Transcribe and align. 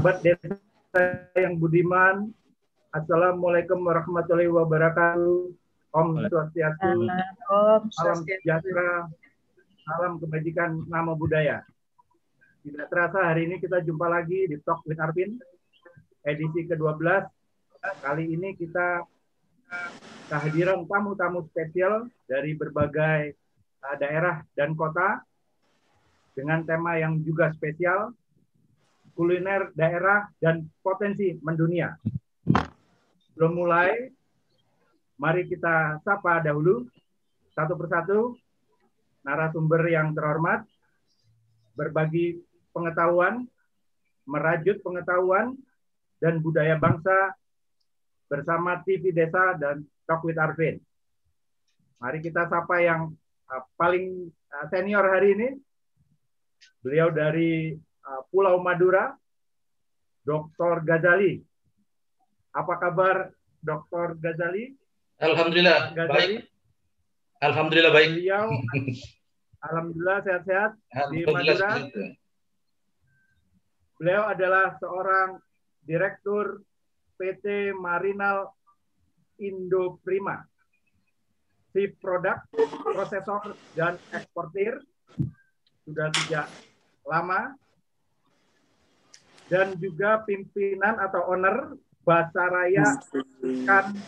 kerabat 0.00 0.24
desa 0.24 1.04
yang 1.36 1.60
budiman, 1.60 2.32
Assalamualaikum 2.88 3.84
warahmatullahi 3.84 4.48
wabarakatuh. 4.48 5.52
Om 5.92 6.24
Swastiastu, 6.24 7.04
salam 7.92 8.24
sejahtera, 8.24 9.12
salam 9.84 10.16
kebajikan, 10.16 10.88
nama 10.88 11.12
budaya. 11.12 11.68
Tidak 12.64 12.88
terasa 12.88 13.28
hari 13.28 13.44
ini 13.44 13.60
kita 13.60 13.84
jumpa 13.84 14.08
lagi 14.08 14.48
di 14.48 14.56
Talk 14.64 14.80
with 14.88 14.96
Arvin, 14.96 15.36
edisi 16.24 16.64
ke-12. 16.64 17.28
Kali 18.00 18.24
ini 18.24 18.56
kita 18.56 19.04
kehadiran 20.32 20.88
tamu-tamu 20.88 21.44
spesial 21.52 22.08
dari 22.24 22.56
berbagai 22.56 23.36
uh, 23.84 23.96
daerah 24.00 24.48
dan 24.56 24.72
kota 24.72 25.20
dengan 26.32 26.64
tema 26.64 26.96
yang 26.96 27.20
juga 27.20 27.52
spesial, 27.52 28.16
kuliner 29.14 29.70
daerah 29.74 30.28
dan 30.38 30.66
potensi 30.80 31.36
mendunia. 31.42 31.94
Belum 33.36 33.52
mulai, 33.56 34.10
mari 35.16 35.46
kita 35.48 36.00
sapa 36.04 36.44
dahulu 36.44 36.84
satu 37.52 37.74
persatu 37.76 38.36
narasumber 39.24 39.84
yang 39.92 40.16
terhormat, 40.16 40.64
berbagi 41.76 42.40
pengetahuan, 42.72 43.44
merajut 44.24 44.80
pengetahuan 44.80 45.56
dan 46.20 46.40
budaya 46.40 46.76
bangsa 46.76 47.34
bersama 48.30 48.78
TV 48.86 49.10
Desa 49.10 49.58
dan 49.58 49.82
Talk 50.06 50.22
Arvin. 50.38 50.78
Mari 52.00 52.18
kita 52.24 52.48
sapa 52.48 52.80
yang 52.80 53.12
uh, 53.50 53.62
paling 53.76 54.30
uh, 54.54 54.64
senior 54.72 55.04
hari 55.04 55.36
ini. 55.36 55.48
Beliau 56.80 57.12
dari 57.12 57.76
Pulau 58.30 58.58
Madura, 58.64 59.14
Dr. 60.24 60.84
Ghazali. 60.84 61.40
Apa 62.50 62.74
kabar 62.80 63.30
Dr. 63.60 64.18
Ghazali? 64.18 64.74
Alhamdulillah 65.20 65.92
Ghazali. 65.92 66.16
baik. 66.16 66.40
Alhamdulillah 67.40 67.92
baik. 67.92 68.10
Beliau 68.20 68.46
Alhamdulillah 69.68 70.18
sehat-sehat 70.24 70.72
di 71.12 71.20
Madura. 71.28 71.72
Beliau 74.00 74.22
adalah 74.32 74.72
seorang 74.80 75.36
direktur 75.84 76.64
PT 77.20 77.76
Marinal 77.76 78.48
Indo 79.36 80.00
Prima, 80.00 80.40
Chief 81.76 81.92
Product, 82.00 82.48
Prosesor, 82.80 83.52
dan 83.76 84.00
Eksportir. 84.16 84.80
Sudah 85.84 86.08
sejak 86.16 86.48
lama. 87.04 87.52
Dan 89.50 89.74
juga 89.82 90.22
pimpinan 90.22 90.94
atau 91.02 91.26
owner 91.34 91.74
Basaraya 92.06 92.86
Ikan 93.42 93.98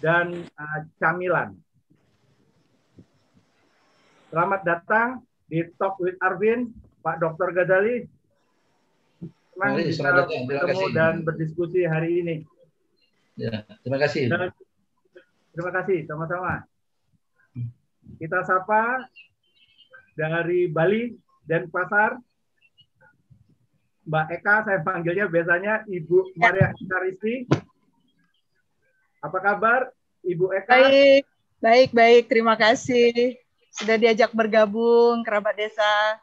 dan 0.00 0.48
uh, 0.56 0.80
Camilan. 0.96 1.54
Selamat 4.32 4.60
datang 4.66 5.08
di 5.46 5.62
Talk 5.78 6.00
with 6.02 6.18
Arvin, 6.18 6.74
Pak 7.00 7.22
Dr. 7.22 7.54
Ghazali. 7.54 8.04
Senang 9.56 9.72
Mari, 9.72 9.88
bisa 9.88 10.10
datang. 10.12 10.44
Bertemu 10.44 10.84
kasih. 10.84 10.92
dan 10.92 11.14
berdiskusi 11.24 11.80
hari 11.88 12.10
ini. 12.20 12.36
Ya, 13.40 13.64
terima 13.80 13.96
kasih. 14.00 14.28
Dan, 14.28 14.52
terima 15.56 15.72
kasih, 15.72 15.98
sama-sama. 16.04 16.68
Kita 18.20 18.44
sapa 18.44 19.08
dari 20.16 20.68
Bali 20.68 21.16
dan 21.48 21.68
Pasar, 21.72 22.20
Mbak 24.06 24.26
Eka, 24.38 24.54
saya 24.62 24.78
panggilnya 24.86 25.26
biasanya 25.26 25.82
Ibu 25.90 26.38
Maria 26.38 26.70
Karisti. 26.70 27.50
Apa 29.18 29.38
kabar, 29.42 29.90
Ibu 30.22 30.54
Eka? 30.54 30.70
Baik, 30.70 31.24
baik, 31.58 31.90
baik. 31.90 32.24
Terima 32.30 32.54
kasih 32.54 33.34
sudah 33.74 33.98
diajak 33.98 34.30
bergabung 34.30 35.26
kerabat 35.26 35.58
desa. 35.58 36.22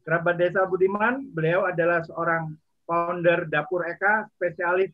Kerabat 0.00 0.36
Desa 0.40 0.64
Budiman, 0.64 1.28
beliau 1.32 1.68
adalah 1.68 2.00
seorang 2.04 2.56
founder 2.88 3.48
Dapur 3.48 3.84
Eka, 3.84 4.28
spesialis 4.36 4.92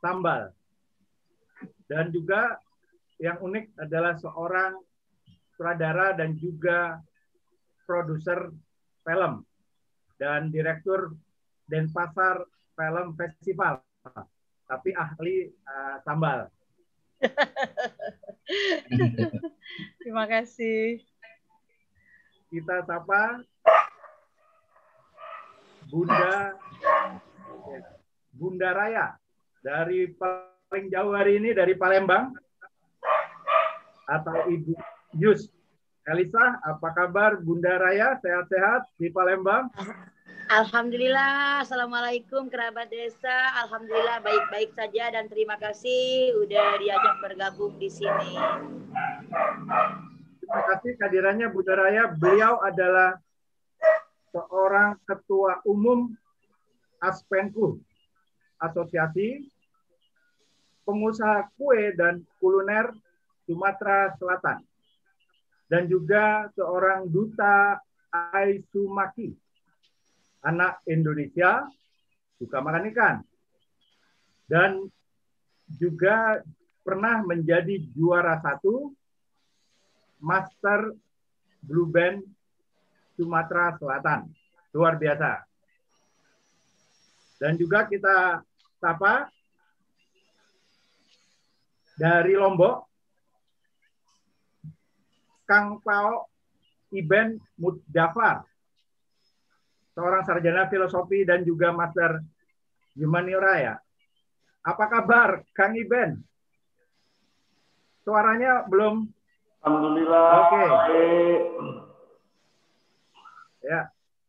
sambal. 0.00 0.52
Dan 1.88 2.12
juga 2.12 2.60
yang 3.20 3.40
unik 3.40 3.76
adalah 3.82 4.14
seorang 4.20 4.78
sutradara 5.52 6.14
dan 6.14 6.36
juga 6.38 7.00
produser 7.88 8.52
film 9.02 9.47
dan 10.18 10.50
direktur 10.50 11.14
Denpasar 11.70 12.44
Film 12.74 13.14
Festival. 13.14 13.80
Tapi 14.68 14.90
ahli 14.92 15.48
uh, 15.64 15.96
sambal. 16.04 16.50
Terima 20.02 20.28
kasih. 20.28 21.00
Kita 22.52 22.84
sapa 22.84 23.42
Bunda 25.88 26.56
Bunda 28.32 28.70
Raya 28.76 29.16
dari 29.64 30.12
paling 30.14 30.86
jauh 30.92 31.12
hari 31.16 31.40
ini 31.40 31.56
dari 31.56 31.74
Palembang 31.76 32.32
atau 34.08 34.48
Ibu 34.48 34.72
Yus 35.20 35.48
Elisa, 36.08 36.56
apa 36.64 36.88
kabar 36.96 37.36
Bunda 37.36 37.76
Raya? 37.76 38.16
Sehat-sehat 38.24 38.88
di 38.96 39.12
Palembang? 39.12 39.68
Alhamdulillah, 40.48 41.60
Assalamualaikum 41.60 42.48
kerabat 42.48 42.88
desa. 42.88 43.52
Alhamdulillah 43.60 44.24
baik-baik 44.24 44.72
saja 44.72 45.12
dan 45.12 45.28
terima 45.28 45.60
kasih 45.60 46.32
udah 46.40 46.80
diajak 46.80 47.16
bergabung 47.20 47.76
di 47.76 47.92
sini. 47.92 48.40
Terima 50.40 50.62
kasih 50.72 50.96
kehadirannya 50.96 51.52
Bunda 51.52 51.76
Raya. 51.76 52.08
Beliau 52.16 52.56
adalah 52.64 53.20
seorang 54.32 54.96
ketua 55.04 55.60
umum 55.68 56.16
Aspenku, 57.04 57.76
Asosiasi 58.56 59.44
Pengusaha 60.88 61.52
Kue 61.60 61.92
dan 61.92 62.24
Kuliner 62.40 62.96
Sumatera 63.44 64.16
Selatan. 64.16 64.67
Dan 65.68 65.84
juga 65.84 66.48
seorang 66.56 67.04
duta 67.12 67.76
Aisumaki, 68.08 69.36
anak 70.40 70.80
Indonesia, 70.88 71.68
suka 72.40 72.64
makan 72.64 72.88
ikan. 72.88 73.16
Dan 74.48 74.88
juga 75.76 76.40
pernah 76.80 77.20
menjadi 77.20 77.84
juara 77.92 78.40
satu 78.40 78.96
Master 80.24 80.96
Blue 81.60 81.84
Band 81.84 82.24
Sumatera 83.12 83.76
Selatan. 83.76 84.32
Luar 84.72 84.96
biasa. 84.96 85.44
Dan 87.36 87.60
juga 87.60 87.84
kita 87.84 88.40
sapa 88.80 89.28
dari 92.00 92.34
Lombok, 92.38 92.87
Kang 95.48 95.80
Pao 95.80 96.28
Iben 96.92 97.40
Mudafar, 97.56 98.44
seorang 99.96 100.22
sarjana 100.28 100.68
filosofi 100.68 101.24
dan 101.24 101.40
juga 101.42 101.72
master 101.72 102.20
humaniora 102.92 103.54
ya. 103.56 103.74
Apa 104.60 104.84
kabar 104.92 105.40
Kang 105.56 105.72
Iben? 105.72 106.20
Suaranya 108.04 108.68
belum 108.68 109.08
Alhamdulillah. 109.64 110.28
Oke. 110.32 110.62
baik. 110.64 111.40
Ya, 113.68 113.80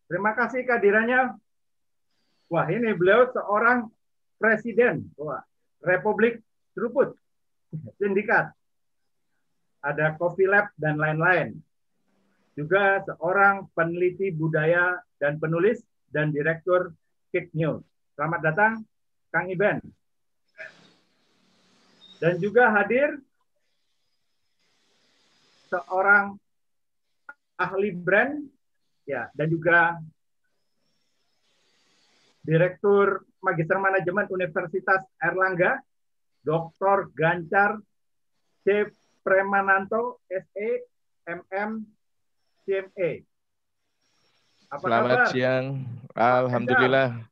terima 0.09 0.31
kasih 0.35 0.65
kehadirannya. 0.65 1.37
Wah, 2.49 2.65
ini 2.73 2.91
beliau 2.97 3.29
seorang 3.29 3.87
presiden 4.41 5.05
Wah, 5.15 5.45
Republik 5.85 6.41
Seruput, 6.73 7.13
sindikat. 8.01 8.51
Ada 9.79 10.19
Coffee 10.19 10.49
Lab 10.49 10.71
dan 10.75 10.99
lain-lain. 10.99 11.55
Juga 12.57 12.99
seorang 13.07 13.71
peneliti 13.71 14.35
budaya 14.35 14.99
dan 15.15 15.39
penulis 15.39 15.79
dan 16.11 16.35
direktur 16.35 16.91
Kick 17.31 17.53
News. 17.55 17.85
Selamat 18.19 18.41
datang, 18.43 18.73
Kang 19.31 19.47
Iben. 19.47 19.79
Dan 22.19 22.35
juga 22.43 22.75
hadir 22.75 23.15
seorang 25.71 26.35
ahli 27.55 27.95
brand 27.95 28.43
ya 29.07 29.31
dan 29.31 29.47
juga 29.47 29.95
Direktur 32.39 33.29
Magister 33.45 33.77
Manajemen 33.77 34.25
Universitas 34.33 35.05
Erlangga, 35.21 35.77
Dr. 36.41 37.13
Gancar 37.13 37.77
C. 38.65 38.89
Premananto, 39.21 40.23
SE, 40.29 40.69
MM, 41.27 41.85
CME. 42.65 43.11
Apa 44.69 44.85
Selamat 44.85 45.09
kabar? 45.09 45.31
siang. 45.33 45.65
Alhamdulillah. 46.13 47.29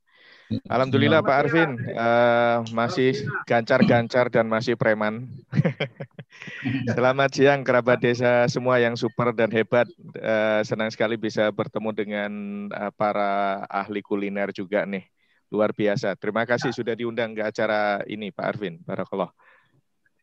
Alhamdulillah 0.64 1.20
Pak 1.20 1.36
Arvin 1.44 1.76
uh, 1.92 2.64
masih 2.72 3.12
gancar-gancar 3.44 4.32
dan 4.32 4.48
masih 4.48 4.80
preman. 4.80 5.28
Selamat 6.96 7.30
siang 7.36 7.60
kerabat 7.60 8.00
desa 8.00 8.48
semua 8.48 8.80
yang 8.80 8.96
super 8.96 9.36
dan 9.36 9.52
hebat. 9.52 9.84
Uh, 10.16 10.64
senang 10.64 10.88
sekali 10.88 11.20
bisa 11.20 11.52
bertemu 11.52 11.90
dengan 11.92 12.32
uh, 12.72 12.88
para 12.96 13.62
ahli 13.68 14.00
kuliner 14.00 14.48
juga 14.56 14.88
nih. 14.88 15.04
Luar 15.52 15.76
biasa. 15.76 16.16
Terima 16.16 16.48
kasih 16.48 16.72
sudah 16.72 16.96
diundang 16.96 17.36
ke 17.36 17.44
acara 17.44 18.00
ini 18.08 18.32
Pak 18.32 18.46
Arvin. 18.56 18.80
Barakallah. 18.88 19.28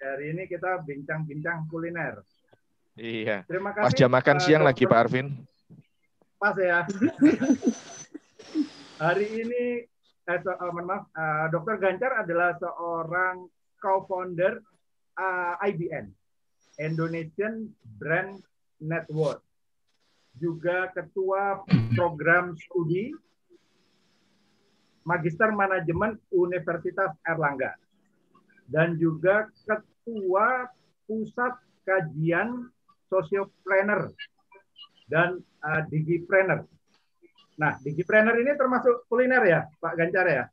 Hari 0.06 0.38
ini 0.38 0.46
kita 0.46 0.86
bincang-bincang 0.86 1.66
kuliner. 1.66 2.22
Iya. 2.94 3.42
Terima 3.50 3.74
kasih. 3.74 3.86
Pas 3.90 3.98
jam 3.98 4.12
makan 4.14 4.38
uh, 4.38 4.44
siang 4.46 4.62
lagi 4.62 4.86
Pak 4.86 5.00
Arvin. 5.02 5.34
Pas 6.38 6.54
ya. 6.54 6.86
Hari 9.04 9.28
ini 9.42 9.64
eh, 10.30 10.40
so, 10.46 10.54
uh, 10.54 10.72
maaf, 10.78 11.10
uh, 11.10 11.50
Dr. 11.50 11.82
Gancar 11.82 12.22
adalah 12.22 12.54
seorang 12.62 13.50
co-founder 13.82 14.62
uh, 15.18 15.58
IBN, 15.66 16.14
Indonesian 16.78 17.74
Brand 17.98 18.46
Network. 18.78 19.42
Juga 20.38 20.94
ketua 20.94 21.66
program 21.98 22.54
studi 22.62 23.10
Magister 25.02 25.50
Manajemen 25.50 26.22
Universitas 26.30 27.10
Erlangga. 27.26 27.74
Dan 28.70 29.02
juga 29.02 29.50
ketua 30.06 30.70
Pusat 31.10 31.54
Kajian 31.82 32.70
Sosiopreneur 33.10 34.14
dan 35.10 35.42
uh, 35.66 35.82
Digipreneur 35.90 36.66
Nah, 37.56 37.80
Digipreneur 37.80 38.36
ini 38.36 38.52
termasuk 38.60 39.08
kuliner 39.08 39.44
ya, 39.48 39.60
Pak 39.80 39.94
Gancar 39.96 40.28
ya? 40.28 40.46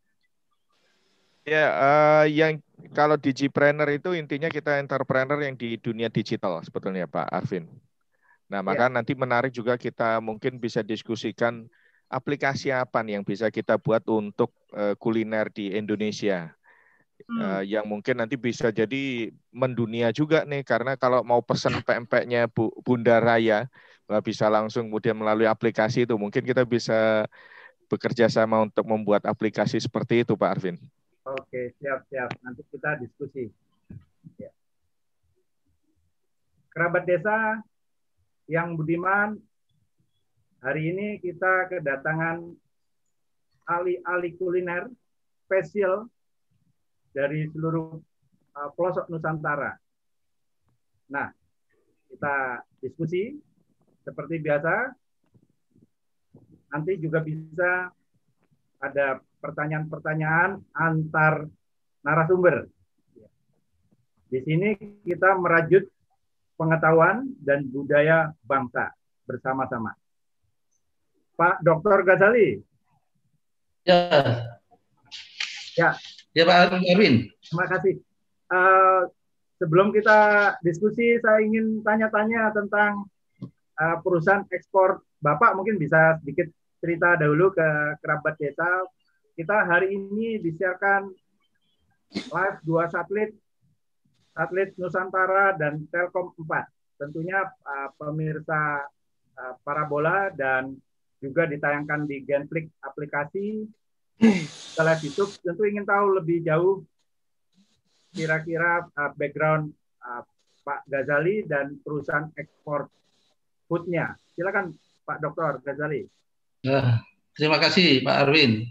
Ya, 1.42 1.66
uh, 1.74 2.24
yang 2.30 2.62
kalau 2.94 3.18
Digipreneur 3.18 3.90
itu 3.90 4.14
intinya 4.14 4.46
kita 4.46 4.78
entrepreneur 4.78 5.38
yang 5.42 5.58
di 5.58 5.74
dunia 5.82 6.06
digital 6.06 6.62
sebetulnya 6.62 7.10
Pak 7.10 7.26
Arvin. 7.26 7.66
Nah, 8.46 8.62
maka 8.62 8.86
ya. 8.86 8.92
nanti 8.94 9.18
menarik 9.18 9.50
juga 9.50 9.74
kita 9.74 10.22
mungkin 10.22 10.62
bisa 10.62 10.86
diskusikan 10.86 11.66
aplikasi 12.06 12.70
apa 12.70 13.02
nih 13.02 13.18
yang 13.18 13.24
bisa 13.26 13.50
kita 13.50 13.82
buat 13.82 14.06
untuk 14.06 14.54
uh, 14.70 14.94
kuliner 14.94 15.50
di 15.50 15.74
Indonesia. 15.74 16.54
Hmm. 17.28 17.40
Uh, 17.40 17.62
yang 17.62 17.86
mungkin 17.86 18.18
nanti 18.18 18.34
bisa 18.34 18.72
jadi 18.74 19.30
mendunia 19.54 20.10
juga 20.10 20.42
nih 20.42 20.66
karena 20.66 20.98
kalau 20.98 21.22
mau 21.22 21.40
pesan 21.40 21.80
pempeknya 21.86 22.48
Bu, 22.50 22.72
Bunda 22.82 23.22
Raya 23.22 23.70
bisa 24.20 24.52
langsung 24.52 24.92
kemudian 24.92 25.16
melalui 25.16 25.48
aplikasi 25.48 26.04
itu. 26.04 26.14
Mungkin 26.20 26.44
kita 26.44 26.68
bisa 26.68 27.24
bekerja 27.88 28.28
sama 28.28 28.60
untuk 28.60 28.84
membuat 28.84 29.24
aplikasi 29.24 29.80
seperti 29.80 30.24
itu, 30.26 30.36
Pak 30.36 30.50
Arvin. 30.58 30.76
Oke, 31.24 31.72
siap-siap. 31.80 32.28
Nanti 32.42 32.60
kita 32.68 32.98
diskusi. 33.00 33.48
Ya. 34.36 34.50
Kerabat 36.72 37.04
desa 37.08 37.62
yang 38.50 38.74
budiman, 38.74 39.38
hari 40.60 40.92
ini 40.92 41.22
kita 41.22 41.70
kedatangan 41.70 42.52
ahli-ahli 43.70 44.34
kuliner 44.36 44.90
spesial 45.46 46.10
dari 47.12 47.48
seluruh 47.52 48.00
uh, 48.56 48.70
pelosok 48.72 49.08
Nusantara. 49.12 49.76
Nah, 51.12 51.28
kita 52.08 52.64
diskusi 52.80 53.36
seperti 54.02 54.40
biasa, 54.40 54.90
nanti 56.72 56.96
juga 56.98 57.20
bisa 57.20 57.92
ada 58.82 59.20
pertanyaan-pertanyaan 59.38 60.58
antar 60.74 61.46
narasumber. 62.02 62.66
Di 64.32 64.40
sini 64.42 64.74
kita 65.04 65.36
merajut 65.36 65.84
pengetahuan 66.56 67.28
dan 67.44 67.68
budaya 67.68 68.32
bangsa 68.42 68.90
bersama-sama. 69.28 69.92
Pak 71.36 71.60
Dr. 71.60 72.06
Ghazali. 72.06 72.60
Ya. 73.82 73.98
Ya. 75.76 75.90
Ya 76.32 76.48
Pak 76.48 76.80
Arvin. 76.80 77.28
Terima 77.44 77.66
kasih. 77.68 78.00
Uh, 78.48 79.04
sebelum 79.60 79.92
kita 79.92 80.52
diskusi, 80.64 81.20
saya 81.20 81.44
ingin 81.44 81.84
tanya-tanya 81.84 82.56
tentang 82.56 83.04
uh, 83.76 83.96
perusahaan 84.00 84.40
ekspor 84.48 85.04
Bapak 85.20 85.54
mungkin 85.54 85.76
bisa 85.76 86.16
sedikit 86.24 86.48
cerita 86.80 87.20
dahulu 87.20 87.52
ke 87.52 87.68
kerabat 88.00 88.34
desa. 88.40 88.66
Kita 89.36 89.68
hari 89.68 89.92
ini 89.92 90.40
disiarkan 90.40 91.12
live 92.16 92.58
dua 92.64 92.88
satelit, 92.88 93.36
satelit 94.32 94.72
Nusantara 94.80 95.52
dan 95.60 95.84
Telkom 95.92 96.32
4. 96.32 96.48
Tentunya 96.96 97.44
uh, 97.44 97.92
pemirsa 98.00 98.88
uh, 99.36 99.54
parabola 99.60 100.32
dan 100.32 100.80
juga 101.20 101.44
ditayangkan 101.44 102.08
di 102.08 102.24
Genflix 102.24 102.72
aplikasi 102.82 103.68
live 104.22 105.02
YouTube. 105.02 105.32
Tentu 105.42 105.62
ingin 105.66 105.82
tahu 105.82 106.22
lebih 106.22 106.46
jauh 106.46 106.86
kira-kira 108.12 108.86
uh, 108.86 109.10
background 109.18 109.72
uh, 110.04 110.22
Pak 110.62 110.86
Ghazali 110.86 111.42
dan 111.48 111.80
perusahaan 111.82 112.30
ekspor 112.38 112.86
foodnya. 113.66 114.14
Silakan 114.38 114.78
Pak 115.02 115.18
Dr. 115.18 115.58
Ghazali. 115.66 116.06
Nah, 116.62 117.02
terima 117.34 117.58
kasih 117.58 118.06
Pak 118.06 118.16
Arwin. 118.28 118.62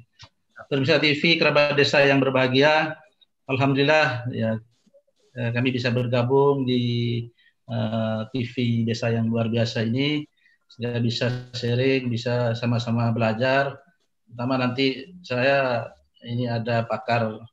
Pemirsa 0.71 1.01
TV 1.01 1.36
kerabat 1.36 1.75
desa 1.75 2.00
yang 2.06 2.24
berbahagia, 2.24 2.95
Alhamdulillah 3.50 4.30
ya 4.31 4.56
eh, 5.36 5.51
kami 5.51 5.75
bisa 5.75 5.92
bergabung 5.92 6.63
di 6.63 7.25
eh, 7.68 8.21
TV 8.31 8.88
desa 8.88 9.12
yang 9.12 9.27
luar 9.27 9.51
biasa 9.51 9.83
ini 9.83 10.24
sehingga 10.71 11.03
bisa 11.03 11.51
sharing, 11.51 12.07
bisa 12.07 12.55
sama-sama 12.55 13.12
belajar. 13.12 13.75
Pertama 14.31 14.55
nanti 14.55 15.11
saya 15.21 15.91
ini 16.23 16.47
ada 16.47 16.88
pakar 16.88 17.43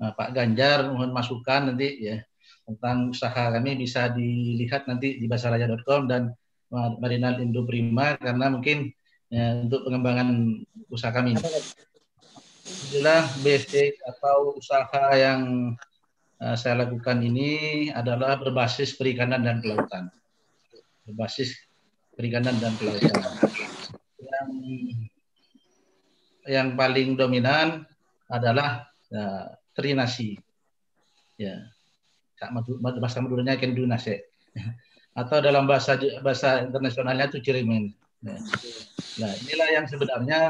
uh, 0.00 0.12
Pak 0.16 0.32
Ganjar 0.32 0.88
mohon 0.88 1.12
masukan 1.12 1.72
nanti 1.72 2.08
ya 2.08 2.24
tentang 2.64 3.12
usaha 3.12 3.52
kami 3.52 3.76
bisa 3.76 4.08
dilihat 4.08 4.88
nanti 4.88 5.20
di 5.20 5.26
basaraya.com 5.28 6.08
dan 6.08 6.32
Marinal 6.72 7.36
Indo 7.44 7.68
Prima 7.68 8.16
karena 8.16 8.48
mungkin 8.48 8.88
ya, 9.28 9.60
untuk 9.60 9.84
pengembangan 9.84 10.56
usaha 10.88 11.12
kami. 11.12 11.36
Inilah 12.92 13.28
basic 13.44 14.00
atau 14.00 14.56
usaha 14.56 15.12
yang 15.12 15.74
uh, 16.40 16.56
saya 16.56 16.86
lakukan 16.86 17.20
ini 17.20 17.92
adalah 17.92 18.40
berbasis 18.40 18.96
perikanan 18.96 19.44
dan 19.44 19.60
kelautan. 19.60 20.08
Berbasis 21.04 21.60
perikanan 22.16 22.56
dan 22.56 22.72
kelautan. 22.80 23.20
Yang 26.46 26.68
paling 26.74 27.08
dominan 27.14 27.86
adalah 28.26 28.88
uh, 29.12 29.46
terinasi. 29.76 30.40
Ya. 31.38 31.70
Bahasa 32.82 33.22
Maduranya 33.22 33.54
kendunase 33.54 34.26
atau 35.20 35.38
dalam 35.44 35.68
bahasa 35.68 35.94
bahasa 36.24 36.64
internasionalnya 36.64 37.30
itu 37.30 37.38
cirimen. 37.38 37.94
Ya. 38.24 38.38
Nah, 39.22 39.32
inilah 39.46 39.68
yang 39.70 39.86
sebenarnya 39.86 40.40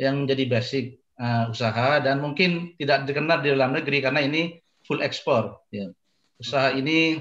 yang 0.00 0.24
menjadi 0.24 0.44
basic 0.48 0.84
uh, 1.20 1.52
usaha 1.52 2.00
dan 2.00 2.24
mungkin 2.24 2.72
tidak 2.80 3.04
dikenal 3.04 3.44
di 3.44 3.52
dalam 3.52 3.76
negeri 3.76 3.98
karena 4.00 4.24
ini 4.24 4.56
full 4.86 5.04
ekspor. 5.04 5.60
Ya. 5.68 5.92
Usaha 6.40 6.72
ini 6.72 7.20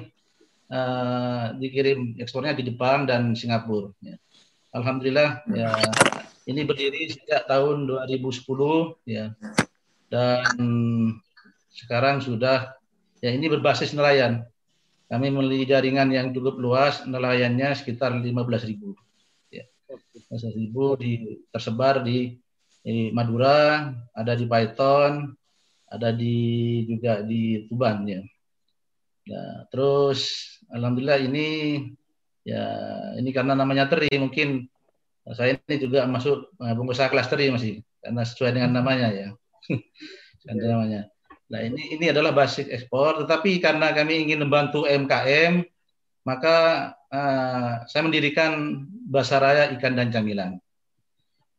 uh, 0.72 1.51
dikirim 1.60 2.15
ekspornya 2.22 2.56
di 2.56 2.72
Jepang 2.72 3.03
dan 3.03 3.36
Singapura. 3.36 3.91
Ya. 4.00 4.15
Alhamdulillah 4.70 5.44
ya 5.50 5.74
ini 6.50 6.65
berdiri 6.65 7.13
sejak 7.13 7.46
tahun 7.46 7.86
2010 7.86 8.41
ya 9.06 9.38
dan 10.10 10.58
sekarang 11.70 12.25
sudah 12.25 12.74
ya 13.22 13.29
ini 13.29 13.46
berbasis 13.46 13.94
nelayan 13.94 14.50
kami 15.10 15.34
memiliki 15.34 15.74
jaringan 15.74 16.13
yang 16.13 16.29
cukup 16.29 16.62
luas, 16.62 17.01
nelayannya 17.01 17.74
sekitar 17.74 18.13
15 18.13 18.29
ribu. 18.70 18.94
Ya. 19.50 19.65
15 19.89 20.53
ribu 20.53 20.94
di, 21.01 21.41
tersebar 21.50 22.06
di, 22.06 22.38
di 22.86 23.10
Madura, 23.10 23.89
ada 24.13 24.38
di 24.38 24.46
Python, 24.46 25.34
ada 25.89 26.13
di 26.13 26.38
juga 26.86 27.25
di 27.25 27.65
Tuban 27.65 28.06
ya. 28.06 28.22
ya. 29.25 29.44
Terus 29.74 30.22
alhamdulillah 30.70 31.25
ini 31.25 31.48
ya 32.46 32.63
ini 33.18 33.34
karena 33.34 33.58
namanya 33.58 33.89
teri 33.89 34.13
mungkin 34.13 34.70
saya 35.38 35.58
ini 35.58 35.76
juga 35.78 36.06
masuk 36.10 36.54
eh, 36.58 36.76
pengusaha 36.76 37.10
kelas 37.10 37.28
teri 37.30 37.54
masih 37.54 37.84
karena 38.02 38.22
sesuai 38.26 38.52
dengan 38.56 38.72
namanya 38.82 39.08
ya. 39.12 39.28
namanya. 40.48 41.10
Nah 41.50 41.60
ini 41.66 41.98
ini 41.98 42.06
adalah 42.14 42.32
basic 42.34 42.70
ekspor, 42.70 43.26
tetapi 43.26 43.58
karena 43.58 43.90
kami 43.94 44.30
ingin 44.30 44.46
membantu 44.46 44.86
MKM, 44.86 45.66
maka 46.26 46.58
uh, 47.10 47.84
saya 47.90 48.02
mendirikan 48.06 48.86
Basaraya 49.10 49.74
Ikan 49.74 49.98
dan 49.98 50.14
Camilan. 50.14 50.62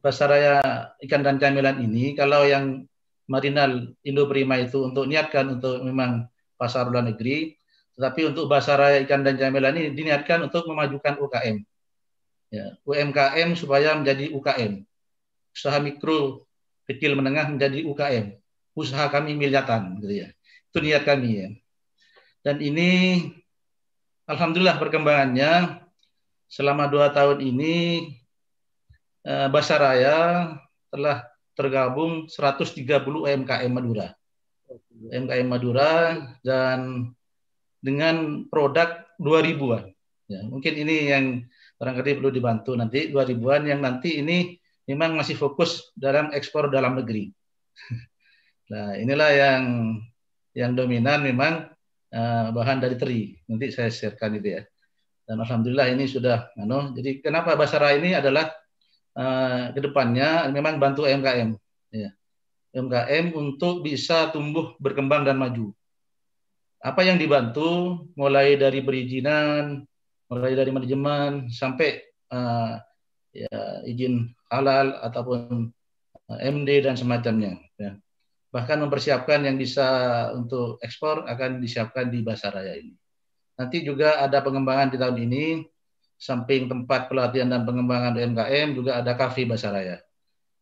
Basaraya 0.00 0.64
ikan 1.04 1.20
dan 1.20 1.36
camilan 1.36 1.76
ini 1.76 2.16
kalau 2.16 2.48
yang 2.48 2.88
Marinal 3.28 3.92
Indo 4.00 4.24
Prima 4.32 4.56
itu 4.56 4.80
untuk 4.80 5.04
niatkan 5.04 5.60
untuk 5.60 5.84
memang 5.84 6.24
pasar 6.56 6.88
luar 6.88 7.04
negeri, 7.04 7.52
tetapi 8.00 8.32
untuk 8.32 8.48
Basaraya 8.48 8.96
ikan 9.04 9.20
dan 9.20 9.36
camilan 9.36 9.76
ini 9.76 9.92
diniatkan 9.92 10.48
untuk 10.48 10.64
memajukan 10.72 11.20
UKM. 11.20 11.60
Ya, 12.50 12.74
UMKM 12.82 13.54
supaya 13.54 13.94
menjadi 13.94 14.34
UKM. 14.34 14.82
Usaha 15.54 15.78
mikro 15.78 16.42
kecil 16.90 17.14
menengah 17.14 17.46
menjadi 17.46 17.86
UKM. 17.86 18.34
Usaha 18.74 19.06
kami 19.06 19.38
miliatan 19.38 20.02
gitu 20.02 20.26
ya. 20.26 20.28
Itu 20.70 20.82
niat 20.82 21.06
kami 21.06 21.30
ya. 21.30 21.48
Dan 22.42 22.58
ini 22.58 23.22
alhamdulillah 24.26 24.82
perkembangannya 24.82 25.78
selama 26.50 26.90
dua 26.90 27.14
tahun 27.14 27.38
ini 27.38 27.74
eh, 29.22 29.48
Basaraya 29.50 30.50
telah 30.90 31.30
tergabung 31.54 32.26
130 32.26 32.82
UMKM 33.06 33.70
Madura. 33.70 34.10
UMKM 34.90 35.46
Madura 35.46 36.18
dan 36.42 37.10
dengan 37.78 38.46
produk 38.50 39.06
2000-an. 39.22 39.94
Ya, 40.30 40.40
mungkin 40.46 40.72
ini 40.78 40.96
yang 41.10 41.24
barangkali 41.80 42.20
perlu 42.20 42.28
dibantu 42.28 42.76
nanti 42.76 43.08
2000-an 43.08 43.62
yang 43.64 43.80
nanti 43.80 44.20
ini 44.20 44.52
memang 44.84 45.16
masih 45.16 45.32
fokus 45.40 45.88
dalam 45.96 46.28
ekspor 46.36 46.68
dalam 46.68 47.00
negeri. 47.00 47.32
nah, 48.70 49.00
inilah 49.00 49.30
yang 49.32 49.62
yang 50.52 50.76
dominan 50.76 51.24
memang 51.24 51.72
uh, 52.12 52.52
bahan 52.52 52.84
dari 52.84 53.00
teri. 53.00 53.20
Nanti 53.48 53.72
saya 53.72 53.88
sharekan 53.88 54.36
itu 54.36 54.60
ya. 54.60 54.62
Dan 55.24 55.40
alhamdulillah 55.40 55.88
ini 55.88 56.04
sudah 56.04 56.52
ano. 56.60 56.92
Jadi 56.92 57.24
kenapa 57.24 57.56
Basara 57.56 57.96
ini 57.96 58.12
adalah 58.12 58.52
uh, 59.16 59.72
ke 59.72 59.80
depannya 59.80 60.52
memang 60.52 60.76
bantu 60.76 61.08
UMKM 61.08 61.56
ya. 61.96 62.10
UMKM 62.76 63.34
untuk 63.34 63.82
bisa 63.86 64.28
tumbuh 64.28 64.76
berkembang 64.76 65.24
dan 65.24 65.40
maju. 65.40 65.72
Apa 66.80 67.04
yang 67.08 67.16
dibantu 67.16 68.04
mulai 68.16 68.56
dari 68.56 68.80
perizinan, 68.80 69.84
mulai 70.30 70.54
dari 70.54 70.70
manajemen 70.70 71.50
sampai 71.50 71.98
uh, 72.30 72.78
ya, 73.34 73.82
izin 73.84 74.30
halal 74.46 74.94
ataupun 75.02 75.74
MD 76.30 76.86
dan 76.86 76.94
semacamnya. 76.94 77.58
Ya. 77.74 77.98
Bahkan 78.54 78.78
mempersiapkan 78.86 79.42
yang 79.42 79.58
bisa 79.58 79.86
untuk 80.34 80.78
ekspor 80.82 81.26
akan 81.26 81.58
disiapkan 81.58 82.10
di 82.10 82.22
Basaraya 82.22 82.78
ini. 82.78 82.94
Nanti 83.58 83.82
juga 83.82 84.22
ada 84.22 84.38
pengembangan 84.40 84.94
di 84.94 84.96
tahun 84.98 85.18
ini, 85.26 85.44
samping 86.14 86.70
tempat 86.70 87.10
pelatihan 87.10 87.50
dan 87.50 87.62
pengembangan 87.66 88.14
UMKM 88.14 88.68
juga 88.78 89.02
ada 89.02 89.18
kafe 89.18 89.46
Basaraya. 89.46 89.98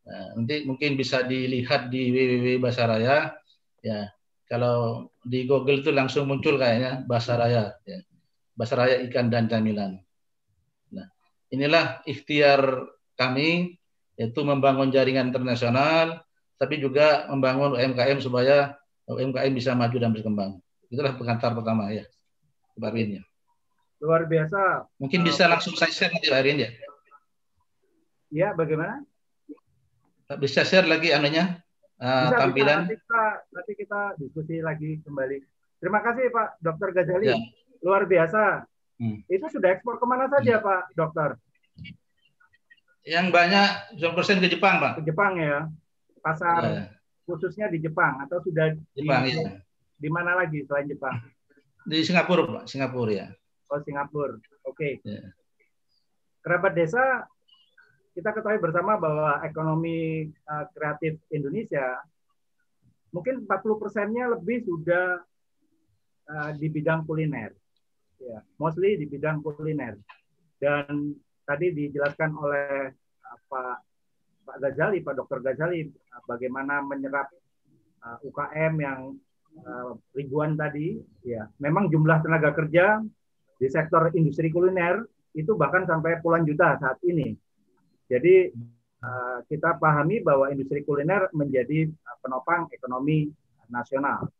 Nah, 0.08 0.40
nanti 0.40 0.64
mungkin 0.64 0.96
bisa 0.96 1.20
dilihat 1.24 1.92
di 1.92 2.08
www 2.08 2.60
Basaraya. 2.64 3.36
Ya, 3.84 4.08
kalau 4.48 5.08
di 5.20 5.44
Google 5.44 5.84
itu 5.84 5.92
langsung 5.92 6.28
muncul 6.28 6.56
kayaknya 6.56 7.04
Basaraya. 7.04 7.76
Ya. 7.84 8.00
Basaraya 8.58 8.98
ikan 9.06 9.30
dan 9.30 9.46
camilan. 9.46 10.02
Nah, 10.90 11.06
inilah 11.54 12.02
ikhtiar 12.02 12.90
kami 13.14 13.78
yaitu 14.18 14.42
membangun 14.42 14.90
jaringan 14.90 15.30
internasional, 15.30 16.26
tapi 16.58 16.82
juga 16.82 17.30
membangun 17.30 17.78
UMKM 17.78 18.18
supaya 18.18 18.74
UMKM 19.06 19.54
bisa 19.54 19.78
maju 19.78 19.94
dan 19.94 20.10
berkembang. 20.10 20.58
Itulah 20.90 21.14
pengantar 21.14 21.54
pertama 21.54 21.94
ya, 21.94 22.02
Pak 22.74 22.90
Arwin 22.90 23.22
ya. 23.22 23.24
Luar 24.02 24.26
biasa. 24.26 24.90
Mungkin 24.98 25.22
bisa 25.22 25.46
uh, 25.46 25.54
langsung 25.54 25.78
saya 25.78 25.94
share 25.94 26.10
nanti 26.10 26.26
Pak 26.26 26.38
Arwin 26.42 26.66
ya. 26.66 26.70
Ya, 28.28 28.48
bagaimana? 28.58 29.06
Bisa 30.42 30.66
share 30.66 30.90
lagi 30.90 31.14
anunya 31.14 31.62
uh, 32.02 32.28
bisa, 32.34 32.36
tampilan. 32.42 32.80
Bisa. 32.84 32.90
Nanti, 32.90 32.96
kita, 32.98 33.22
nanti 33.54 33.72
kita 33.78 34.00
diskusi 34.18 34.54
lagi 34.58 34.90
kembali. 35.06 35.38
Terima 35.78 36.02
kasih 36.02 36.24
Pak 36.34 36.48
Dokter 36.58 36.90
Gazali. 36.90 37.26
Ya. 37.30 37.38
Luar 37.82 38.06
biasa. 38.06 38.64
Hmm. 38.98 39.22
Itu 39.30 39.46
sudah 39.46 39.78
ekspor 39.78 40.02
ke 40.02 40.06
mana 40.06 40.26
saja 40.26 40.58
hmm. 40.58 40.64
Pak 40.64 40.82
Dokter? 40.98 41.30
Yang 43.06 43.26
banyak 43.32 43.68
100% 43.96 44.44
ke 44.44 44.48
Jepang, 44.52 44.82
Pak. 44.82 45.00
Ke 45.00 45.02
Jepang 45.06 45.38
ya. 45.38 45.70
Pasar 46.18 46.62
ya. 46.66 46.82
khususnya 47.24 47.70
di 47.70 47.78
Jepang 47.78 48.20
atau 48.26 48.42
sudah 48.42 48.74
Jepang, 48.92 49.22
di, 49.22 49.38
ya. 49.38 49.62
di 49.96 50.08
mana 50.10 50.34
lagi 50.34 50.66
selain 50.66 50.90
Jepang? 50.90 51.14
Di 51.86 52.04
Singapura, 52.04 52.44
Pak. 52.44 52.64
Singapura 52.68 53.12
ya. 53.14 53.26
Oh, 53.70 53.80
Singapura. 53.80 54.36
Oke. 54.66 54.72
Okay. 54.74 54.92
Ya. 55.06 55.24
Kerabat 56.42 56.74
desa 56.74 57.24
kita 58.18 58.34
ketahui 58.34 58.58
bersama 58.58 58.98
bahwa 58.98 59.38
ekonomi 59.46 60.26
uh, 60.50 60.66
kreatif 60.74 61.22
Indonesia 61.30 62.02
mungkin 63.14 63.46
40 63.46 63.78
persennya 63.78 64.34
lebih 64.34 64.66
sudah 64.66 65.22
uh, 66.26 66.50
di 66.58 66.66
bidang 66.66 67.06
kuliner, 67.06 67.54
ya, 68.22 68.38
mostly 68.58 68.98
di 68.98 69.06
bidang 69.06 69.42
kuliner. 69.42 69.98
Dan 70.58 71.14
tadi 71.46 71.70
dijelaskan 71.70 72.30
oleh 72.34 72.90
uh, 73.24 73.38
Pak 73.46 73.76
Pak 74.48 74.56
Gazali, 74.64 75.04
Pak 75.04 75.14
Dr. 75.24 75.38
Gazali, 75.40 75.86
uh, 75.86 76.22
bagaimana 76.26 76.82
menyerap 76.82 77.30
uh, 78.02 78.18
UKM 78.26 78.74
yang 78.80 79.00
uh, 79.62 79.94
ribuan 80.12 80.58
tadi, 80.58 80.98
ya, 81.22 81.46
memang 81.62 81.88
jumlah 81.88 82.20
tenaga 82.24 82.52
kerja 82.52 83.00
di 83.58 83.66
sektor 83.66 84.10
industri 84.14 84.54
kuliner 84.54 85.02
itu 85.34 85.54
bahkan 85.58 85.84
sampai 85.86 86.18
puluhan 86.22 86.46
juta 86.46 86.78
saat 86.78 86.98
ini. 87.06 87.34
Jadi 88.08 88.50
uh, 89.04 89.38
kita 89.46 89.76
pahami 89.76 90.24
bahwa 90.24 90.48
industri 90.48 90.82
kuliner 90.82 91.28
menjadi 91.34 91.86
uh, 91.90 92.16
penopang 92.22 92.70
ekonomi 92.72 93.28
nasional. 93.68 94.30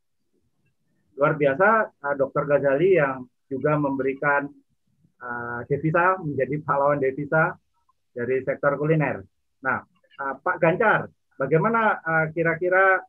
Luar 1.18 1.34
biasa, 1.36 1.92
uh, 2.00 2.14
Dr. 2.16 2.42
Ghazali 2.48 2.96
yang 2.96 3.26
juga 3.48 3.74
memberikan 3.80 4.46
uh, 5.24 5.60
devisa 5.66 6.20
menjadi 6.20 6.60
pahlawan 6.62 7.00
devisa 7.00 7.56
dari 8.12 8.44
sektor 8.44 8.76
kuliner. 8.76 9.24
Nah, 9.64 9.82
uh, 10.20 10.34
Pak 10.38 10.56
Gancar, 10.60 11.08
bagaimana 11.40 11.98
uh, 11.98 12.26
kira-kira 12.30 13.02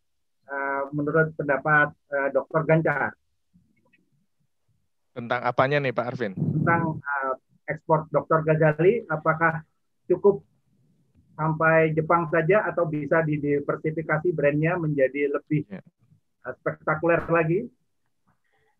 uh, 0.49 0.81
menurut 0.95 1.35
pendapat 1.35 1.93
uh, 2.09 2.27
Dr. 2.33 2.61
Gancar? 2.65 3.11
Tentang 5.13 5.41
apanya 5.43 5.83
nih 5.83 5.93
Pak 5.93 6.07
Arvin? 6.15 6.33
Tentang 6.33 7.01
uh, 7.03 7.33
ekspor 7.67 8.07
Dr. 8.09 8.41
Ghazali, 8.47 9.03
apakah 9.11 9.61
cukup 10.09 10.41
sampai 11.39 11.95
Jepang 11.95 12.27
saja 12.27 12.67
atau 12.67 12.83
bisa 12.89 13.23
didiversifikasi 13.23 14.27
brandnya 14.35 14.75
menjadi 14.75 15.31
lebih 15.31 15.63
ya. 15.71 15.79
spektakuler 16.59 17.23
lagi? 17.31 17.63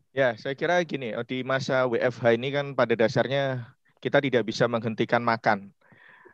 Ya, 0.09 0.33
saya 0.41 0.57
kira 0.57 0.81
gini, 0.89 1.13
oh, 1.13 1.21
di 1.21 1.45
masa 1.45 1.85
WFH 1.85 2.33
ini 2.33 2.49
kan 2.49 2.73
pada 2.73 2.97
dasarnya 2.97 3.69
kita 4.01 4.17
tidak 4.17 4.41
bisa 4.49 4.65
menghentikan 4.65 5.21
makan. 5.21 5.69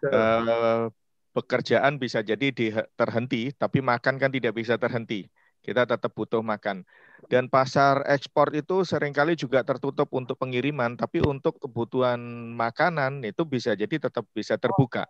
Uh, 0.05 0.87
pekerjaan 1.35 1.99
bisa 1.99 2.23
jadi 2.23 2.53
di, 2.55 2.71
terhenti, 2.95 3.51
tapi 3.51 3.83
makan 3.83 4.15
kan 4.15 4.31
tidak 4.31 4.55
bisa 4.55 4.79
terhenti. 4.79 5.27
Kita 5.59 5.83
tetap 5.83 6.13
butuh 6.15 6.39
makan. 6.39 6.87
Dan 7.27 7.51
pasar 7.51 8.05
ekspor 8.07 8.53
itu 8.55 8.87
sering 8.87 9.11
kali 9.11 9.35
juga 9.35 9.65
tertutup 9.67 10.07
untuk 10.15 10.39
pengiriman, 10.39 10.95
tapi 10.95 11.19
untuk 11.25 11.59
kebutuhan 11.59 12.21
makanan 12.55 13.27
itu 13.27 13.43
bisa 13.43 13.75
jadi 13.75 14.07
tetap 14.07 14.23
bisa 14.31 14.55
terbuka. 14.55 15.09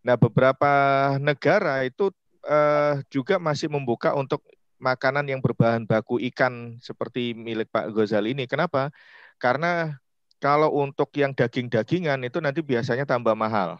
Nah, 0.00 0.16
beberapa 0.16 0.72
negara 1.20 1.84
itu 1.84 2.08
uh, 2.46 3.02
juga 3.12 3.36
masih 3.36 3.68
membuka 3.68 4.16
untuk 4.16 4.40
makanan 4.82 5.30
yang 5.30 5.38
berbahan 5.38 5.86
baku 5.86 6.18
ikan 6.34 6.82
seperti 6.82 7.32
milik 7.38 7.70
Pak 7.70 7.94
Ghazali 7.94 8.34
ini. 8.34 8.50
Kenapa? 8.50 8.90
Karena 9.38 9.94
kalau 10.42 10.74
untuk 10.74 11.14
yang 11.14 11.30
daging-dagingan 11.38 12.18
itu 12.26 12.42
nanti 12.42 12.60
biasanya 12.66 13.06
tambah 13.06 13.38
mahal. 13.38 13.78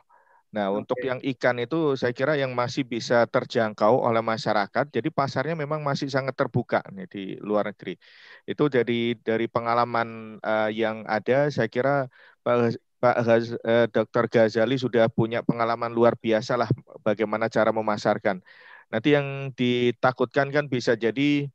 Nah, 0.52 0.68
okay. 0.68 0.78
untuk 0.84 0.98
yang 1.00 1.18
ikan 1.34 1.56
itu 1.64 1.96
saya 1.96 2.12
kira 2.12 2.36
yang 2.36 2.52
masih 2.52 2.84
bisa 2.84 3.24
terjangkau 3.24 4.04
oleh 4.04 4.20
masyarakat. 4.20 4.84
Jadi 4.92 5.08
pasarnya 5.08 5.56
memang 5.56 5.80
masih 5.80 6.12
sangat 6.12 6.36
terbuka 6.36 6.84
nih 6.92 7.08
di 7.08 7.22
luar 7.40 7.72
negeri. 7.72 7.96
Itu 8.44 8.68
jadi 8.68 9.16
dari 9.16 9.48
pengalaman 9.48 10.38
uh, 10.44 10.68
yang 10.68 11.08
ada, 11.08 11.48
saya 11.48 11.72
kira 11.72 12.06
Pak 12.44 12.76
Pak 13.02 13.16
Gaz, 13.26 13.44
uh, 13.64 13.86
Dr. 13.90 14.24
Ghazali 14.28 14.76
sudah 14.78 15.08
punya 15.10 15.42
pengalaman 15.42 15.90
luar 15.90 16.14
biasa 16.20 16.54
lah 16.60 16.70
bagaimana 17.00 17.48
cara 17.48 17.72
memasarkan. 17.72 18.44
Nanti 18.92 19.16
yang 19.16 19.56
ditakutkan 19.56 20.52
kan 20.52 20.68
bisa 20.68 20.92
jadi 20.92 21.48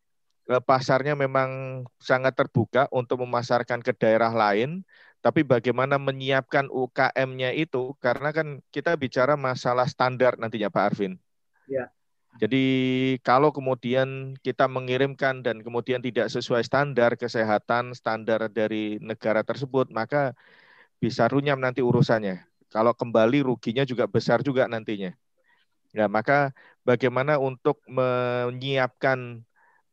eh, 0.49 0.63
pasarnya 0.65 1.13
memang 1.13 1.83
sangat 2.01 2.33
terbuka 2.33 2.89
untuk 2.89 3.21
memasarkan 3.21 3.85
ke 3.85 3.93
daerah 3.93 4.33
lain, 4.33 4.81
tapi 5.21 5.45
bagaimana 5.45 6.01
menyiapkan 6.01 6.65
UKM-nya 6.73 7.53
itu 7.53 7.93
karena 8.01 8.33
kan 8.33 8.57
kita 8.73 8.97
bicara 8.97 9.37
masalah 9.37 9.85
standar 9.85 10.41
nantinya 10.41 10.73
Pak 10.73 10.83
Arvin. 10.93 11.13
Ya. 11.69 11.93
Jadi 12.37 12.65
kalau 13.25 13.49
kemudian 13.49 14.37
kita 14.45 14.69
mengirimkan 14.69 15.41
dan 15.41 15.65
kemudian 15.65 16.05
tidak 16.05 16.29
sesuai 16.29 16.61
standar 16.61 17.17
kesehatan, 17.17 17.97
standar 17.97 18.45
dari 18.53 19.01
negara 19.01 19.41
tersebut, 19.41 19.89
maka 19.89 20.37
bisa 21.01 21.25
runyam 21.25 21.57
nanti 21.57 21.81
urusannya. 21.81 22.45
Kalau 22.69 22.93
kembali 22.93 23.41
ruginya 23.41 23.81
juga 23.89 24.05
besar 24.05 24.45
juga 24.45 24.69
nantinya. 24.69 25.17
Ya, 25.97 26.05
maka 26.05 26.53
bagaimana 26.85 27.41
untuk 27.41 27.81
menyiapkan 27.89 29.41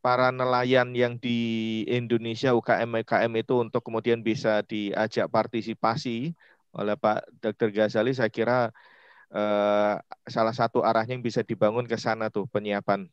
para 0.05 0.29
nelayan 0.29 0.93
yang 0.93 1.17
di 1.17 1.81
Indonesia 1.89 2.53
UKM-UKM 2.53 3.33
itu 3.41 3.65
untuk 3.65 3.81
kemudian 3.81 4.21
bisa 4.21 4.61
diajak 4.69 5.33
partisipasi 5.33 6.37
oleh 6.77 6.93
Pak 7.01 7.25
Dr. 7.41 7.73
Ghazali, 7.73 8.13
saya 8.13 8.29
kira 8.29 8.69
eh, 9.33 9.97
salah 10.29 10.53
satu 10.53 10.85
arahnya 10.85 11.17
yang 11.17 11.25
bisa 11.25 11.41
dibangun 11.41 11.89
ke 11.89 11.97
sana 11.97 12.29
tuh 12.29 12.45
penyiapan. 12.53 13.09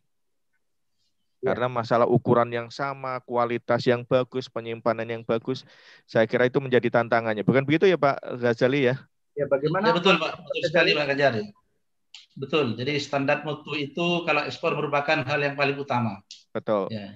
Ya. 1.39 1.55
Karena 1.55 1.71
masalah 1.71 2.12
ukuran 2.12 2.51
yang 2.51 2.67
sama, 2.75 3.24
kualitas 3.24 3.88
yang 3.88 4.03
bagus, 4.03 4.51
penyimpanan 4.51 5.07
yang 5.07 5.24
bagus, 5.24 5.63
saya 6.03 6.27
kira 6.27 6.51
itu 6.51 6.60
menjadi 6.60 6.91
tantangannya. 6.91 7.48
Bukan 7.48 7.63
begitu 7.63 7.88
ya 7.88 7.95
Pak 7.95 8.19
Ghazali 8.36 8.91
ya? 8.91 9.00
Ya 9.39 9.48
bagaimana? 9.48 9.89
Ya, 9.89 9.95
betul 9.95 10.19
Pak, 10.19 10.43
betul 10.43 10.60
sekali 10.67 10.91
Pak 10.91 11.07
Ghazali. 11.15 11.61
Betul. 12.35 12.79
Jadi 12.79 12.95
standar 13.01 13.43
mutu 13.43 13.75
itu 13.75 14.23
kalau 14.23 14.41
ekspor 14.47 14.75
merupakan 14.77 15.19
hal 15.23 15.39
yang 15.43 15.55
paling 15.59 15.75
utama. 15.75 16.23
Betul. 16.55 16.88
Ya. 16.91 17.15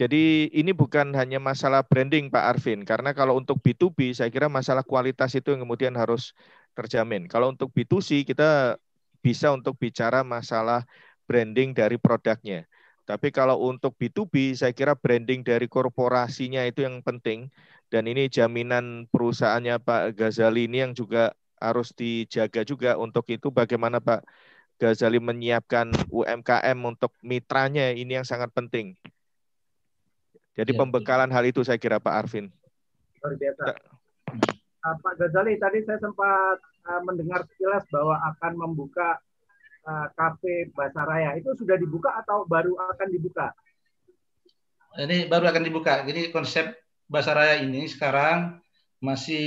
Jadi 0.00 0.48
ini 0.56 0.72
bukan 0.72 1.12
hanya 1.12 1.36
masalah 1.36 1.84
branding 1.84 2.32
Pak 2.32 2.56
Arvin, 2.56 2.88
karena 2.88 3.12
kalau 3.12 3.36
untuk 3.36 3.60
B2B 3.60 4.16
saya 4.16 4.32
kira 4.32 4.48
masalah 4.48 4.80
kualitas 4.80 5.36
itu 5.36 5.52
yang 5.52 5.68
kemudian 5.68 5.92
harus 5.92 6.32
terjamin. 6.72 7.28
Kalau 7.28 7.52
untuk 7.52 7.68
B2C 7.68 8.24
kita 8.24 8.80
bisa 9.20 9.52
untuk 9.52 9.76
bicara 9.76 10.24
masalah 10.24 10.88
branding 11.28 11.76
dari 11.76 12.00
produknya. 12.00 12.64
Tapi 13.04 13.28
kalau 13.28 13.60
untuk 13.60 13.92
B2B 14.00 14.56
saya 14.56 14.72
kira 14.72 14.96
branding 14.96 15.44
dari 15.44 15.68
korporasinya 15.68 16.64
itu 16.64 16.80
yang 16.80 17.04
penting 17.04 17.52
dan 17.92 18.08
ini 18.08 18.32
jaminan 18.32 19.04
perusahaannya 19.12 19.84
Pak 19.84 20.16
Ghazali 20.16 20.64
ini 20.64 20.80
yang 20.80 20.96
juga 20.96 21.36
harus 21.60 21.92
dijaga 21.92 22.64
juga 22.64 22.96
untuk 22.96 23.28
itu 23.28 23.52
bagaimana 23.52 24.00
Pak 24.00 24.24
Ghazali 24.80 25.20
menyiapkan 25.20 25.92
UMKM 26.08 26.78
untuk 26.88 27.12
mitranya 27.20 27.92
ini 27.92 28.16
yang 28.16 28.24
sangat 28.24 28.48
penting. 28.56 28.96
Jadi 30.56 30.72
ya, 30.72 30.78
pembekalan 30.80 31.28
ya. 31.28 31.34
hal 31.36 31.44
itu 31.44 31.60
saya 31.60 31.76
kira 31.76 32.00
Pak 32.00 32.14
Arvin. 32.24 32.48
Luar 33.20 33.36
biasa. 33.36 33.62
Uh, 34.80 34.96
Pak 35.04 35.14
Ghazali, 35.20 35.60
tadi 35.60 35.84
saya 35.84 36.00
sempat 36.00 36.56
uh, 36.88 37.00
mendengar 37.04 37.44
sekilas 37.44 37.84
bahwa 37.92 38.16
akan 38.32 38.52
membuka 38.56 39.20
uh, 39.84 40.08
kafe 40.16 40.72
Basaraya. 40.72 41.36
Itu 41.36 41.52
sudah 41.60 41.76
dibuka 41.76 42.16
atau 42.16 42.48
baru 42.48 42.72
akan 42.96 43.08
dibuka? 43.12 43.52
Ini 44.96 45.28
baru 45.28 45.52
akan 45.52 45.60
dibuka. 45.60 46.08
Jadi 46.08 46.32
konsep 46.32 46.72
Basaraya 47.04 47.60
ini 47.60 47.84
sekarang 47.84 48.64
masih 49.04 49.44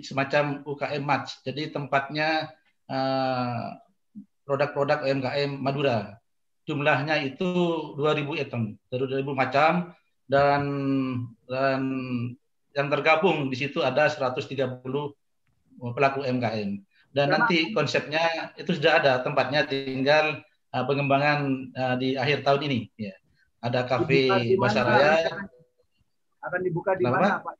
semacam 0.00 0.64
UKM 0.64 1.04
Match. 1.04 1.44
Jadi 1.44 1.68
tempatnya 1.68 2.48
uh, 2.88 3.76
produk-produk 4.50 5.06
UMKM 5.06 5.62
Madura. 5.62 6.18
Jumlahnya 6.66 7.22
itu 7.22 7.46
2000 7.94 8.42
item, 8.42 8.74
2000 8.90 9.22
macam 9.30 9.94
dan 10.26 10.62
dan 11.46 11.80
yang 12.74 12.90
tergabung 12.90 13.46
di 13.46 13.54
situ 13.54 13.78
ada 13.78 14.10
130 14.10 14.82
pelaku 15.94 16.18
UMKM. 16.26 16.82
Dan 17.10 17.26
Karena, 17.30 17.46
nanti 17.46 17.70
konsepnya 17.70 18.54
itu 18.58 18.74
sudah 18.74 18.98
ada 18.98 19.12
tempatnya 19.22 19.66
tinggal 19.66 20.42
uh, 20.74 20.84
pengembangan 20.86 21.70
uh, 21.74 21.94
di 21.98 22.18
akhir 22.18 22.42
tahun 22.42 22.66
ini 22.66 22.78
ya. 22.98 23.14
Ada 23.62 23.86
kafe 23.86 24.54
Basaraya 24.58 25.26
akan 26.40 26.60
dibuka 26.64 26.98
di 26.98 27.04
mana 27.06 27.38
Pak? 27.38 27.54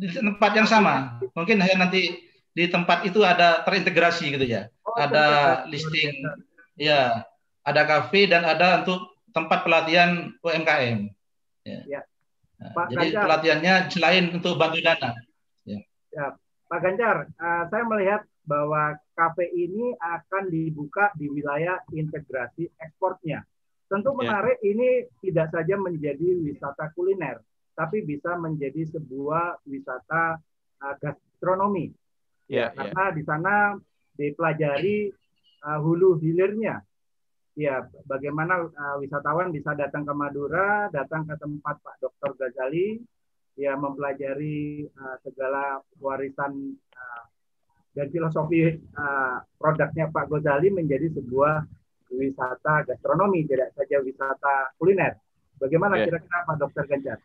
di 0.00 0.08
tempat 0.08 0.52
yang 0.56 0.64
sama. 0.64 1.20
Mungkin 1.36 1.60
hanya 1.60 1.84
nanti 1.84 2.29
di 2.60 2.68
tempat 2.68 3.08
itu 3.08 3.24
ada 3.24 3.64
terintegrasi 3.64 4.36
gitu 4.36 4.44
ya. 4.44 4.68
Oh, 4.84 4.92
ada 4.92 5.64
listing, 5.72 6.12
ya, 6.76 7.24
ada 7.64 7.82
kafe 7.88 8.28
dan 8.28 8.44
ada 8.44 8.84
untuk 8.84 9.16
tempat 9.32 9.64
pelatihan 9.64 10.28
UMKM. 10.44 11.08
Ya. 11.64 11.80
ya. 11.88 12.00
Nah, 12.60 12.70
Pak 12.76 12.86
jadi 12.92 13.08
Ganjar, 13.08 13.22
pelatihannya 13.24 13.74
selain 13.88 14.24
untuk 14.36 14.60
bantu 14.60 14.84
dana. 14.84 15.16
Ya. 15.64 15.80
ya. 16.12 16.26
Pak 16.68 16.80
Ganjar, 16.84 17.16
uh, 17.40 17.64
saya 17.72 17.84
melihat 17.88 18.22
bahwa 18.44 19.00
kafe 19.16 19.48
ini 19.56 19.96
akan 19.96 20.52
dibuka 20.52 21.08
di 21.16 21.32
wilayah 21.32 21.80
integrasi 21.96 22.68
ekspornya. 22.76 23.40
Tentu 23.88 24.12
ya. 24.12 24.16
menarik 24.20 24.60
ya. 24.60 24.68
ini 24.68 24.88
tidak 25.24 25.48
saja 25.48 25.80
menjadi 25.80 26.36
wisata 26.44 26.92
kuliner, 26.92 27.40
tapi 27.72 28.04
bisa 28.04 28.36
menjadi 28.36 28.84
sebuah 28.92 29.64
wisata 29.64 30.36
uh, 30.84 30.94
gastronomi. 31.00 31.96
Yeah, 32.50 32.74
ya, 32.74 32.90
karena 32.90 33.04
yeah. 33.06 33.14
di 33.14 33.22
sana 33.22 33.54
dipelajari 34.18 34.96
uh, 35.62 35.78
hulu 35.78 36.18
hilirnya. 36.18 36.82
Ya, 37.54 37.86
bagaimana 38.10 38.66
uh, 38.66 38.96
wisatawan 38.98 39.54
bisa 39.54 39.78
datang 39.78 40.02
ke 40.02 40.14
Madura, 40.14 40.90
datang 40.90 41.30
ke 41.30 41.34
tempat 41.38 41.78
Pak 41.78 41.96
Dr. 42.02 42.34
Ghazali, 42.34 42.98
ya 43.54 43.78
mempelajari 43.78 44.86
uh, 44.90 45.16
segala 45.22 45.78
warisan 46.02 46.74
uh, 46.74 47.24
dan 47.94 48.06
filosofi 48.10 48.74
uh, 48.98 49.38
produknya 49.54 50.10
Pak 50.10 50.26
Ghazali 50.26 50.74
menjadi 50.74 51.06
sebuah 51.14 51.62
wisata 52.10 52.82
gastronomi, 52.82 53.46
tidak 53.46 53.70
saja 53.78 54.02
wisata 54.02 54.74
kuliner. 54.74 55.14
Bagaimana 55.60 56.02
ya. 56.02 56.10
kira-kira 56.10 56.34
yeah. 56.34 56.46
Pak 56.48 56.56
Dr. 56.58 56.84
Ganjar? 56.90 57.18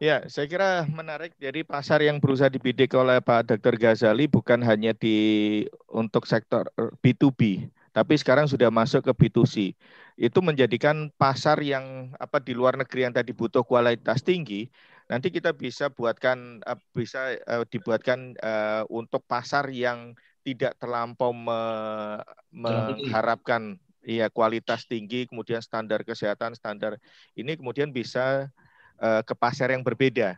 Ya, 0.00 0.24
saya 0.32 0.48
kira 0.48 0.88
menarik. 0.88 1.36
Jadi 1.36 1.60
pasar 1.60 2.00
yang 2.00 2.24
berusaha 2.24 2.48
dibidik 2.48 2.96
oleh 2.96 3.20
Pak 3.20 3.52
Dr. 3.52 3.76
Ghazali 3.76 4.24
bukan 4.32 4.64
hanya 4.64 4.96
di 4.96 5.68
untuk 5.92 6.24
sektor 6.24 6.72
B2B, 7.04 7.68
tapi 7.92 8.16
sekarang 8.16 8.48
sudah 8.48 8.72
masuk 8.72 9.04
ke 9.04 9.12
B2C. 9.12 9.76
Itu 10.16 10.40
menjadikan 10.40 11.12
pasar 11.20 11.60
yang 11.60 12.16
apa 12.16 12.40
di 12.40 12.56
luar 12.56 12.80
negeri 12.80 13.12
yang 13.12 13.12
tadi 13.12 13.36
butuh 13.36 13.60
kualitas 13.60 14.24
tinggi, 14.24 14.72
nanti 15.12 15.28
kita 15.28 15.52
bisa 15.52 15.92
buatkan 15.92 16.64
eh, 16.64 16.80
bisa 16.96 17.36
uh, 17.44 17.68
dibuatkan 17.68 18.40
uh, 18.40 18.88
untuk 18.88 19.20
pasar 19.28 19.68
yang 19.68 20.16
tidak 20.48 20.80
terlampau 20.80 21.36
me, 21.36 21.60
mengharapkan 22.56 23.76
ya 24.00 24.32
kualitas 24.32 24.88
tinggi, 24.88 25.28
kemudian 25.28 25.60
standar 25.60 26.08
kesehatan, 26.08 26.56
standar 26.56 26.96
ini 27.36 27.52
kemudian 27.52 27.92
bisa 27.92 28.48
uh, 29.00 29.24
ke 29.24 29.32
pasar 29.34 29.70
yang 29.72 29.82
berbeda. 29.82 30.36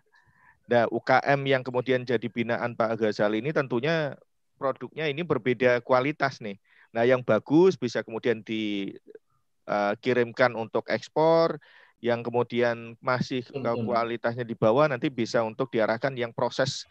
Nah, 0.71 0.87
UKM 0.89 1.45
yang 1.45 1.63
kemudian 1.67 2.07
jadi 2.07 2.29
binaan 2.31 2.79
Pak 2.79 2.95
Ghazali 2.97 3.39
ini 3.43 3.53
tentunya 3.53 4.15
produknya 4.57 5.11
ini 5.11 5.23
berbeda 5.27 5.81
kualitas 5.83 6.39
nih. 6.39 6.55
Nah, 6.95 7.03
yang 7.03 7.27
bagus 7.27 7.75
bisa 7.77 8.03
kemudian 8.07 8.47
dikirimkan 8.47 10.55
uh, 10.55 10.63
untuk 10.63 10.87
ekspor, 10.89 11.59
yang 12.03 12.23
kemudian 12.23 12.97
masih 12.99 13.47
kualitasnya 13.53 14.45
di 14.47 14.55
bawah 14.59 14.89
nanti 14.91 15.11
bisa 15.11 15.43
untuk 15.43 15.71
diarahkan 15.71 16.17
yang 16.19 16.33
proses 16.35 16.87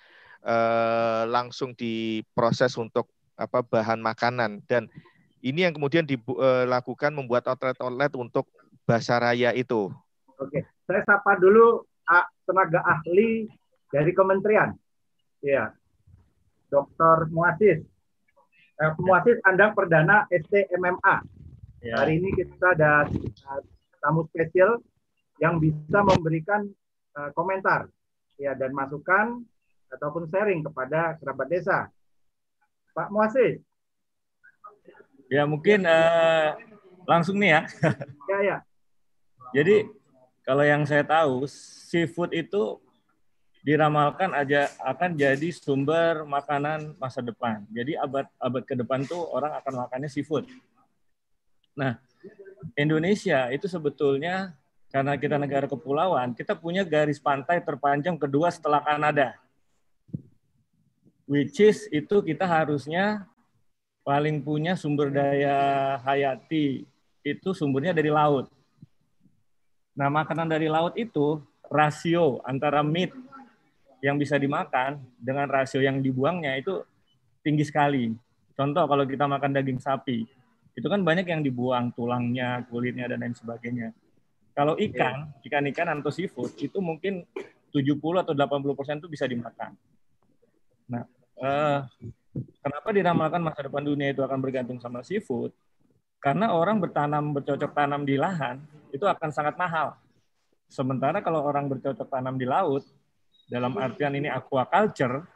uh, 0.48 1.26
langsung 1.28 1.76
diproses 1.76 2.78
untuk 2.80 3.12
apa 3.36 3.64
bahan 3.66 4.00
makanan 4.00 4.62
dan 4.70 4.88
ini 5.42 5.66
yang 5.66 5.74
kemudian 5.74 6.06
dilakukan 6.06 7.12
membuat 7.12 7.50
outlet-outlet 7.50 8.14
untuk 8.14 8.46
Basaraya 8.86 9.50
itu. 9.58 9.90
Oke. 10.38 10.62
Saya 10.92 11.08
sapa 11.08 11.40
dulu 11.40 11.88
tenaga 12.44 12.84
ahli 12.84 13.48
dari 13.88 14.12
kementerian. 14.12 14.76
Ya. 15.40 15.72
Dr. 16.68 17.32
Muasis. 17.32 17.80
Eh, 18.76 18.92
Muasis 19.00 19.40
Andang 19.48 19.72
Perdana 19.72 20.28
STMMA. 20.28 21.16
Ya. 21.80 21.96
Hari 21.96 22.20
ini 22.20 22.36
kita 22.36 22.76
ada 22.76 23.08
uh, 23.08 23.62
tamu 24.04 24.28
spesial 24.36 24.84
yang 25.40 25.64
bisa 25.64 26.04
memberikan 26.04 26.68
uh, 27.16 27.32
komentar 27.40 27.88
ya 28.36 28.52
dan 28.52 28.76
masukan 28.76 29.48
ataupun 29.96 30.28
sharing 30.28 30.60
kepada 30.60 31.16
kerabat 31.24 31.48
desa. 31.48 31.88
Pak 32.92 33.16
Muasis. 33.16 33.64
Ya 35.32 35.48
mungkin 35.48 35.88
uh, 35.88 36.60
langsung 37.08 37.40
nih 37.40 37.56
ya. 37.56 37.62
Ya 38.28 38.40
ya. 38.44 38.58
Jadi 39.56 40.01
kalau 40.52 40.68
yang 40.68 40.84
saya 40.84 41.08
tahu, 41.08 41.48
seafood 41.48 42.36
itu 42.36 42.76
diramalkan 43.64 44.36
aja 44.36 44.68
akan 44.84 45.16
jadi 45.16 45.48
sumber 45.56 46.28
makanan 46.28 46.92
masa 47.00 47.24
depan. 47.24 47.64
Jadi 47.72 47.96
abad 47.96 48.28
abad 48.36 48.60
ke 48.68 48.76
depan 48.76 49.08
tuh 49.08 49.32
orang 49.32 49.56
akan 49.64 49.88
makannya 49.88 50.12
seafood. 50.12 50.44
Nah, 51.72 51.96
Indonesia 52.76 53.48
itu 53.48 53.64
sebetulnya 53.72 54.52
karena 54.92 55.16
kita 55.16 55.40
negara 55.40 55.72
kepulauan, 55.72 56.36
kita 56.36 56.52
punya 56.52 56.84
garis 56.84 57.16
pantai 57.16 57.64
terpanjang 57.64 58.20
kedua 58.20 58.52
setelah 58.52 58.84
Kanada. 58.84 59.40
Which 61.32 61.64
is 61.64 61.88
itu 61.96 62.20
kita 62.20 62.44
harusnya 62.44 63.24
paling 64.04 64.44
punya 64.44 64.76
sumber 64.76 65.16
daya 65.16 65.96
hayati 66.04 66.84
itu 67.24 67.50
sumbernya 67.56 67.96
dari 67.96 68.12
laut. 68.12 68.52
Nah, 70.02 70.10
makanan 70.10 70.50
dari 70.50 70.66
laut 70.66 70.98
itu 70.98 71.38
rasio 71.70 72.42
antara 72.42 72.82
meat 72.82 73.14
yang 74.02 74.18
bisa 74.18 74.34
dimakan 74.42 74.98
dengan 75.22 75.46
rasio 75.46 75.78
yang 75.78 76.02
dibuangnya 76.02 76.58
itu 76.58 76.82
tinggi 77.46 77.62
sekali. 77.62 78.10
Contoh 78.58 78.90
kalau 78.90 79.06
kita 79.06 79.30
makan 79.30 79.54
daging 79.54 79.78
sapi, 79.78 80.26
itu 80.74 80.88
kan 80.90 81.06
banyak 81.06 81.30
yang 81.30 81.46
dibuang 81.46 81.94
tulangnya, 81.94 82.66
kulitnya 82.66 83.14
dan 83.14 83.22
lain 83.22 83.38
sebagainya. 83.38 83.94
Kalau 84.58 84.74
iya. 84.82 84.90
ikan, 84.90 85.18
ikan-ikan 85.46 86.02
atau 86.02 86.10
seafood 86.10 86.58
itu 86.58 86.82
mungkin 86.82 87.22
70 87.70 88.26
atau 88.26 88.34
80 88.34 88.74
persen 88.74 88.98
itu 88.98 89.06
bisa 89.06 89.30
dimakan. 89.30 89.78
Nah, 90.90 91.06
eh, 91.46 91.80
kenapa 92.58 92.90
diramalkan 92.90 93.46
masa 93.46 93.70
depan 93.70 93.86
dunia 93.86 94.10
itu 94.10 94.26
akan 94.26 94.42
bergantung 94.42 94.82
sama 94.82 95.06
seafood? 95.06 95.54
Karena 96.18 96.58
orang 96.58 96.82
bertanam 96.82 97.38
bercocok 97.38 97.70
tanam 97.78 98.02
di 98.02 98.18
lahan 98.18 98.81
itu 98.92 99.06
akan 99.08 99.30
sangat 99.32 99.56
mahal. 99.56 99.96
Sementara 100.72 101.20
kalau 101.20 101.44
orang 101.44 101.68
bercocok 101.68 102.08
tanam 102.08 102.40
di 102.40 102.48
laut, 102.48 102.84
dalam 103.52 103.76
artian 103.76 104.16
ini 104.16 104.32
aquaculture, 104.32 105.28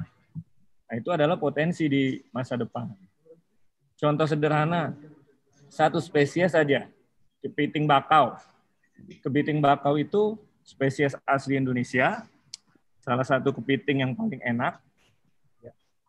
nah 0.88 0.96
itu 0.96 1.10
adalah 1.12 1.36
potensi 1.36 1.92
di 1.92 2.16
masa 2.32 2.56
depan. 2.56 2.88
Contoh 4.00 4.28
sederhana, 4.28 4.96
satu 5.68 6.00
spesies 6.00 6.56
saja, 6.56 6.88
kepiting 7.44 7.84
bakau. 7.84 8.36
Kepiting 9.20 9.60
bakau 9.60 10.00
itu 10.00 10.40
spesies 10.64 11.16
asli 11.28 11.60
Indonesia, 11.60 12.24
salah 13.04 13.28
satu 13.28 13.52
kepiting 13.52 14.08
yang 14.08 14.12
paling 14.16 14.40
enak. 14.40 14.80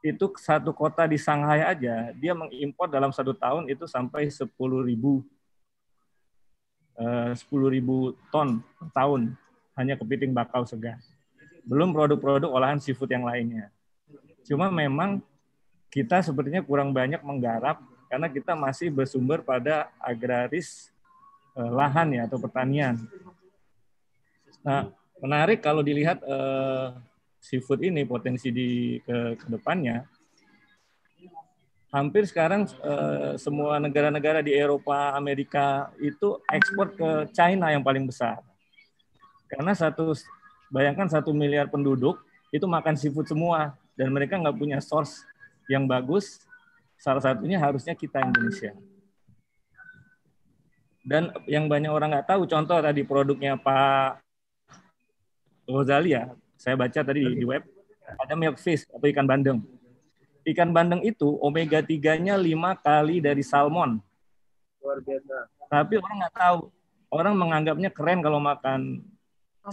Itu 0.06 0.30
satu 0.38 0.70
kota 0.70 1.02
di 1.10 1.18
Shanghai 1.18 1.66
aja, 1.66 2.14
dia 2.14 2.30
mengimpor 2.30 2.86
dalam 2.86 3.10
satu 3.10 3.34
tahun 3.34 3.66
itu 3.66 3.90
sampai 3.90 4.30
10 4.30 4.54
ribu, 4.86 5.26
eh, 6.96 7.32
10 7.32 7.74
ribu 7.76 8.16
ton 8.32 8.60
per 8.76 8.88
tahun 8.92 9.32
hanya 9.76 9.94
kepiting 9.96 10.32
bakau 10.32 10.64
segar. 10.64 10.98
Belum 11.66 11.92
produk-produk 11.92 12.48
olahan 12.48 12.80
seafood 12.80 13.12
yang 13.12 13.26
lainnya. 13.26 13.68
Cuma 14.46 14.70
memang 14.72 15.20
kita 15.90 16.22
sepertinya 16.22 16.62
kurang 16.62 16.94
banyak 16.94 17.20
menggarap 17.20 17.82
karena 18.06 18.30
kita 18.30 18.54
masih 18.54 18.88
bersumber 18.88 19.42
pada 19.42 19.90
agraris 19.98 20.90
eh, 21.58 21.70
lahan 21.70 22.16
ya 22.16 22.24
atau 22.24 22.38
pertanian. 22.40 22.96
Nah, 24.62 24.90
menarik 25.20 25.62
kalau 25.62 25.82
dilihat 25.84 26.22
eh, 26.24 26.88
seafood 27.42 27.84
ini 27.84 28.02
potensi 28.02 28.50
di 28.50 28.98
ke, 29.02 29.38
ke 29.38 29.46
depannya 29.46 30.15
hampir 31.90 32.26
sekarang 32.26 32.66
eh, 32.66 33.34
semua 33.38 33.78
negara-negara 33.78 34.42
di 34.42 34.54
Eropa, 34.54 35.14
Amerika 35.14 35.90
itu 36.02 36.40
ekspor 36.50 36.92
ke 36.94 37.10
China 37.30 37.70
yang 37.70 37.82
paling 37.82 38.06
besar. 38.06 38.42
Karena 39.46 39.72
satu 39.72 40.10
bayangkan 40.70 41.06
satu 41.06 41.30
miliar 41.30 41.70
penduduk 41.70 42.18
itu 42.50 42.66
makan 42.66 42.98
seafood 42.98 43.30
semua 43.30 43.78
dan 43.94 44.10
mereka 44.10 44.38
nggak 44.38 44.56
punya 44.58 44.78
source 44.82 45.22
yang 45.70 45.86
bagus, 45.86 46.42
salah 46.98 47.22
satunya 47.22 47.58
harusnya 47.58 47.94
kita 47.94 48.22
Indonesia. 48.22 48.74
Dan 51.06 51.30
yang 51.46 51.70
banyak 51.70 51.90
orang 51.90 52.10
nggak 52.18 52.26
tahu, 52.26 52.50
contoh 52.50 52.82
tadi 52.82 53.06
produknya 53.06 53.54
Pak 53.54 54.18
Rosalia, 55.70 56.34
saya 56.58 56.74
baca 56.74 57.00
tadi 57.02 57.22
di 57.22 57.46
web, 57.46 57.62
ada 58.18 58.34
milk 58.34 58.58
fish 58.58 58.82
atau 58.90 59.06
ikan 59.06 59.26
bandeng. 59.26 59.62
Ikan 60.46 60.70
bandeng 60.70 61.02
itu 61.02 61.34
omega 61.42 61.82
3-nya 61.82 62.38
5 62.38 62.78
kali 62.78 63.18
dari 63.18 63.42
salmon. 63.42 63.98
Luar 64.78 65.02
biasa. 65.02 65.50
Tapi 65.66 65.98
orang 65.98 66.16
nggak 66.22 66.36
tahu. 66.38 66.58
Orang 67.10 67.34
menganggapnya 67.34 67.90
keren 67.90 68.22
kalau 68.22 68.38
makan 68.38 69.02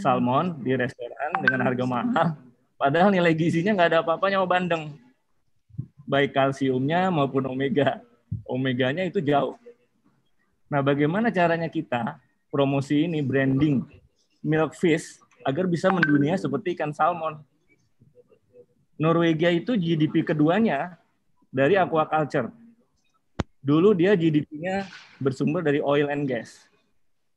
salmon 0.02 0.58
di 0.66 0.74
restoran 0.74 1.32
dengan 1.46 1.62
harga 1.62 1.86
mahal. 1.86 2.28
Padahal 2.74 3.14
nilai 3.14 3.38
gizinya 3.38 3.78
nggak 3.78 3.90
ada 3.94 4.00
apa-apanya 4.02 4.42
sama 4.42 4.50
bandeng 4.50 4.98
baik 6.08 6.36
kalsiumnya 6.36 7.10
maupun 7.10 7.44
omega. 7.48 8.00
Omeganya 8.46 9.06
itu 9.08 9.22
jauh. 9.24 9.56
Nah, 10.68 10.82
bagaimana 10.82 11.30
caranya 11.30 11.70
kita 11.70 12.18
promosi 12.50 13.06
ini 13.06 13.22
branding 13.22 13.86
milk 14.42 14.74
fish 14.78 15.22
agar 15.46 15.70
bisa 15.70 15.90
mendunia 15.94 16.38
seperti 16.38 16.74
ikan 16.78 16.94
salmon? 16.94 17.42
Norwegia 18.98 19.50
itu 19.50 19.74
GDP 19.74 20.22
keduanya 20.22 20.98
dari 21.50 21.78
aquaculture. 21.78 22.50
Dulu 23.64 23.96
dia 23.96 24.14
GDP-nya 24.14 24.86
bersumber 25.18 25.64
dari 25.64 25.80
oil 25.80 26.12
and 26.12 26.28
gas. 26.28 26.68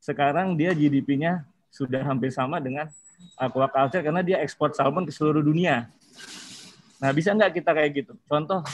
Sekarang 0.03 0.59
dia 0.59 0.75
GDP-nya 0.75 1.47
sudah 1.71 2.03
hampir 2.03 2.33
sama 2.35 2.59
dengan 2.59 2.91
aquaculture 3.39 4.03
karena 4.03 4.25
dia 4.25 4.43
ekspor 4.43 4.73
salmon 4.75 5.07
ke 5.07 5.13
seluruh 5.15 5.45
dunia. 5.45 5.89
Nah, 6.97 7.11
bisa 7.13 7.37
nggak 7.37 7.61
kita 7.61 7.71
kayak 7.77 7.91
gitu? 7.93 8.13
Contoh 8.25 8.65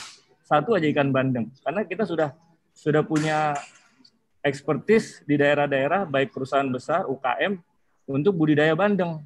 satu 0.47 0.79
aja 0.79 0.87
ikan 0.91 1.11
bandeng. 1.11 1.51
Karena 1.63 1.83
kita 1.83 2.07
sudah 2.07 2.31
sudah 2.73 3.03
punya 3.05 3.59
ekspertis 4.43 5.23
di 5.23 5.39
daerah-daerah 5.39 6.07
baik 6.09 6.35
perusahaan 6.35 6.67
besar 6.67 7.07
UKM 7.07 7.59
untuk 8.11 8.35
budidaya 8.35 8.75
bandeng. 8.75 9.23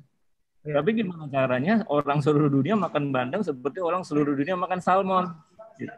Ya. 0.67 0.83
Tapi 0.83 0.99
gimana 0.99 1.31
caranya 1.31 1.87
orang 1.87 2.19
seluruh 2.19 2.51
dunia 2.51 2.75
makan 2.75 3.15
bandeng 3.15 3.47
seperti 3.47 3.79
orang 3.79 4.03
seluruh 4.03 4.35
dunia 4.35 4.59
makan 4.59 4.83
salmon? 4.83 5.31
Gitu. 5.79 5.95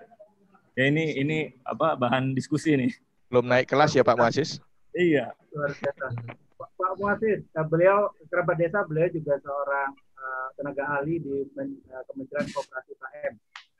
Ya 0.76 0.84
ini 0.92 1.16
ini 1.16 1.38
apa 1.64 1.96
bahan 1.96 2.36
diskusi 2.36 2.76
nih. 2.76 2.92
Belum 3.32 3.48
naik 3.48 3.64
kelas 3.64 3.96
ya 3.96 4.04
Pak 4.04 4.20
Muasis? 4.20 4.60
Iya. 4.92 5.32
Luar 5.56 5.72
biasa. 5.72 6.06
Pak 6.58 6.92
Muasis, 7.00 7.40
beliau 7.66 8.12
kerabat 8.28 8.56
desa, 8.60 8.84
beliau 8.84 9.08
juga 9.08 9.40
seorang 9.40 9.90
uh, 10.20 10.48
tenaga 10.54 10.84
ahli 11.00 11.16
di 11.16 11.48
uh, 11.48 12.02
Kementerian 12.12 12.46
Koperasi 12.52 12.92
UKM. 12.92 13.34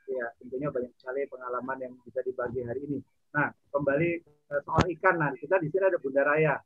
Ya, 0.09 0.25
tentunya 0.41 0.73
banyak 0.73 0.89
sekali 0.97 1.21
pengalaman 1.29 1.77
yang 1.85 1.93
bisa 2.01 2.25
dibagi 2.25 2.65
hari 2.65 2.81
ini. 2.81 2.99
Nah, 3.37 3.53
kembali 3.69 4.09
uh, 4.51 4.61
soal 4.65 4.83
ikan. 4.97 5.15
Nah, 5.21 5.31
kita 5.37 5.61
di 5.61 5.69
sini 5.69 5.85
ada 5.85 6.01
Bunda 6.01 6.25
Raya, 6.25 6.57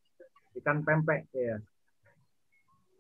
ikan 0.64 0.80
pempek 0.82 1.28
ya. 1.36 1.60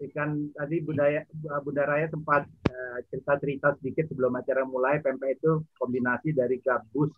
Ikan 0.03 0.51
tadi 0.51 0.83
budaya 0.83 1.23
Bunda 1.63 1.87
Raya 1.87 2.11
sempat 2.11 2.43
cerita-cerita 3.07 3.71
uh, 3.71 3.75
sedikit 3.79 4.11
sebelum 4.11 4.35
acara 4.35 4.67
mulai 4.67 4.99
pempek 4.99 5.39
itu 5.39 5.63
kombinasi 5.79 6.35
dari 6.35 6.59
gabus 6.59 7.15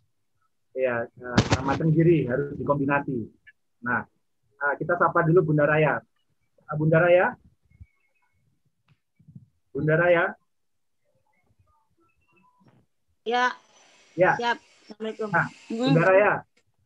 ya 0.76 1.08
uh, 1.08 1.39
sama 1.56 1.74
tenggiri 1.74 2.30
harus 2.30 2.54
dikombinasi. 2.60 3.26
Nah, 3.82 4.06
uh, 4.62 4.74
kita 4.78 5.00
sapa 5.02 5.26
dulu 5.26 5.54
Bunda 5.54 5.65
Raya. 5.65 5.98
Bunda 6.78 6.98
Raya, 6.98 7.38
Bunda 9.69 9.95
Raya. 9.98 10.34
Ya. 13.26 13.54
Ya. 14.15 14.34
Siap. 14.38 14.58
Assalamualaikum. 14.86 15.30
Nah, 15.30 15.48
Bunda 15.69 16.04
Raya, 16.06 16.32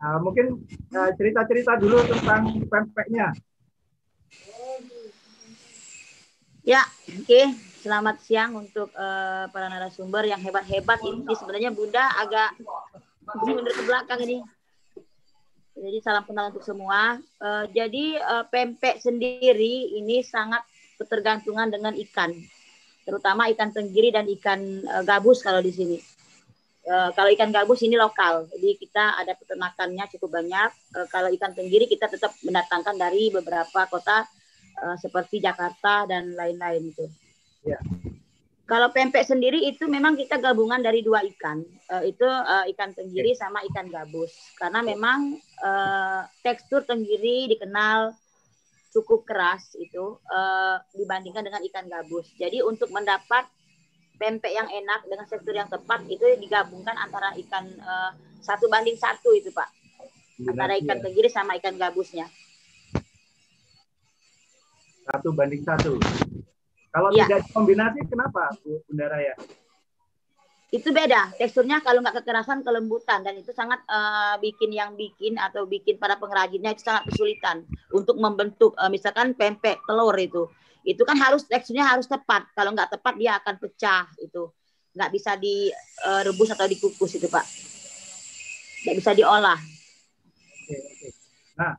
uh, 0.03 0.17
mungkin 0.23 0.65
uh, 0.95 1.09
cerita-cerita 1.15 1.79
dulu 1.79 1.99
tentang 2.07 2.49
pempeknya. 2.67 3.31
Ya, 6.67 6.83
oke. 7.07 7.23
Okay. 7.23 7.45
Selamat 7.79 8.19
siang 8.19 8.59
untuk 8.59 8.91
uh, 8.91 9.47
para 9.47 9.71
narasumber 9.71 10.27
yang 10.27 10.43
hebat-hebat 10.43 10.99
ini. 11.07 11.31
Sebenarnya 11.31 11.71
Bunda 11.71 12.03
agak 12.19 12.59
mundur 13.47 13.71
ke 13.71 13.83
belakang 13.87 14.19
ini. 14.27 14.43
Jadi 15.79 15.97
salam 16.03 16.27
kenal 16.27 16.51
untuk 16.51 16.67
semua. 16.67 17.15
Uh, 17.39 17.63
jadi 17.71 18.19
uh, 18.19 18.43
pempek 18.51 18.99
sendiri 18.99 19.95
ini 19.95 20.19
sangat 20.19 20.59
ketergantungan 20.99 21.71
dengan 21.71 21.95
ikan 21.95 22.35
terutama 23.07 23.49
ikan 23.55 23.73
tenggiri 23.73 24.11
dan 24.11 24.27
ikan 24.37 24.59
uh, 24.85 25.01
gabus 25.07 25.39
kalau 25.41 25.63
di 25.63 25.71
sini. 25.71 25.97
Uh, 26.83 27.15
kalau 27.15 27.31
ikan 27.31 27.55
gabus 27.55 27.81
ini 27.87 27.95
lokal, 27.95 28.51
jadi 28.51 28.75
kita 28.75 29.17
ada 29.17 29.33
peternakannya 29.33 30.05
cukup 30.13 30.43
banyak. 30.43 30.69
Uh, 30.91 31.07
kalau 31.07 31.31
ikan 31.31 31.55
tenggiri 31.55 31.87
kita 31.87 32.11
tetap 32.11 32.35
mendatangkan 32.43 32.99
dari 32.99 33.31
beberapa 33.31 33.87
kota 33.87 34.27
uh, 34.77 34.97
seperti 34.99 35.41
Jakarta 35.41 36.05
dan 36.05 36.37
lain-lain 36.37 36.93
itu. 36.93 37.05
Ya. 37.65 37.79
Kalau 38.69 38.93
pempek 38.93 39.25
sendiri 39.25 39.65
itu 39.65 39.89
memang 39.89 40.13
kita 40.13 40.37
gabungan 40.37 40.77
dari 40.77 41.01
dua 41.01 41.25
ikan, 41.25 41.65
uh, 41.89 42.05
itu 42.05 42.21
uh, 42.25 42.69
ikan 42.69 42.93
tenggiri 42.93 43.33
sama 43.33 43.65
ikan 43.73 43.89
gabus. 43.89 44.29
Karena 44.61 44.85
memang 44.85 45.41
uh, 45.65 46.21
tekstur 46.45 46.85
tenggiri 46.85 47.49
dikenal 47.49 48.13
cukup 48.93 49.25
keras 49.25 49.73
itu 49.73 50.21
uh, 50.29 50.77
dibandingkan 50.93 51.49
dengan 51.49 51.65
ikan 51.65 51.89
gabus. 51.89 52.29
Jadi 52.37 52.61
untuk 52.61 52.93
mendapat 52.93 53.49
pempek 54.21 54.53
yang 54.53 54.69
enak 54.69 55.01
dengan 55.09 55.25
tekstur 55.25 55.55
yang 55.57 55.69
tepat 55.71 56.05
itu 56.05 56.21
digabungkan 56.37 56.93
antara 56.93 57.33
ikan 57.41 57.65
uh, 57.81 58.11
satu 58.37 58.69
banding 58.69 58.97
satu 59.01 59.33
itu 59.33 59.49
pak, 59.49 59.65
antara 60.45 60.77
ikan 60.77 61.01
tenggiri 61.01 61.31
sama 61.31 61.57
ikan 61.57 61.73
gabusnya. 61.73 62.29
Satu 65.09 65.33
banding 65.33 65.65
satu. 65.65 65.97
Kalau 66.89 67.09
ya. 67.13 67.25
tidak 67.25 67.49
kombinasi 67.53 68.01
kenapa 68.09 68.53
Bu 68.61 68.81
Bunda 68.85 69.09
Raya? 69.09 69.33
itu 70.69 70.93
beda 70.93 71.33
teksturnya 71.33 71.81
kalau 71.81 71.97
nggak 72.05 72.21
kekerasan 72.21 72.61
kelembutan 72.61 73.25
dan 73.25 73.33
itu 73.41 73.49
sangat 73.49 73.81
uh, 73.89 74.37
bikin 74.37 74.69
yang 74.69 74.93
bikin 74.93 75.33
atau 75.41 75.65
bikin 75.65 75.97
para 75.97 76.13
pengrajinnya 76.21 76.77
itu 76.77 76.85
sangat 76.85 77.09
kesulitan 77.09 77.65
untuk 77.89 78.21
membentuk 78.21 78.77
uh, 78.77 78.85
misalkan 78.85 79.33
pempek 79.33 79.81
telur 79.89 80.13
itu 80.13 80.45
itu 80.85 81.01
kan 81.01 81.17
harus 81.17 81.41
teksturnya 81.49 81.89
harus 81.89 82.05
tepat 82.05 82.45
kalau 82.53 82.69
nggak 82.77 82.93
tepat 82.93 83.17
dia 83.17 83.41
akan 83.41 83.57
pecah 83.57 84.05
itu 84.21 84.45
nggak 84.93 85.09
bisa 85.09 85.33
direbus 85.41 86.49
eh, 86.49 86.53
atau 86.53 86.67
dikukus 86.69 87.17
itu 87.17 87.25
pak 87.25 87.45
nggak 88.85 88.95
bisa 89.01 89.17
diolah 89.17 89.57
Oke, 90.69 90.77
oke. 90.85 91.07
Nah, 91.57 91.73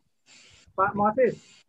Pak 0.75 0.99
Moses, 0.99 1.60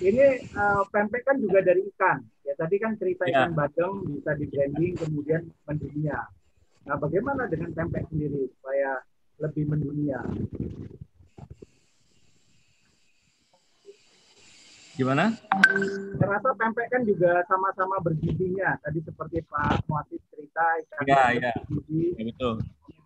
ini 0.00 0.24
uh, 0.54 0.82
pempek 0.88 1.22
kan 1.26 1.36
juga 1.42 1.60
dari 1.60 1.82
ikan. 1.94 2.22
Ya 2.46 2.54
tadi 2.54 2.76
kan 2.78 2.94
cerita 2.94 3.26
ya. 3.26 3.48
ikan 3.48 3.52
badeng 3.58 3.94
bisa 4.06 4.32
di 4.38 4.46
branding 4.46 4.94
kemudian 5.00 5.42
mendunia. 5.66 6.18
Nah, 6.84 6.96
bagaimana 7.00 7.48
dengan 7.48 7.72
pempek 7.72 8.04
sendiri 8.12 8.44
supaya 8.60 9.00
lebih 9.40 9.64
mendunia? 9.66 10.20
Gimana? 14.94 15.34
Saya 16.14 16.38
rasa 16.38 16.54
pempek 16.54 16.86
kan 16.86 17.02
juga 17.02 17.42
sama-sama 17.50 17.98
bergizinya. 17.98 18.78
Tadi 18.78 19.02
seperti 19.02 19.42
Pak 19.42 19.90
Muatis 19.90 20.22
cerita 20.30 20.62
ikan 20.86 21.02
ya, 21.08 21.22
ya. 21.34 21.52
bergizi. 21.66 22.14
Ya, 22.14 22.22
betul. 22.30 22.54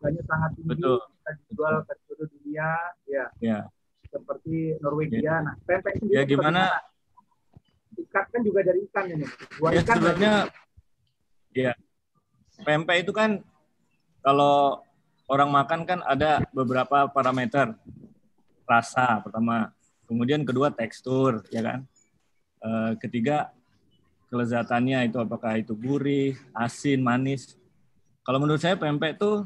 Banyak 0.04 0.24
sangat 0.28 0.50
tinggi 0.52 0.68
betul. 0.76 1.00
bisa 1.00 1.30
dijual 1.40 1.74
ke 1.88 1.94
seluruh 2.04 2.28
dunia. 2.28 2.70
Ya. 3.08 3.24
ya. 3.40 3.58
Seperti 4.08 4.76
Norwegia. 4.80 5.20
Ya. 5.20 5.36
Nah, 5.44 5.54
pempek 5.64 6.00
sendiri 6.00 6.16
ya, 6.16 6.22
gimana? 6.24 6.62
Ikan 7.98 8.24
kan 8.30 8.40
juga 8.40 8.60
dari 8.64 8.80
ikan 8.88 9.04
ini. 9.10 9.26
Buah 9.60 9.70
ya, 9.74 9.80
ikan 9.84 9.94
sebenarnya 10.00 10.34
ya. 11.52 11.72
Pempek 12.64 12.96
itu 13.06 13.12
kan 13.12 13.40
kalau 14.24 14.82
orang 15.28 15.50
makan 15.52 15.80
kan 15.84 16.00
ada 16.06 16.42
beberapa 16.50 17.06
parameter. 17.10 17.76
Rasa 18.68 19.24
pertama, 19.24 19.72
Kemudian 20.08 20.40
kedua 20.48 20.72
tekstur, 20.72 21.44
ya 21.52 21.60
kan. 21.60 21.84
E, 22.64 22.70
ketiga 22.96 23.52
kelezatannya 24.32 25.12
itu 25.12 25.20
apakah 25.20 25.60
itu 25.60 25.76
gurih, 25.76 26.32
asin, 26.56 27.04
manis. 27.04 27.60
Kalau 28.24 28.40
menurut 28.40 28.56
saya 28.56 28.80
pempek 28.80 29.20
itu 29.20 29.44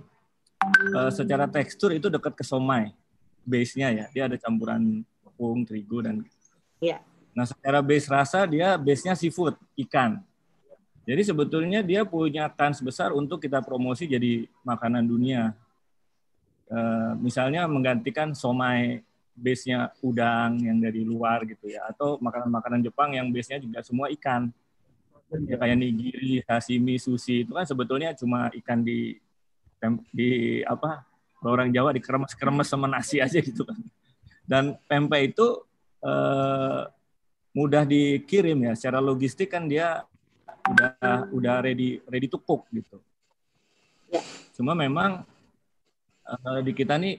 e, 0.95 0.99
secara 1.11 1.51
tekstur 1.51 1.91
itu 1.99 2.07
dekat 2.07 2.39
ke 2.39 2.47
somai. 2.47 2.95
Base-nya 3.43 3.91
ya, 3.91 4.07
dia 4.15 4.23
ada 4.31 4.37
campuran 4.39 5.03
tepung, 5.23 5.67
terigu 5.67 6.03
dan 6.03 6.23
Iya. 6.83 6.99
Nah, 7.33 7.47
secara 7.47 7.79
base 7.81 8.11
rasa 8.11 8.45
dia 8.45 8.75
base-nya 8.75 9.15
seafood, 9.15 9.55
ikan. 9.87 10.21
Jadi 11.03 11.23
sebetulnya 11.27 11.83
dia 11.83 12.07
punya 12.07 12.47
kans 12.51 12.79
besar 12.79 13.11
untuk 13.11 13.43
kita 13.43 13.59
promosi 13.63 14.07
jadi 14.07 14.47
makanan 14.63 15.03
dunia. 15.07 15.51
E, 16.71 16.79
misalnya 17.19 17.67
menggantikan 17.67 18.35
somai 18.35 19.03
base-nya 19.35 19.91
udang 20.05 20.61
yang 20.63 20.79
dari 20.79 21.03
luar 21.03 21.43
gitu 21.49 21.73
ya 21.73 21.89
atau 21.91 22.21
makanan-makanan 22.23 22.85
Jepang 22.85 23.17
yang 23.17 23.33
base-nya 23.33 23.59
juga 23.59 23.81
semua 23.81 24.13
ikan 24.13 24.53
ya 25.49 25.57
kayak 25.57 25.81
nigiri, 25.81 26.45
sashimi, 26.45 27.01
sushi 27.01 27.49
itu 27.49 27.53
kan 27.57 27.65
sebetulnya 27.65 28.13
cuma 28.13 28.53
ikan 28.53 28.85
di 28.85 29.17
di 30.13 30.61
apa 30.63 31.03
orang 31.51 31.71
Jawa 31.75 31.91
dikeremes-keremes 31.97 32.69
sama 32.69 32.87
nasi 32.87 33.19
aja 33.19 33.39
gitu 33.43 33.67
kan 33.67 33.79
dan 34.47 34.77
pempek 34.87 35.35
itu 35.35 35.47
eh, 36.03 36.83
mudah 37.53 37.85
dikirim 37.85 38.59
ya 38.69 38.73
secara 38.79 39.03
logistik 39.03 39.51
kan 39.51 39.67
dia 39.67 40.07
udah 40.63 41.27
udah 41.35 41.55
ready 41.63 41.99
ready 42.07 42.31
to 42.31 42.39
cook 42.39 42.71
gitu 42.71 43.03
ya. 44.11 44.23
cuma 44.55 44.79
memang 44.79 45.27
eh, 46.27 46.61
di 46.63 46.73
kita 46.75 46.99
nih 46.99 47.19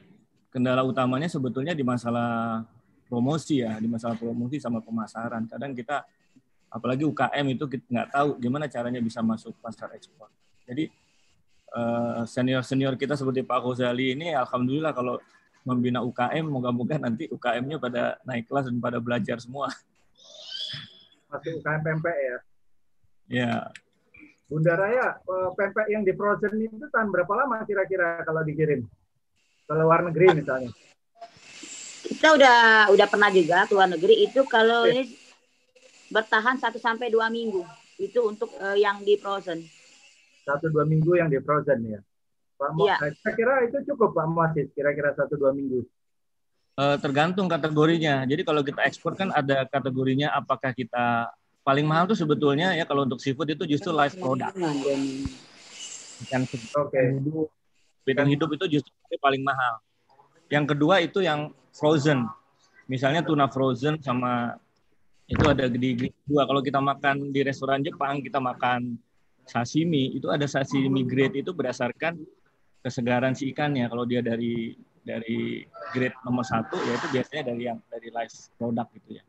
kendala 0.53 0.85
utamanya 0.85 1.25
sebetulnya 1.25 1.73
di 1.73 1.81
masalah 1.81 2.61
promosi 3.13 3.61
ya, 3.61 3.77
di 3.81 3.89
masalah 3.89 4.13
promosi 4.13 4.61
sama 4.61 4.81
pemasaran. 4.81 5.49
Kadang 5.49 5.77
kita, 5.77 6.05
apalagi 6.69 7.05
UKM 7.05 7.45
itu 7.57 7.65
kita 7.65 7.85
nggak 7.89 8.09
tahu 8.09 8.29
gimana 8.37 8.69
caranya 8.69 9.01
bisa 9.01 9.25
masuk 9.25 9.57
pasar 9.57 9.93
ekspor. 9.97 10.29
Jadi 10.65 10.93
senior-senior 12.29 12.93
kita 12.95 13.17
seperti 13.17 13.41
Pak 13.41 13.59
Ghazali 13.65 14.13
ini, 14.13 14.33
alhamdulillah 14.37 14.93
kalau 14.93 15.17
membina 15.65 16.03
UKM, 16.05 16.45
moga-moga 16.45 16.99
nanti 17.01 17.25
UKM-nya 17.31 17.81
pada 17.81 18.21
naik 18.27 18.45
kelas 18.45 18.69
dan 18.69 18.77
pada 18.77 19.01
belajar 19.01 19.41
semua. 19.41 19.71
Masih 21.33 21.57
UKM 21.57 21.81
pempek 21.81 22.17
ya? 22.17 22.37
Ya. 23.31 23.53
Bunda 24.45 24.77
Raya, 24.77 25.17
eh, 25.17 25.49
pempek 25.57 25.89
yang 25.89 26.05
di 26.05 26.13
frozen 26.13 26.61
itu 26.61 26.85
tahan 26.93 27.09
berapa 27.09 27.33
lama 27.33 27.65
kira-kira 27.65 28.21
kalau 28.21 28.45
dikirim? 28.45 28.85
ke 29.63 29.73
luar 29.73 29.99
negeri 30.05 30.25
misalnya? 30.43 30.71
Kita 32.03 32.35
udah 32.35 32.59
udah 32.91 33.07
pernah 33.07 33.29
juga 33.31 33.63
ke 33.65 33.71
luar 33.73 33.89
negeri 33.89 34.27
itu 34.27 34.43
kalau 34.45 34.85
ini 34.87 35.07
bertahan 36.11 36.59
1 36.59 36.75
sampai 36.77 37.09
dua 37.09 37.31
minggu. 37.31 37.63
Itu 37.97 38.27
untuk 38.27 38.51
uh, 38.59 38.75
yang 38.75 39.01
di 39.01 39.15
frozen. 39.15 39.63
Satu 40.43 40.67
dua 40.67 40.83
minggu 40.83 41.15
yang 41.15 41.31
di 41.31 41.39
frozen 41.39 41.79
ya. 41.87 41.99
Pak 42.59 42.69
Mo, 42.75 42.85
iya. 42.87 42.95
saya 42.99 43.33
kira 43.35 43.65
itu 43.65 43.81
cukup 43.91 44.15
Pak 44.15 44.27
Muasis, 44.29 44.67
kira-kira 44.71 45.11
satu 45.17 45.35
dua 45.35 45.51
minggu. 45.51 45.83
Uh, 46.73 46.97
tergantung 46.97 47.45
kategorinya. 47.45 48.25
Jadi 48.25 48.41
kalau 48.41 48.65
kita 48.65 48.81
ekspor 48.87 49.13
kan 49.13 49.29
ada 49.29 49.67
kategorinya 49.69 50.33
apakah 50.33 50.73
kita 50.73 51.29
paling 51.61 51.85
mahal 51.87 52.09
tuh 52.09 52.17
sebetulnya 52.17 52.75
ya 52.75 52.83
kalau 52.83 53.07
untuk 53.07 53.21
seafood 53.21 53.53
itu 53.53 53.63
justru 53.77 53.93
live 53.93 54.15
product. 54.17 54.57
Ikan 56.23 56.43
okay. 56.49 57.19
Bidang 58.03 58.27
hidup 58.31 58.49
itu 58.57 58.79
justru 58.79 58.91
paling 59.21 59.45
mahal. 59.45 59.79
Yang 60.51 60.75
kedua 60.75 60.99
itu 60.99 61.23
yang 61.23 61.53
frozen. 61.71 62.27
Misalnya 62.89 63.23
tuna 63.23 63.47
frozen 63.47 64.01
sama 64.03 64.59
itu 65.29 65.43
ada 65.47 65.71
di 65.71 66.11
dua. 66.27 66.43
Kalau 66.43 66.59
kita 66.59 66.83
makan 66.83 67.31
di 67.31 67.41
restoran 67.45 67.79
Jepang, 67.79 68.19
kita 68.19 68.43
makan 68.43 68.99
sashimi, 69.47 70.15
itu 70.15 70.27
ada 70.31 70.47
sashimi 70.47 71.03
grade 71.03 71.43
itu 71.43 71.51
berdasarkan 71.51 72.19
kesegaran 72.83 73.35
si 73.35 73.51
ikannya. 73.51 73.87
Kalau 73.87 74.03
dia 74.03 74.23
dari 74.23 74.75
dari 75.03 75.63
grade 75.91 76.15
nomor 76.23 76.47
satu, 76.47 76.79
yaitu 76.87 77.07
biasanya 77.11 77.43
dari 77.51 77.61
yang 77.67 77.79
dari 77.91 78.07
live 78.07 78.33
product 78.55 78.89
gitu 79.03 79.09
ya. 79.19 79.23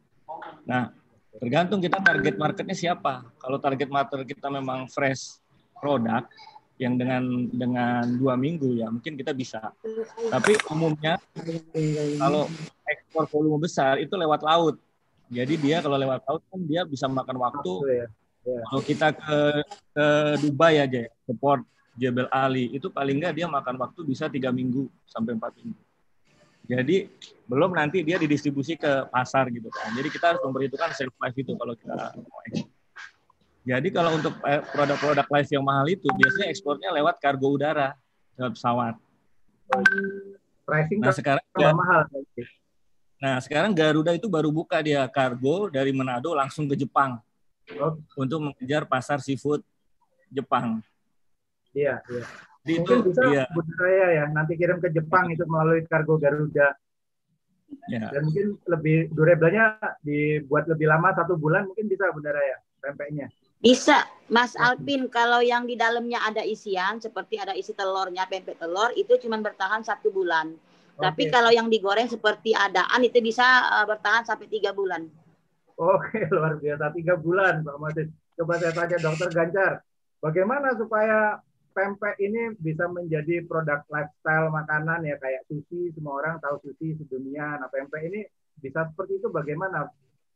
Nah, 0.66 0.94
tergantung 1.38 1.82
kita 1.82 1.98
target 1.98 2.34
marketnya 2.38 2.76
siapa. 2.78 3.26
Kalau 3.42 3.58
target 3.58 3.90
market 3.90 4.22
kita 4.22 4.46
memang 4.50 4.86
fresh 4.86 5.42
product, 5.78 6.30
yang 6.74 6.98
dengan 6.98 7.22
dengan 7.54 8.02
dua 8.18 8.34
minggu 8.34 8.82
ya 8.82 8.90
mungkin 8.90 9.14
kita 9.14 9.30
bisa. 9.30 9.70
Tapi 10.30 10.58
umumnya 10.74 11.22
kalau 12.18 12.50
ekspor 12.90 13.30
volume 13.30 13.62
besar 13.62 14.02
itu 14.02 14.14
lewat 14.18 14.42
laut. 14.42 14.76
Jadi 15.30 15.54
dia 15.58 15.78
kalau 15.78 15.94
lewat 15.94 16.26
laut 16.26 16.42
kan 16.50 16.60
dia 16.66 16.82
bisa 16.82 17.06
makan 17.06 17.38
waktu. 17.38 17.72
Ya. 18.44 18.52
Ya. 18.52 18.62
Kalau 18.68 18.82
kita 18.84 19.08
ke 19.16 19.38
ke 19.96 20.06
Dubai 20.44 20.76
aja, 20.78 21.08
ke 21.08 21.32
port 21.32 21.64
Jebel 21.96 22.28
Ali 22.28 22.74
itu 22.74 22.92
paling 22.92 23.16
nggak 23.18 23.34
dia 23.34 23.46
makan 23.48 23.80
waktu 23.80 24.00
bisa 24.04 24.28
tiga 24.28 24.52
minggu 24.52 24.86
sampai 25.08 25.34
empat 25.34 25.56
minggu. 25.58 25.82
Jadi 26.64 26.96
belum 27.44 27.76
nanti 27.76 28.00
dia 28.00 28.16
didistribusi 28.16 28.76
ke 28.80 29.08
pasar 29.12 29.52
gitu 29.52 29.68
kan. 29.68 29.92
Jadi 29.92 30.08
kita 30.08 30.32
harus 30.32 30.40
memperhitungkan 30.44 30.96
shelf 30.96 31.12
life 31.20 31.36
itu 31.36 31.52
kalau 31.56 31.76
kita 31.76 31.92
mau 32.24 32.40
ekspor. 32.48 32.72
Jadi 33.64 33.88
kalau 33.88 34.10
untuk 34.20 34.36
eh, 34.44 34.60
produk-produk 34.60 35.24
live 35.24 35.50
yang 35.56 35.64
mahal 35.64 35.86
itu 35.88 36.04
biasanya 36.04 36.52
ekspornya 36.52 36.88
lewat 37.00 37.16
kargo 37.16 37.48
udara, 37.56 37.96
lewat 38.36 38.52
pesawat. 38.60 38.94
Pricing 40.64 41.00
nah, 41.00 41.12
sekarang 41.12 41.44
mahal. 41.72 42.08
Nah, 43.20 43.40
sekarang 43.40 43.72
Garuda 43.72 44.12
itu 44.12 44.28
baru 44.28 44.52
buka 44.52 44.84
dia 44.84 45.04
kargo 45.08 45.72
dari 45.72 45.96
Manado 45.96 46.36
langsung 46.36 46.68
ke 46.68 46.76
Jepang. 46.76 47.20
Untuk 48.18 48.38
mengejar 48.40 48.84
pasar 48.84 49.18
seafood 49.24 49.64
Jepang. 50.28 50.84
Iya, 51.74 52.04
iya. 52.06 52.24
Jadi 52.64 52.80
mungkin 52.80 52.98
itu, 53.04 53.08
bisa 53.12 53.22
iya. 53.28 53.44
saya 53.76 54.06
ya 54.16 54.24
nanti 54.32 54.56
kirim 54.56 54.80
ke 54.80 54.88
Jepang 54.88 55.28
itu 55.28 55.44
melalui 55.44 55.84
kargo 55.84 56.16
Garuda. 56.16 56.72
Ya. 57.90 58.08
Dan 58.08 58.30
mungkin 58.30 58.56
lebih 58.70 59.12
durable-nya 59.12 59.76
dibuat 60.00 60.64
lebih 60.70 60.88
lama 60.88 61.12
satu 61.12 61.36
bulan 61.36 61.68
mungkin 61.68 61.90
bisa 61.90 62.08
Bunda 62.14 62.32
Raya 62.32 62.56
pempeknya. 62.80 63.28
Bisa, 63.64 64.04
Mas 64.28 64.52
Alpin. 64.60 65.08
Kalau 65.08 65.40
yang 65.40 65.64
di 65.64 65.72
dalamnya 65.72 66.20
ada 66.20 66.44
isian, 66.44 67.00
seperti 67.00 67.40
ada 67.40 67.56
isi 67.56 67.72
telurnya, 67.72 68.28
pempek 68.28 68.60
telur, 68.60 68.92
itu 68.92 69.16
cuma 69.24 69.40
bertahan 69.40 69.80
satu 69.80 70.12
bulan. 70.12 70.52
Okay. 70.94 71.00
Tapi 71.00 71.22
kalau 71.32 71.48
yang 71.48 71.72
digoreng 71.72 72.04
seperti 72.04 72.52
adaan, 72.52 73.00
itu 73.00 73.24
bisa 73.24 73.42
uh, 73.72 73.88
bertahan 73.88 74.28
sampai 74.28 74.52
tiga 74.52 74.76
bulan. 74.76 75.08
Oke, 75.74 76.22
luar 76.34 76.58
biasa. 76.62 76.94
Tiga 76.94 77.14
bulan, 77.18 77.66
Pak 77.66 77.76
Madis. 77.82 78.08
Coba 78.34 78.58
saya 78.58 78.74
tanya 78.74 78.98
Dokter 78.98 79.30
Ganjar, 79.30 79.72
bagaimana 80.18 80.74
supaya 80.74 81.38
pempek 81.74 82.18
ini 82.22 82.54
bisa 82.58 82.86
menjadi 82.86 83.42
produk 83.46 83.82
lifestyle 83.90 84.50
makanan 84.50 85.06
ya 85.06 85.18
kayak 85.18 85.46
sushi, 85.50 85.90
semua 85.94 86.22
orang 86.22 86.38
tahu 86.38 86.62
sushi 86.62 86.98
sedunia. 86.98 87.58
Nah, 87.58 87.70
pempek 87.70 88.02
ini 88.10 88.26
bisa 88.58 88.86
seperti 88.90 89.18
itu 89.22 89.30
bagaimana 89.30 89.90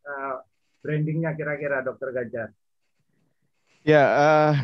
uh, 0.07 0.37
brandingnya 0.83 1.35
kira-kira 1.39 1.83
Dokter 1.83 2.11
Ganjar? 2.11 2.51
Ya, 3.87 4.05
uh, 4.11 4.55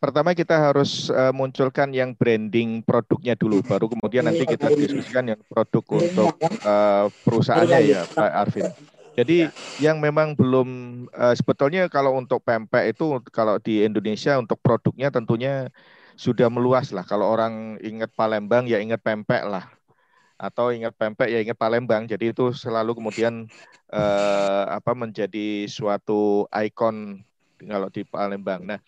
pertama 0.00 0.32
kita 0.32 0.56
harus 0.56 1.12
uh, 1.12 1.32
munculkan 1.36 1.92
yang 1.92 2.16
branding 2.16 2.80
produknya 2.80 3.36
dulu, 3.36 3.60
baru 3.60 3.88
kemudian 3.92 4.24
nanti 4.24 4.48
kita 4.48 4.72
diskusikan 4.72 5.32
yang 5.32 5.40
produk 5.48 5.84
untuk 6.00 6.32
uh, 6.64 7.12
perusahaannya 7.24 7.78
ya, 7.84 8.04
Pak 8.08 8.32
Arvin. 8.32 8.68
Jadi 9.14 9.46
yang 9.78 10.02
memang 10.02 10.34
belum 10.34 10.68
uh, 11.14 11.34
sebetulnya 11.38 11.86
kalau 11.86 12.18
untuk 12.18 12.42
pempek 12.42 12.94
itu 12.94 13.22
kalau 13.30 13.62
di 13.62 13.86
Indonesia 13.86 14.34
untuk 14.38 14.58
produknya 14.58 15.14
tentunya 15.14 15.70
sudah 16.18 16.50
meluas 16.50 16.90
lah. 16.90 17.06
Kalau 17.06 17.26
orang 17.30 17.78
ingat 17.82 18.10
Palembang 18.14 18.66
ya 18.66 18.82
ingat 18.82 19.02
pempek 19.02 19.46
lah. 19.46 19.66
atau 20.34 20.74
ingat 20.74 20.94
pempek 20.98 21.28
ya 21.30 21.38
ingat 21.40 21.58
Palembang. 21.58 22.04
Jadi 22.10 22.34
itu 22.34 22.50
selalu 22.52 22.98
kemudian 22.98 23.46
eh, 23.92 24.64
apa 24.66 24.92
menjadi 24.92 25.66
suatu 25.70 26.44
ikon 26.50 27.22
kalau 27.64 27.88
di 27.88 28.02
Palembang. 28.04 28.66
Nah, 28.66 28.78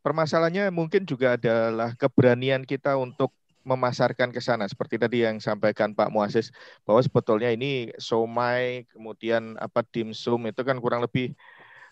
permasalahannya 0.00 0.70
mungkin 0.72 1.04
juga 1.04 1.34
adalah 1.36 1.92
keberanian 1.98 2.62
kita 2.64 2.94
untuk 2.96 3.34
memasarkan 3.62 4.34
ke 4.34 4.42
sana 4.42 4.66
seperti 4.66 4.98
tadi 4.98 5.22
yang 5.22 5.38
sampaikan 5.38 5.94
Pak 5.94 6.10
Muasis 6.10 6.50
bahwa 6.82 7.00
sebetulnya 7.02 7.50
ini 7.54 7.94
somai 7.98 8.86
kemudian 8.90 9.54
apa 9.58 9.86
dimsum 9.86 10.50
itu 10.50 10.62
kan 10.66 10.78
kurang 10.82 11.02
lebih 11.02 11.34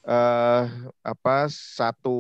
uh, 0.06 0.66
apa 1.02 1.46
satu 1.50 2.18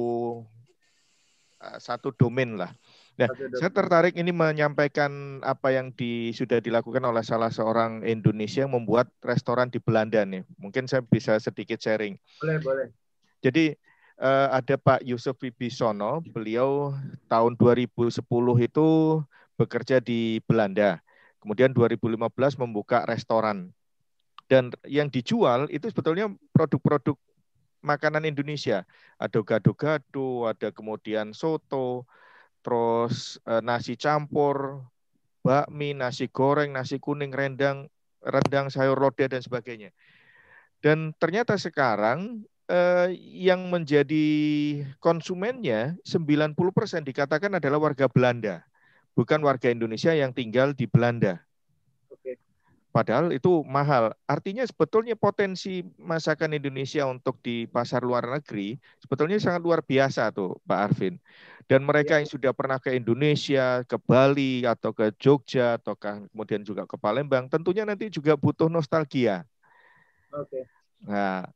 uh, 1.60 1.78
satu 1.78 2.14
domain 2.14 2.58
lah. 2.58 2.72
Nah, 3.20 3.28
saya 3.60 3.68
tertarik 3.68 4.16
ini 4.16 4.32
menyampaikan 4.32 5.44
apa 5.44 5.76
yang 5.76 5.92
di, 5.92 6.32
sudah 6.32 6.56
dilakukan 6.56 7.04
oleh 7.04 7.20
salah 7.20 7.52
seorang 7.52 8.00
Indonesia 8.08 8.64
yang 8.64 8.72
membuat 8.72 9.12
restoran 9.20 9.68
di 9.68 9.76
Belanda 9.76 10.24
nih. 10.24 10.40
Mungkin 10.56 10.88
saya 10.88 11.04
bisa 11.04 11.36
sedikit 11.36 11.76
sharing. 11.76 12.16
Boleh, 12.40 12.56
boleh. 12.64 12.86
Jadi 13.44 13.76
uh, 14.20 14.48
ada 14.56 14.80
Pak 14.80 15.04
Yusuf 15.04 15.36
Wibisono, 15.36 16.24
beliau 16.32 16.96
tahun 17.28 17.60
2010 17.60 18.08
itu 18.64 18.88
bekerja 19.60 20.00
di 20.00 20.40
Belanda. 20.48 21.04
Kemudian 21.44 21.76
2015 21.76 22.56
membuka 22.56 23.04
restoran. 23.04 23.76
Dan 24.48 24.72
yang 24.88 25.12
dijual 25.12 25.68
itu 25.68 25.92
sebetulnya 25.92 26.32
produk-produk 26.56 27.20
makanan 27.84 28.24
Indonesia. 28.24 28.88
Ada 29.20 29.44
gado-gado, 29.44 30.48
ada 30.48 30.72
kemudian 30.72 31.36
soto, 31.36 32.08
terus 32.64 33.36
eh, 33.44 33.60
nasi 33.60 33.96
campur, 33.96 34.84
bakmi, 35.44 35.96
nasi 35.96 36.28
goreng, 36.28 36.72
nasi 36.72 37.00
kuning, 37.00 37.32
rendang, 37.32 37.88
rendang 38.20 38.68
sayur 38.68 38.96
lodeh 38.96 39.28
dan 39.28 39.40
sebagainya. 39.40 39.92
Dan 40.80 41.12
ternyata 41.16 41.56
sekarang 41.56 42.44
eh, 42.68 43.12
yang 43.20 43.68
menjadi 43.68 44.26
konsumennya 45.00 45.96
90% 46.04 46.56
dikatakan 47.04 47.56
adalah 47.56 47.80
warga 47.80 48.08
Belanda, 48.08 48.64
bukan 49.14 49.40
warga 49.42 49.70
Indonesia 49.70 50.14
yang 50.14 50.34
tinggal 50.34 50.74
di 50.74 50.86
Belanda. 50.86 51.42
Padahal 52.90 53.30
itu 53.30 53.62
mahal. 53.62 54.10
Artinya 54.26 54.66
sebetulnya 54.66 55.14
potensi 55.14 55.86
masakan 55.94 56.58
Indonesia 56.58 57.06
untuk 57.06 57.38
di 57.38 57.70
pasar 57.70 58.02
luar 58.02 58.26
negeri 58.26 58.74
sebetulnya 58.98 59.38
sangat 59.38 59.62
luar 59.62 59.78
biasa 59.86 60.34
tuh 60.34 60.58
Pak 60.66 60.78
Arvin. 60.90 61.14
Dan 61.70 61.86
mereka 61.86 62.18
yang 62.18 62.26
sudah 62.26 62.50
pernah 62.50 62.82
ke 62.82 62.98
Indonesia, 62.98 63.86
ke 63.86 63.94
Bali 63.94 64.66
atau 64.66 64.90
ke 64.90 65.14
Jogja 65.22 65.78
atau 65.78 65.94
kemudian 65.94 66.66
juga 66.66 66.82
ke 66.82 66.98
Palembang, 66.98 67.46
tentunya 67.46 67.86
nanti 67.86 68.10
juga 68.10 68.34
butuh 68.34 68.66
nostalgia. 68.66 69.46
Oke. 70.34 70.66
Nah, 71.06 71.46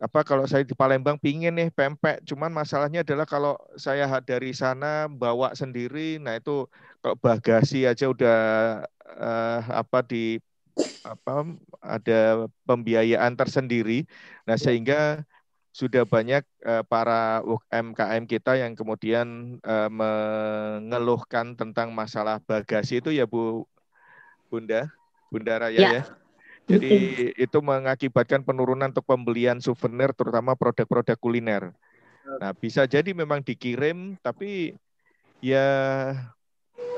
apa 0.00 0.24
kalau 0.24 0.48
saya 0.48 0.64
di 0.64 0.72
Palembang 0.72 1.20
pingin 1.20 1.52
nih 1.52 1.68
pempek 1.68 2.24
cuman 2.24 2.48
masalahnya 2.48 3.04
adalah 3.04 3.28
kalau 3.28 3.60
saya 3.76 4.08
dari 4.24 4.56
sana 4.56 5.12
bawa 5.12 5.52
sendiri 5.52 6.16
nah 6.16 6.40
itu 6.40 6.64
kalau 7.00 7.16
bagasi 7.16 7.88
aja 7.88 8.12
udah 8.12 8.38
uh, 9.16 9.60
apa 9.72 10.04
di 10.04 10.38
apa 11.04 11.48
ada 11.80 12.46
pembiayaan 12.68 13.34
tersendiri. 13.36 14.04
Nah 14.44 14.56
iya. 14.56 14.62
sehingga 14.62 15.00
sudah 15.70 16.02
banyak 16.04 16.42
uh, 16.66 16.82
para 16.84 17.40
UMKM 17.46 18.26
kita 18.26 18.58
yang 18.58 18.74
kemudian 18.74 19.58
uh, 19.62 19.88
mengeluhkan 19.88 21.54
tentang 21.54 21.94
masalah 21.94 22.42
bagasi 22.42 22.98
itu 23.00 23.14
ya 23.14 23.24
Bu 23.24 23.64
Bunda 24.50 24.90
Bunda 25.30 25.62
Raya 25.62 25.78
ya, 25.78 25.90
ya. 25.94 26.02
Jadi 26.70 26.94
itu 27.34 27.58
mengakibatkan 27.58 28.46
penurunan 28.46 28.94
untuk 28.94 29.02
pembelian 29.02 29.58
souvenir 29.58 30.14
terutama 30.14 30.54
produk-produk 30.54 31.18
kuliner. 31.18 31.74
Nah, 32.38 32.54
bisa 32.54 32.86
jadi 32.86 33.10
memang 33.10 33.42
dikirim 33.42 34.14
tapi 34.22 34.78
ya 35.42 35.66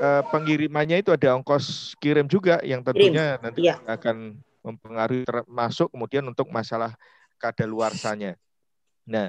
eh, 0.01 0.23
pengirimannya 0.29 1.01
itu 1.03 1.13
ada 1.13 1.35
ongkos 1.37 1.97
kirim 1.99 2.25
juga 2.25 2.61
yang 2.65 2.81
tentunya 2.81 3.37
kirim. 3.37 3.43
nanti 3.43 3.59
ya. 3.67 3.75
akan 3.85 4.39
mempengaruhi 4.63 5.27
termasuk 5.27 5.91
kemudian 5.91 6.23
untuk 6.25 6.47
masalah 6.49 6.95
kadaluarsanya. 7.37 8.39
Nah, 9.03 9.27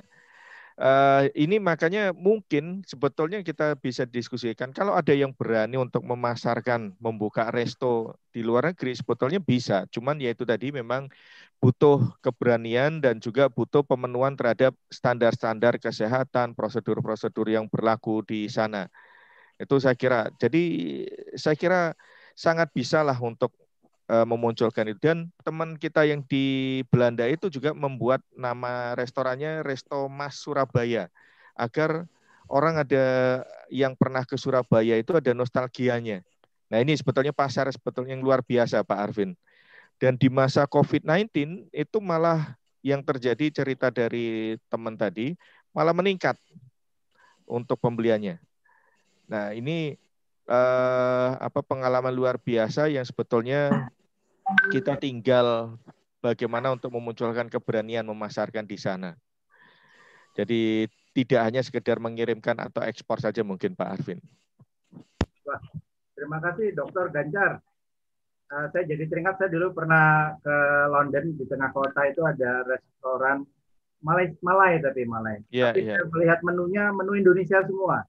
Uh, 0.75 1.31
ini 1.39 1.63
makanya 1.63 2.11
mungkin 2.11 2.83
sebetulnya 2.83 3.47
kita 3.47 3.79
bisa 3.79 4.11
diskusikan 4.11 4.75
kalau 4.75 4.99
ada 4.99 5.15
yang 5.15 5.31
berani 5.31 5.79
untuk 5.79 6.03
memasarkan 6.03 6.99
membuka 6.99 7.47
resto 7.55 8.19
di 8.35 8.43
luar 8.43 8.75
negeri 8.75 8.91
sebetulnya 8.99 9.39
bisa 9.39 9.87
cuman 9.95 10.19
ya 10.19 10.35
itu 10.35 10.43
tadi 10.43 10.75
memang 10.75 11.07
butuh 11.63 12.19
keberanian 12.19 12.99
dan 12.99 13.23
juga 13.23 13.47
butuh 13.47 13.87
pemenuhan 13.87 14.35
terhadap 14.35 14.75
standar-standar 14.91 15.79
kesehatan 15.79 16.59
prosedur-prosedur 16.59 17.55
yang 17.55 17.71
berlaku 17.71 18.27
di 18.27 18.51
sana 18.51 18.91
itu 19.61 19.75
saya 19.79 19.95
kira 19.95 20.31
jadi 20.37 20.63
saya 21.39 21.55
kira 21.55 21.81
sangat 22.35 22.71
bisa 22.75 23.07
lah 23.07 23.15
untuk 23.23 23.55
uh, 24.11 24.27
memunculkan 24.27 24.91
itu 24.91 25.01
dan 25.01 25.31
teman 25.47 25.79
kita 25.79 26.03
yang 26.05 26.27
di 26.27 26.81
Belanda 26.91 27.25
itu 27.31 27.47
juga 27.49 27.71
membuat 27.73 28.21
nama 28.35 28.99
restorannya 28.99 29.63
Resto 29.63 30.11
Mas 30.11 30.43
Surabaya 30.43 31.09
agar 31.55 32.11
orang 32.51 32.83
ada 32.83 33.05
yang 33.73 33.95
pernah 33.97 34.27
ke 34.27 34.37
Surabaya 34.37 34.99
itu 34.99 35.17
ada 35.17 35.33
nostalgianya. 35.33 36.21
Nah 36.69 36.79
ini 36.83 36.97
sebetulnya 36.99 37.33
pasar 37.33 37.71
sebetulnya 37.71 38.19
yang 38.19 38.25
luar 38.25 38.43
biasa 38.45 38.83
Pak 38.85 38.99
Arvin. 38.99 39.33
Dan 40.03 40.19
di 40.19 40.27
masa 40.27 40.67
COVID-19 40.67 41.71
itu 41.71 41.99
malah 42.03 42.59
yang 42.83 43.01
terjadi 43.01 43.63
cerita 43.63 43.89
dari 43.95 44.59
teman 44.67 44.99
tadi 44.99 45.39
malah 45.71 45.95
meningkat 45.95 46.35
untuk 47.47 47.79
pembeliannya. 47.79 48.43
Nah 49.29 49.57
ini 49.57 49.97
eh, 50.49 51.31
apa 51.41 51.61
pengalaman 51.65 52.13
luar 52.13 52.37
biasa 52.37 52.93
yang 52.93 53.05
sebetulnya 53.05 53.91
kita 54.69 55.01
tinggal 55.01 55.77
bagaimana 56.21 56.73
untuk 56.73 56.93
memunculkan 56.93 57.49
keberanian 57.49 58.05
memasarkan 58.05 58.65
di 58.65 58.77
sana. 58.81 59.13
Jadi 60.35 60.89
tidak 61.15 61.41
hanya 61.47 61.63
sekedar 61.63 62.03
mengirimkan 62.03 62.59
atau 62.59 62.83
ekspor 62.83 63.23
saja 63.23 63.47
mungkin 63.47 63.79
Pak 63.79 63.89
Arvin. 64.01 64.19
Wah, 65.47 65.63
terima 66.19 66.43
kasih 66.43 66.75
Dokter 66.75 67.13
Ganjar. 67.15 67.63
Uh, 68.51 68.69
saya 68.75 68.85
jadi 68.85 69.09
teringat 69.09 69.41
saya 69.41 69.49
dulu 69.49 69.73
pernah 69.73 70.37
ke 70.43 70.57
London 70.93 71.33
di 71.39 71.45
tengah 71.49 71.71
kota 71.73 72.05
itu 72.05 72.21
ada 72.27 72.67
restoran 72.67 73.47
Malay 74.05 74.37
Malay 74.45 74.83
tapi 74.85 75.09
Malay. 75.09 75.41
Yeah, 75.49 75.73
tapi 75.73 75.89
yeah. 75.89 75.97
saya 76.03 76.09
melihat 76.13 76.39
menunya 76.45 76.85
menu 76.93 77.13
Indonesia 77.17 77.65
semua. 77.65 78.05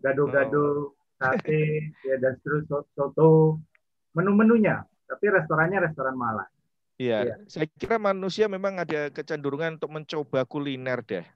Gado-gado, 0.00 0.64
oh. 0.64 0.84
sate, 1.20 1.60
ya 2.08 2.16
dan 2.16 2.40
terus 2.40 2.64
soto, 2.96 3.60
menu-menunya 4.16 4.84
tapi 5.10 5.26
restorannya 5.26 5.78
restoran 5.82 6.14
Malang. 6.14 6.50
Iya, 7.00 7.18
ya. 7.26 7.34
saya 7.50 7.66
kira 7.66 7.98
manusia 7.98 8.46
memang 8.46 8.78
ada 8.78 9.10
kecenderungan 9.10 9.80
untuk 9.80 9.90
mencoba 9.90 10.46
kuliner 10.46 11.02
deh. 11.02 11.26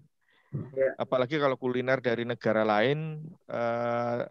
Ya. 0.77 0.95
Apalagi 1.01 1.41
kalau 1.43 1.59
kuliner 1.59 1.99
dari 1.99 2.23
negara 2.23 2.63
lain, 2.63 3.27
uh, 3.51 4.23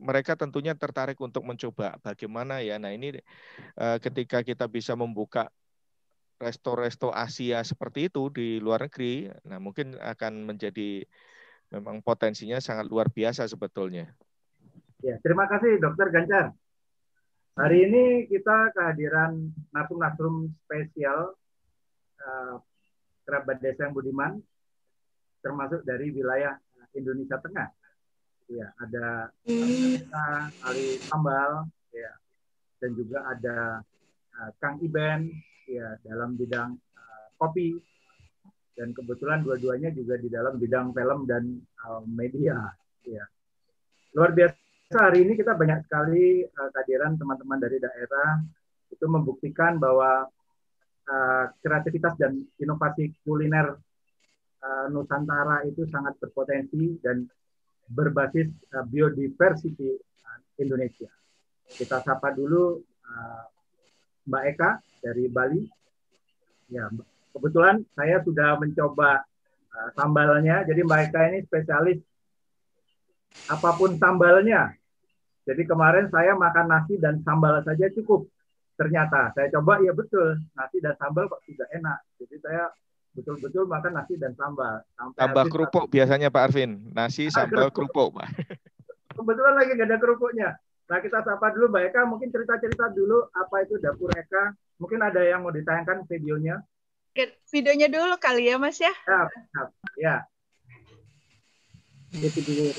mereka 0.00 0.38
tentunya 0.38 0.72
tertarik 0.72 1.18
untuk 1.20 1.44
mencoba 1.44 2.00
bagaimana 2.00 2.64
ya. 2.64 2.80
Nah 2.80 2.94
ini 2.94 3.20
uh, 3.76 3.98
ketika 4.00 4.40
kita 4.40 4.70
bisa 4.70 4.96
membuka 4.96 5.52
resto-resto 6.38 7.10
Asia 7.10 7.60
seperti 7.66 8.08
itu 8.08 8.30
di 8.30 8.62
luar 8.62 8.86
negeri, 8.86 9.26
nah 9.44 9.58
mungkin 9.58 9.98
akan 9.98 10.46
menjadi 10.46 11.02
memang 11.68 12.00
potensinya 12.00 12.58
sangat 12.60 12.88
luar 12.88 13.12
biasa 13.12 13.44
sebetulnya. 13.44 14.08
Ya, 15.04 15.20
terima 15.22 15.46
kasih 15.46 15.78
Dokter 15.78 16.10
Ganjar. 16.10 16.50
Hari 17.58 17.78
ini 17.90 18.04
kita 18.30 18.70
kehadiran 18.70 19.50
narsum-narsum 19.74 20.54
spesial 20.66 21.34
uh, 22.22 22.54
kerabat 23.26 23.58
desa 23.58 23.90
yang 23.90 23.94
budiman, 23.94 24.38
termasuk 25.42 25.82
dari 25.82 26.14
wilayah 26.14 26.54
Indonesia 26.94 27.38
Tengah. 27.42 27.68
Ya, 28.48 28.72
ada 28.80 29.28
Ali 30.64 30.96
Sambal, 31.04 31.68
ya, 31.92 32.10
dan 32.80 32.90
juga 32.96 33.26
ada 33.28 33.84
uh, 34.40 34.50
Kang 34.56 34.80
Iben, 34.80 35.28
ya, 35.68 36.00
dalam 36.06 36.32
bidang 36.38 36.78
uh, 36.78 37.26
kopi, 37.36 37.76
dan 38.78 38.94
kebetulan 38.94 39.42
dua-duanya 39.42 39.90
juga 39.90 40.14
di 40.14 40.30
dalam 40.30 40.54
bidang 40.54 40.94
film 40.94 41.26
dan 41.26 41.58
uh, 41.82 41.98
media. 42.06 42.70
Ya. 43.02 43.26
Luar 44.14 44.30
biasa 44.30 45.10
hari 45.10 45.26
ini 45.26 45.34
kita 45.34 45.58
banyak 45.58 45.82
sekali 45.90 46.46
uh, 46.46 46.68
kehadiran 46.70 47.18
teman-teman 47.18 47.58
dari 47.58 47.82
daerah 47.82 48.38
itu 48.86 49.02
membuktikan 49.10 49.82
bahwa 49.82 50.30
uh, 51.10 51.44
kreativitas 51.58 52.14
dan 52.22 52.38
inovasi 52.62 53.18
kuliner 53.26 53.74
uh, 54.62 54.86
Nusantara 54.94 55.66
itu 55.66 55.82
sangat 55.90 56.14
berpotensi 56.22 57.02
dan 57.02 57.26
berbasis 57.90 58.46
uh, 58.78 58.86
biodiversity 58.86 59.98
uh, 59.98 60.40
Indonesia. 60.62 61.10
Kita 61.66 61.98
sapa 61.98 62.30
dulu 62.30 62.78
uh, 63.10 63.42
Mbak 64.30 64.44
Eka 64.54 64.70
dari 65.02 65.26
Bali. 65.26 65.62
Ya, 66.68 66.86
kebetulan 67.32 67.82
saya 67.94 68.20
sudah 68.24 68.58
mencoba 68.58 69.22
uh, 69.74 69.88
sambalnya. 69.94 70.64
Jadi 70.66 70.80
Mbak 70.84 71.00
Eka 71.10 71.20
ini 71.32 71.38
spesialis 71.46 71.98
apa 73.48 73.70
pun 73.76 73.96
sambalnya. 74.00 74.72
Jadi 75.48 75.64
kemarin 75.64 76.12
saya 76.12 76.36
makan 76.36 76.66
nasi 76.68 77.00
dan 77.00 77.24
sambal 77.24 77.60
saja 77.64 77.88
cukup. 77.96 78.28
Ternyata 78.76 79.32
saya 79.32 79.48
coba 79.58 79.80
ya 79.80 79.96
betul 79.96 80.36
nasi 80.52 80.78
dan 80.84 80.94
sambal 81.00 81.24
kok 81.26 81.40
sudah 81.48 81.66
enak. 81.72 81.98
Jadi 82.20 82.36
saya 82.44 82.68
betul-betul 83.16 83.64
makan 83.64 83.92
nasi 83.96 84.14
dan 84.20 84.36
sambal. 84.36 84.84
Sampai 84.94 85.18
Tambah 85.18 85.44
kerupuk 85.48 85.84
satu. 85.88 85.92
biasanya 85.92 86.28
Pak 86.28 86.42
Arvin. 86.52 86.70
Nasi, 86.92 87.32
ah, 87.32 87.42
sambal, 87.42 87.72
kerupuk. 87.72 88.14
Pak. 88.20 88.28
Kebetulan 89.18 89.54
lagi 89.56 89.70
nggak 89.74 89.88
ada 89.88 89.98
kerupuknya. 89.98 90.48
Nah 90.88 90.98
kita 91.02 91.18
sapa 91.26 91.50
dulu 91.52 91.66
Mbak 91.72 91.82
Eka. 91.90 92.02
Mungkin 92.06 92.28
cerita-cerita 92.30 92.92
dulu 92.92 93.18
apa 93.34 93.56
itu 93.66 93.74
dapur 93.82 94.12
Eka. 94.14 94.54
Mungkin 94.78 95.00
ada 95.02 95.20
yang 95.24 95.42
mau 95.42 95.50
ditayangkan 95.50 96.06
videonya. 96.06 96.62
Videonya 97.50 97.88
dulu 97.88 98.14
kali 98.20 98.50
ya 98.50 98.56
Mas 98.60 98.78
ya. 98.78 98.92
Ya. 99.08 99.20
ya. 99.98 100.16
dulu. 102.22 102.72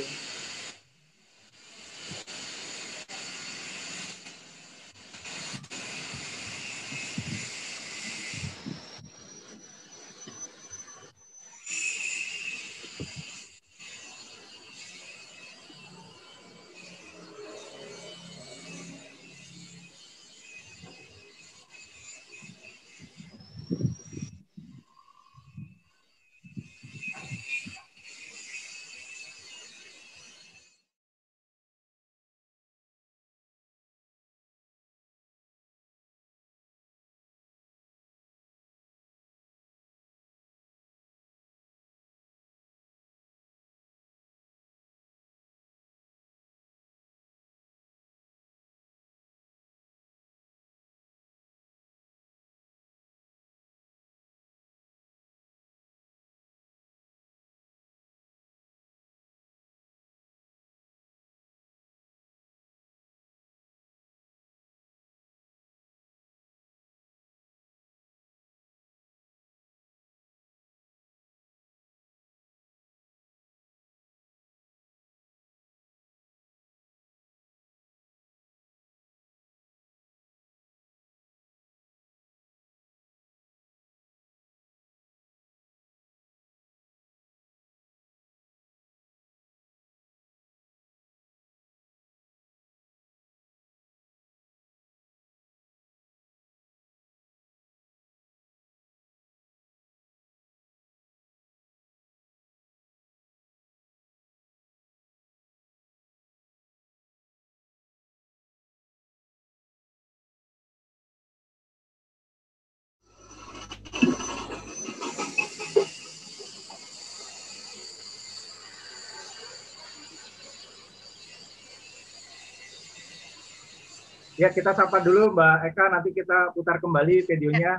Ya, 124.39 124.47
kita 124.47 124.71
sapa 124.71 125.03
dulu 125.03 125.35
Mbak 125.35 125.67
Eka, 125.67 125.85
nanti 125.91 126.15
kita 126.15 126.55
putar 126.55 126.79
kembali 126.79 127.27
videonya. 127.27 127.75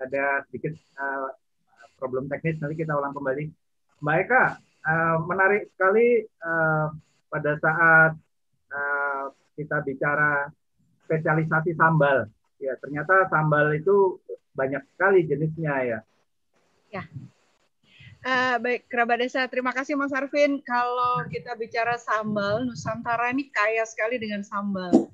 Ada 0.00 0.48
sedikit 0.48 0.72
uh, 0.96 1.28
problem 2.00 2.24
teknis, 2.24 2.56
nanti 2.56 2.80
kita 2.80 2.96
ulang 2.96 3.12
kembali. 3.12 3.44
Mbak 4.00 4.16
Eka, 4.24 4.44
uh, 4.80 5.16
menarik 5.28 5.68
sekali 5.76 6.24
uh, 6.40 6.88
pada 7.28 7.52
saat 7.60 8.16
uh, 8.72 9.28
kita 9.60 9.84
bicara 9.84 10.48
spesialisasi 11.04 11.76
sambal. 11.76 12.32
Ya, 12.56 12.80
ternyata 12.80 13.28
sambal 13.28 13.76
itu 13.76 14.16
banyak 14.56 14.80
sekali 14.96 15.28
jenisnya 15.28 15.84
ya. 15.84 15.98
Ya. 16.88 17.04
Uh, 18.24 18.56
baik, 18.56 18.88
kerabat 18.88 19.20
desa, 19.20 19.44
terima 19.52 19.76
kasih 19.76 20.00
Mas 20.00 20.16
Arvin. 20.16 20.64
Kalau 20.64 21.28
kita 21.28 21.52
bicara 21.60 22.00
sambal, 22.00 22.64
Nusantara 22.64 23.28
ini 23.36 23.52
kaya 23.52 23.84
sekali 23.84 24.16
dengan 24.16 24.40
sambal 24.40 25.12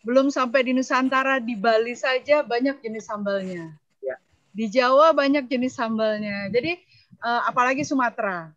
belum 0.00 0.32
sampai 0.32 0.64
di 0.64 0.72
Nusantara, 0.72 1.38
di 1.40 1.52
Bali 1.56 1.92
saja 1.92 2.40
banyak 2.40 2.80
jenis 2.80 3.04
sambalnya. 3.08 3.76
Ya. 4.00 4.16
Di 4.52 4.66
Jawa 4.72 5.12
banyak 5.12 5.44
jenis 5.46 5.76
sambalnya. 5.76 6.48
Jadi 6.48 6.80
uh, 7.20 7.40
apalagi 7.48 7.84
Sumatera. 7.84 8.52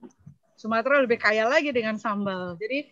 Sumatera 0.55 1.03
lebih 1.03 1.19
kaya 1.19 1.43
lagi 1.43 1.75
dengan 1.75 1.99
sambal. 1.99 2.55
Jadi 2.55 2.87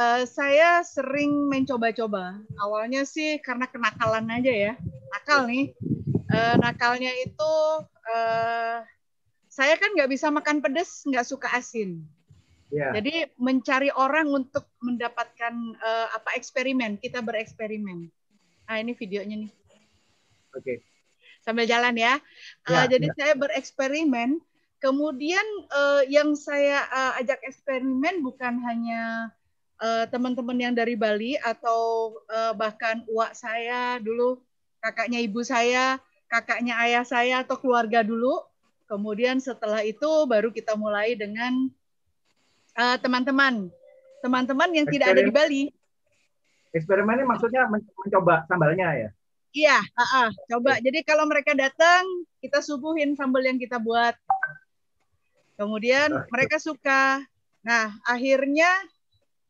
uh, 0.00 0.24
saya 0.24 0.80
sering 0.80 1.52
mencoba-coba. 1.52 2.40
Awalnya 2.56 3.04
sih 3.04 3.36
karena 3.44 3.68
kenakalan 3.68 4.24
aja 4.32 4.52
ya. 4.52 4.72
Nakal 5.12 5.44
nih. 5.44 5.76
Uh, 6.30 6.54
nakalnya 6.62 7.10
itu 7.20 7.52
uh, 8.06 8.80
saya 9.50 9.74
kan 9.76 9.92
nggak 9.92 10.08
bisa 10.08 10.30
makan 10.32 10.62
pedas, 10.64 11.04
nggak 11.04 11.26
suka 11.26 11.52
asin. 11.52 12.06
Yeah. 12.70 12.94
Jadi 12.94 13.34
mencari 13.34 13.90
orang 13.90 14.30
untuk 14.30 14.70
mendapatkan 14.78 15.54
uh, 15.82 16.06
apa 16.14 16.38
eksperimen, 16.38 17.02
kita 17.02 17.18
bereksperimen. 17.18 18.06
Nah 18.70 18.76
ini 18.78 18.94
videonya 18.94 19.42
nih. 19.42 19.52
Oke. 20.54 20.62
Okay. 20.62 20.76
Sambil 21.42 21.66
jalan 21.66 21.98
ya. 21.98 22.22
Yeah, 22.70 22.82
uh, 22.82 22.86
jadi 22.86 23.10
yeah. 23.10 23.16
saya 23.18 23.32
bereksperimen. 23.34 24.38
Kemudian 24.80 25.44
uh, 25.68 26.06
yang 26.08 26.32
saya 26.38 26.86
uh, 26.88 27.12
ajak 27.20 27.42
eksperimen 27.44 28.24
bukan 28.24 28.64
hanya 28.64 29.28
teman-teman 30.08 30.56
uh, 30.56 30.62
yang 30.68 30.74
dari 30.76 30.92
Bali 30.96 31.36
atau 31.40 32.12
uh, 32.28 32.52
bahkan 32.52 33.00
uak 33.08 33.32
saya 33.32 34.00
dulu, 34.00 34.40
kakaknya 34.80 35.20
ibu 35.20 35.40
saya, 35.40 36.00
kakaknya 36.28 36.76
ayah 36.84 37.04
saya 37.04 37.44
atau 37.44 37.60
keluarga 37.60 38.00
dulu. 38.00 38.40
Kemudian 38.88 39.40
setelah 39.40 39.84
itu 39.84 40.08
baru 40.28 40.48
kita 40.52 40.76
mulai 40.76 41.12
dengan 41.16 41.68
eh, 42.76 42.96
teman-teman, 43.00 43.70
teman-teman 44.20 44.70
yang 44.74 44.86
tidak 44.86 45.16
ada 45.16 45.22
di 45.24 45.32
Bali. 45.32 45.64
Eksperimen 46.70 47.18
ini 47.18 47.26
maksudnya 47.26 47.66
mencoba 47.70 48.46
sambalnya 48.46 48.88
ya? 48.94 49.10
Iya, 49.50 49.78
uh, 49.82 50.02
uh, 50.02 50.28
coba. 50.46 50.78
Okay. 50.78 50.86
Jadi 50.86 50.98
kalau 51.02 51.26
mereka 51.26 51.58
datang, 51.58 52.06
kita 52.38 52.62
subuhin 52.62 53.18
sambal 53.18 53.42
yang 53.42 53.58
kita 53.58 53.82
buat. 53.82 54.14
Kemudian 55.58 56.14
okay. 56.14 56.30
mereka 56.30 56.56
suka. 56.62 57.18
Nah, 57.66 57.90
akhirnya 58.06 58.70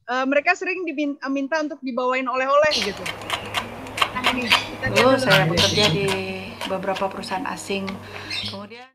uh, 0.08 0.24
mereka 0.24 0.56
sering 0.56 0.88
diminta 0.88 1.60
untuk 1.60 1.78
dibawain 1.84 2.24
oleh-oleh 2.24 2.72
gitu. 2.80 3.04
Nah 4.16 4.22
ini. 4.32 4.48
Kita 4.48 5.20
saya 5.20 5.44
bekerja 5.44 5.84
di 5.92 6.08
beberapa 6.64 7.12
perusahaan 7.12 7.44
asing. 7.52 7.84
Kemudian 8.48 8.88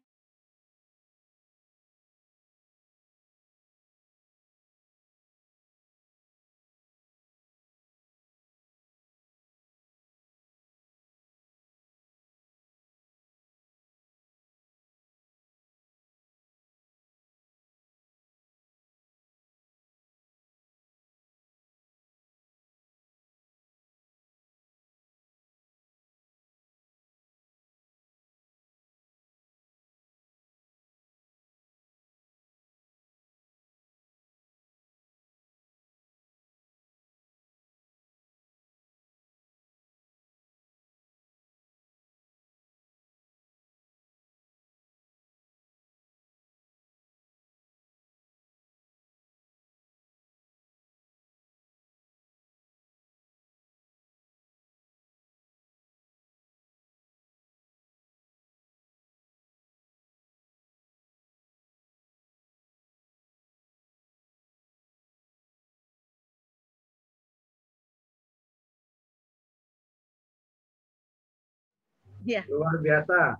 Iya. 72.26 72.42
Luar 72.50 72.82
biasa. 72.82 73.38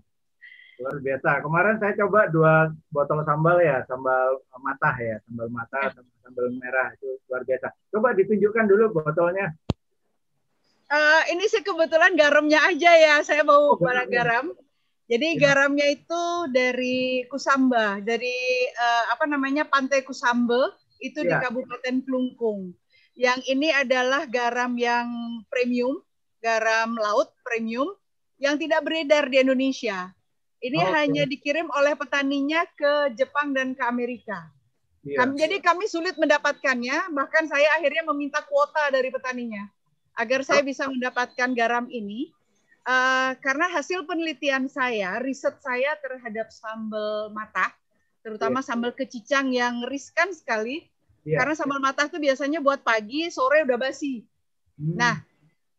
Luar 0.80 0.98
biasa. 1.02 1.30
Kemarin 1.42 1.76
saya 1.82 1.94
coba 2.06 2.30
dua 2.30 2.54
botol 2.94 3.26
sambal 3.26 3.58
ya, 3.60 3.82
sambal 3.90 4.46
matah 4.62 4.96
ya, 5.02 5.18
sambal 5.26 5.48
matah, 5.50 5.90
ya. 5.90 6.02
sambal 6.22 6.48
merah 6.62 6.94
itu 6.94 7.18
luar 7.28 7.42
biasa. 7.44 7.68
Coba 7.90 8.14
ditunjukkan 8.14 8.66
dulu 8.70 8.84
botolnya. 8.94 9.50
Uh, 10.86 11.22
ini 11.34 11.50
sih 11.50 11.66
kebetulan 11.66 12.14
garamnya 12.14 12.62
aja 12.62 12.92
ya. 12.94 13.16
Saya 13.26 13.42
mau 13.42 13.74
oh, 13.74 13.82
garam. 14.06 14.54
Jadi 15.06 15.38
ya. 15.38 15.50
garamnya 15.50 15.88
itu 15.90 16.24
dari 16.54 17.26
Kusamba, 17.30 18.02
dari 18.02 18.70
uh, 18.74 19.14
apa 19.14 19.26
namanya 19.26 19.66
Pantai 19.66 20.06
Kusambe 20.06 20.74
itu 21.02 21.26
ya. 21.26 21.30
di 21.30 21.34
Kabupaten 21.42 21.96
Klungkung. 22.06 22.74
Yang 23.16 23.48
ini 23.48 23.72
adalah 23.72 24.28
garam 24.28 24.76
yang 24.76 25.08
premium, 25.48 26.04
garam 26.44 27.00
laut 27.00 27.32
premium 27.48 27.96
yang 28.40 28.60
tidak 28.60 28.84
beredar 28.84 29.28
di 29.32 29.40
Indonesia. 29.40 30.12
Ini 30.60 30.82
okay. 30.82 30.92
hanya 30.98 31.24
dikirim 31.30 31.68
oleh 31.72 31.94
petaninya 31.94 32.66
ke 32.74 33.14
Jepang 33.14 33.54
dan 33.54 33.78
ke 33.78 33.84
Amerika. 33.86 34.50
Yeah. 35.06 35.22
Kami, 35.22 35.38
jadi 35.38 35.56
kami 35.62 35.86
sulit 35.86 36.18
mendapatkannya, 36.18 37.14
bahkan 37.14 37.46
saya 37.46 37.70
akhirnya 37.78 38.02
meminta 38.10 38.42
kuota 38.42 38.90
dari 38.90 39.14
petaninya 39.14 39.70
agar 40.18 40.42
saya 40.42 40.66
bisa 40.66 40.90
mendapatkan 40.90 41.54
garam 41.54 41.86
ini. 41.92 42.34
Uh, 42.86 43.34
karena 43.42 43.66
hasil 43.74 44.06
penelitian 44.06 44.70
saya, 44.70 45.18
riset 45.18 45.58
saya 45.58 45.98
terhadap 46.06 46.54
sambal 46.54 47.34
matah, 47.34 47.74
terutama 48.22 48.62
yeah. 48.62 48.68
sambal 48.70 48.94
kecicang 48.94 49.50
yang 49.50 49.82
riskan 49.90 50.30
sekali, 50.38 50.86
yeah. 51.26 51.42
karena 51.42 51.58
sambal 51.58 51.82
matah 51.82 52.06
itu 52.06 52.22
biasanya 52.22 52.62
buat 52.62 52.86
pagi, 52.86 53.26
sore 53.34 53.66
udah 53.66 53.82
basi. 53.82 54.22
Hmm. 54.78 55.02
Nah, 55.02 55.18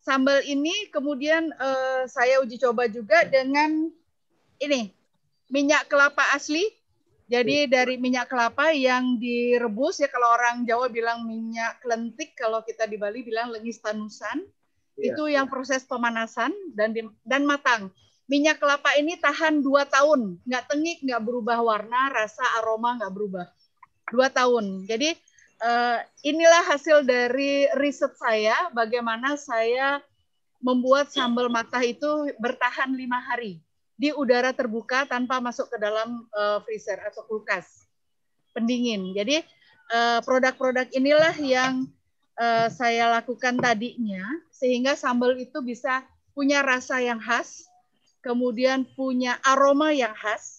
sambal 0.07 0.39
ini 0.47 0.87
kemudian 0.95 1.51
uh, 1.59 2.07
saya 2.07 2.39
uji 2.39 2.63
coba 2.63 2.87
juga 2.87 3.27
dengan 3.27 3.91
ini 4.63 4.95
minyak 5.51 5.91
kelapa 5.91 6.23
asli. 6.31 6.63
Jadi 7.27 7.67
dari 7.67 7.99
minyak 7.99 8.31
kelapa 8.31 8.71
yang 8.71 9.19
direbus 9.19 9.99
ya 9.99 10.07
kalau 10.07 10.31
orang 10.31 10.63
Jawa 10.63 10.87
bilang 10.87 11.27
minyak 11.27 11.83
kelentik, 11.83 12.39
kalau 12.39 12.63
kita 12.63 12.87
di 12.87 12.95
Bali 12.95 13.27
bilang 13.27 13.51
lengis 13.51 13.83
tanusan. 13.83 14.47
Yeah. 14.95 15.11
Itu 15.11 15.27
yang 15.27 15.51
proses 15.51 15.83
pemanasan 15.83 16.55
dan 16.79 16.95
di, 16.95 17.03
dan 17.27 17.43
matang. 17.43 17.91
Minyak 18.31 18.63
kelapa 18.63 18.95
ini 18.95 19.19
tahan 19.19 19.59
dua 19.59 19.91
tahun, 19.91 20.39
nggak 20.47 20.65
tengik, 20.71 20.99
nggak 21.03 21.23
berubah 21.27 21.59
warna, 21.67 22.15
rasa, 22.15 22.47
aroma 22.63 22.95
nggak 22.95 23.11
berubah. 23.11 23.47
Dua 24.07 24.31
tahun. 24.31 24.87
Jadi 24.87 25.19
uh, 25.63 25.99
inilah 26.25 26.65
hasil 26.73 27.05
dari 27.05 27.69
riset 27.77 28.17
saya, 28.17 28.57
bagaimana 28.73 29.37
saya 29.37 30.01
membuat 30.61 31.13
sambal 31.13 31.53
matah 31.53 31.85
itu 31.85 32.33
bertahan 32.41 32.91
lima 32.97 33.21
hari 33.21 33.61
di 33.97 34.13
udara 34.13 34.53
terbuka 34.53 35.09
tanpa 35.09 35.41
masuk 35.41 35.73
ke 35.73 35.77
dalam 35.81 36.29
uh, 36.37 36.61
freezer 36.65 37.01
atau 37.01 37.25
kulkas 37.29 37.89
pendingin. 38.57 39.13
Jadi 39.13 39.45
uh, 39.93 40.21
produk-produk 40.25 40.89
inilah 40.93 41.37
yang 41.41 41.89
uh, 42.41 42.69
saya 42.73 43.13
lakukan 43.21 43.61
tadinya 43.61 44.25
sehingga 44.53 44.97
sambal 44.97 45.37
itu 45.37 45.61
bisa 45.61 46.05
punya 46.37 46.61
rasa 46.61 47.01
yang 47.01 47.21
khas, 47.21 47.69
kemudian 48.21 48.85
punya 48.97 49.41
aroma 49.45 49.93
yang 49.93 50.13
khas, 50.13 50.56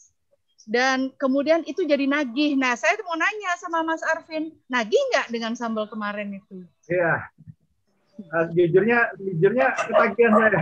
dan 0.67 1.15
kemudian 1.15 1.63
itu 1.63 1.87
jadi 1.87 2.03
nagih. 2.03 2.59
Nah, 2.59 2.75
saya 2.75 2.99
mau 3.07 3.15
nanya 3.15 3.55
sama 3.55 3.87
Mas 3.87 4.03
Arvin, 4.03 4.51
nagih 4.67 4.99
nggak 5.15 5.31
dengan 5.31 5.55
sambal 5.55 5.87
kemarin 5.87 6.35
itu? 6.35 6.67
Iya, 6.91 7.23
uh, 8.35 8.45
jujurnya 8.51 9.15
jujurnya 9.15 9.67
ketagihan 9.79 10.33
saya. 10.35 10.61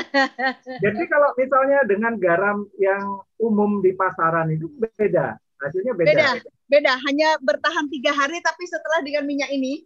Jadi 0.84 1.02
kalau 1.12 1.36
misalnya 1.36 1.84
dengan 1.84 2.16
garam 2.16 2.64
yang 2.80 3.20
umum 3.36 3.84
di 3.84 3.92
pasaran 3.92 4.48
itu 4.56 4.72
beda, 4.80 5.36
hasilnya 5.60 5.92
beda. 5.92 6.08
Beda, 6.08 6.28
beda. 6.72 6.92
Hanya 7.04 7.36
bertahan 7.44 7.92
tiga 7.92 8.16
hari, 8.16 8.40
tapi 8.40 8.64
setelah 8.64 9.04
dengan 9.04 9.28
minyak 9.28 9.52
ini, 9.52 9.84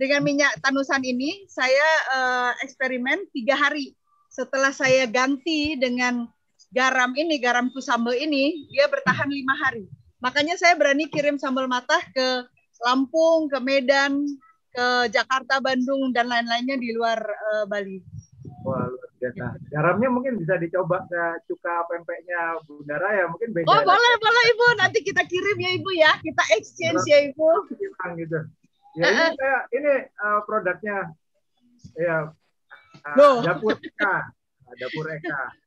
dengan 0.00 0.24
minyak 0.24 0.56
tanusan 0.64 1.04
ini, 1.04 1.44
saya 1.52 1.88
uh, 2.16 2.50
eksperimen 2.64 3.28
tiga 3.36 3.60
hari. 3.60 3.92
Setelah 4.32 4.72
saya 4.74 5.06
ganti 5.06 5.78
dengan 5.78 6.26
garam 6.74 7.14
ini, 7.14 7.38
garam 7.38 7.70
kusambel 7.70 8.18
ini, 8.18 8.66
dia 8.74 8.90
bertahan 8.90 9.30
lima 9.30 9.54
hari. 9.62 9.86
Makanya 10.18 10.58
saya 10.58 10.74
berani 10.74 11.06
kirim 11.06 11.38
sambal 11.38 11.70
matah 11.70 12.02
ke 12.10 12.50
Lampung, 12.82 13.46
ke 13.46 13.58
Medan, 13.62 14.26
ke 14.74 14.86
Jakarta, 15.14 15.62
Bandung 15.62 16.10
dan 16.10 16.26
lain-lainnya 16.26 16.74
di 16.74 16.90
luar 16.90 17.22
uh, 17.22 17.64
Bali. 17.70 18.02
Wah 18.66 18.90
luar 18.90 19.08
biasa. 19.20 19.44
Garamnya 19.70 20.08
mungkin 20.10 20.40
bisa 20.40 20.58
dicoba 20.58 21.04
ke 21.06 21.22
cuka 21.46 21.86
pempeknya 21.86 22.58
Bunda 22.66 22.96
Raya 22.98 23.30
mungkin 23.30 23.54
beda. 23.54 23.68
Oh 23.70 23.80
boleh 23.84 24.12
boleh 24.18 24.44
Ibu 24.56 24.66
nanti 24.80 24.98
kita 25.04 25.22
kirim 25.28 25.56
ya 25.60 25.70
Ibu 25.78 25.90
ya 25.94 26.12
kita 26.18 26.44
exchange 26.58 27.04
ya 27.06 27.18
Ibu. 27.30 27.48
gitu. 28.18 28.38
Ya 28.98 29.06
ini 29.10 29.24
kayak 29.36 29.62
ini 29.74 29.92
uh, 30.16 30.40
produknya 30.48 31.12
ya 32.00 32.16
uh, 33.04 33.38
dapur 33.44 33.76
Eka, 33.76 34.16
dapur 34.80 35.06
Eka. 35.12 35.63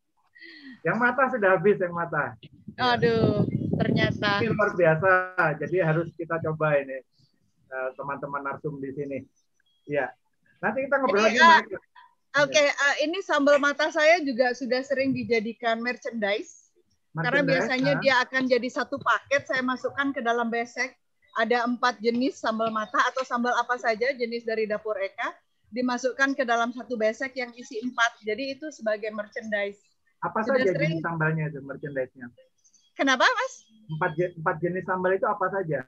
Yang 0.86 0.97
mata 0.97 1.24
sudah 1.34 1.49
habis 1.57 1.78
yang 1.80 1.93
mata. 1.93 2.38
Aduh, 2.78 3.43
ternyata. 3.80 4.39
Ini 4.39 4.53
luar 4.53 4.72
biasa. 4.78 5.09
Jadi 5.59 5.78
harus 5.82 6.07
kita 6.15 6.38
coba 6.43 6.78
ini. 6.78 7.01
Eh, 7.68 7.89
teman-teman 7.99 8.41
narsum 8.47 8.80
di 8.80 8.95
sini. 8.95 9.20
Ya, 9.84 10.07
nanti 10.63 10.88
kita 10.88 11.03
ngobrol 11.03 11.28
lagi. 11.28 11.39
Uh, 11.39 11.59
Oke, 12.43 12.55
okay, 12.55 12.68
uh, 12.72 12.95
eh, 12.95 12.95
ini 13.07 13.20
sambal 13.20 13.59
mata 13.59 13.91
saya 13.91 14.24
juga 14.24 14.55
sudah 14.55 14.80
sering 14.88 15.11
dijadikan 15.11 15.84
merchandise. 15.84 16.72
merchandise 17.11 17.24
karena 17.28 17.41
biasanya 17.43 17.93
uh. 17.97 17.99
dia 17.99 18.15
akan 18.24 18.43
jadi 18.47 18.70
satu 18.72 18.95
paket 19.03 19.51
saya 19.51 19.59
masukkan 19.68 20.15
ke 20.15 20.24
dalam 20.24 20.47
besek. 20.47 20.95
Ada 21.38 21.68
empat 21.68 21.99
jenis 21.99 22.39
sambal 22.39 22.72
mata 22.72 22.97
atau 23.11 23.22
sambal 23.22 23.53
apa 23.53 23.76
saja 23.78 24.09
jenis 24.15 24.47
dari 24.47 24.65
dapur 24.65 24.97
Eka 24.97 25.36
dimasukkan 25.70 26.34
ke 26.34 26.47
dalam 26.47 26.72
satu 26.72 26.95
besek 26.95 27.36
yang 27.36 27.51
isi 27.53 27.84
empat. 27.84 28.24
Jadi 28.24 28.57
itu 28.57 28.72
sebagai 28.72 29.11
merchandise. 29.11 29.84
Apa 30.24 30.41
sudah 30.41 30.61
saja 30.61 30.74
sering... 30.74 30.97
jenis 30.97 31.05
sambalnya 31.05 31.43
itu 31.49 31.59
merchandise-nya? 31.61 32.28
Kenapa, 32.97 33.26
Mas? 33.26 33.53
Empat, 33.88 34.11
empat 34.18 34.55
jenis 34.59 34.84
sambal 34.89 35.11
itu 35.13 35.28
apa 35.30 35.45
saja? 35.53 35.86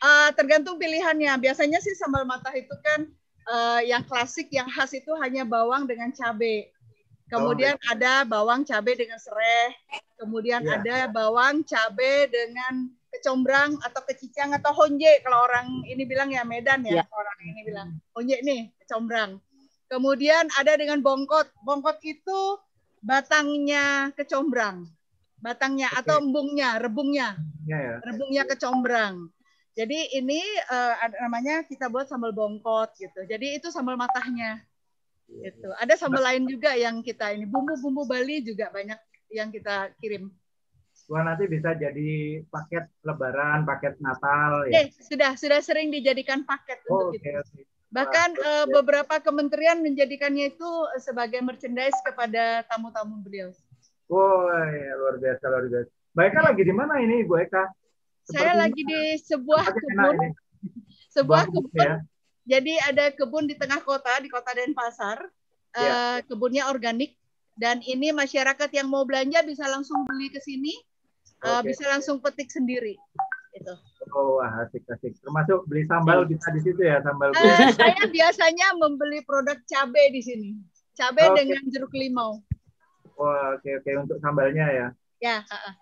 Uh, 0.00 0.28
tergantung 0.32 0.80
pilihannya. 0.80 1.32
Biasanya 1.40 1.78
sih 1.84 1.92
sambal 1.96 2.24
matah 2.24 2.52
itu 2.56 2.72
kan 2.80 3.08
uh, 3.48 3.80
yang 3.84 4.02
klasik, 4.08 4.48
yang 4.48 4.68
khas 4.72 4.96
itu 4.96 5.12
hanya 5.20 5.44
bawang 5.44 5.84
dengan 5.84 6.10
cabai. 6.12 6.72
Kemudian 7.26 7.74
oh, 7.74 7.90
ada 7.90 8.22
bawang 8.22 8.62
cabai 8.62 8.94
dengan 8.94 9.18
serai. 9.18 9.74
Kemudian 10.14 10.62
yeah. 10.62 10.78
ada 10.78 10.96
bawang 11.10 11.66
cabai 11.66 12.30
dengan 12.30 12.86
kecombrang 13.10 13.74
atau 13.82 14.02
kecicang 14.06 14.54
atau 14.54 14.70
honje 14.76 15.08
kalau 15.24 15.48
orang 15.48 15.82
ini 15.88 16.04
bilang 16.04 16.30
ya 16.30 16.44
Medan 16.46 16.84
ya 16.84 17.02
yeah. 17.02 17.06
orang 17.10 17.38
ini 17.42 17.60
bilang 17.66 17.88
honje 18.14 18.38
nih 18.46 18.70
kecombrang. 18.84 19.42
Kemudian 19.90 20.46
ada 20.54 20.78
dengan 20.78 21.02
bongkot. 21.02 21.50
Bongkot 21.66 21.98
itu 22.06 22.40
batangnya 23.02 24.10
kecombrang, 24.16 24.88
batangnya 25.40 25.92
okay. 25.92 26.00
atau 26.04 26.16
embungnya, 26.22 26.80
rebungnya, 26.80 27.36
yeah, 27.68 27.80
yeah. 27.80 27.98
rebungnya 28.04 28.42
kecombrang. 28.48 29.30
Jadi 29.76 30.16
ini 30.16 30.40
uh, 30.72 30.94
namanya 31.20 31.60
kita 31.68 31.92
buat 31.92 32.08
sambal 32.08 32.32
bongkot 32.32 32.96
gitu. 32.96 33.28
Jadi 33.28 33.60
itu 33.60 33.68
sambal 33.68 34.00
matahnya. 34.00 34.64
Gitu. 35.28 35.68
Ada 35.76 36.00
sambal 36.00 36.24
lain 36.24 36.48
juga 36.48 36.72
yang 36.72 37.04
kita 37.04 37.34
ini 37.36 37.44
bumbu-bumbu 37.44 38.08
Bali 38.08 38.40
juga 38.40 38.72
banyak 38.72 38.96
yang 39.28 39.52
kita 39.52 39.92
kirim. 40.00 40.32
Wah 41.12 41.22
nanti 41.22 41.44
bisa 41.46 41.76
jadi 41.76 42.40
paket 42.48 42.88
Lebaran, 43.04 43.68
paket 43.68 44.00
Natal. 44.00 44.66
Ya. 44.72 44.88
Oke, 44.88 44.96
sudah 45.06 45.30
sudah 45.36 45.60
sering 45.60 45.92
dijadikan 45.92 46.42
paket 46.42 46.82
oh, 46.88 47.12
untuk 47.12 47.20
okay, 47.20 47.36
itu. 47.36 47.42
Okay. 47.44 47.75
Bahkan 47.90 48.28
Wah, 48.36 48.46
uh, 48.46 48.66
beberapa 48.66 49.22
kementerian 49.22 49.78
menjadikannya 49.78 50.52
itu 50.54 50.70
sebagai 50.98 51.38
merchandise 51.40 51.96
kepada 52.02 52.66
tamu-tamu 52.66 53.22
beliau. 53.22 53.54
Oh, 54.10 54.50
ya, 54.50 54.92
luar 54.98 55.16
biasa 55.18 55.44
luar 55.46 55.64
biasa. 55.70 55.90
Baiknya 56.16 56.42
lagi 56.48 56.62
di 56.66 56.74
mana 56.74 56.98
ini 57.02 57.22
Bu 57.26 57.38
Eka? 57.38 57.64
saya 58.26 58.58
lagi 58.58 58.82
di 58.82 59.14
sebuah 59.22 59.70
kebun, 59.70 60.16
sebuah 61.14 61.46
kebun. 61.46 61.78
Ya. 61.78 61.94
Jadi 62.46 62.74
ada 62.82 63.10
kebun 63.14 63.46
di 63.46 63.54
tengah 63.54 63.82
kota, 63.82 64.18
di 64.18 64.26
kota 64.30 64.50
Denpasar. 64.54 65.18
Ya. 65.76 65.90
Uh, 65.92 66.18
kebunnya 66.24 66.72
organik 66.72 67.20
dan 67.52 67.84
ini 67.84 68.08
masyarakat 68.08 68.72
yang 68.72 68.88
mau 68.88 69.04
belanja 69.04 69.44
bisa 69.44 69.68
langsung 69.68 70.08
beli 70.08 70.32
ke 70.32 70.40
sini, 70.40 70.72
uh, 71.44 71.60
bisa 71.60 71.84
langsung 71.84 72.16
petik 72.16 72.48
sendiri. 72.48 72.96
Itu. 73.56 73.74
Oh, 74.12 74.44
asik 74.44 74.84
asik. 74.84 75.16
Termasuk 75.24 75.64
beli 75.64 75.88
sambal 75.88 76.28
bisa 76.28 76.52
di 76.52 76.60
situ 76.60 76.80
ya 76.84 77.00
sambal. 77.00 77.32
Uh, 77.32 77.72
saya 77.72 78.04
biasanya 78.04 78.76
membeli 78.76 79.24
produk 79.24 79.56
cabai 79.64 80.12
di 80.12 80.20
sini, 80.20 80.50
cabai 80.92 81.32
okay. 81.32 81.36
dengan 81.44 81.62
jeruk 81.72 81.92
limau. 81.96 82.44
Oh, 83.16 83.24
oke 83.56 83.64
okay, 83.64 83.80
oke 83.80 83.88
okay. 83.88 83.94
untuk 83.96 84.18
sambalnya 84.20 84.66
ya. 84.68 84.86
Ya. 85.24 85.36
Uh 85.48 85.56
-uh. 85.56 85.74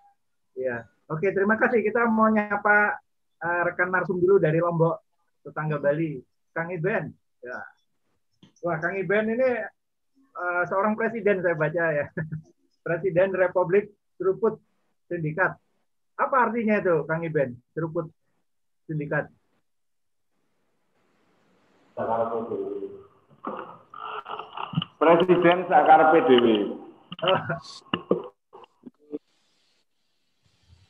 Ya. 0.55 0.77
Oke, 1.11 1.35
terima 1.35 1.59
kasih. 1.61 1.85
Kita 1.85 2.07
mau 2.09 2.31
nyapa 2.33 2.97
uh, 3.45 3.61
rekan 3.69 3.93
narsum 3.93 4.17
dulu 4.23 4.41
dari 4.41 4.57
Lombok, 4.63 5.05
tetangga 5.45 5.77
Bali, 5.77 6.17
Kang 6.57 6.73
Iben. 6.73 7.13
Ya. 7.45 7.61
Wah, 8.65 8.81
Kang 8.81 8.97
Iben 8.97 9.35
ini 9.37 9.51
uh, 10.33 10.63
seorang 10.65 10.97
presiden 10.97 11.45
saya 11.45 11.59
baca 11.59 11.85
ya. 11.93 12.07
Presiden 12.87 13.33
Republik 13.33 13.93
Seruput 14.17 14.61
Sindikat. 15.09 15.57
Apa 16.15 16.37
artinya 16.51 16.79
itu, 16.79 17.03
Kang 17.11 17.27
Iben? 17.27 17.59
Seruput 17.75 18.07
Sindikat. 18.87 19.27
Presiden 24.99 25.59
Sakar 25.67 26.01
PDW. 26.15 26.47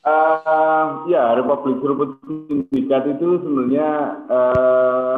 Uh, 0.05 0.89
ya, 1.12 1.33
Republik 1.41 1.81
Seruput 1.81 2.20
Sindikat 2.25 3.05
itu 3.16 3.41
sebenarnya 3.41 3.89
uh, 4.29 5.16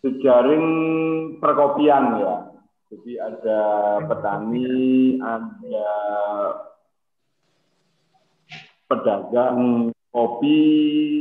sejaring 0.00 0.66
perkopian 1.40 2.04
ya. 2.24 2.34
Jadi 2.88 3.20
ada 3.20 3.60
petani, 4.08 5.20
ada 5.20 5.88
pedagang 8.88 9.92
kopi, 10.10 10.60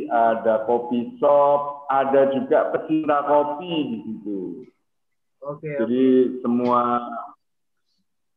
ada 0.10 0.64
kopi 0.66 1.20
shop, 1.20 1.86
ada 1.92 2.32
juga 2.34 2.72
pecinta 2.74 3.22
kopi 3.28 3.72
di 3.94 3.98
situ. 4.08 4.40
Oke. 5.44 5.70
Jadi 5.84 6.04
semua 6.42 7.04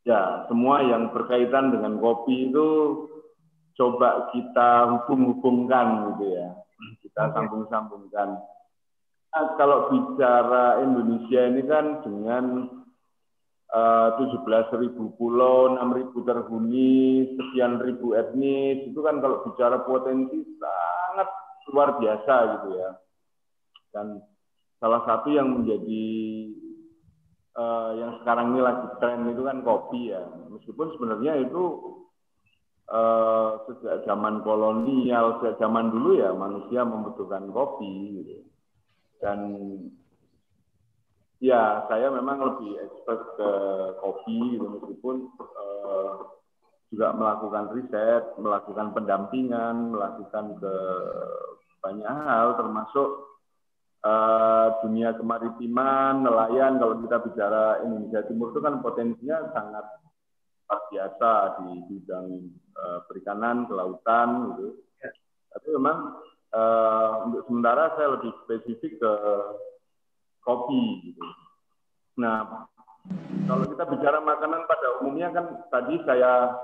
ya 0.04 0.44
semua 0.50 0.82
yang 0.84 1.14
berkaitan 1.14 1.72
dengan 1.72 1.96
kopi 2.02 2.50
itu 2.50 2.68
coba 3.78 4.28
kita 4.34 4.70
hubung-hubungkan 4.92 6.14
gitu 6.14 6.36
ya. 6.36 6.48
Kita 7.00 7.32
sambung-sambungkan. 7.32 8.40
Nah, 9.30 9.46
kalau 9.54 9.94
bicara 9.94 10.82
Indonesia 10.82 11.40
ini 11.54 11.62
kan 11.64 12.02
dengan 12.02 12.44
eh, 13.70 14.08
tujuh 14.18 14.40
belas 14.42 14.66
ribu 14.74 15.14
pulau, 15.14 15.74
enam 15.74 15.94
ribu 15.94 16.22
terhuni, 16.26 17.34
sekian 17.38 17.78
ribu 17.78 18.18
etnis, 18.18 18.86
itu 18.90 19.00
kan 19.02 19.22
kalau 19.22 19.46
bicara 19.46 19.82
potensi 19.86 20.42
sangat 20.58 21.28
luar 21.70 21.98
biasa 22.02 22.34
gitu 22.58 22.68
ya. 22.78 22.90
Dan 23.90 24.22
salah 24.78 25.02
satu 25.06 25.28
yang 25.34 25.60
menjadi 25.60 26.06
uh, 27.58 27.90
yang 27.98 28.12
sekarang 28.22 28.54
ini 28.54 28.60
lagi 28.62 28.86
tren 29.02 29.28
itu 29.28 29.42
kan 29.42 29.58
kopi 29.60 30.14
ya. 30.14 30.22
Meskipun 30.50 30.86
sebenarnya 30.96 31.32
itu 31.42 31.62
uh, 32.90 33.60
sejak 33.68 34.06
zaman 34.06 34.42
kolonial, 34.46 35.38
sejak 35.40 35.58
zaman 35.60 35.90
dulu 35.90 36.18
ya 36.18 36.30
manusia 36.34 36.86
membutuhkan 36.86 37.50
kopi 37.50 38.22
gitu. 38.22 38.36
Dan 39.20 39.38
ya 41.40 41.88
saya 41.88 42.12
memang 42.12 42.38
lebih 42.44 42.76
expert 42.84 43.20
ke 43.40 43.50
kopi 44.04 44.54
gitu 44.54 44.66
meskipun 44.68 45.16
uh, 45.40 46.36
juga 46.90 47.14
melakukan 47.14 47.70
riset, 47.72 48.34
melakukan 48.36 48.92
pendampingan, 48.92 49.94
melakukan 49.94 50.58
ke 50.58 50.74
banyak 51.80 52.12
hal 52.12 52.58
termasuk 52.60 53.08
uh, 54.04 54.68
dunia 54.84 55.16
kemaritiman, 55.16 56.26
nelayan 56.26 56.76
kalau 56.82 57.00
kita 57.00 57.16
bicara 57.24 57.80
Indonesia 57.86 58.26
Timur 58.26 58.52
itu 58.52 58.60
kan 58.60 58.82
potensinya 58.84 59.38
sangat 59.54 59.86
luar 60.66 60.80
biasa 60.90 61.30
di 61.62 61.70
bidang 61.88 62.26
uh, 62.74 62.98
perikanan, 63.06 63.70
kelautan 63.70 64.28
gitu. 64.54 64.66
Ya. 64.98 65.10
Tapi 65.56 65.68
memang 65.78 65.98
uh, 66.52 67.10
untuk 67.30 67.42
sementara 67.46 67.94
saya 67.94 68.18
lebih 68.18 68.34
spesifik 68.44 68.98
ke 68.98 69.12
kopi 70.50 70.82
gitu. 71.06 71.26
Nah, 72.18 72.66
kalau 73.46 73.64
kita 73.70 73.84
bicara 73.86 74.18
makanan 74.18 74.66
pada 74.66 74.86
umumnya 74.98 75.30
kan 75.30 75.46
tadi 75.70 76.02
saya 76.02 76.58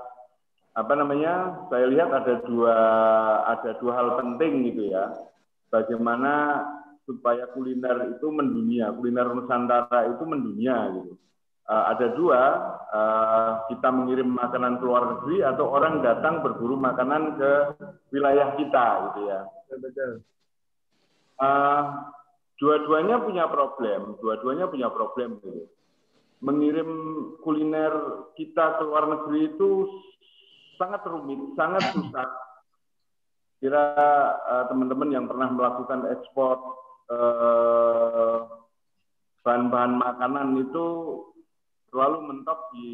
apa 0.75 0.93
namanya? 0.93 1.63
Saya 1.71 1.87
lihat 1.87 2.11
ada 2.11 2.43
dua 2.43 2.75
ada 3.47 3.71
dua 3.79 3.91
hal 3.95 4.07
penting 4.19 4.67
gitu 4.67 4.91
ya. 4.91 5.15
Bagaimana 5.71 6.63
supaya 7.07 7.47
kuliner 7.55 8.11
itu 8.11 8.27
mendunia, 8.27 8.91
kuliner 8.91 9.31
Nusantara 9.31 10.11
itu 10.11 10.23
mendunia 10.27 10.91
gitu 10.91 11.15
uh, 11.67 11.83
ada 11.93 12.07
dua, 12.15 12.41
uh, 12.89 13.51
kita 13.69 13.87
mengirim 13.91 14.31
makanan 14.31 14.79
ke 14.79 14.83
luar 14.87 15.03
negeri 15.15 15.43
atau 15.43 15.65
orang 15.71 15.99
datang 16.01 16.41
berburu 16.41 16.79
makanan 16.79 17.35
ke 17.37 17.51
wilayah 18.15 18.55
kita, 18.55 18.85
gitu 19.11 19.19
ya. 19.27 19.39
Betul. 19.77 20.11
Uh, 21.37 21.81
dua-duanya 22.57 23.21
punya 23.21 23.45
problem, 23.49 24.17
dua-duanya 24.21 24.65
punya 24.69 24.89
problem. 24.89 25.37
Gitu. 25.41 25.69
Mengirim 26.37 26.91
kuliner 27.41 27.93
kita 28.37 28.77
ke 28.77 28.83
luar 28.85 29.09
negeri 29.09 29.49
itu 29.49 29.89
sangat 30.77 31.01
rumit, 31.09 31.41
sangat 31.57 31.81
susah. 31.93 32.29
Kira 33.57 33.85
teman-teman 34.69 35.09
uh, 35.09 35.15
yang 35.17 35.25
pernah 35.25 35.49
melakukan 35.49 36.05
ekspor 36.13 36.61
bahan-bahan 39.41 39.97
makanan 39.97 40.59
itu 40.61 40.85
selalu 41.89 42.17
mentok 42.29 42.59
di 42.75 42.89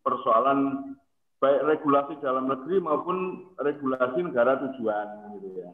persoalan 0.00 0.90
baik 1.38 1.62
regulasi 1.62 2.18
dalam 2.18 2.50
negeri 2.50 2.82
maupun 2.82 3.46
regulasi 3.62 4.26
negara 4.26 4.58
tujuan 4.58 5.38
gitu 5.38 5.62
ya. 5.62 5.70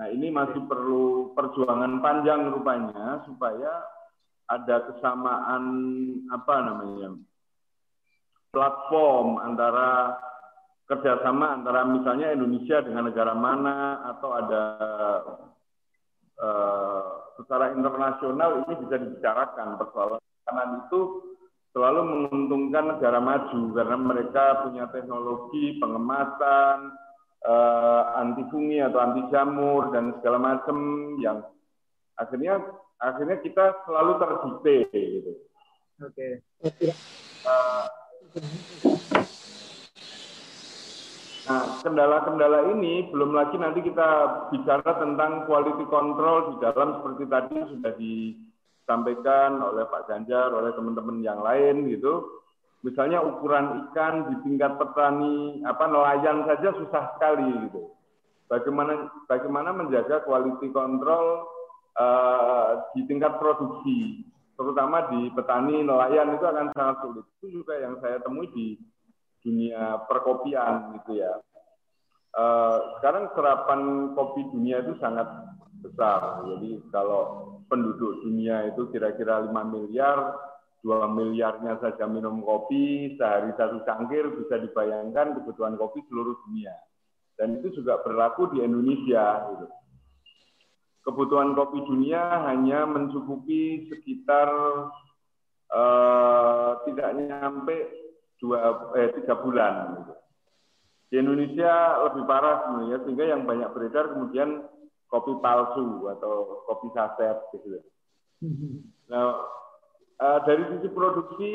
Nah 0.00 0.08
ini 0.08 0.32
masih 0.32 0.64
perlu 0.64 1.36
perjuangan 1.36 2.00
panjang 2.00 2.48
rupanya 2.48 3.20
supaya 3.28 3.84
ada 4.48 4.88
kesamaan 4.88 5.64
apa 6.32 6.54
namanya 6.64 7.20
platform 8.48 9.44
antara 9.44 10.16
kerjasama 10.88 11.60
antara 11.60 11.84
misalnya 11.84 12.32
Indonesia 12.32 12.80
dengan 12.80 13.12
negara 13.12 13.36
mana 13.36 14.08
atau 14.16 14.30
ada 14.34 14.62
uh, 16.40 17.04
secara 17.36 17.76
internasional 17.76 18.64
ini 18.64 18.74
bisa 18.88 18.96
dibicarakan 18.98 19.78
persoalan. 19.78 20.18
Makanan 20.18 20.70
itu 20.88 21.00
selalu 21.76 22.00
menguntungkan 22.08 22.96
negara 22.96 23.20
maju 23.20 23.60
karena 23.76 23.96
mereka 24.00 24.44
punya 24.66 24.88
teknologi 24.90 25.76
pengemasan 25.78 26.90
uh, 27.44 28.02
anti 28.20 28.44
fungi 28.48 28.80
atau 28.80 28.98
anti 29.00 29.22
jamur 29.32 29.92
dan 29.92 30.16
segala 30.20 30.38
macam 30.40 30.76
yang 31.20 31.44
akhirnya 32.16 32.60
akhirnya 33.00 33.36
kita 33.40 33.64
selalu 33.88 34.12
terdikte 34.20 34.76
gitu. 34.92 35.32
Oke. 36.00 36.44
Okay. 36.64 36.92
Uh, 37.44 37.84
nah, 41.48 41.64
kendala-kendala 41.80 42.72
ini 42.76 43.08
belum 43.08 43.32
lagi 43.32 43.56
nanti 43.56 43.80
kita 43.84 44.08
bicara 44.52 44.96
tentang 45.00 45.44
quality 45.48 45.84
control 45.88 46.52
di 46.52 46.56
dalam 46.64 47.00
seperti 47.00 47.24
tadi 47.28 47.56
sudah 47.68 47.92
di 47.96 48.14
disampaikan 48.90 49.62
oleh 49.62 49.86
Pak 49.86 50.10
Ganjar, 50.10 50.50
oleh 50.50 50.74
teman-teman 50.74 51.22
yang 51.22 51.38
lain 51.46 51.86
gitu. 51.94 52.39
Misalnya 52.80 53.20
ukuran 53.20 53.92
ikan 53.92 54.32
di 54.32 54.34
tingkat 54.40 54.80
petani 54.80 55.60
apa 55.68 55.84
nelayan 55.84 56.48
saja 56.48 56.72
susah 56.72 57.12
sekali 57.16 57.68
gitu. 57.68 57.92
Bagaimana 58.48 59.12
bagaimana 59.28 59.70
menjaga 59.76 60.24
quality 60.24 60.72
control 60.72 61.44
uh, 62.00 62.88
di 62.96 63.04
tingkat 63.04 63.36
produksi, 63.36 64.24
terutama 64.56 65.12
di 65.12 65.28
petani 65.36 65.84
nelayan 65.84 66.32
itu 66.34 66.44
akan 66.48 66.72
sangat 66.72 66.96
sulit. 67.04 67.26
Itu 67.38 67.62
juga 67.62 67.76
yang 67.78 68.00
saya 68.00 68.16
temui 68.24 68.48
di 68.56 68.80
dunia 69.44 70.00
perkopian 70.08 70.96
gitu 71.00 71.20
ya. 71.20 71.36
Uh, 72.32 72.96
sekarang 72.98 73.28
serapan 73.36 73.80
kopi 74.16 74.40
dunia 74.56 74.80
itu 74.80 74.96
sangat 75.04 75.28
besar. 75.84 76.48
Jadi 76.48 76.80
kalau 76.88 77.54
penduduk 77.68 78.24
dunia 78.24 78.72
itu 78.72 78.88
kira-kira 78.88 79.46
5 79.46 79.52
miliar, 79.68 80.34
2 80.80 81.12
miliarnya 81.12 81.76
saja 81.76 82.08
minum 82.08 82.40
kopi, 82.40 83.14
sehari 83.20 83.52
satu 83.56 83.84
cangkir 83.84 84.32
bisa 84.32 84.56
dibayangkan 84.56 85.36
kebutuhan 85.36 85.76
kopi 85.76 86.00
seluruh 86.08 86.40
dunia. 86.48 86.72
Dan 87.36 87.60
itu 87.60 87.80
juga 87.80 88.00
berlaku 88.00 88.56
di 88.56 88.64
Indonesia. 88.64 89.44
Gitu. 89.52 89.66
Kebutuhan 91.04 91.52
kopi 91.52 91.84
dunia 91.84 92.48
hanya 92.48 92.88
mencukupi 92.88 93.92
sekitar 93.92 94.48
eh, 95.68 96.70
tidak 96.88 97.08
nyampe 97.16 97.76
dua 98.40 98.92
eh, 98.96 99.12
tiga 99.20 99.36
bulan. 99.36 99.74
Gitu. 100.00 100.14
Di 101.10 101.16
Indonesia 101.20 101.72
lebih 102.08 102.24
parah 102.24 102.56
sebenarnya, 102.64 102.98
sehingga 103.04 103.24
yang 103.28 103.42
banyak 103.44 103.68
beredar 103.74 104.14
kemudian 104.16 104.64
kopi 105.10 105.32
palsu 105.42 106.06
atau 106.08 106.64
kopi 106.64 106.88
saset 106.96 107.36
gitu. 107.52 107.68
Nah, 109.10 109.42
uh, 110.20 110.38
dari 110.44 110.62
sisi 110.76 110.88
produksi 110.92 111.52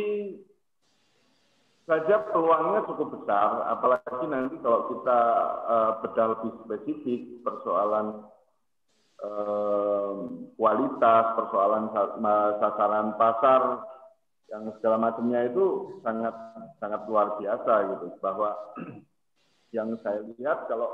saja 1.85 2.17
peluangnya 2.33 2.81
cukup 2.89 3.21
besar, 3.21 3.69
apalagi 3.69 4.25
nanti 4.25 4.57
kalau 4.65 4.89
kita 4.89 5.19
uh, 5.69 5.91
bedah 6.01 6.27
lebih 6.33 6.51
spesifik 6.65 7.21
persoalan 7.45 8.25
uh, 9.21 10.13
kualitas, 10.57 11.25
persoalan 11.37 11.93
sasaran 12.57 13.13
pasar 13.21 13.85
yang 14.49 14.73
segala 14.77 14.97
macamnya 14.97 15.45
itu 15.45 15.97
sangat 16.01 16.33
sangat 16.81 17.05
luar 17.05 17.37
biasa 17.37 17.73
gitu. 17.93 18.17
Bahwa 18.17 18.57
yang 19.77 19.93
saya 20.01 20.25
lihat 20.25 20.65
kalau 20.65 20.89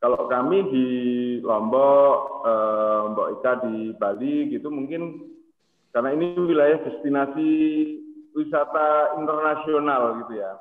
kalau 0.00 0.28
kami 0.28 0.68
di 0.68 0.86
Lombok, 1.40 2.44
eh, 2.44 3.00
Mbok 3.08 3.28
Ika 3.40 3.52
di 3.64 3.76
Bali 3.96 4.52
gitu 4.52 4.68
mungkin 4.68 5.32
karena 5.94 6.10
ini 6.10 6.34
wilayah 6.34 6.82
destinasi 6.82 7.50
wisata 8.34 9.14
internasional 9.14 10.26
gitu 10.26 10.42
ya. 10.42 10.58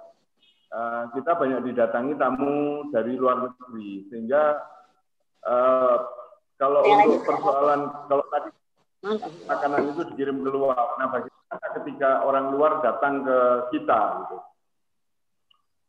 Eh, 0.74 1.04
kita 1.18 1.34
banyak 1.34 1.74
didatangi 1.74 2.14
tamu 2.22 2.90
dari 2.94 3.18
luar 3.18 3.50
negeri 3.50 4.06
sehingga 4.14 4.62
eh, 5.42 5.98
kalau 6.62 6.86
untuk 6.86 7.26
persoalan 7.26 7.82
kalau 8.06 8.26
tadi 8.30 8.50
makanan 9.50 9.90
itu 9.90 10.02
dikirim 10.14 10.38
keluar, 10.46 10.96
nah 11.02 11.10
bagaimana 11.12 11.68
ketika 11.82 12.24
orang 12.24 12.54
luar 12.54 12.80
datang 12.86 13.26
ke 13.26 13.38
kita 13.74 14.00
gitu. 14.22 14.38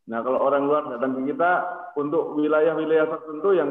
Nah 0.09 0.19
kalau 0.25 0.41
orang 0.41 0.63
luar 0.67 0.83
datang 0.89 1.21
ke 1.21 1.33
kita 1.33 1.53
untuk 2.01 2.33
wilayah-wilayah 2.37 3.07
tertentu 3.13 3.49
yang 3.55 3.71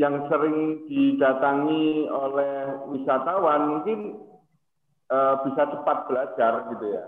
yang 0.00 0.24
sering 0.32 0.88
didatangi 0.88 2.08
oleh 2.08 2.88
wisatawan 2.88 3.76
mungkin 3.76 4.24
uh, 5.12 5.44
bisa 5.44 5.68
cepat 5.68 6.08
belajar 6.08 6.52
gitu 6.72 6.86
ya 6.96 7.04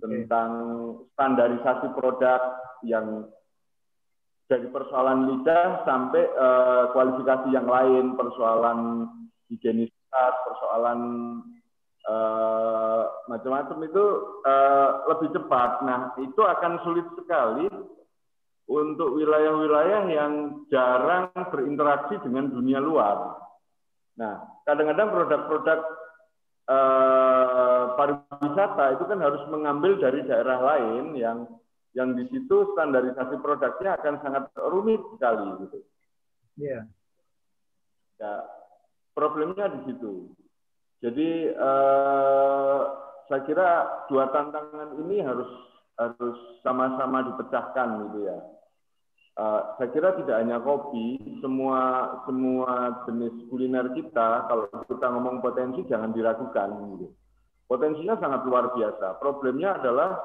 tentang 0.00 0.50
standarisasi 1.16 1.92
produk 1.96 2.40
yang 2.84 3.28
dari 4.50 4.66
persoalan 4.66 5.30
lidah 5.30 5.86
sampai 5.86 6.26
uh, 6.34 6.90
kualifikasi 6.90 7.54
yang 7.54 7.70
lain, 7.70 8.18
persoalan 8.18 9.06
higienitas, 9.46 10.34
persoalan 10.42 11.00
uh, 12.10 13.02
macam-macam 13.30 13.78
itu 13.86 14.04
uh, 14.42 15.06
lebih 15.06 15.30
cepat. 15.38 15.86
Nah, 15.86 16.18
itu 16.18 16.42
akan 16.42 16.82
sulit 16.82 17.06
sekali 17.14 17.70
untuk 18.70 19.18
wilayah-wilayah 19.18 20.02
yang 20.14 20.62
jarang 20.70 21.34
berinteraksi 21.34 22.22
dengan 22.22 22.54
dunia 22.54 22.78
luar. 22.78 23.34
Nah, 24.14 24.62
kadang-kadang 24.62 25.10
produk-produk 25.10 25.80
uh, 26.70 27.82
pariwisata 27.98 28.94
itu 28.94 29.04
kan 29.10 29.18
harus 29.18 29.42
mengambil 29.50 29.98
dari 29.98 30.22
daerah 30.22 30.62
lain 30.62 31.18
yang 31.18 31.50
yang 31.98 32.14
di 32.14 32.22
situ 32.30 32.70
standarisasi 32.78 33.42
produknya 33.42 33.98
akan 33.98 34.14
sangat 34.22 34.44
rumit 34.70 35.02
sekali 35.18 35.66
gitu. 35.66 35.78
Iya. 36.62 36.70
Yeah. 36.70 36.82
Ya, 38.22 38.34
problemnya 39.18 39.66
di 39.66 39.80
situ. 39.90 40.30
Jadi 41.02 41.50
uh, 41.58 42.80
saya 43.26 43.42
kira 43.48 43.68
dua 44.06 44.30
tantangan 44.30 44.94
ini 45.02 45.24
harus 45.24 45.48
harus 45.98 46.38
sama-sama 46.62 47.26
dipecahkan 47.26 47.88
gitu 48.06 48.30
ya. 48.30 48.38
Uh, 49.40 49.72
saya 49.80 49.88
kira 49.96 50.12
tidak 50.20 50.36
hanya 50.36 50.60
kopi, 50.60 51.16
semua 51.40 52.12
semua 52.28 53.00
jenis 53.08 53.32
kuliner 53.48 53.88
kita 53.96 54.44
kalau 54.52 54.68
kita 54.84 55.06
ngomong 55.08 55.40
potensi 55.40 55.80
jangan 55.88 56.12
diragukan. 56.12 56.68
Potensinya 57.64 58.20
sangat 58.20 58.44
luar 58.44 58.76
biasa. 58.76 59.16
Problemnya 59.16 59.80
adalah 59.80 60.20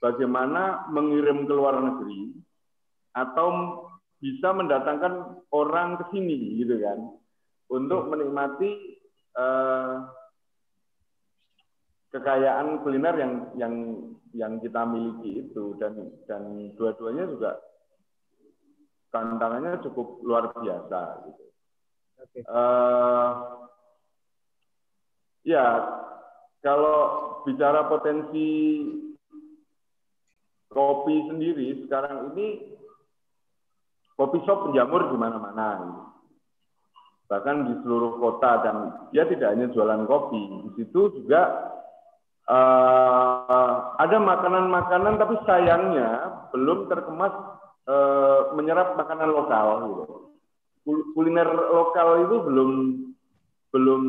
bagaimana 0.00 0.88
mengirim 0.88 1.44
ke 1.44 1.52
luar 1.52 1.76
negeri 1.76 2.40
atau 3.12 3.48
bisa 4.16 4.56
mendatangkan 4.56 5.44
orang 5.52 6.00
ke 6.00 6.04
sini 6.16 6.56
gitu 6.64 6.80
kan 6.80 6.98
untuk 7.68 8.08
menikmati 8.08 8.96
uh, 9.36 10.08
kekayaan 12.16 12.80
kuliner 12.80 13.14
yang 13.20 13.32
yang 13.60 13.74
yang 14.32 14.52
kita 14.64 14.88
miliki 14.88 15.44
itu 15.44 15.76
dan 15.76 16.16
dan 16.24 16.72
dua-duanya 16.80 17.28
juga 17.28 17.67
tantangannya 19.08 19.80
cukup 19.84 20.20
luar 20.24 20.52
biasa 20.52 21.00
gitu. 21.28 21.44
Okay. 22.18 22.42
Uh, 22.44 22.52
eh, 22.52 23.32
ya 25.54 25.66
kalau 26.60 26.98
bicara 27.46 27.86
potensi 27.86 28.48
kopi 30.68 31.16
sendiri 31.30 31.86
sekarang 31.86 32.34
ini 32.34 32.76
kopi 34.18 34.42
shop 34.44 34.68
penjamur 34.68 35.08
di 35.08 35.16
mana-mana 35.16 35.66
gitu 35.80 36.02
bahkan 37.28 37.68
di 37.68 37.76
seluruh 37.84 38.16
kota 38.16 38.64
dan 38.64 38.76
dia 39.12 39.28
tidak 39.28 39.52
hanya 39.52 39.68
jualan 39.68 40.08
kopi 40.08 40.40
di 40.64 40.70
situ 40.80 41.12
juga 41.12 41.70
uh, 42.48 43.92
ada 44.00 44.16
makanan-makanan 44.16 45.20
tapi 45.20 45.36
sayangnya 45.44 46.08
belum 46.56 46.88
terkemas 46.88 47.57
menyerap 48.54 48.96
makanan 48.96 49.30
lokal 49.32 49.66
gitu. 49.88 50.04
kuliner 51.12 51.48
lokal 51.48 52.08
itu 52.24 52.36
belum 52.48 52.70
belum 53.74 54.02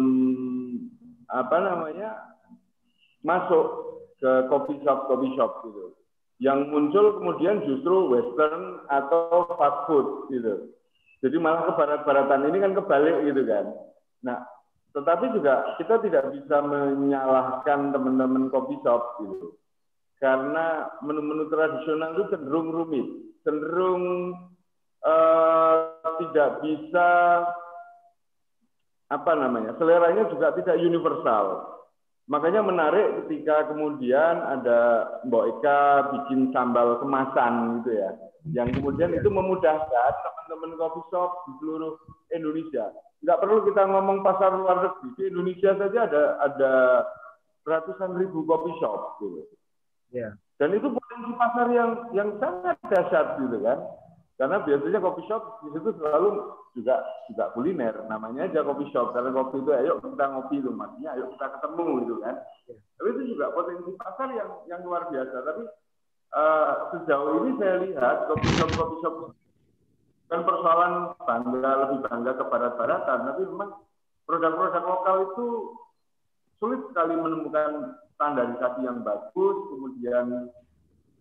apa 1.27 1.57
namanya 1.59 2.09
masuk 3.19 3.65
ke 4.23 4.31
kopi 4.47 4.79
shop 4.83 5.11
kopi 5.11 5.27
shop 5.35 5.67
gitu 5.67 5.91
yang 6.39 6.71
muncul 6.71 7.19
kemudian 7.19 7.59
justru 7.67 8.07
western 8.07 8.79
atau 8.87 9.43
fast 9.59 9.91
food 9.91 10.31
gitu 10.31 10.71
jadi 11.19 11.35
malah 11.35 11.67
ke 11.67 11.71
barat-baratan 11.75 12.47
ini 12.47 12.57
kan 12.63 12.71
kebalik 12.79 13.27
gitu 13.27 13.43
kan. 13.43 13.65
Nah, 14.23 14.39
tetapi 14.95 15.35
juga 15.35 15.75
kita 15.75 15.99
tidak 16.07 16.31
bisa 16.31 16.63
menyalahkan 16.63 17.91
teman-teman 17.91 18.47
kopi 18.47 18.79
shop 18.79 19.19
gitu. 19.23 19.58
Karena 20.19 20.91
menu-menu 20.99 21.47
tradisional 21.47 22.11
itu 22.19 22.23
cenderung 22.35 22.75
rumit, 22.75 23.07
cenderung 23.47 24.35
uh, 24.99 25.95
tidak 26.19 26.59
bisa 26.59 27.07
apa 29.09 29.31
namanya, 29.33 29.73
seleranya 29.79 30.27
juga 30.27 30.51
tidak 30.59 30.75
universal. 30.75 31.71
Makanya 32.29 32.61
menarik 32.61 33.25
ketika 33.25 33.73
kemudian 33.73 34.37
ada 34.43 35.07
Mbok 35.25 35.45
Eka 35.55 35.81
bikin 36.13 36.53
sambal 36.53 37.01
kemasan 37.01 37.81
gitu 37.81 37.97
ya, 37.97 38.11
yang 38.53 38.69
kemudian 38.69 39.15
itu 39.17 39.31
memudahkan 39.33 40.13
teman-teman 40.19 40.77
coffee 40.77 41.07
shop 41.09 41.31
di 41.47 41.51
seluruh 41.57 41.97
Indonesia. 42.29 42.93
Nggak 43.25 43.39
perlu 43.39 43.65
kita 43.65 43.81
ngomong 43.87 44.21
pasar 44.21 44.51
luar 44.53 44.77
negeri. 44.83 45.09
Di 45.17 45.23
Indonesia 45.31 45.71
saja 45.73 45.99
ada 46.05 46.23
ada 46.43 46.73
ratusan 47.65 48.13
ribu 48.19 48.45
coffee 48.45 48.77
shop 48.77 49.17
gitu. 49.25 49.58
Yeah. 50.09 50.37
Dan 50.59 50.75
itu 50.75 50.91
potensi 50.91 51.31
pasar 51.39 51.67
yang 51.71 52.11
yang 52.11 52.29
sangat 52.41 52.77
dahsyat 52.89 53.39
gitu 53.39 53.57
kan. 53.63 53.79
Karena 54.39 54.63
biasanya 54.63 54.99
coffee 55.03 55.27
shop 55.27 55.43
di 55.67 55.69
situ 55.75 55.89
selalu 55.99 56.29
juga 56.73 56.95
juga 57.31 57.45
kuliner. 57.55 57.95
Namanya 58.07 58.47
aja 58.47 58.63
coffee 58.63 58.89
shop 58.91 59.15
karena 59.15 59.31
kopi 59.35 59.61
itu 59.61 59.71
ayo 59.75 59.99
kita 59.99 60.25
ngopi 60.31 60.55
itu 60.59 60.71
maksudnya 60.71 61.09
ayo 61.15 61.25
kita 61.35 61.45
ketemu 61.59 61.85
gitu 62.03 62.15
kan. 62.23 62.35
Yeah. 62.67 62.79
Tapi 62.99 63.07
itu 63.15 63.21
juga 63.35 63.45
potensi 63.55 63.91
pasar 63.95 64.27
yang 64.35 64.49
yang 64.67 64.81
luar 64.83 65.07
biasa. 65.07 65.35
Tapi 65.43 65.63
uh, 66.35 66.71
sejauh 66.95 67.33
ini 67.45 67.51
saya 67.61 67.75
lihat 67.85 68.17
coffee 68.27 68.53
shop 68.57 68.69
coffee 68.75 69.01
shop 69.05 69.15
kan 70.29 70.45
persoalan 70.45 70.93
bangga 71.25 71.71
lebih 71.85 71.99
bangga 72.05 72.31
ke 72.37 72.45
barat-baratan, 72.45 73.19
tapi 73.33 73.41
memang 73.49 73.81
produk-produk 74.29 74.83
lokal 74.85 75.15
itu 75.25 75.47
sulit 76.61 76.85
sekali 76.85 77.17
menemukan 77.17 77.97
standarisasi 78.19 78.83
yang 78.83 78.99
bagus, 78.99 79.57
kemudian 79.71 80.51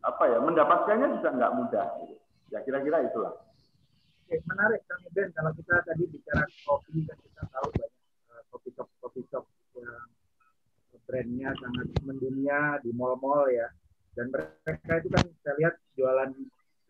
apa 0.03 0.24
ya 0.26 0.42
mendapatkannya 0.42 1.14
juga 1.14 1.30
nggak 1.30 1.55
mudah. 1.55 1.86
Ya 2.51 2.59
kira-kira 2.66 3.07
itulah. 3.07 3.38
Oke, 4.26 4.42
menarik 4.51 4.82
Kang 4.90 5.07
Ben 5.14 5.30
kalau 5.30 5.55
kita 5.55 5.78
tadi 5.86 6.05
bicara 6.11 6.42
kopi 6.66 7.07
kan 7.07 7.16
kita 7.22 7.42
tahu 7.55 7.66
banyak 7.70 7.92
uh, 8.34 8.42
kopi 8.51 8.68
shop 8.74 8.88
kopi 8.99 9.22
shop 9.30 9.46
yang 9.78 10.11
brandnya 11.07 11.55
sangat 11.57 11.86
mendunia 12.05 12.76
di 12.82 12.90
mall-mall 12.92 13.49
ya 13.49 13.70
dan 14.18 14.34
mereka 14.34 14.99
itu 14.99 15.09
kan 15.14 15.24
saya 15.46 15.55
lihat 15.62 15.74
jualan 15.94 16.34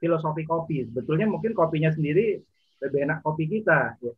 filosofi 0.01 0.43
kopi. 0.49 0.89
Sebetulnya 0.89 1.29
mungkin 1.29 1.53
kopinya 1.53 1.93
sendiri 1.93 2.41
lebih 2.81 2.99
enak 3.05 3.21
kopi 3.21 3.45
kita. 3.45 4.01
Ya. 4.01 4.13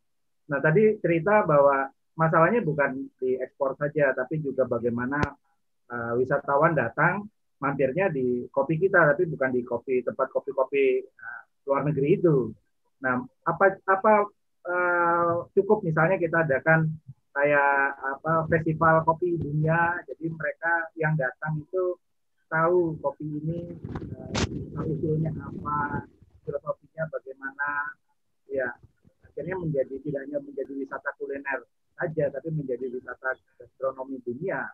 Nah 0.47 0.63
tadi 0.63 0.95
cerita 1.03 1.43
bahwa 1.43 1.91
masalahnya 2.15 2.63
bukan 2.63 3.11
di 3.19 3.35
ekspor 3.35 3.75
saja, 3.75 4.15
tapi 4.15 4.39
juga 4.39 4.63
bagaimana 4.63 5.19
uh, 5.91 6.15
wisatawan 6.15 6.73
datang 6.73 7.27
mampirnya 7.61 8.09
di 8.09 8.49
kopi 8.49 8.79
kita, 8.81 9.13
tapi 9.13 9.29
bukan 9.29 9.51
di 9.53 9.61
kopi 9.61 10.01
tempat 10.01 10.31
kopi-kopi 10.33 11.03
uh, 11.05 11.41
luar 11.67 11.85
negeri 11.85 12.17
itu. 12.17 12.49
Nah 13.03 13.21
apa 13.45 13.77
apa 13.85 14.13
uh, 14.65 15.45
cukup 15.53 15.85
misalnya 15.85 16.17
kita 16.17 16.47
adakan 16.47 16.89
kayak 17.31 17.95
apa 18.01 18.49
festival 18.49 19.05
kopi 19.05 19.37
dunia, 19.37 19.99
jadi 20.09 20.25
mereka 20.31 20.73
yang 20.97 21.13
datang 21.15 21.61
itu 21.61 21.95
tahu 22.51 22.99
kopi 22.99 23.23
ini 23.23 23.59
uh, 24.17 24.83
usulnya 24.83 25.31
apa, 25.39 26.03
filosofinya 26.43 27.07
bagaimana, 27.07 27.95
ya 28.51 28.67
akhirnya 29.23 29.55
menjadi 29.55 29.95
tidak 30.03 30.27
hanya 30.27 30.39
menjadi 30.43 30.73
wisata 30.75 31.09
kuliner 31.15 31.63
saja, 31.95 32.27
tapi 32.33 32.51
menjadi 32.51 32.91
wisata 32.91 33.37
gastronomi 33.55 34.19
dunia. 34.27 34.67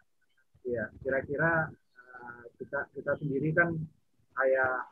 Ya 0.68 0.91
kira-kira 0.99 1.72
uh, 1.95 2.43
kita 2.59 2.91
kita 2.91 3.11
sendiri 3.24 3.55
kan 3.55 3.72
kayak 4.36 4.91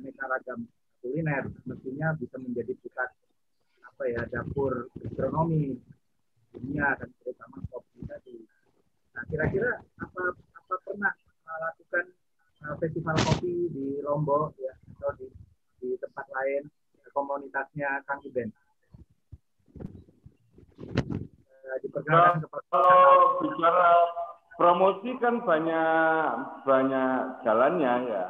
aneka 0.00 0.24
ragam 0.24 0.64
kuliner 1.04 1.44
mestinya 1.68 2.16
bisa 2.16 2.40
menjadi 2.40 2.72
pusat 2.80 3.10
apa 3.84 4.02
ya 4.08 4.22
dapur 4.32 4.88
gastronomi 4.96 5.76
dunia 6.52 6.96
dan 6.96 7.08
terutama 7.20 7.60
kopi 7.68 8.04
tadi. 8.08 8.36
Nah 9.12 9.24
kira-kira 9.28 9.84
apa 10.00 10.22
apa 10.32 10.74
pernah 10.80 11.12
melakukan 11.44 12.04
uh, 12.64 12.76
festival 12.80 13.16
kopi 13.20 13.68
di 13.68 13.86
Lombok 14.00 14.56
ya 14.56 14.72
atau 14.96 15.12
di 15.20 15.28
di 15.84 15.92
tempat 16.00 16.24
lain 16.32 16.72
komunitasnya 17.12 18.00
Kang 18.08 18.24
Iben? 18.24 18.48
Uh, 20.80 21.76
kalau 22.72 23.44
bicara 23.44 23.88
promosi 24.56 25.16
kan 25.18 25.40
banyak 25.42 26.26
banyak 26.64 27.16
jalannya 27.44 27.94
ya. 28.08 28.26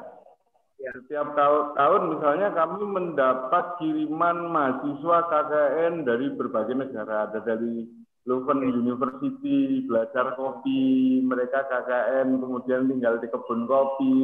ya. 0.79 0.91
Setiap 1.03 1.35
tahun, 1.35 1.64
tahun 1.79 2.03
misalnya 2.16 2.49
kami 2.55 2.83
mendapat 2.87 3.64
kiriman 3.79 4.51
mahasiswa 4.51 5.18
KKN 5.31 5.95
dari 6.07 6.27
berbagai 6.35 6.75
negara. 6.79 7.31
Ada 7.31 7.43
dari 7.43 7.87
Leuven 8.23 8.62
University, 8.62 9.83
belajar 9.83 10.39
kopi, 10.39 11.23
mereka 11.27 11.66
KKN, 11.66 12.39
kemudian 12.39 12.87
tinggal 12.87 13.18
di 13.18 13.27
kebun 13.27 13.66
kopi, 13.66 14.18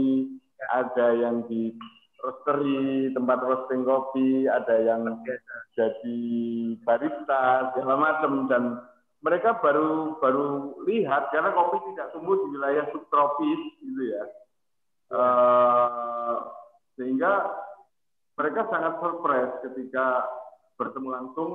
ada 0.71 1.19
yang 1.19 1.43
di 1.51 1.75
roastery, 2.23 3.11
tempat 3.15 3.39
roasting 3.43 3.83
kopi, 3.83 4.47
ada 4.47 4.75
yang 4.79 5.19
jadi 5.75 6.21
barista, 6.83 7.75
segala 7.75 7.95
macam 7.99 8.47
dan 8.47 8.65
mereka 9.19 9.59
baru 9.59 10.19
baru 10.23 10.79
lihat 10.87 11.35
karena 11.35 11.51
kopi 11.51 11.77
tidak 11.93 12.15
tumbuh 12.15 12.39
di 12.39 12.55
wilayah 12.55 12.87
subtropis 12.95 13.61
gitu 13.83 14.03
ya. 14.15 14.25
Uh, 15.09 16.37
sehingga 16.95 17.51
mereka 18.39 18.69
sangat 18.71 19.01
surprise 19.03 19.55
ketika 19.67 20.23
bertemu 20.79 21.09
langsung 21.11 21.51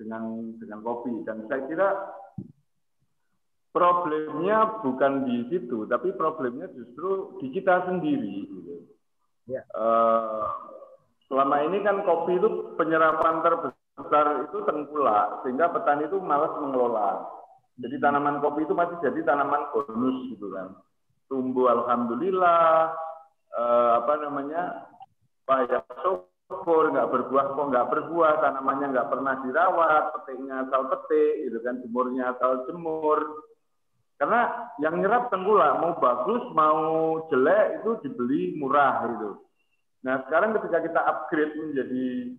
dengan 0.00 0.54
dengan 0.56 0.80
kopi 0.80 1.12
dan 1.28 1.44
saya 1.50 1.62
kira 1.68 1.88
problemnya 3.74 4.80
bukan 4.80 5.28
di 5.28 5.44
situ 5.52 5.84
tapi 5.84 6.14
problemnya 6.16 6.70
justru 6.72 7.36
di 7.42 7.52
kita 7.52 7.84
sendiri 7.84 8.48
gitu. 8.48 8.74
Ya. 9.48 9.60
Uh, 9.76 10.44
selama 11.28 11.68
ini 11.68 11.84
kan 11.84 12.00
kopi 12.08 12.40
itu 12.40 12.72
penyerapan 12.80 13.44
terbesar 13.44 13.77
itu 14.46 14.58
tengkulak 14.62 15.42
sehingga 15.42 15.70
petani 15.74 16.06
itu 16.06 16.22
malas 16.22 16.54
mengelola. 16.62 17.26
Jadi 17.78 17.98
tanaman 18.02 18.42
kopi 18.42 18.66
itu 18.66 18.74
masih 18.74 18.98
jadi 19.02 19.22
tanaman 19.22 19.70
bonus 19.70 20.34
gitu 20.34 20.50
kan. 20.50 20.74
Tumbuh 21.30 21.70
alhamdulillah 21.70 22.94
uh, 23.54 23.90
apa 24.02 24.12
namanya? 24.22 24.86
Banyak 25.46 25.80
subur, 26.04 26.92
nggak 26.92 27.08
berbuah 27.08 27.56
kok 27.56 27.68
nggak 27.72 27.88
berbuah, 27.88 28.32
tanamannya 28.44 28.86
nggak 28.92 29.08
pernah 29.08 29.34
dirawat, 29.40 30.04
petiknya 30.12 30.68
asal 30.68 30.92
petik, 30.92 31.48
gitu 31.48 31.58
kan, 31.64 31.80
jemurnya 31.80 32.36
asal 32.36 32.68
jemur. 32.68 33.48
Karena 34.18 34.68
yang 34.82 34.98
nyerap 34.98 35.30
tengkulak 35.30 35.78
mau 35.78 35.94
bagus 35.96 36.42
mau 36.50 36.82
jelek 37.30 37.80
itu 37.80 37.90
dibeli 38.02 38.58
murah 38.58 39.06
gitu. 39.14 39.30
Nah 40.02 40.26
sekarang 40.26 40.58
ketika 40.58 40.78
kita 40.82 41.00
upgrade 41.06 41.54
menjadi 41.54 42.34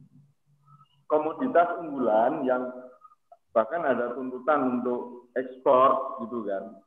komoditas 1.10 1.82
unggulan 1.82 2.46
yang 2.46 2.70
bahkan 3.52 3.82
ada 3.82 4.14
tuntutan 4.14 4.80
untuk 4.80 5.34
ekspor 5.34 6.22
gitu 6.24 6.46
kan. 6.46 6.78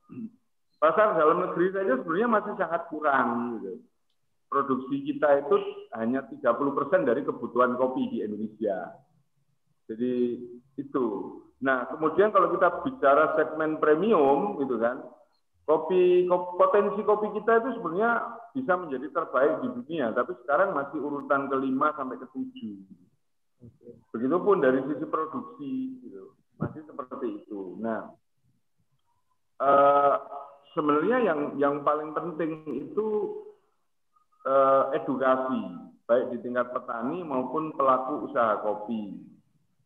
Pasar 0.78 1.18
dalam 1.18 1.42
negeri 1.44 1.74
saja 1.74 1.98
sebenarnya 1.98 2.28
masih 2.30 2.54
sangat 2.54 2.82
kurang 2.88 3.58
gitu 3.58 3.82
produksi 4.52 5.00
kita 5.08 5.48
itu 5.48 5.56
hanya 5.96 6.28
30% 6.28 7.08
dari 7.08 7.24
kebutuhan 7.24 7.80
kopi 7.80 8.12
di 8.12 8.18
Indonesia. 8.20 9.00
Jadi 9.88 10.44
itu. 10.76 11.06
Nah, 11.64 11.88
kemudian 11.88 12.28
kalau 12.36 12.52
kita 12.52 12.84
bicara 12.84 13.32
segmen 13.40 13.80
premium 13.80 14.60
gitu 14.60 14.76
kan, 14.76 15.00
potensi 16.60 17.00
kopi 17.00 17.32
kita 17.40 17.64
itu 17.64 17.80
sebenarnya 17.80 18.12
bisa 18.52 18.76
menjadi 18.76 19.08
terbaik 19.08 19.64
di 19.64 19.68
dunia, 19.80 20.12
tapi 20.12 20.36
sekarang 20.44 20.76
masih 20.76 21.00
urutan 21.00 21.48
kelima 21.48 21.96
sampai 21.96 22.20
ke 22.20 22.28
tujuh. 22.36 22.76
Begitupun 24.12 24.60
dari 24.60 24.84
sisi 24.84 25.08
produksi, 25.08 25.72
gitu. 26.04 26.36
masih 26.60 26.84
seperti 26.84 27.42
itu. 27.42 27.80
Nah, 27.80 28.12
uh, 29.56 30.14
sebenarnya 30.76 31.18
yang 31.32 31.40
yang 31.56 31.74
paling 31.80 32.12
penting 32.12 32.64
itu 32.76 33.08
eh, 34.46 34.82
edukasi 34.98 35.62
baik 36.08 36.34
di 36.34 36.38
tingkat 36.44 36.68
petani 36.74 37.22
maupun 37.22 37.72
pelaku 37.72 38.28
usaha 38.28 38.58
kopi. 38.60 39.22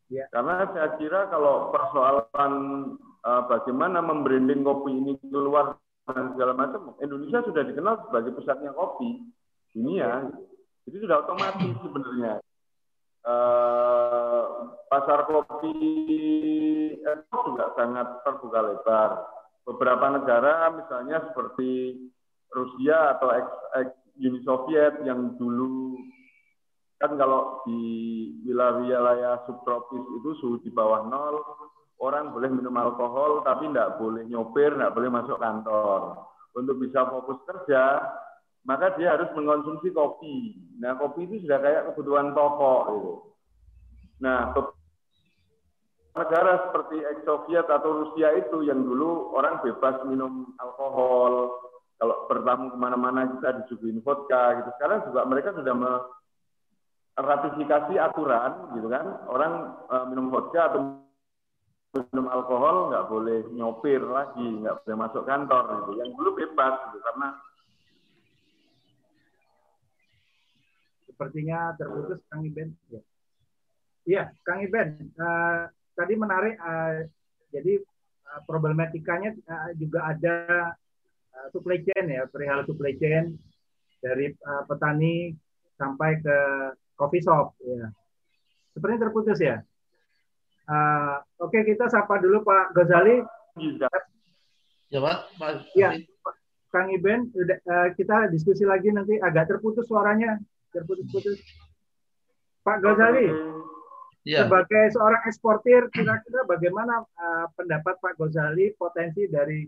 Ya. 0.07 0.25
Karena 0.31 0.65
saya 0.71 0.95
kira 0.97 1.27
kalau 1.29 1.69
persoalan 1.71 2.53
eh, 3.23 3.43
bagaimana 3.47 3.99
membranding 4.01 4.63
kopi 4.63 4.91
ini 4.91 5.13
keluar 5.27 5.77
dan 6.07 6.31
segala 6.31 6.55
macam, 6.55 6.95
Indonesia 7.03 7.43
sudah 7.43 7.63
dikenal 7.67 8.07
sebagai 8.07 8.31
pusatnya 8.31 8.71
kopi 8.71 9.27
dunia. 9.75 10.31
Jadi 10.87 10.97
sudah 11.03 11.27
otomatis 11.27 11.75
sebenarnya. 11.83 12.39
Eh, 13.27 14.43
pasar 14.87 15.27
kopi 15.27 15.75
juga 17.27 17.75
sangat 17.75 18.23
terbuka 18.23 18.59
lebar. 18.63 19.11
Beberapa 19.67 20.15
negara 20.15 20.71
misalnya 20.71 21.19
seperti 21.27 22.07
Rusia 22.55 23.19
atau 23.19 23.27
ex, 23.35 23.47
ex 23.83 23.87
Uni 24.23 24.39
Soviet 24.47 25.03
yang 25.03 25.35
dulu 25.35 25.99
kan 27.03 27.19
kalau 27.19 27.61
di 27.67 27.83
wilayah-wilayah 28.47 29.43
subtropis 29.43 30.01
itu 30.23 30.29
suhu 30.39 30.55
di 30.63 30.71
bawah 30.71 31.03
nol, 31.11 31.43
orang 31.99 32.31
boleh 32.31 32.47
minum 32.47 32.79
alkohol 32.79 33.43
tapi 33.43 33.67
tidak 33.67 33.99
boleh 33.99 34.23
nyopir, 34.23 34.71
tidak 34.71 34.95
boleh 34.95 35.11
masuk 35.11 35.35
kantor. 35.35 36.15
Untuk 36.55 36.79
bisa 36.79 37.03
fokus 37.11 37.43
kerja, 37.43 38.01
maka 38.67 38.91
dia 38.99 39.15
harus 39.15 39.31
mengkonsumsi 39.31 39.95
kopi. 39.95 40.59
Nah, 40.83 40.99
kopi 40.99 41.23
itu 41.23 41.47
sudah 41.47 41.63
kayak 41.63 41.85
kebutuhan 41.91 42.35
pokok 42.35 42.83
itu. 42.99 43.13
Nah, 44.19 44.51
negara 46.11 46.67
seperti 46.67 46.99
ex-Soviet 46.99 47.71
atau 47.71 48.03
Rusia 48.03 48.35
itu 48.35 48.67
yang 48.67 48.83
dulu 48.83 49.31
orang 49.39 49.63
bebas 49.63 50.03
minum 50.03 50.51
alkohol, 50.59 51.63
kalau 51.95 52.27
bertamu 52.27 52.75
ke 52.75 52.77
mana-mana 52.77 53.31
kita 53.39 53.63
disuguhin 53.63 54.03
vodka 54.03 54.59
gitu. 54.59 54.69
Sekarang 54.75 54.99
juga 55.07 55.23
mereka 55.23 55.49
sudah 55.55 55.73
meratifikasi 57.15 57.93
aturan 57.95 58.51
gitu 58.75 58.91
kan. 58.91 59.05
Orang 59.31 59.79
uh, 59.87 60.05
minum 60.11 60.27
vodka 60.27 60.75
atau 60.75 60.99
minum 61.95 62.27
alkohol 62.27 62.91
nggak 62.91 63.07
boleh 63.07 63.39
nyopir 63.55 64.03
lagi, 64.03 64.59
nggak 64.61 64.83
boleh 64.83 64.95
masuk 65.07 65.23
kantor 65.23 65.63
gitu. 65.81 65.91
Yang 66.03 66.09
dulu 66.19 66.29
bebas 66.35 66.73
gitu 66.91 66.99
karena 66.99 67.27
sepertinya 71.17 71.73
terputus 71.73 72.21
Kang 72.29 72.45
Iben. 72.45 72.77
Ya. 72.93 73.01
Iya, 74.05 74.23
Kang 74.45 74.61
Iben. 74.61 75.09
Uh, 75.17 75.65
tadi 75.97 76.13
menarik. 76.13 76.61
Uh, 76.61 77.09
jadi 77.49 77.81
uh, 78.29 78.41
problematikanya 78.45 79.33
uh, 79.49 79.73
juga 79.73 80.13
ada 80.13 80.35
uh, 81.33 81.47
supply 81.49 81.81
chain 81.81 82.05
ya, 82.05 82.29
perihal 82.29 82.61
supply 82.69 82.93
chain 83.01 83.33
dari 83.97 84.29
uh, 84.45 84.61
petani 84.69 85.33
sampai 85.73 86.21
ke 86.21 86.37
coffee 86.93 87.25
shop 87.25 87.57
ya. 87.65 87.89
Sepertinya 88.77 89.09
terputus 89.09 89.41
ya. 89.41 89.65
Uh, 90.69 91.17
Oke, 91.41 91.65
okay, 91.65 91.73
kita 91.73 91.89
sapa 91.89 92.21
dulu 92.21 92.45
Pak 92.45 92.77
Ghazali. 92.77 93.25
Ya 94.93 95.01
Pak. 95.01 95.33
Pak 95.41 95.73
ya, 95.73 95.97
Kang 96.69 96.93
Iben, 96.93 97.31
uh, 97.33 97.89
kita 97.95 98.29
diskusi 98.29 98.67
lagi 98.67 98.91
nanti 98.91 99.17
agak 99.17 99.49
terputus 99.49 99.87
suaranya, 99.87 100.37
terputus-putus. 100.73 101.39
Pak 102.67 102.83
Ghazali, 102.83 103.31
ya. 104.27 104.43
sebagai 104.43 104.91
seorang 104.91 105.23
eksportir, 105.23 105.87
kira-kira 105.95 106.43
bagaimana 106.43 106.99
uh, 106.99 107.47
pendapat 107.55 107.95
Pak 108.03 108.19
Ghazali 108.19 108.75
potensi 108.75 109.23
dari 109.31 109.63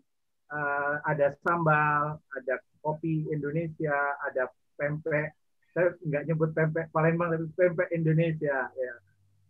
uh, 0.51 0.99
ada 1.07 1.31
sambal, 1.39 2.19
ada 2.35 2.55
kopi 2.83 3.31
Indonesia, 3.31 3.95
ada 4.27 4.51
pempek. 4.75 5.31
Saya 5.71 5.95
nggak 6.03 6.23
nyebut 6.27 6.51
pempek 6.51 6.91
Palembang, 6.91 7.31
tapi 7.31 7.47
pempek 7.55 7.87
Indonesia. 7.95 8.67
Ya. 8.67 8.93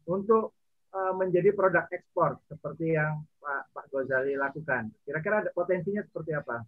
Untuk 0.05 0.53
uh, 0.93 1.13
menjadi 1.17 1.53
produk 1.57 1.89
ekspor 1.89 2.37
seperti 2.45 2.93
yang 2.97 3.25
Pak, 3.41 3.73
Pak 3.73 3.85
Gozali 3.89 4.37
lakukan. 4.37 4.93
Kira-kira 5.05 5.41
ada 5.45 5.49
potensinya 5.53 6.05
seperti 6.05 6.37
apa? 6.37 6.61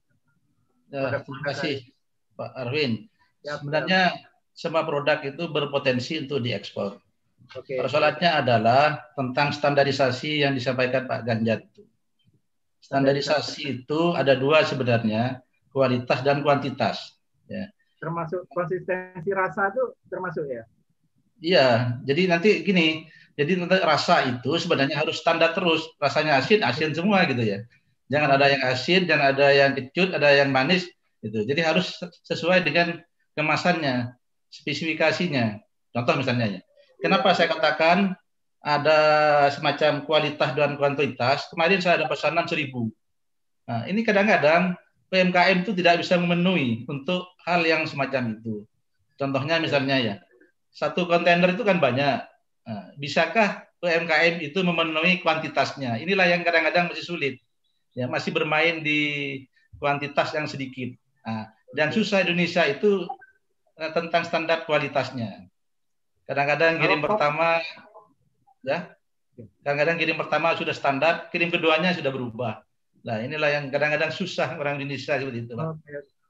Ya, 0.92 1.14
terima 1.24 1.42
kasih 1.46 1.76
Pak 2.36 2.52
Arwin. 2.58 3.08
Ya, 3.42 3.58
Sebenarnya 3.58 4.31
semua 4.52 4.84
produk 4.84 5.20
itu 5.24 5.44
berpotensi 5.50 6.22
untuk 6.22 6.44
diekspor. 6.44 7.00
Okay. 7.52 7.82
Persoalannya 7.82 8.32
adalah 8.32 9.12
tentang 9.18 9.52
standarisasi 9.52 10.46
yang 10.46 10.56
disampaikan 10.56 11.04
Pak 11.10 11.22
Ganjar. 11.28 11.68
Standarisasi 12.80 13.84
itu 13.84 14.16
ada 14.16 14.36
dua 14.40 14.64
sebenarnya, 14.64 15.44
kualitas 15.72 16.24
dan 16.24 16.44
kuantitas. 16.44 17.20
Ya. 17.52 17.68
Termasuk 18.00 18.48
konsistensi 18.52 19.30
rasa 19.36 19.72
itu 19.72 19.84
termasuk 20.08 20.48
ya? 20.48 20.64
Iya, 21.42 21.68
jadi 22.06 22.30
nanti 22.30 22.62
gini, 22.62 23.10
jadi 23.34 23.58
nanti 23.58 23.82
rasa 23.82 24.30
itu 24.30 24.56
sebenarnya 24.62 25.02
harus 25.02 25.20
standar 25.20 25.58
terus, 25.58 25.90
rasanya 25.98 26.38
asin, 26.38 26.62
asin 26.62 26.94
semua 26.94 27.26
gitu 27.26 27.42
ya. 27.42 27.66
Jangan 28.12 28.38
ada 28.38 28.48
yang 28.52 28.62
asin, 28.68 29.10
jangan 29.10 29.34
ada 29.34 29.48
yang 29.50 29.72
kecut, 29.74 30.14
ada 30.14 30.30
yang 30.36 30.54
manis 30.54 30.86
gitu. 31.24 31.42
Jadi 31.48 31.62
harus 31.64 31.98
sesuai 32.28 32.62
dengan 32.62 33.02
kemasannya, 33.34 34.14
spesifikasinya. 34.52 35.58
Contoh 35.96 36.20
misalnya 36.20 36.60
ya. 36.60 36.62
Kenapa 37.02 37.34
saya 37.34 37.50
katakan 37.50 38.14
ada 38.62 39.00
semacam 39.50 40.06
kualitas 40.06 40.54
dan 40.54 40.78
kuantitas? 40.78 41.50
Kemarin 41.50 41.82
saya 41.82 42.04
ada 42.04 42.08
pesanan 42.12 42.46
seribu. 42.46 42.94
Nah, 43.66 43.90
ini 43.90 44.06
kadang-kadang 44.06 44.78
PMKM 45.10 45.66
itu 45.66 45.72
tidak 45.74 46.06
bisa 46.06 46.20
memenuhi 46.20 46.86
untuk 46.86 47.32
hal 47.48 47.66
yang 47.66 47.88
semacam 47.90 48.38
itu. 48.38 48.68
Contohnya 49.18 49.58
misalnya 49.58 49.98
ya, 49.98 50.16
satu 50.72 51.10
kontainer 51.10 51.52
itu 51.52 51.64
kan 51.66 51.82
banyak. 51.82 52.22
Nah, 52.68 52.84
bisakah 52.96 53.66
UMKM 53.82 54.40
itu 54.46 54.62
memenuhi 54.62 55.20
kuantitasnya? 55.26 55.98
Inilah 55.98 56.30
yang 56.30 56.46
kadang-kadang 56.46 56.94
masih 56.94 57.06
sulit. 57.06 57.36
Ya, 57.92 58.08
masih 58.08 58.32
bermain 58.32 58.80
di 58.86 59.02
kuantitas 59.82 60.32
yang 60.32 60.48
sedikit. 60.48 60.96
Nah, 61.26 61.52
dan 61.76 61.92
susah 61.92 62.24
Indonesia 62.24 62.64
itu 62.68 63.10
tentang 63.90 64.22
standar 64.22 64.70
kualitasnya. 64.70 65.50
Kadang-kadang 66.30 66.78
kirim 66.78 67.02
pertama 67.02 67.58
ya, 68.62 68.94
kadang-kadang 69.66 69.98
kirim 69.98 70.18
pertama 70.22 70.54
sudah 70.54 70.78
standar, 70.78 71.34
kirim 71.34 71.50
keduanya 71.50 71.98
sudah 71.98 72.14
berubah. 72.14 72.62
Nah, 73.02 73.18
inilah 73.18 73.50
yang 73.50 73.66
kadang-kadang 73.74 74.14
susah 74.14 74.54
orang 74.62 74.78
Indonesia 74.78 75.18
seperti 75.18 75.50
itu, 75.50 75.58
Pak. 75.58 75.82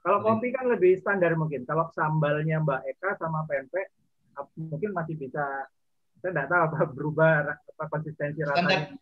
Kalau 0.01 0.17
kopi 0.25 0.49
kan 0.49 0.65
lebih 0.65 0.97
standar 0.97 1.35
mungkin. 1.37 1.67
Kalau 1.67 1.91
sambalnya 1.93 2.57
Mbak 2.63 2.81
Eka 2.89 3.09
sama 3.21 3.45
pempek 3.45 3.93
mungkin 4.57 4.97
masih 4.97 5.13
bisa 5.13 5.69
saya 6.21 6.31
tidak 6.33 6.47
tahu 6.49 6.61
apa 6.69 6.77
berubah 6.89 7.33
apa 7.53 7.85
konsistensi 7.89 8.41
rasanya. 8.41 8.97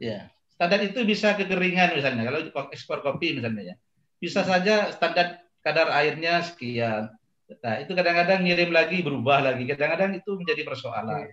ya. 0.00 0.28
Standar 0.56 0.80
itu 0.84 1.04
bisa 1.08 1.36
kekeringan 1.36 1.96
misalnya 1.96 2.22
kalau 2.28 2.40
ekspor 2.72 3.04
kopi 3.04 3.36
misalnya 3.36 3.72
ya. 3.72 3.76
Bisa 4.20 4.44
saja 4.44 4.92
standar 4.92 5.44
kadar 5.60 5.92
airnya 5.92 6.40
sekian. 6.44 7.12
Nah, 7.58 7.74
itu 7.82 7.92
kadang-kadang 7.98 8.46
ngirim 8.46 8.70
lagi 8.70 9.02
berubah 9.02 9.42
lagi. 9.42 9.66
Kadang-kadang 9.66 10.14
itu 10.14 10.30
menjadi 10.38 10.62
persoalan. 10.62 11.26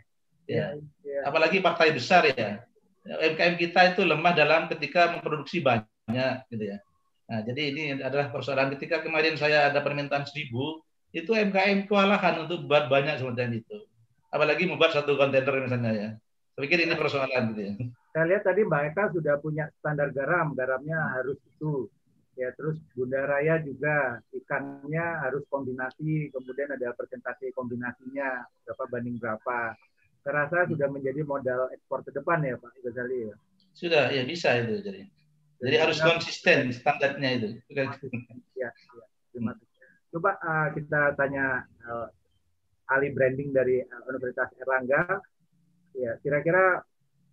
Ya. 0.49 0.73
ya. 1.05 1.19
Apalagi 1.29 1.61
partai 1.61 1.93
besar 1.93 2.25
ya. 2.33 2.65
UMKM 3.07 3.55
kita 3.55 3.95
itu 3.95 4.01
lemah 4.03 4.33
dalam 4.33 4.65
ketika 4.67 5.13
memproduksi 5.13 5.61
banyak 5.61 6.43
gitu 6.49 6.63
ya. 6.73 6.77
Nah, 7.27 7.39
jadi 7.43 7.61
ini 7.71 7.83
adalah 7.99 8.31
persoalan 8.31 8.71
ketika 8.75 9.03
kemarin 9.03 9.35
saya 9.35 9.67
ada 9.67 9.83
permintaan 9.83 10.23
seribu, 10.27 10.79
itu 11.11 11.31
MKM 11.31 11.87
kewalahan 11.87 12.43
untuk 12.43 12.67
buat 12.67 12.87
banyak 12.91 13.19
seperti 13.19 13.63
itu. 13.63 13.77
Apalagi 14.31 14.67
membuat 14.67 14.91
satu 14.91 15.15
kontainer 15.15 15.55
misalnya 15.63 15.91
ya. 15.95 16.09
Saya 16.57 16.61
pikir 16.65 16.89
ini 16.89 16.95
persoalan 16.97 17.53
gitu 17.53 17.61
ya. 17.63 17.73
Saya 18.11 18.25
lihat 18.33 18.43
tadi 18.49 18.65
Mbak 18.65 18.81
Eka 18.91 19.03
sudah 19.13 19.35
punya 19.37 19.69
standar 19.77 20.09
garam, 20.09 20.57
garamnya 20.57 20.97
harus 21.15 21.37
itu. 21.37 21.85
Ya, 22.37 22.53
terus 22.53 22.77
Bunda 22.93 23.25
Raya 23.25 23.57
juga 23.65 24.21
ikannya 24.29 25.25
harus 25.25 25.41
kombinasi, 25.49 26.29
kemudian 26.29 26.69
ada 26.69 26.93
presentasi 26.93 27.49
kombinasinya 27.57 28.45
berapa 28.61 28.83
banding 28.93 29.17
berapa. 29.17 29.73
Saya 30.21 30.45
rasa 30.45 30.69
sudah 30.69 30.85
menjadi 30.85 31.25
modal 31.25 31.73
ekspor 31.73 32.05
ke 32.05 32.13
depan 32.13 32.45
ya 32.45 32.61
Pak 32.61 32.77
Ghazali 32.85 33.33
ya. 33.33 33.35
Sudah, 33.73 34.13
ya 34.13 34.21
bisa 34.21 34.53
itu 34.53 34.85
jadi. 34.85 35.09
Jadi, 35.57 35.65
jadi 35.65 35.77
harus 35.81 35.97
konsisten 35.97 36.69
standarnya 36.77 37.29
itu. 37.41 37.49
Ya, 38.57 38.69
ya. 38.69 38.69
Terima 39.33 39.53
kasih. 39.53 39.85
Coba 40.13 40.37
uh, 40.37 40.67
kita 40.77 41.13
tanya 41.17 41.65
uh, 41.85 42.09
ahli 42.89 43.13
branding 43.13 43.53
dari 43.53 43.81
uh, 43.81 44.01
Universitas 44.09 44.49
Erlangga. 44.61 45.21
Ya, 45.97 46.17
kira-kira 46.21 46.85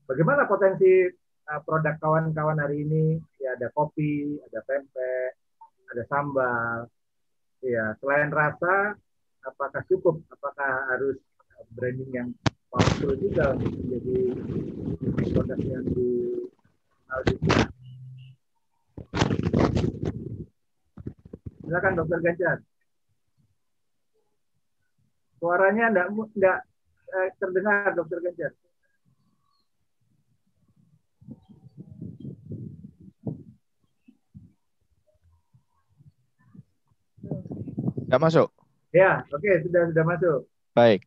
bagaimana 0.09 0.49
potensi 0.49 1.09
uh, 1.51 1.61
produk 1.65 1.97
kawan-kawan 2.01 2.59
hari 2.61 2.85
ini? 2.85 3.21
Ya, 3.41 3.57
ada 3.57 3.69
kopi, 3.73 4.41
ada 4.51 4.61
pempek, 4.65 5.31
ada 5.93 6.03
sambal. 6.09 6.89
Ya, 7.65 7.97
selain 8.01 8.29
rasa, 8.33 8.97
apakah 9.45 9.83
cukup? 9.89 10.21
Apakah 10.33 10.89
harus 10.93 11.17
branding 11.73 12.11
yang 12.13 12.29
powerful 12.69 13.17
juga 13.17 13.57
untuk 13.57 13.73
menjadi 13.83 14.19
produk 15.33 15.61
yang 15.63 15.87
di 15.91 16.11
Silakan 21.65 21.95
Dokter 21.97 22.19
Ganjar. 22.21 22.59
Suaranya 25.39 25.85
enggak 25.91 26.07
enggak 26.11 26.59
eh, 27.15 27.29
terdengar 27.39 27.95
Dokter 27.95 28.19
Ganjar. 28.21 28.53
Sudah 38.15 38.31
masuk? 38.31 38.49
Ya, 38.95 39.27
oke, 39.35 39.43
okay, 39.43 39.67
sudah 39.67 39.91
sudah 39.91 40.05
masuk. 40.07 40.47
Baik. 40.71 41.03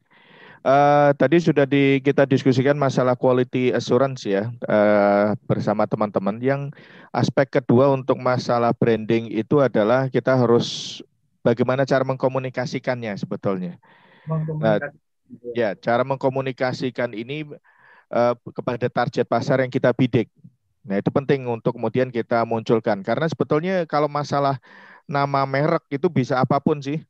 Uh, 0.59 1.15
tadi 1.15 1.39
sudah 1.39 1.63
di, 1.63 2.03
kita 2.03 2.27
diskusikan 2.27 2.75
masalah 2.75 3.15
quality 3.15 3.71
assurance 3.71 4.27
ya 4.27 4.51
uh, 4.67 5.31
bersama 5.47 5.87
teman-teman. 5.87 6.35
Yang 6.43 6.75
aspek 7.15 7.47
kedua 7.47 7.95
untuk 7.95 8.19
masalah 8.19 8.75
branding 8.75 9.31
itu 9.31 9.63
adalah 9.63 10.11
kita 10.11 10.35
harus 10.35 10.99
bagaimana 11.47 11.87
cara 11.87 12.03
mengkomunikasikannya 12.03 13.15
sebetulnya. 13.15 13.79
Uh, 14.27 14.83
ya, 15.55 15.79
cara 15.79 16.03
mengkomunikasikan 16.03 17.15
ini 17.15 17.47
uh, 18.11 18.35
kepada 18.51 18.91
target 18.91 19.23
pasar 19.23 19.63
yang 19.63 19.71
kita 19.71 19.95
bidik. 19.95 20.27
Nah, 20.83 20.99
itu 20.99 21.07
penting 21.07 21.47
untuk 21.47 21.79
kemudian 21.79 22.11
kita 22.11 22.43
munculkan 22.43 22.99
karena 22.99 23.31
sebetulnya 23.31 23.87
kalau 23.87 24.11
masalah 24.11 24.59
nama 25.07 25.47
merek 25.47 25.87
itu 25.89 26.11
bisa 26.11 26.37
apa 26.37 26.59
pun 26.59 26.77
sih 26.83 27.01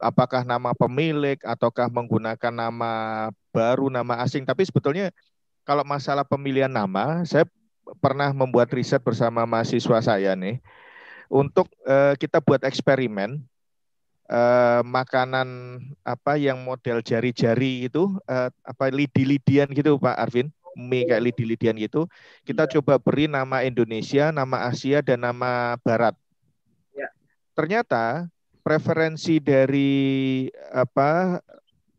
apakah 0.00 0.46
nama 0.46 0.72
pemilik 0.72 1.36
ataukah 1.44 1.92
menggunakan 1.92 2.54
nama 2.54 2.92
baru, 3.52 3.92
nama 3.92 4.24
asing. 4.24 4.48
Tapi 4.48 4.64
sebetulnya 4.64 5.12
kalau 5.68 5.84
masalah 5.84 6.24
pemilihan 6.24 6.72
nama, 6.72 7.20
saya 7.28 7.44
pernah 7.98 8.32
membuat 8.32 8.70
riset 8.72 9.02
bersama 9.02 9.44
mahasiswa 9.44 9.98
saya 10.00 10.32
nih 10.38 10.62
untuk 11.30 11.66
uh, 11.86 12.14
kita 12.14 12.38
buat 12.38 12.62
eksperimen 12.62 13.42
uh, 14.30 14.82
makanan 14.86 15.80
apa 16.06 16.38
yang 16.38 16.62
model 16.62 17.02
jari-jari 17.02 17.90
itu 17.90 18.14
uh, 18.30 18.50
apa 18.62 18.84
lidi-lidian 18.94 19.66
gitu 19.74 19.98
Pak 19.98 20.18
Arvin 20.18 20.50
mie 20.78 21.02
kayak 21.02 21.34
lidi-lidian 21.34 21.74
gitu 21.74 22.06
kita 22.46 22.70
ya. 22.70 22.78
coba 22.78 23.02
beri 23.02 23.26
nama 23.26 23.66
Indonesia 23.66 24.30
nama 24.30 24.70
Asia 24.70 25.02
dan 25.02 25.26
nama 25.26 25.74
Barat. 25.82 26.14
Ternyata 27.54 28.28
preferensi 28.60 29.40
dari 29.40 30.46
apa 30.70 31.40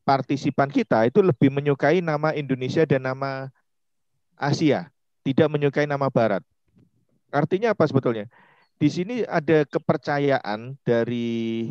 partisipan 0.05 0.69
kita 0.69 1.07
itu 1.07 1.21
lebih 1.21 1.53
menyukai 1.53 2.01
nama 2.01 2.33
Indonesia 2.33 2.83
dan 2.85 3.05
nama 3.05 3.49
Asia, 4.35 4.89
tidak 5.21 5.47
menyukai 5.53 5.85
nama 5.85 6.09
Barat. 6.09 6.41
Artinya 7.29 7.71
apa 7.71 7.85
sebetulnya? 7.85 8.27
Di 8.81 8.89
sini 8.89 9.21
ada 9.29 9.61
kepercayaan 9.69 10.73
dari 10.81 11.69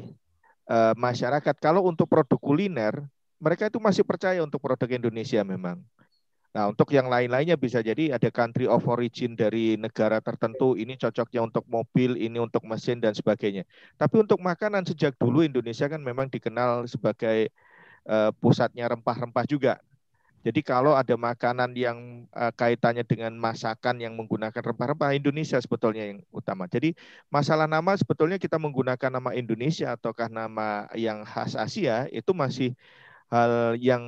uh, 0.70 0.94
masyarakat 0.94 1.54
kalau 1.58 1.82
untuk 1.90 2.06
produk 2.06 2.38
kuliner 2.38 2.94
mereka 3.42 3.66
itu 3.66 3.82
masih 3.82 4.06
percaya 4.06 4.38
untuk 4.44 4.62
produk 4.62 4.86
Indonesia 4.86 5.42
memang. 5.42 5.82
Nah, 6.51 6.66
untuk 6.66 6.90
yang 6.90 7.07
lain-lainnya 7.07 7.55
bisa 7.55 7.78
jadi 7.78 8.18
ada 8.18 8.26
country 8.34 8.66
of 8.66 8.82
origin 8.90 9.38
dari 9.38 9.78
negara 9.78 10.18
tertentu, 10.18 10.74
ini 10.74 10.98
cocoknya 10.98 11.46
untuk 11.46 11.62
mobil, 11.70 12.18
ini 12.18 12.42
untuk 12.42 12.66
mesin 12.66 12.98
dan 12.98 13.14
sebagainya. 13.14 13.62
Tapi 13.94 14.18
untuk 14.18 14.42
makanan 14.42 14.82
sejak 14.82 15.14
dulu 15.14 15.46
Indonesia 15.46 15.86
kan 15.86 16.03
memang 16.03 16.26
dikenal 16.26 16.90
sebagai 16.90 17.55
uh, 18.11 18.34
pusatnya 18.42 18.90
rempah-rempah 18.90 19.46
juga. 19.46 19.78
Jadi 20.40 20.64
kalau 20.64 20.96
ada 20.96 21.14
makanan 21.20 21.76
yang 21.76 22.24
uh, 22.32 22.51
kaitannya 22.57 23.05
dengan 23.05 23.36
masakan 23.36 24.01
yang 24.01 24.16
menggunakan 24.16 24.57
rempah-rempah 24.57 25.12
Indonesia 25.12 25.61
sebetulnya 25.61 26.11
yang 26.11 26.24
utama. 26.32 26.64
Jadi 26.64 26.96
masalah 27.28 27.68
nama 27.68 27.92
sebetulnya 27.94 28.40
kita 28.40 28.57
menggunakan 28.57 29.12
nama 29.12 29.36
Indonesia 29.36 29.92
ataukah 29.94 30.32
nama 30.32 30.88
yang 30.96 31.22
khas 31.28 31.55
Asia 31.55 32.09
itu 32.09 32.32
masih 32.32 32.72
hal 33.28 33.76
yang 33.78 34.03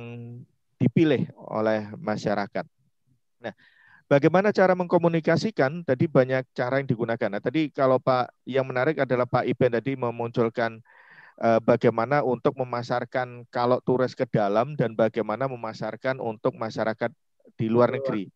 dipilih 0.83 1.31
oleh 1.47 1.87
masyarakat. 1.95 2.67
Nah, 3.39 3.55
bagaimana 4.11 4.51
cara 4.51 4.75
mengkomunikasikan? 4.75 5.87
Tadi 5.87 6.11
banyak 6.11 6.43
cara 6.51 6.83
yang 6.83 6.87
digunakan. 6.91 7.31
Nah, 7.31 7.39
tadi 7.39 7.71
kalau 7.71 8.03
Pak 8.03 8.35
yang 8.43 8.67
menarik 8.67 8.99
adalah 8.99 9.23
Pak 9.23 9.47
Iben 9.47 9.79
tadi 9.79 9.95
memunculkan 9.95 10.83
uh, 11.39 11.63
bagaimana 11.63 12.19
untuk 12.27 12.59
memasarkan 12.59 13.47
kalau 13.47 13.79
turis 13.79 14.11
ke 14.11 14.27
dalam 14.27 14.75
dan 14.75 14.91
bagaimana 14.99 15.47
memasarkan 15.47 16.19
untuk 16.19 16.59
masyarakat 16.59 17.15
di 17.55 17.71
luar 17.71 17.95
negeri. 17.95 18.27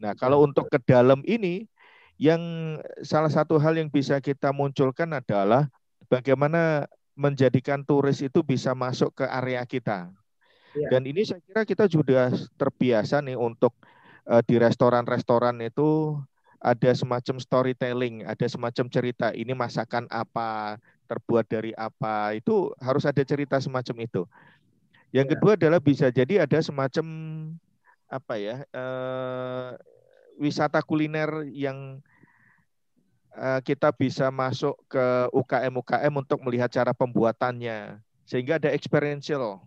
Nah, 0.00 0.16
kalau 0.16 0.40
untuk 0.40 0.72
ke 0.72 0.80
dalam 0.80 1.20
ini 1.28 1.68
Yang 2.22 2.42
salah 3.02 3.32
satu 3.32 3.58
hal 3.58 3.74
yang 3.74 3.90
bisa 3.90 4.22
kita 4.22 4.54
munculkan 4.54 5.10
adalah 5.10 5.66
bagaimana 6.06 6.86
menjadikan 7.18 7.82
turis 7.82 8.22
itu 8.22 8.46
bisa 8.46 8.78
masuk 8.78 9.10
ke 9.10 9.24
area 9.26 9.66
kita. 9.66 10.14
Ya. 10.72 10.88
Dan 10.88 11.04
ini 11.04 11.22
saya 11.24 11.40
kira 11.44 11.62
kita 11.68 11.84
sudah 11.88 12.32
terbiasa 12.56 13.20
nih 13.20 13.36
untuk 13.36 13.76
uh, 14.24 14.40
di 14.44 14.56
restoran-restoran 14.56 15.60
itu 15.60 16.16
ada 16.62 16.94
semacam 16.94 17.36
storytelling, 17.42 18.22
ada 18.24 18.46
semacam 18.46 18.86
cerita. 18.86 19.34
Ini 19.34 19.52
masakan 19.52 20.06
apa, 20.08 20.78
terbuat 21.10 21.50
dari 21.50 21.74
apa, 21.74 22.32
itu 22.38 22.70
harus 22.78 23.04
ada 23.04 23.20
cerita 23.26 23.58
semacam 23.58 23.96
itu. 24.06 24.22
Yang 25.12 25.26
ya. 25.26 25.30
kedua 25.36 25.52
adalah 25.58 25.80
bisa 25.82 26.08
jadi 26.08 26.46
ada 26.48 26.58
semacam 26.64 27.06
apa 28.12 28.36
ya 28.36 28.60
uh, 28.76 29.72
wisata 30.36 30.84
kuliner 30.84 31.48
yang 31.48 32.00
uh, 33.36 33.60
kita 33.64 33.88
bisa 33.92 34.28
masuk 34.28 34.76
ke 34.88 35.04
UKM 35.32 35.72
UKM 35.80 36.12
untuk 36.16 36.38
melihat 36.44 36.68
cara 36.72 36.92
pembuatannya, 36.96 38.00
sehingga 38.24 38.56
ada 38.56 38.72
experiential, 38.72 39.60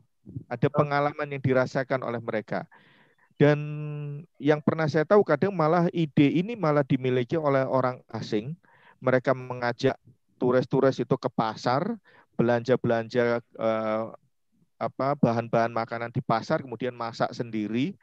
ada 0.49 0.67
pengalaman 0.69 1.27
yang 1.29 1.41
dirasakan 1.43 2.01
oleh 2.05 2.21
mereka. 2.21 2.65
Dan 3.35 3.59
yang 4.39 4.63
pernah 4.63 4.87
saya 4.87 5.03
tahu 5.03 5.19
kadang 5.27 5.51
malah 5.51 5.91
ide 5.91 6.39
ini 6.39 6.55
malah 6.55 6.87
dimiliki 6.87 7.35
oleh 7.35 7.67
orang 7.67 7.99
asing. 8.15 8.55
Mereka 9.03 9.35
mengajak 9.35 9.99
turis-turis 10.39 11.03
itu 11.03 11.15
ke 11.19 11.27
pasar, 11.27 11.99
belanja-belanja 12.39 13.43
eh, 13.43 14.03
apa 14.79 15.07
bahan-bahan 15.19 15.71
makanan 15.71 16.11
di 16.15 16.23
pasar, 16.23 16.63
kemudian 16.63 16.95
masak 16.95 17.31
sendiri. 17.35 17.95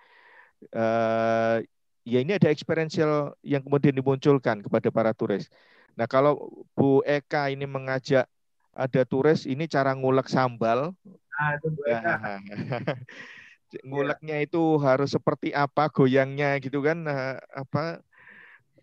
Eh, 0.68 1.56
ya 2.04 2.18
ini 2.20 2.36
ada 2.36 2.52
experiential 2.52 3.32
yang 3.40 3.64
kemudian 3.64 3.96
dimunculkan 3.96 4.60
kepada 4.60 4.88
para 4.92 5.16
turis. 5.16 5.48
Nah 5.96 6.04
kalau 6.04 6.64
Bu 6.76 7.00
Eka 7.08 7.48
ini 7.52 7.64
mengajak 7.64 8.28
ada 8.72 9.02
turis, 9.04 9.44
ini 9.44 9.68
cara 9.68 9.92
ngulek 9.92 10.28
sambal. 10.28 10.96
Nah, 11.42 11.58
itu 11.58 11.68
Bu 11.74 11.82
Eka. 11.90 12.14
Nah, 12.22 12.38
nguleknya 13.88 14.44
itu 14.44 14.76
harus 14.78 15.16
seperti 15.16 15.50
apa 15.56 15.88
goyangnya 15.88 16.60
gitu 16.60 16.84
kan 16.84 17.08
nah, 17.08 17.40
apa 17.56 18.04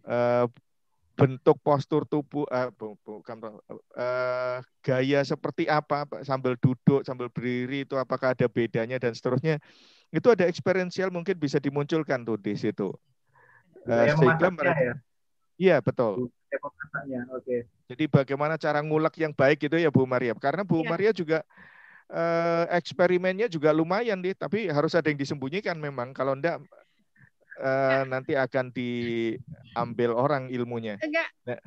uh, 0.10 0.50
bentuk 1.14 1.62
postur 1.62 2.10
tubuh 2.10 2.50
uh, 2.50 2.74
bukan 3.06 3.62
uh, 3.94 4.58
gaya 4.82 5.22
seperti 5.22 5.70
apa 5.70 6.10
sambil 6.26 6.58
duduk 6.58 7.06
sambil 7.06 7.30
berdiri 7.30 7.86
itu 7.86 7.94
apakah 8.02 8.34
ada 8.34 8.50
bedanya 8.50 8.98
dan 8.98 9.14
seterusnya 9.14 9.62
itu 10.10 10.26
ada 10.34 10.50
experiential 10.50 11.14
mungkin 11.14 11.38
bisa 11.38 11.62
dimunculkan 11.62 12.26
tuh 12.26 12.42
di 12.42 12.58
situ 12.58 12.90
uh, 13.86 14.06
sehingga 14.18 14.50
mereka 14.50 14.82
ya? 14.82 14.96
iya 15.62 15.78
betul 15.86 16.34
Oke. 17.38 17.70
Jadi 17.86 18.10
bagaimana 18.10 18.58
cara 18.58 18.82
ngulek 18.82 19.22
yang 19.22 19.34
baik 19.34 19.70
itu 19.70 19.78
ya 19.78 19.94
Bu 19.94 20.10
Maria? 20.10 20.34
Karena 20.34 20.66
Bu 20.66 20.82
ya. 20.82 20.90
Maria 20.90 21.12
juga 21.14 21.46
uh, 22.12 22.66
eksperimennya 22.74 23.48
juga 23.50 23.74
lumayan 23.74 24.20
nih, 24.22 24.36
tapi 24.38 24.68
harus 24.70 24.94
ada 24.98 25.08
yang 25.10 25.20
disembunyikan 25.20 25.78
memang. 25.78 26.12
Kalau 26.14 26.34
enggak 26.38 26.62
uh, 27.62 28.04
nanti 28.06 28.34
akan 28.34 28.74
diambil 28.74 30.12
orang 30.16 30.44
ilmunya. 30.50 30.98
Enggak. 31.00 31.30
Nah. 31.46 31.60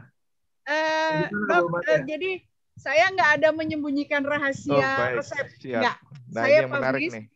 Uh, 0.63 1.27
dok, 1.51 1.75
uh, 1.75 2.01
jadi 2.07 2.39
saya 2.79 3.11
nggak 3.11 3.31
ada 3.43 3.49
menyembunyikan 3.51 4.23
rahasia 4.23 4.79
oh, 4.79 5.19
resep. 5.19 5.47
Siap. 5.59 5.83
Enggak. 5.83 5.97
Nah, 6.33 6.43
saya 6.47 6.55
yang 6.55 6.71
publish. 6.71 7.13
Nih. 7.13 7.27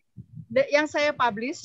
Yang 0.70 0.86
saya 0.94 1.11
publish 1.12 1.61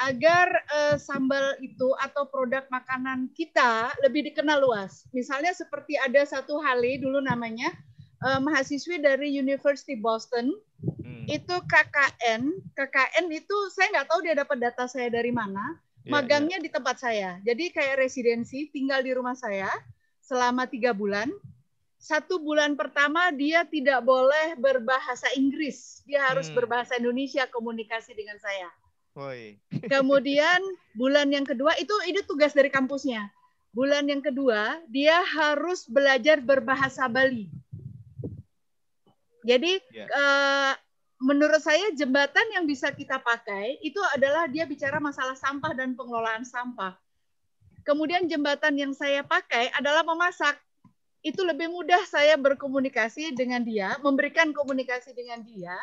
agar 0.00 0.48
uh, 0.72 0.96
sambal 0.96 1.54
itu 1.60 1.92
atau 2.00 2.24
produk 2.26 2.64
makanan 2.72 3.28
kita 3.36 3.92
lebih 4.00 4.32
dikenal 4.32 4.64
luas. 4.64 5.04
Misalnya 5.12 5.52
seperti 5.52 6.00
ada 6.00 6.24
satu 6.24 6.58
Hali 6.64 6.96
dulu 6.96 7.20
namanya 7.20 7.70
uh, 8.24 8.40
mahasiswi 8.40 8.98
dari 8.98 9.36
University 9.36 9.94
Boston 9.94 10.56
hmm. 10.82 11.24
itu 11.30 11.54
KKN. 11.66 12.42
KKN 12.74 13.26
itu 13.30 13.56
saya 13.70 13.88
nggak 13.94 14.06
tahu 14.10 14.20
dia 14.26 14.34
dapat 14.34 14.56
data 14.58 14.84
saya 14.90 15.08
dari 15.08 15.30
mana 15.30 15.78
yeah, 16.04 16.12
magangnya 16.12 16.58
yeah. 16.58 16.64
di 16.66 16.70
tempat 16.70 16.96
saya. 16.98 17.30
Jadi 17.46 17.70
kayak 17.70 18.02
residensi, 18.02 18.68
tinggal 18.70 19.00
di 19.02 19.14
rumah 19.14 19.38
saya 19.38 19.70
selama 20.22 20.66
tiga 20.66 20.94
bulan. 20.94 21.30
Satu 22.02 22.42
bulan 22.42 22.74
pertama 22.74 23.30
dia 23.30 23.62
tidak 23.62 24.02
boleh 24.02 24.58
berbahasa 24.58 25.30
Inggris, 25.38 26.02
dia 26.02 26.18
harus 26.26 26.50
hmm. 26.50 26.58
berbahasa 26.58 26.98
Indonesia 26.98 27.46
komunikasi 27.46 28.10
dengan 28.18 28.42
saya. 28.42 28.66
Oi. 29.14 29.60
Kemudian 29.92 30.60
bulan 30.98 31.30
yang 31.30 31.46
kedua 31.46 31.76
itu 31.78 31.92
itu 32.08 32.24
tugas 32.26 32.56
dari 32.56 32.72
kampusnya. 32.72 33.28
Bulan 33.72 34.10
yang 34.10 34.18
kedua 34.18 34.82
dia 34.90 35.22
harus 35.22 35.86
belajar 35.86 36.42
berbahasa 36.42 37.06
Bali. 37.06 37.48
Jadi 39.42 39.78
yeah. 39.90 40.06
Ya. 40.06 40.14
uh, 40.14 40.72
menurut 41.22 41.62
saya 41.62 41.94
jembatan 41.94 42.46
yang 42.54 42.66
bisa 42.66 42.90
kita 42.90 43.22
pakai 43.22 43.78
itu 43.82 43.98
adalah 44.14 44.50
dia 44.50 44.66
bicara 44.66 44.98
masalah 44.98 45.38
sampah 45.38 45.74
dan 45.74 45.94
pengelolaan 45.94 46.42
sampah. 46.42 46.98
Kemudian 47.82 48.30
jembatan 48.30 48.78
yang 48.78 48.92
saya 48.94 49.26
pakai 49.26 49.70
adalah 49.74 50.06
memasak. 50.06 50.54
Itu 51.22 51.46
lebih 51.46 51.70
mudah 51.70 52.02
saya 52.10 52.34
berkomunikasi 52.34 53.30
dengan 53.38 53.62
dia, 53.62 53.94
memberikan 54.02 54.50
komunikasi 54.50 55.14
dengan 55.14 55.38
dia 55.46 55.78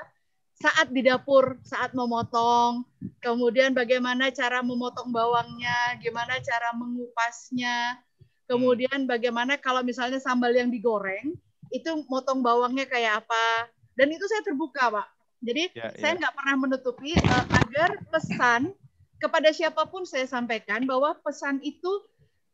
saat 0.59 0.91
di 0.91 0.99
dapur, 1.07 1.55
saat 1.63 1.95
memotong, 1.95 2.83
kemudian 3.23 3.71
bagaimana 3.71 4.27
cara 4.35 4.59
memotong 4.59 5.07
bawangnya, 5.07 5.95
gimana 6.03 6.35
cara 6.43 6.75
mengupasnya, 6.75 7.95
kemudian 8.43 9.07
bagaimana 9.07 9.55
kalau 9.55 9.79
misalnya 9.87 10.19
sambal 10.19 10.51
yang 10.51 10.67
digoreng, 10.67 11.31
itu 11.69 11.89
motong 12.09 12.41
bawangnya 12.41 12.85
kayak 12.89 13.25
apa. 13.25 13.69
Dan 13.93 14.11
itu 14.13 14.25
saya 14.27 14.41
terbuka, 14.45 14.89
Pak 14.89 15.19
jadi 15.39 15.71
ya, 15.71 15.89
saya 15.95 16.13
ya. 16.15 16.19
nggak 16.19 16.35
pernah 16.35 16.55
menutupi 16.59 17.15
uh, 17.15 17.45
agar 17.63 17.89
pesan 18.11 18.75
kepada 19.19 19.49
siapa 19.55 19.87
pun 19.87 20.03
saya 20.03 20.27
sampaikan 20.27 20.83
bahwa 20.83 21.15
pesan 21.23 21.63
itu 21.63 21.87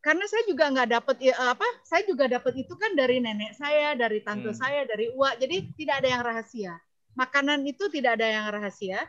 karena 0.05 0.21
saya 0.29 0.45
juga 0.45 0.69
nggak 0.69 0.89
dapat 1.01 1.15
uh, 1.17 1.33
eh, 1.33 1.37
apa, 1.49 1.67
saya 1.81 2.05
juga 2.05 2.29
dapat 2.29 2.53
itu 2.61 2.73
kan 2.77 2.93
dari 2.93 3.17
nenek 3.17 3.57
saya, 3.57 3.97
dari 3.97 4.21
tante 4.21 4.53
hmm. 4.53 4.57
saya, 4.57 4.85
dari 4.85 5.09
uak. 5.17 5.41
Jadi 5.41 5.73
tidak 5.81 6.05
ada 6.05 6.09
yang 6.13 6.21
rahasia. 6.21 6.73
Makanan 7.17 7.65
itu 7.65 7.89
tidak 7.89 8.21
ada 8.21 8.27
yang 8.29 8.45
rahasia. 8.53 9.01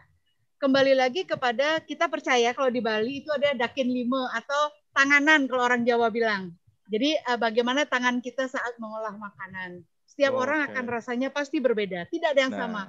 Kembali 0.57 0.97
lagi 0.97 1.29
kepada 1.29 1.85
kita 1.85 2.09
percaya 2.09 2.57
kalau 2.57 2.73
di 2.73 2.81
Bali 2.81 3.21
itu 3.21 3.29
ada 3.29 3.53
dakin 3.53 3.93
lima 3.93 4.33
atau 4.33 4.73
tanganan 4.97 5.45
kalau 5.45 5.69
orang 5.69 5.85
Jawa 5.85 6.09
bilang. 6.09 6.57
Jadi 6.89 7.13
uh, 7.29 7.37
bagaimana 7.37 7.85
tangan 7.85 8.25
kita 8.25 8.49
saat 8.49 8.81
mengolah 8.81 9.13
makanan. 9.21 9.85
Setiap 10.17 10.33
oh, 10.33 10.49
orang 10.49 10.65
okay. 10.65 10.73
akan 10.73 10.85
rasanya 10.89 11.29
pasti 11.29 11.61
berbeda, 11.61 12.09
tidak 12.09 12.33
ada 12.33 12.41
yang 12.41 12.55
nah. 12.57 12.61
sama 12.65 12.83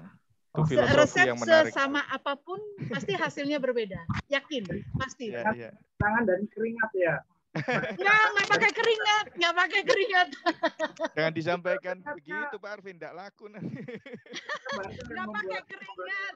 resep 0.95 1.27
yang 1.27 1.37
menarik. 1.37 1.75
sesama 1.75 2.01
apa 2.07 2.33
pun 2.39 2.55
pasti 2.87 3.13
hasilnya 3.13 3.59
berbeda. 3.59 3.99
Yakin, 4.31 4.63
pasti. 4.95 5.35
Ya, 5.35 5.51
ya. 5.51 5.71
Tangan 5.99 6.23
dan 6.23 6.47
keringat 6.49 6.91
ya. 6.95 7.19
Enggak, 7.57 8.25
nggak 8.31 8.47
pakai 8.47 8.71
keringat, 8.71 9.25
nggak 9.35 9.55
pakai 9.59 9.81
keringat. 9.83 10.27
Jangan 11.19 11.33
disampaikan 11.33 11.97
begitu 12.15 12.55
Pak 12.63 12.71
Arvin, 12.79 12.95
tidak 12.95 13.13
laku 13.17 13.51
nanti. 13.51 13.81
Nggak 15.03 15.27
pakai 15.35 15.61
keringat. 15.67 16.35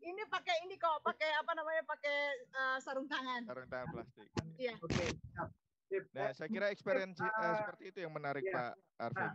Ini 0.00 0.22
pakai 0.30 0.56
ini 0.64 0.78
kok, 0.78 1.02
pakai 1.02 1.34
apa 1.34 1.52
namanya, 1.58 1.82
pakai 1.84 2.16
uh, 2.56 2.78
sarung 2.78 3.10
tangan. 3.10 3.42
Sarung 3.42 3.68
tangan 3.68 3.86
plastik. 3.90 4.28
Iya. 4.54 4.78
Oke. 4.80 5.06
Nah, 6.14 6.30
saya 6.30 6.46
kira 6.46 6.70
experience 6.70 7.18
uh, 7.18 7.66
seperti 7.66 7.90
itu 7.90 7.98
yang 8.06 8.12
menarik 8.14 8.46
ya. 8.46 8.54
Pak 8.54 8.72
Arvin. 9.10 9.26
Nah, 9.26 9.34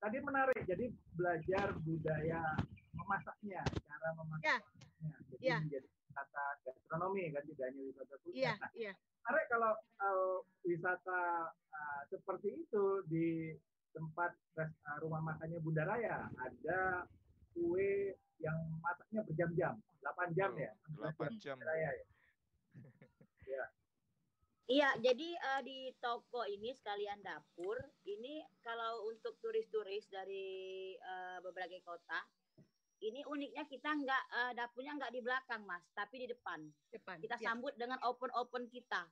tadi 0.00 0.16
menarik, 0.20 0.62
jadi 0.68 0.86
belajar 1.16 1.66
budaya 1.82 2.42
memasaknya, 2.96 3.62
cara 3.64 4.08
memasaknya. 4.16 4.56
Ya. 4.56 5.16
Jadi 5.36 5.44
ya. 5.44 5.58
menjadi 5.60 5.88
wisata 5.88 6.44
gastronomi 6.64 7.28
kan 7.28 7.44
tidak 7.44 7.66
hanya 7.68 7.82
wisata 7.84 8.14
kuliner. 8.24 8.36
Iya, 8.40 8.52
nah, 8.56 8.70
iya. 8.72 8.92
Menarik 8.96 9.46
kalau 9.52 9.72
uh, 9.76 10.36
wisata 10.64 11.20
uh, 11.52 12.00
seperti 12.08 12.48
itu 12.64 12.84
di 13.10 13.52
tempat 13.92 14.32
uh, 14.60 14.96
rumah 15.04 15.20
makannya 15.20 15.60
Bunda 15.60 15.84
Raya 15.84 16.32
ada 16.40 17.04
kue 17.52 18.16
yang 18.40 18.56
masaknya 18.84 19.24
berjam-jam, 19.24 19.74
8 20.04 20.36
jam 20.36 20.52
ya. 20.56 20.72
8 21.00 21.40
jam. 21.40 21.56
Raya 21.60 21.90
ya. 21.92 22.06
ya. 23.56 23.64
Iya, 24.66 24.98
jadi 24.98 25.28
uh, 25.38 25.62
di 25.62 25.94
toko 26.02 26.42
ini 26.42 26.74
sekalian 26.74 27.22
dapur, 27.22 27.78
ini 28.02 28.42
kalau 28.66 29.06
untuk 29.06 29.38
turis-turis 29.38 30.10
dari 30.10 30.90
uh, 30.98 31.38
berbagai 31.38 31.86
kota, 31.86 32.18
ini 33.04 33.20
uniknya 33.28 33.64
kita 33.68 33.92
nggak 33.92 34.24
uh, 34.32 34.52
dapurnya 34.56 34.96
nggak 34.96 35.12
di 35.12 35.20
belakang 35.20 35.62
mas 35.68 35.84
tapi 35.92 36.24
di 36.24 36.26
depan, 36.32 36.64
depan 36.88 37.20
kita 37.20 37.36
ya. 37.36 37.52
sambut 37.52 37.76
dengan 37.76 38.00
open 38.08 38.32
open 38.32 38.64
kita 38.72 39.04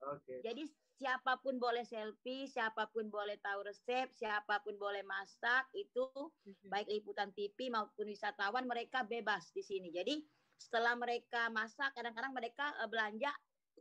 okay. 0.00 0.40
jadi 0.40 0.64
siapa 0.94 1.42
pun 1.42 1.60
boleh 1.60 1.84
selfie 1.84 2.48
siapa 2.48 2.88
pun 2.88 3.10
boleh 3.12 3.36
tahu 3.42 3.68
resep 3.68 4.08
siapa 4.14 4.62
pun 4.64 4.78
boleh 4.80 5.04
masak 5.04 5.68
itu 5.76 6.08
mm-hmm. 6.08 6.70
baik 6.70 6.88
liputan 6.88 7.34
TV 7.34 7.68
maupun 7.68 8.08
wisatawan 8.08 8.64
mereka 8.64 9.04
bebas 9.04 9.52
di 9.52 9.60
sini 9.60 9.92
jadi 9.92 10.16
setelah 10.56 10.96
mereka 10.96 11.50
masak 11.52 11.92
kadang-kadang 11.92 12.32
mereka 12.32 12.72
uh, 12.80 12.88
belanja 12.88 13.34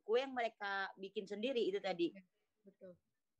kue 0.03 0.21
yang 0.21 0.35
mereka 0.35 0.91
bikin 0.99 1.25
sendiri 1.27 1.59
itu 1.59 1.79
tadi 1.79 2.11
betul. 2.63 2.93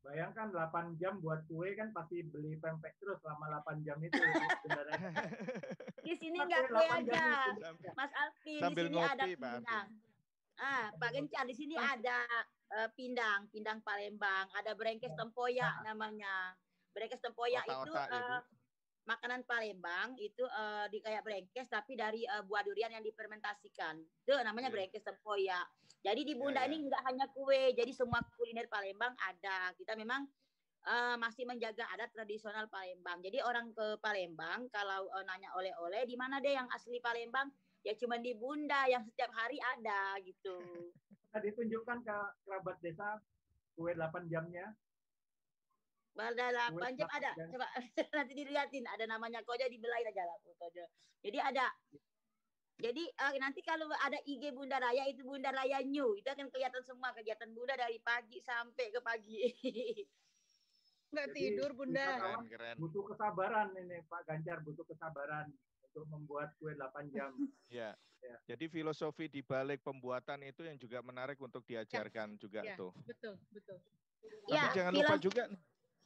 Bayangkan 0.03 0.52
8 0.52 0.99
jam 0.99 1.15
buat 1.23 1.48
kue 1.48 1.80
kan 1.80 1.95
pasti 1.95 2.27
beli 2.27 2.60
pempek 2.60 2.99
terus 2.99 3.23
selama 3.23 3.64
8 3.64 3.88
jam 3.88 3.95
itu. 4.03 4.19
di 6.07 6.14
sini 6.19 6.44
nggak 6.44 6.68
kue 6.68 6.85
aja, 6.91 7.56
Mas 7.95 8.11
Alfi. 8.11 8.60
Sambil 8.60 8.91
di 8.91 8.91
sini 8.91 8.99
ngopi, 8.99 9.15
ada 9.15 9.26
pindang. 9.31 9.88
Ah, 10.60 10.91
Pak 10.99 11.10
Gencar, 11.15 11.48
di 11.49 11.56
sini 11.56 11.76
ada 11.80 12.19
uh, 12.77 12.90
pindang, 12.94 13.49
pindang 13.49 13.80
Palembang, 13.81 14.52
ada 14.53 14.76
brengkes 14.77 15.15
tempoyak 15.15 15.81
namanya. 15.81 16.53
Brengkes 16.94 17.23
tempoyak 17.23 17.65
itu 17.65 17.91
uh, 17.95 18.44
makanan 19.10 19.44
Palembang 19.49 20.14
itu 20.22 20.45
uh, 20.45 20.85
di 20.88 21.02
kayak 21.02 21.26
brengkes 21.26 21.68
tapi 21.68 21.98
dari 21.98 22.23
uh, 22.30 22.45
buah 22.45 22.61
durian 22.61 22.94
yang 22.94 23.02
difermentasikan. 23.02 23.98
Itu 24.23 24.38
namanya 24.45 24.69
yeah. 24.69 24.76
brengkes 24.76 25.03
tempoyak. 25.06 25.68
Jadi 26.03 26.21
di 26.27 26.35
Bunda 26.35 26.59
yeah, 26.59 26.67
yeah. 26.67 26.75
ini 26.75 26.77
enggak 26.84 27.03
hanya 27.07 27.25
kue, 27.31 27.71
jadi 27.71 27.91
semua 27.95 28.19
kuliner 28.35 28.67
Palembang 28.67 29.15
ada. 29.23 29.71
Kita 29.80 29.95
memang 29.95 30.27
uh, 30.84 31.15
masih 31.15 31.47
menjaga 31.47 31.88
adat 31.95 32.11
tradisional 32.11 32.67
Palembang. 32.67 33.23
Jadi 33.23 33.39
orang 33.39 33.71
ke 33.71 33.95
Palembang 34.03 34.67
kalau 34.67 35.07
uh, 35.15 35.23
nanya 35.23 35.55
oleh-oleh 35.55 36.03
di 36.03 36.19
mana 36.19 36.43
deh 36.43 36.59
yang 36.59 36.67
asli 36.75 36.99
Palembang? 36.99 37.47
Ya 37.84 37.95
cuma 37.95 38.19
di 38.19 38.35
Bunda 38.35 38.88
yang 38.91 39.03
setiap 39.07 39.31
hari 39.31 39.59
ada 39.59 40.19
gitu. 40.23 40.59
Tadi 41.34 41.49
tunjukkan 41.55 41.97
ke 42.03 42.17
kerabat 42.45 42.77
desa 42.84 43.17
kue 43.73 43.95
8 43.95 44.30
jamnya 44.30 44.75
Bardala 46.13 46.69
Panjang 46.77 47.09
ada. 47.09 47.31
Coba 47.49 47.67
nanti 48.21 48.34
dilihatin 48.38 48.85
ada 48.85 49.09
namanya 49.09 49.41
Koja 49.41 49.65
dibelain 49.65 50.05
aja 50.05 50.23
lah. 50.30 50.38
Jadi 51.25 51.39
ada 51.41 51.73
jadi 52.84 53.03
uh, 53.23 53.34
nanti 53.39 53.64
kalau 53.64 53.88
ada 54.03 54.19
IG 54.27 54.51
Bunda 54.51 54.76
Raya 54.76 55.07
itu 55.07 55.23
Bunda 55.23 55.55
Raya 55.55 55.80
New 55.88 56.19
itu 56.19 56.27
akan 56.27 56.51
kelihatan 56.51 56.84
semua 56.84 57.15
kegiatan 57.15 57.47
Bunda 57.55 57.80
dari 57.80 57.95
pagi 58.03 58.43
sampai 58.43 58.91
ke 58.91 58.99
pagi. 58.99 59.39
Nggak 61.15 61.30
tidur 61.31 61.72
Bunda. 61.72 62.03
Keren, 62.19 62.43
keren. 62.51 62.76
Butuh 62.84 63.03
kesabaran 63.07 63.72
ini 63.80 64.03
Pak 64.11 64.27
Ganjar 64.27 64.60
butuh 64.68 64.84
kesabaran 64.84 65.47
untuk 65.88 66.03
membuat 66.11 66.51
kue 66.60 66.76
8 66.76 67.15
jam. 67.15 67.31
ya. 67.80 67.95
ya. 68.19 68.35
Jadi 68.51 68.68
filosofi 68.68 69.31
di 69.31 69.39
balik 69.39 69.80
pembuatan 69.80 70.43
itu 70.43 70.68
yang 70.68 70.76
juga 70.76 70.99
menarik 70.99 71.39
untuk 71.39 71.64
diajarkan 71.64 72.35
ya. 72.35 72.39
juga 72.41 72.61
ya. 72.68 72.76
tuh. 72.76 72.91
Betul, 73.07 73.39
betul. 73.55 73.80
Tapi 74.43 74.60
ya, 74.60 74.76
jangan 74.76 74.91
lupa 74.91 75.15
juga 75.15 75.43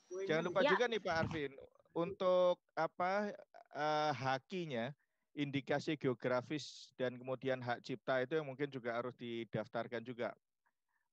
Jangan 0.08 0.44
lupa 0.48 0.62
ya. 0.64 0.70
juga 0.72 0.84
nih 0.88 1.02
Pak 1.04 1.16
Arvin 1.20 1.52
untuk 1.92 2.56
apa 2.78 3.34
uh, 3.76 4.12
hakinya 4.16 4.96
indikasi 5.38 5.94
geografis 6.02 6.90
dan 6.98 7.14
kemudian 7.14 7.62
hak 7.62 7.86
cipta 7.86 8.26
itu 8.26 8.42
yang 8.42 8.50
mungkin 8.50 8.74
juga 8.74 8.98
harus 8.98 9.14
didaftarkan 9.22 10.02
juga 10.02 10.34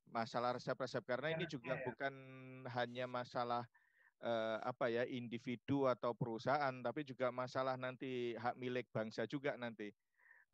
masalah 0.09 0.57
resep-resep 0.57 1.05
karena 1.05 1.33
ya, 1.33 1.35
ini 1.37 1.45
juga 1.45 1.77
ya, 1.77 1.81
ya. 1.81 1.85
bukan 1.85 2.15
hanya 2.73 3.05
masalah 3.05 3.69
uh, 4.25 4.59
apa 4.65 4.89
ya 4.89 5.05
individu 5.05 5.85
atau 5.85 6.17
perusahaan 6.17 6.73
tapi 6.81 7.05
juga 7.05 7.29
masalah 7.29 7.77
nanti 7.77 8.33
hak 8.41 8.57
milik 8.57 8.89
bangsa 8.89 9.29
juga 9.29 9.61
nanti 9.61 9.93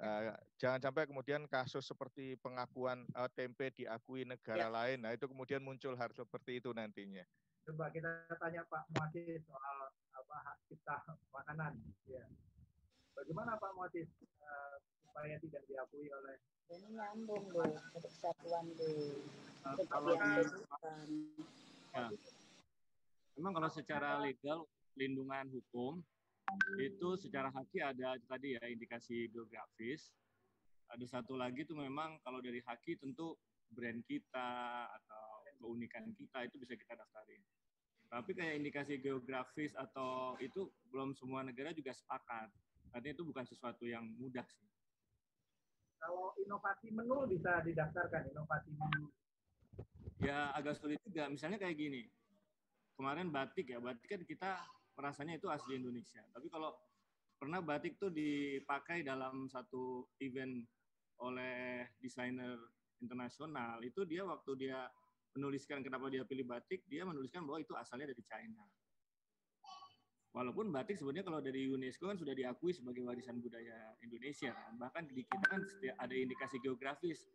uh, 0.02 0.34
jangan 0.58 0.90
sampai 0.90 1.06
kemudian 1.06 1.46
kasus 1.46 1.86
seperti 1.86 2.34
pengakuan 2.42 3.06
uh, 3.14 3.30
tempe 3.30 3.70
diakui 3.70 4.26
negara 4.26 4.66
ya. 4.66 4.74
lain 4.74 4.98
nah 5.06 5.14
itu 5.14 5.30
kemudian 5.30 5.62
muncul 5.62 5.94
hal 5.94 6.10
seperti 6.10 6.58
itu 6.58 6.74
nantinya 6.74 7.22
coba 7.70 7.86
kita 7.94 8.26
tanya 8.34 8.66
Pak 8.66 8.90
Muatis 8.98 9.46
soal 9.46 9.94
apa 10.10 10.36
hak 10.42 10.56
cipta 10.66 10.96
makanan. 11.30 11.78
Ya. 12.08 12.26
Bagaimana 13.20 13.60
Pak 13.60 13.76
Muatis 13.76 14.08
uh, 14.40 14.76
supaya 15.04 15.36
tidak 15.44 15.60
diakui 15.68 16.08
oleh 16.08 16.40
ini 16.72 16.96
nyambung 16.96 17.52
loh 17.52 17.68
untuk 17.68 18.08
kesatuan. 18.08 18.64
Uh, 18.72 19.76
kalau 19.92 20.16
ya. 20.16 22.08
Memang 23.36 23.52
kalau 23.60 23.68
secara 23.68 24.24
legal 24.24 24.64
lindungan 24.96 25.52
hukum 25.52 26.00
itu 26.80 27.08
secara 27.20 27.52
haki 27.52 27.84
ada 27.84 28.16
tadi 28.24 28.56
ya 28.56 28.64
indikasi 28.72 29.28
geografis. 29.28 30.08
Ada 30.90 31.20
satu 31.20 31.36
lagi 31.36 31.62
itu 31.68 31.76
memang 31.76 32.16
kalau 32.24 32.40
dari 32.40 32.64
haki 32.64 32.96
tentu 32.96 33.36
brand 33.70 34.00
kita 34.08 34.88
atau 34.88 35.26
keunikan 35.60 36.08
kita 36.16 36.48
itu 36.48 36.56
bisa 36.56 36.74
kita 36.74 36.96
daftarin. 36.96 37.44
Tapi 38.10 38.30
kayak 38.34 38.58
indikasi 38.58 38.98
geografis 38.98 39.76
atau 39.78 40.34
itu 40.42 40.66
belum 40.90 41.14
semua 41.14 41.46
negara 41.46 41.70
juga 41.70 41.94
sepakat. 41.94 42.50
Artinya 42.90 43.14
itu 43.14 43.24
bukan 43.26 43.44
sesuatu 43.46 43.84
yang 43.86 44.06
mudah 44.18 44.44
sih. 44.50 44.68
Kalau 46.00 46.32
inovasi 46.40 46.88
menu 46.90 47.28
bisa 47.28 47.60
didaftarkan 47.62 48.32
inovasi 48.32 48.72
menu. 48.72 49.12
Ya 50.20 50.50
agak 50.56 50.80
sulit 50.80 51.00
juga. 51.04 51.28
Misalnya 51.28 51.60
kayak 51.60 51.76
gini. 51.76 52.08
Kemarin 52.96 53.32
batik 53.32 53.72
ya, 53.72 53.80
batik 53.80 54.08
kan 54.12 54.22
kita 54.28 54.50
merasanya 54.92 55.40
itu 55.40 55.48
asli 55.48 55.80
Indonesia. 55.80 56.20
Tapi 56.36 56.52
kalau 56.52 56.76
pernah 57.40 57.64
batik 57.64 57.96
tuh 57.96 58.12
dipakai 58.12 59.00
dalam 59.00 59.48
satu 59.48 60.04
event 60.20 60.60
oleh 61.24 61.88
desainer 62.00 62.56
internasional 63.00 63.80
itu 63.80 64.04
dia 64.04 64.24
waktu 64.28 64.52
dia 64.60 64.84
menuliskan 65.32 65.80
kenapa 65.80 66.12
dia 66.12 66.26
pilih 66.28 66.44
batik, 66.44 66.84
dia 66.84 67.08
menuliskan 67.08 67.48
bahwa 67.48 67.64
itu 67.64 67.72
asalnya 67.72 68.12
dari 68.12 68.20
China. 68.28 68.60
Walaupun 70.30 70.70
batik 70.70 70.94
sebenarnya 70.94 71.26
kalau 71.26 71.42
dari 71.42 71.66
UNESCO 71.66 72.06
kan 72.06 72.14
sudah 72.14 72.30
diakui 72.30 72.70
sebagai 72.70 73.02
warisan 73.02 73.42
budaya 73.42 73.98
Indonesia 73.98 74.54
kan. 74.54 74.78
Bahkan 74.78 75.02
di 75.10 75.26
kita 75.26 75.46
kan 75.50 75.60
ada 75.98 76.14
indikasi 76.14 76.62
geografis 76.62 77.26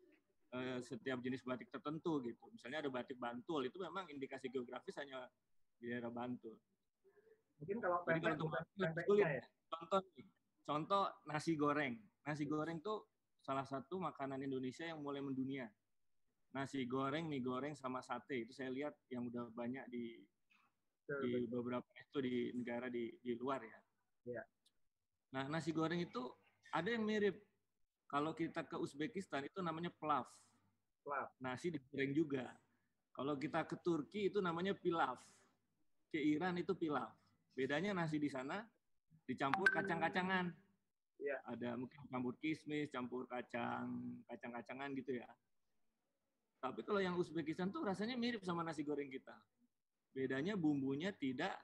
eh, 0.56 0.80
setiap 0.80 1.20
jenis 1.20 1.44
batik 1.44 1.68
tertentu 1.68 2.24
gitu. 2.24 2.48
Misalnya 2.56 2.88
ada 2.88 2.90
batik 2.92 3.20
Bantul 3.20 3.68
itu 3.68 3.84
memang 3.84 4.08
indikasi 4.08 4.48
geografis 4.48 4.96
hanya 4.96 5.28
di 5.76 5.92
daerah 5.92 6.08
Bantul. 6.08 6.56
Mungkin 7.60 7.78
kalau 7.84 8.00
Jadi 8.08 8.20
kalau 8.24 8.36
untuk 8.40 8.52
sulit. 8.80 8.92
Ya? 9.20 9.44
Contoh 9.68 10.02
contoh 10.64 11.04
nasi 11.28 11.60
goreng. 11.60 12.00
Nasi 12.24 12.48
goreng 12.48 12.80
tuh 12.80 13.12
salah 13.44 13.68
satu 13.68 14.00
makanan 14.00 14.40
Indonesia 14.40 14.88
yang 14.88 15.04
mulai 15.04 15.20
mendunia. 15.20 15.68
Nasi 16.56 16.88
goreng, 16.88 17.28
mie 17.28 17.44
goreng, 17.44 17.76
sama 17.76 18.00
sate 18.00 18.48
itu 18.48 18.56
saya 18.56 18.72
lihat 18.72 18.96
yang 19.12 19.28
udah 19.28 19.52
banyak 19.52 19.84
di 19.92 20.24
di 21.06 21.46
beberapa 21.46 21.86
itu 21.94 22.18
di 22.22 22.36
negara 22.58 22.90
di 22.90 23.14
di 23.22 23.34
luar 23.38 23.62
ya. 23.62 23.80
ya. 24.38 24.44
Nah 25.38 25.46
nasi 25.50 25.70
goreng 25.70 26.02
itu 26.02 26.22
ada 26.74 26.90
yang 26.90 27.06
mirip. 27.06 27.38
Kalau 28.06 28.38
kita 28.38 28.66
ke 28.66 28.78
Uzbekistan 28.78 29.50
itu 29.50 29.60
namanya 29.62 29.90
plav. 29.90 30.30
Plav. 31.02 31.30
Nasi 31.42 31.74
digoreng 31.74 32.14
juga. 32.14 32.46
Kalau 33.16 33.34
kita 33.40 33.66
ke 33.66 33.80
Turki 33.82 34.30
itu 34.30 34.44
namanya 34.44 34.78
pilav. 34.78 35.18
Ke 36.12 36.22
Iran 36.22 36.58
itu 36.60 36.76
pilav. 36.78 37.10
Bedanya 37.56 37.96
nasi 37.96 38.22
di 38.22 38.30
sana 38.30 38.62
dicampur 39.26 39.72
kacang-kacangan. 39.74 40.54
Ya. 41.18 41.40
Ada 41.48 41.80
mungkin 41.80 41.98
campur 42.12 42.36
kismis, 42.44 42.92
campur 42.92 43.26
kacang, 43.26 44.20
kacang-kacangan 44.28 44.92
gitu 45.00 45.18
ya. 45.18 45.30
Tapi 46.62 46.82
kalau 46.84 47.02
yang 47.02 47.16
Uzbekistan 47.18 47.72
tuh 47.72 47.86
rasanya 47.86 48.18
mirip 48.20 48.44
sama 48.46 48.62
nasi 48.62 48.86
goreng 48.86 49.10
kita. 49.10 49.34
Bedanya 50.16 50.56
bumbunya 50.56 51.12
tidak 51.12 51.60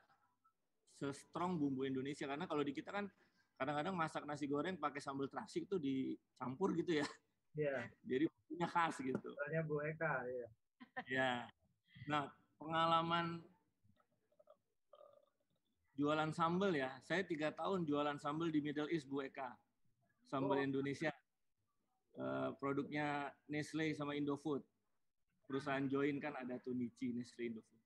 se-strong 0.99 1.55
bumbu 1.55 1.87
Indonesia 1.87 2.27
karena 2.27 2.43
kalau 2.43 2.61
di 2.61 2.75
kita 2.75 2.91
kan 2.91 3.07
kadang-kadang 3.55 3.95
masak 3.95 4.27
nasi 4.27 4.45
goreng 4.45 4.75
pakai 4.75 4.99
sambal 4.99 5.31
terasi 5.31 5.63
itu 5.63 5.79
dicampur 5.79 6.75
gitu 6.75 6.99
ya. 6.99 7.07
Iya. 7.55 7.87
Jadi 8.03 8.25
bumbunya 8.27 8.67
khas 8.67 8.99
gitu. 8.99 9.29
Soalnya 9.31 9.61
Bu 9.63 9.79
Eka 9.87 10.13
ya. 10.27 10.47
Ya. 11.07 11.31
Nah, 12.11 12.27
pengalaman 12.59 13.39
jualan 15.95 16.31
sambal 16.35 16.75
ya. 16.75 16.91
Saya 17.05 17.23
tiga 17.23 17.55
tahun 17.55 17.87
jualan 17.87 18.19
sambal 18.19 18.51
di 18.51 18.59
Middle 18.59 18.91
East 18.91 19.07
Bu 19.07 19.23
Eka. 19.23 19.55
Sambal 20.27 20.59
oh. 20.59 20.65
Indonesia. 20.67 21.11
Uh, 22.11 22.51
produknya 22.59 23.31
Nestle 23.47 23.95
sama 23.95 24.19
Indofood. 24.19 24.61
Perusahaan 25.47 25.83
join 25.87 26.19
kan 26.19 26.35
ada 26.35 26.59
tuh 26.59 26.75
Nichi, 26.75 27.15
Nestle, 27.15 27.47
Indofood. 27.47 27.80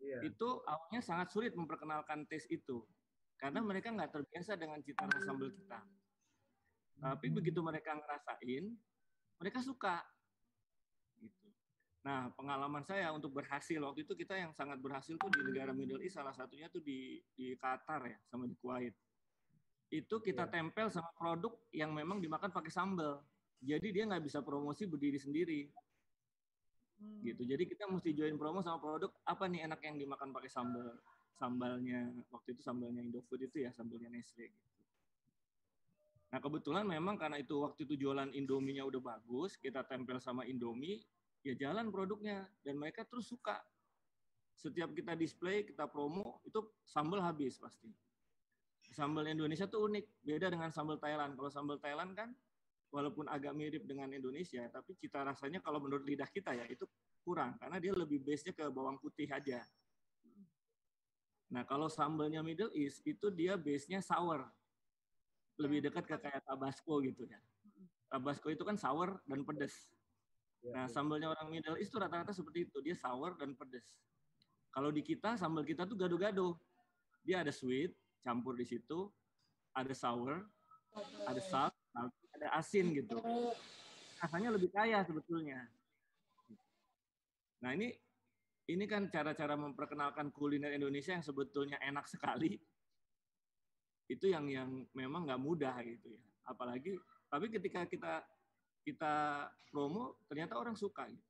Yeah. 0.00 0.22
Itu 0.28 0.62
awalnya 0.68 1.00
sangat 1.00 1.32
sulit 1.32 1.56
memperkenalkan 1.56 2.28
tes 2.28 2.44
itu. 2.52 2.84
Karena 3.36 3.60
mereka 3.60 3.92
nggak 3.92 4.12
terbiasa 4.12 4.56
dengan 4.56 4.80
cita 4.80 5.04
rasa 5.04 5.20
sambal 5.24 5.52
kita. 5.52 5.80
Tapi 6.96 7.26
begitu 7.28 7.60
mereka 7.60 7.92
ngerasain, 7.92 8.64
mereka 9.36 9.60
suka. 9.60 10.00
Gitu. 11.20 11.48
Nah, 12.08 12.32
pengalaman 12.32 12.86
saya 12.88 13.12
untuk 13.12 13.36
berhasil 13.36 13.76
waktu 13.76 14.08
itu 14.08 14.16
kita 14.16 14.32
yang 14.38 14.52
sangat 14.56 14.80
berhasil 14.80 15.20
tuh 15.20 15.28
di 15.28 15.40
negara 15.44 15.76
Middle 15.76 16.00
East 16.00 16.16
salah 16.16 16.32
satunya 16.32 16.72
tuh 16.72 16.80
di 16.80 17.20
di 17.36 17.52
Qatar 17.60 18.00
ya 18.08 18.16
sama 18.32 18.48
di 18.48 18.56
Kuwait. 18.56 18.96
Itu 19.92 20.18
kita 20.24 20.48
iya. 20.48 20.52
tempel 20.60 20.88
sama 20.88 21.12
produk 21.14 21.52
yang 21.76 21.92
memang 21.92 22.18
dimakan 22.18 22.50
pakai 22.50 22.72
sambal. 22.72 23.20
Jadi 23.60 23.92
dia 23.92 24.04
nggak 24.08 24.24
bisa 24.24 24.40
promosi 24.40 24.88
berdiri 24.88 25.20
sendiri. 25.20 25.68
Hmm. 26.96 27.20
Gitu. 27.20 27.42
Jadi 27.44 27.64
kita 27.68 27.84
mesti 27.88 28.16
join 28.16 28.36
promo 28.40 28.64
sama 28.64 28.80
produk 28.80 29.12
apa 29.28 29.44
nih 29.48 29.68
enak 29.68 29.80
yang 29.84 29.96
dimakan 30.00 30.32
pakai 30.32 30.48
sambal. 30.48 30.96
Sambalnya 31.36 32.16
waktu 32.32 32.56
itu 32.56 32.64
sambalnya 32.64 33.04
Indofood 33.04 33.44
itu 33.44 33.60
ya 33.60 33.68
sambalnya 33.68 34.08
Nestle 34.08 34.48
gitu. 34.48 34.76
Nah 36.32 36.40
kebetulan 36.40 36.88
memang 36.88 37.20
karena 37.20 37.36
itu 37.38 37.60
waktu 37.60 37.84
itu 37.84 37.94
jualan 38.08 38.32
Indominya 38.32 38.82
udah 38.88 39.00
bagus, 39.00 39.54
kita 39.60 39.84
tempel 39.84 40.18
sama 40.18 40.48
Indomie, 40.48 41.04
ya 41.46 41.54
jalan 41.54 41.92
produknya 41.92 42.48
dan 42.64 42.80
mereka 42.80 43.06
terus 43.06 43.30
suka 43.30 43.62
setiap 44.56 44.90
kita 44.96 45.12
display, 45.12 45.62
kita 45.68 45.84
promo, 45.84 46.40
itu 46.48 46.64
sambal 46.88 47.20
habis 47.20 47.60
pasti. 47.60 47.92
Sambal 48.90 49.28
Indonesia 49.28 49.68
tuh 49.68 49.84
unik, 49.92 50.24
beda 50.24 50.48
dengan 50.48 50.72
sambal 50.72 50.96
Thailand. 50.96 51.36
Kalau 51.36 51.52
sambal 51.52 51.76
Thailand 51.76 52.16
kan 52.16 52.32
walaupun 52.90 53.26
agak 53.26 53.52
mirip 53.52 53.82
dengan 53.84 54.10
Indonesia, 54.14 54.66
tapi 54.70 54.94
cita 54.96 55.22
rasanya 55.26 55.60
kalau 55.60 55.82
menurut 55.82 56.06
lidah 56.06 56.28
kita 56.30 56.54
ya 56.54 56.64
itu 56.70 56.86
kurang 57.26 57.58
karena 57.58 57.82
dia 57.82 57.92
lebih 57.92 58.22
base-nya 58.22 58.54
ke 58.54 58.64
bawang 58.70 58.96
putih 59.02 59.26
aja. 59.30 59.62
Nah, 61.46 61.62
kalau 61.62 61.86
sambalnya 61.86 62.42
Middle 62.42 62.74
East 62.74 63.06
itu 63.06 63.30
dia 63.30 63.54
base-nya 63.54 64.02
sour. 64.02 64.46
Lebih 65.56 65.88
dekat 65.88 66.04
ke 66.04 66.16
kayak 66.18 66.42
Tabasco 66.42 66.98
gitu 67.00 67.24
ya. 67.26 67.38
Tabasco 68.10 68.50
itu 68.50 68.62
kan 68.66 68.74
sour 68.74 69.22
dan 69.26 69.46
pedas. 69.46 69.74
Nah, 70.66 70.90
sambalnya 70.90 71.30
orang 71.30 71.48
Middle 71.50 71.78
East 71.78 71.94
itu 71.94 71.98
rata-rata 72.02 72.34
seperti 72.34 72.66
itu, 72.66 72.82
dia 72.82 72.98
sour 72.98 73.38
dan 73.38 73.54
pedas. 73.54 73.86
Kalau 74.74 74.90
di 74.90 75.00
kita 75.00 75.38
sambal 75.38 75.64
kita 75.64 75.86
tuh 75.86 75.96
gado-gado. 75.96 76.58
Dia 77.26 77.42
ada 77.42 77.50
sweet 77.50 77.90
campur 78.22 78.54
di 78.54 78.62
situ, 78.62 79.10
ada 79.74 79.90
sour, 79.94 80.46
ada 81.26 81.42
salt, 81.42 81.74
ada 82.36 82.52
asin 82.60 82.92
gitu. 82.92 83.18
Rasanya 84.20 84.52
lebih 84.52 84.72
kaya 84.72 85.02
sebetulnya. 85.04 85.64
Nah, 87.64 87.72
ini 87.72 87.92
ini 88.66 88.84
kan 88.84 89.06
cara-cara 89.08 89.54
memperkenalkan 89.54 90.34
kuliner 90.34 90.74
Indonesia 90.74 91.14
yang 91.14 91.24
sebetulnya 91.24 91.78
enak 91.80 92.06
sekali. 92.10 92.58
Itu 94.06 94.30
yang 94.30 94.46
yang 94.50 94.70
memang 94.94 95.26
nggak 95.26 95.42
mudah 95.42 95.76
gitu 95.82 96.14
ya. 96.14 96.22
Apalagi 96.46 96.94
tapi 97.26 97.50
ketika 97.50 97.86
kita 97.86 98.22
kita 98.86 99.14
promo 99.70 100.22
ternyata 100.30 100.54
orang 100.58 100.78
suka 100.78 101.10
gitu. 101.10 101.26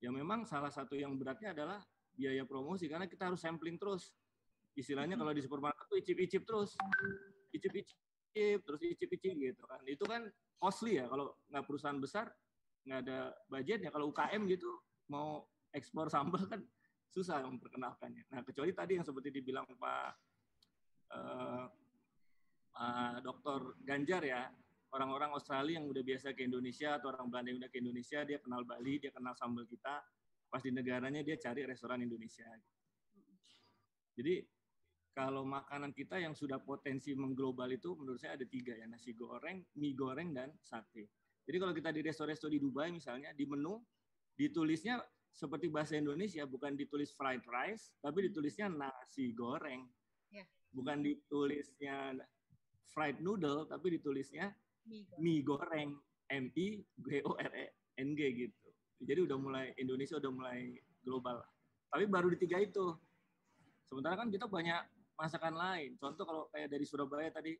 Ya 0.00 0.08
memang 0.08 0.48
salah 0.48 0.72
satu 0.72 0.96
yang 0.96 1.12
beratnya 1.20 1.52
adalah 1.52 1.84
biaya 2.16 2.44
promosi 2.48 2.88
karena 2.88 3.04
kita 3.04 3.28
harus 3.28 3.40
sampling 3.40 3.76
terus. 3.76 4.16
Istilahnya 4.72 5.20
kalau 5.20 5.36
di 5.36 5.44
supermarket 5.44 5.84
tuh 5.92 6.00
icip-icip 6.00 6.42
terus. 6.48 6.72
Icip-icip 7.52 7.96
terus 8.34 8.80
icip-icip 8.80 9.34
gitu 9.36 9.62
kan. 9.66 9.80
Itu 9.86 10.04
kan 10.06 10.26
costly 10.60 11.00
ya 11.00 11.08
kalau 11.10 11.34
nggak 11.50 11.64
perusahaan 11.66 11.98
besar 11.98 12.30
nggak 12.86 13.00
ada 13.06 13.18
budgetnya. 13.50 13.90
Kalau 13.90 14.10
UKM 14.14 14.42
gitu 14.48 14.70
mau 15.10 15.44
ekspor 15.74 16.10
sambal 16.10 16.46
kan 16.46 16.62
susah 17.10 17.42
memperkenalkannya. 17.42 18.30
Nah 18.30 18.40
kecuali 18.46 18.70
tadi 18.70 18.98
yang 18.98 19.06
seperti 19.06 19.34
dibilang 19.34 19.66
Pak 19.66 20.10
uh, 21.10 21.66
uh, 22.78 23.16
Dokter 23.18 23.74
Ganjar 23.82 24.22
ya, 24.22 24.46
orang-orang 24.94 25.34
Australia 25.34 25.82
yang 25.82 25.90
udah 25.90 26.02
biasa 26.06 26.34
ke 26.34 26.46
Indonesia 26.46 26.98
atau 26.98 27.10
orang 27.10 27.26
Belanda 27.30 27.48
yang 27.50 27.60
udah 27.66 27.70
ke 27.70 27.78
Indonesia, 27.82 28.18
dia 28.22 28.38
kenal 28.38 28.62
Bali, 28.62 29.02
dia 29.02 29.10
kenal 29.10 29.34
sambal 29.34 29.66
kita, 29.66 30.02
pas 30.46 30.62
di 30.62 30.70
negaranya 30.70 31.22
dia 31.26 31.34
cari 31.38 31.66
restoran 31.66 32.02
Indonesia. 32.02 32.46
Jadi 34.14 34.42
kalau 35.10 35.42
makanan 35.42 35.90
kita 35.90 36.22
yang 36.22 36.32
sudah 36.32 36.62
potensi 36.62 37.12
mengglobal 37.18 37.66
itu 37.74 37.98
menurut 37.98 38.22
saya 38.22 38.38
ada 38.38 38.46
tiga 38.46 38.78
ya 38.78 38.86
nasi 38.86 39.12
goreng, 39.18 39.62
mie 39.74 39.94
goreng 39.98 40.30
dan 40.30 40.54
sate. 40.62 41.10
Jadi 41.44 41.56
kalau 41.58 41.74
kita 41.74 41.90
di 41.90 42.00
restoran-restoran 42.06 42.54
di 42.54 42.60
Dubai 42.62 42.88
misalnya 42.94 43.34
di 43.34 43.42
menu 43.42 43.82
ditulisnya 44.38 45.02
seperti 45.34 45.66
bahasa 45.66 45.98
Indonesia 45.98 46.46
bukan 46.46 46.78
ditulis 46.78 47.10
fried 47.14 47.42
rice 47.50 47.90
tapi 47.98 48.30
ditulisnya 48.30 48.70
nasi 48.70 49.34
goreng. 49.34 49.82
Ya. 50.30 50.46
Bukan 50.70 51.02
ditulisnya 51.02 52.14
fried 52.94 53.18
noodle 53.18 53.66
tapi 53.66 53.98
ditulisnya 53.98 54.54
mie 55.18 55.42
goreng, 55.42 55.98
M 56.30 56.54
I 56.54 56.78
G 57.02 57.08
O 57.26 57.34
R 57.34 57.50
E 57.50 57.66
N 57.98 58.14
G 58.14 58.20
gitu. 58.46 58.68
Jadi 59.02 59.26
udah 59.26 59.38
mulai 59.40 59.66
Indonesia 59.74 60.22
udah 60.22 60.30
mulai 60.30 60.78
global. 61.02 61.42
Tapi 61.90 62.06
baru 62.06 62.30
di 62.30 62.38
tiga 62.38 62.62
itu. 62.62 62.94
Sementara 63.90 64.14
kan 64.14 64.30
kita 64.30 64.46
banyak 64.46 64.99
masakan 65.20 65.52
lain. 65.52 66.00
Contoh 66.00 66.24
kalau 66.24 66.42
kayak 66.48 66.72
dari 66.72 66.88
Surabaya 66.88 67.28
tadi 67.28 67.52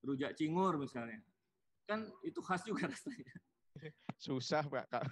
rujak 0.00 0.32
cingur 0.32 0.80
misalnya. 0.80 1.20
Kan 1.84 2.08
itu 2.24 2.40
khas 2.40 2.64
juga 2.64 2.88
rasanya. 2.92 3.36
Susah, 4.18 4.66
Pak. 4.66 4.90
Kak. 4.90 5.04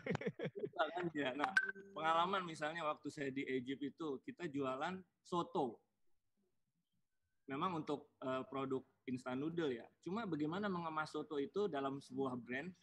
Susah 0.51 0.87
kan 0.97 1.07
ya. 1.15 1.31
Nah, 1.37 1.53
pengalaman 1.95 2.43
misalnya 2.43 2.83
waktu 2.83 3.09
saya 3.13 3.31
di 3.31 3.47
Egypt 3.47 3.95
itu 3.95 4.09
kita 4.25 4.49
jualan 4.51 4.99
soto. 5.23 5.79
Memang 7.47 7.79
untuk 7.85 8.11
uh, 8.27 8.43
produk 8.51 8.83
instan 9.07 9.39
noodle 9.39 9.71
ya. 9.71 9.87
Cuma 10.03 10.27
bagaimana 10.27 10.67
mengemas 10.67 11.15
soto 11.15 11.39
itu 11.39 11.71
dalam 11.71 12.03
sebuah 12.03 12.35
brand 12.43 12.75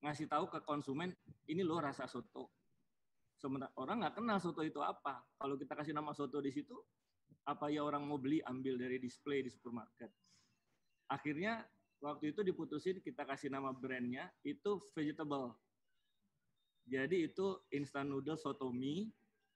ngasih 0.00 0.28
tahu 0.28 0.48
ke 0.48 0.64
konsumen 0.64 1.12
ini 1.48 1.60
loh 1.60 1.84
rasa 1.84 2.08
soto. 2.08 2.48
Sementara 3.36 3.68
orang 3.76 4.00
nggak 4.00 4.16
kenal 4.16 4.40
soto 4.40 4.64
itu 4.64 4.80
apa. 4.80 5.20
Kalau 5.36 5.60
kita 5.60 5.76
kasih 5.76 5.92
nama 5.92 6.16
soto 6.16 6.40
di 6.40 6.48
situ, 6.48 6.80
apa 7.44 7.68
ya 7.68 7.84
orang 7.84 8.08
mau 8.08 8.16
beli 8.16 8.40
ambil 8.48 8.80
dari 8.80 8.96
display 8.96 9.44
di 9.44 9.52
supermarket. 9.52 10.08
Akhirnya 11.12 11.60
waktu 12.00 12.32
itu 12.32 12.40
diputusin 12.40 13.00
kita 13.04 13.28
kasih 13.28 13.52
nama 13.52 13.72
brandnya 13.72 14.32
itu 14.44 14.80
vegetable. 14.96 15.52
Jadi 16.84 17.32
itu 17.32 17.60
instant 17.72 18.08
noodle 18.08 18.36
soto 18.36 18.68
mie 18.72 19.08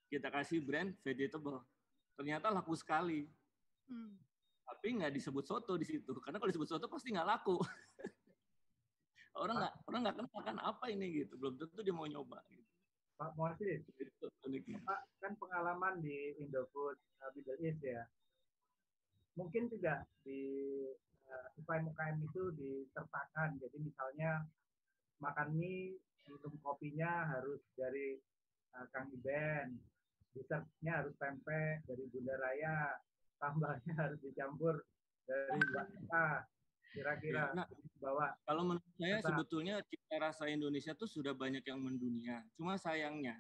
kita 0.09 0.33
kasih 0.33 0.65
brand 0.65 0.97
vegetable. 1.05 1.65
Ternyata 2.17 2.49
laku 2.53 2.77
sekali. 2.77 3.29
Hmm. 3.89 4.17
Tapi 4.69 5.01
nggak 5.01 5.13
disebut 5.17 5.45
soto 5.49 5.77
di 5.81 5.85
situ 5.89 6.13
karena 6.21 6.37
kalau 6.37 6.53
disebut 6.53 6.69
soto 6.69 6.89
pasti 6.89 7.13
nggak 7.13 7.29
laku. 7.29 7.57
orang 9.45 9.65
nggak 9.65 9.75
orang 9.87 10.01
nggak 10.05 10.17
kenal 10.17 10.41
kan 10.45 10.57
apa 10.61 10.85
ini 10.93 11.25
gitu. 11.25 11.37
Belum 11.41 11.57
tentu 11.57 11.81
dia 11.85 11.93
mau 11.93 12.09
nyoba. 12.09 12.41
Gitu. 12.53 12.58
Pak 13.19 13.35
Morsis, 13.35 13.83
Pak 14.87 15.01
kan 15.19 15.35
pengalaman 15.43 15.99
di 15.99 16.39
Indofood 16.39 16.95
uh, 17.19 17.31
Middle 17.35 17.59
East 17.67 17.83
ya. 17.83 18.07
Mungkin 19.35 19.67
tidak 19.75 20.07
di 20.23 20.43
uh, 21.27 21.49
UKM-UKM 21.59 22.23
itu 22.23 22.55
disertakan. 22.55 23.59
Jadi 23.59 23.83
misalnya 23.83 24.47
makan 25.19 25.51
mie, 25.59 25.99
minum 26.31 26.55
kopinya 26.63 27.27
harus 27.35 27.59
dari 27.75 28.23
uh, 28.79 28.87
Kang 28.95 29.11
Iben, 29.11 29.83
dessertnya 30.39 31.03
harus 31.03 31.15
tempe 31.19 31.83
dari 31.91 32.07
Bunda 32.15 32.39
Raya, 32.39 33.03
tambahnya 33.43 33.93
harus 34.07 34.23
dicampur 34.23 34.87
dari 35.27 35.59
Mbak 35.59 35.87
Eka 36.07 36.47
kira-kira 36.93 37.53
nah, 37.53 37.67
bahwa 38.01 38.33
kalau 38.47 38.63
menurut 38.65 38.95
saya 38.97 39.19
sebetulnya 39.21 39.75
cita 39.85 40.17
rasa 40.19 40.49
Indonesia 40.49 40.93
tuh 40.97 41.09
sudah 41.11 41.37
banyak 41.37 41.63
yang 41.67 41.81
mendunia. 41.83 42.43
Cuma 42.57 42.81
sayangnya 42.81 43.37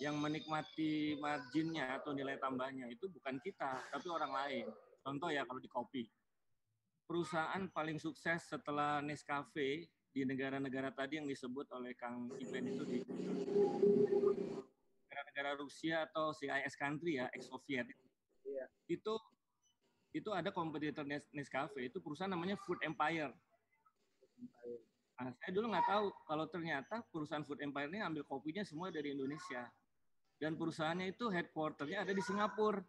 yang 0.00 0.16
menikmati 0.16 1.20
marginnya 1.20 2.00
atau 2.00 2.16
nilai 2.16 2.40
tambahnya 2.40 2.88
itu 2.88 3.06
bukan 3.12 3.36
kita 3.44 3.84
tapi 3.92 4.06
orang 4.08 4.32
lain. 4.32 4.66
Contoh 5.04 5.28
ya 5.28 5.44
kalau 5.44 5.60
di 5.60 5.68
kopi. 5.68 6.04
Perusahaan 7.04 7.66
paling 7.74 7.98
sukses 7.98 8.46
setelah 8.46 9.02
Nescafe 9.02 9.90
di 10.10 10.22
negara-negara 10.26 10.90
tadi 10.90 11.22
yang 11.22 11.26
disebut 11.26 11.70
oleh 11.74 11.94
Kang 11.94 12.30
Iben 12.38 12.66
itu 12.66 12.82
di 12.86 12.98
negara-negara 15.06 15.58
Rusia 15.58 16.06
atau 16.10 16.34
CIS 16.34 16.74
country 16.74 17.22
ya 17.22 17.30
ex-Soviet 17.30 17.86
iya. 18.46 18.66
itu 18.90 19.12
itu 20.10 20.30
ada 20.34 20.50
kompetitor 20.50 21.06
Nescafe 21.30 21.86
itu 21.86 22.02
perusahaan 22.02 22.30
namanya 22.30 22.58
Food 22.66 22.82
Empire. 22.82 23.30
Nah, 25.20 25.30
saya 25.36 25.52
dulu 25.52 25.70
nggak 25.70 25.86
tahu 25.86 26.06
kalau 26.26 26.46
ternyata 26.48 27.04
perusahaan 27.12 27.44
Food 27.44 27.60
Empire 27.60 27.92
ini 27.92 28.00
ambil 28.00 28.24
kopinya 28.24 28.64
semua 28.64 28.88
dari 28.88 29.12
Indonesia 29.12 29.68
dan 30.40 30.56
perusahaannya 30.56 31.12
itu 31.12 31.28
headquarternya 31.28 32.02
ada 32.02 32.12
di 32.16 32.22
Singapura. 32.24 32.80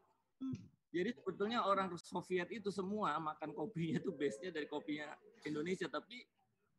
Jadi 0.92 1.16
sebetulnya 1.16 1.64
orang 1.64 1.92
Soviet 1.96 2.52
itu 2.52 2.68
semua 2.68 3.16
makan 3.20 3.56
kopinya 3.56 4.00
itu 4.00 4.12
base-nya 4.12 4.52
dari 4.52 4.68
kopinya 4.68 5.12
Indonesia, 5.48 5.88
tapi 5.88 6.20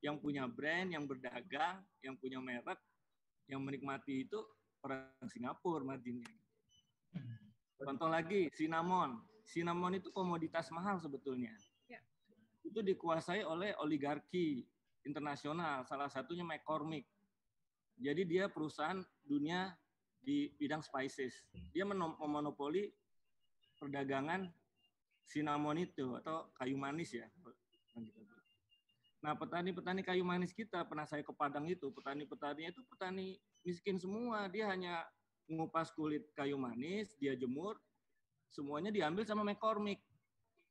yang 0.04 0.20
punya 0.20 0.44
brand, 0.50 0.92
yang 0.92 1.08
berdagang, 1.08 1.80
yang 2.04 2.18
punya 2.20 2.42
merek, 2.42 2.76
yang 3.48 3.64
menikmati 3.64 4.28
itu 4.28 4.40
orang 4.84 5.08
Singapura 5.30 5.86
marginnya. 5.86 6.28
Contoh 7.80 8.10
lagi, 8.10 8.52
cinnamon. 8.52 9.31
Cinnamon 9.42 9.98
itu 9.98 10.08
komoditas 10.14 10.70
mahal 10.70 10.98
sebetulnya. 11.02 11.52
Ya. 11.90 12.00
Itu 12.62 12.80
dikuasai 12.80 13.42
oleh 13.42 13.74
oligarki 13.82 14.64
internasional, 15.02 15.82
salah 15.84 16.06
satunya 16.06 16.46
McCormick. 16.46 17.04
Jadi 17.98 18.22
dia 18.24 18.48
perusahaan 18.48 19.02
dunia 19.26 19.74
di 20.22 20.50
bidang 20.56 20.80
spices. 20.80 21.34
Dia 21.74 21.82
memonopoli 21.84 22.90
perdagangan 23.76 24.46
cinnamon 25.26 25.82
itu 25.82 26.14
atau 26.22 26.50
kayu 26.54 26.78
manis 26.78 27.10
ya. 27.14 27.26
Nah, 29.22 29.38
petani-petani 29.38 30.02
kayu 30.02 30.26
manis 30.26 30.50
kita, 30.50 30.82
pernah 30.82 31.06
saya 31.06 31.22
ke 31.22 31.30
Padang 31.30 31.70
itu, 31.70 31.94
petani-petaninya 31.94 32.74
itu 32.74 32.82
petani 32.90 33.38
miskin 33.62 33.94
semua. 33.94 34.50
Dia 34.50 34.74
hanya 34.74 35.06
ngupas 35.46 35.94
kulit 35.94 36.26
kayu 36.34 36.58
manis, 36.58 37.14
dia 37.22 37.38
jemur, 37.38 37.78
semuanya 38.52 38.92
diambil 38.92 39.24
sama 39.24 39.42
McCormick. 39.42 40.04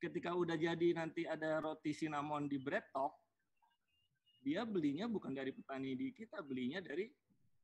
Ketika 0.01 0.33
udah 0.33 0.57
jadi 0.57 0.97
nanti 0.97 1.25
ada 1.29 1.61
roti 1.61 1.93
cinnamon 1.93 2.49
di 2.49 2.57
bread 2.57 2.89
talk, 2.89 3.13
dia 4.41 4.65
belinya 4.65 5.05
bukan 5.05 5.33
dari 5.33 5.53
petani 5.53 5.93
di 5.93 6.09
kita, 6.09 6.41
belinya 6.41 6.81
dari 6.81 7.05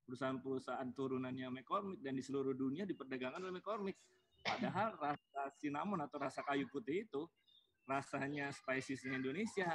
perusahaan-perusahaan 0.06 0.89
turunannya 0.94 1.49
McCormick 1.49 1.99
dan 2.06 2.14
di 2.14 2.22
seluruh 2.22 2.53
dunia 2.53 2.85
diperdagangkan 2.85 3.41
oleh 3.41 3.53
McCormick. 3.57 3.98
Padahal 4.45 4.94
rasa 5.02 5.41
cinnamon 5.57 5.98
atau 6.06 6.22
rasa 6.22 6.45
kayu 6.45 6.69
putih 6.69 7.10
itu 7.10 7.26
rasanya 7.89 8.53
spiciesnya 8.53 9.18
Indonesia, 9.18 9.68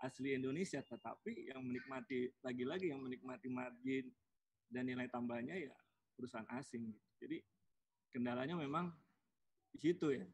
asli 0.00 0.32
Indonesia, 0.32 0.80
tetapi 0.80 1.52
yang 1.52 1.60
menikmati 1.60 2.32
lagi-lagi 2.40 2.96
yang 2.96 3.04
menikmati 3.04 3.48
margin 3.52 4.08
dan 4.72 4.88
nilai 4.88 5.06
tambahnya 5.12 5.54
ya 5.54 5.74
perusahaan 6.16 6.48
asing. 6.56 6.88
Jadi 7.20 7.44
kendalanya 8.08 8.56
memang 8.56 8.88
di 9.70 9.78
situ 9.78 10.12
ya. 10.12 10.26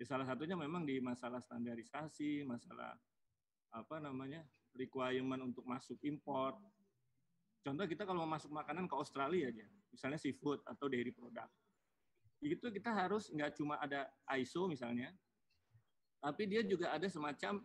ya. 0.00 0.04
Salah 0.04 0.24
satunya 0.24 0.56
memang 0.56 0.84
di 0.88 0.98
masalah 0.98 1.38
standarisasi, 1.40 2.42
masalah 2.48 2.96
apa 3.72 4.00
namanya 4.00 4.44
requirement 4.72 5.44
untuk 5.44 5.68
masuk 5.68 6.00
import, 6.04 6.56
Contoh 7.68 7.84
kita 7.84 8.06
kalau 8.08 8.24
mau 8.24 8.38
masuk 8.38 8.48
makanan 8.54 8.86
ke 8.86 8.94
Australia 8.96 9.50
aja, 9.50 9.66
misalnya 9.90 10.16
seafood 10.16 10.62
atau 10.64 10.86
dairy 10.86 11.10
product, 11.10 11.52
itu 12.40 12.64
kita 12.70 12.94
harus 12.94 13.28
nggak 13.28 13.58
cuma 13.58 13.76
ada 13.76 14.06
ISO 14.38 14.70
misalnya, 14.70 15.10
tapi 16.22 16.46
dia 16.46 16.62
juga 16.62 16.94
ada 16.94 17.04
semacam 17.10 17.60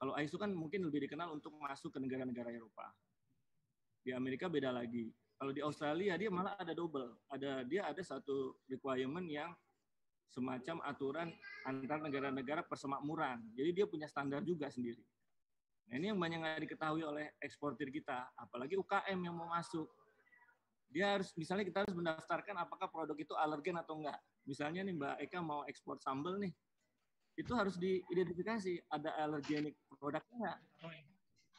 kalau 0.00 0.12
ISO 0.18 0.36
kan 0.40 0.50
mungkin 0.50 0.82
lebih 0.82 1.06
dikenal 1.06 1.30
untuk 1.30 1.54
masuk 1.60 1.94
ke 1.94 1.98
negara-negara 2.02 2.50
Eropa. 2.50 2.90
Di 4.04 4.10
Amerika 4.12 4.50
beda 4.50 4.74
lagi. 4.74 5.08
Kalau 5.38 5.54
di 5.54 5.62
Australia 5.62 6.18
dia 6.18 6.34
malah 6.34 6.58
ada 6.58 6.74
double, 6.74 7.14
ada 7.30 7.62
dia 7.62 7.86
ada 7.86 8.02
satu 8.02 8.58
requirement 8.66 9.24
yang 9.28 9.54
semacam 10.30 10.82
aturan 10.84 11.28
antar 11.64 11.98
negara-negara 12.02 12.66
persemakmuran. 12.66 13.42
Jadi 13.54 13.70
dia 13.70 13.86
punya 13.86 14.10
standar 14.10 14.42
juga 14.42 14.68
sendiri. 14.72 15.02
Nah, 15.90 16.00
ini 16.00 16.10
yang 16.10 16.18
banyak 16.18 16.38
nggak 16.40 16.60
diketahui 16.64 17.04
oleh 17.04 17.36
eksportir 17.44 17.92
kita, 17.92 18.32
apalagi 18.40 18.74
UKM 18.80 19.18
yang 19.20 19.36
mau 19.36 19.48
masuk. 19.52 19.84
Dia 20.88 21.18
harus, 21.18 21.34
misalnya 21.36 21.66
kita 21.66 21.84
harus 21.84 21.94
mendaftarkan 21.94 22.54
apakah 22.56 22.88
produk 22.88 23.16
itu 23.18 23.34
alergen 23.36 23.76
atau 23.76 23.98
enggak. 23.98 24.16
Misalnya 24.46 24.86
nih 24.86 24.94
Mbak 24.94 25.16
Eka 25.28 25.38
mau 25.42 25.66
ekspor 25.68 25.98
sambal 26.00 26.38
nih, 26.40 26.54
itu 27.34 27.52
harus 27.52 27.74
diidentifikasi 27.76 28.78
ada 28.88 29.10
alergenik 29.18 29.74
produknya 29.98 30.32
enggak. 30.38 30.58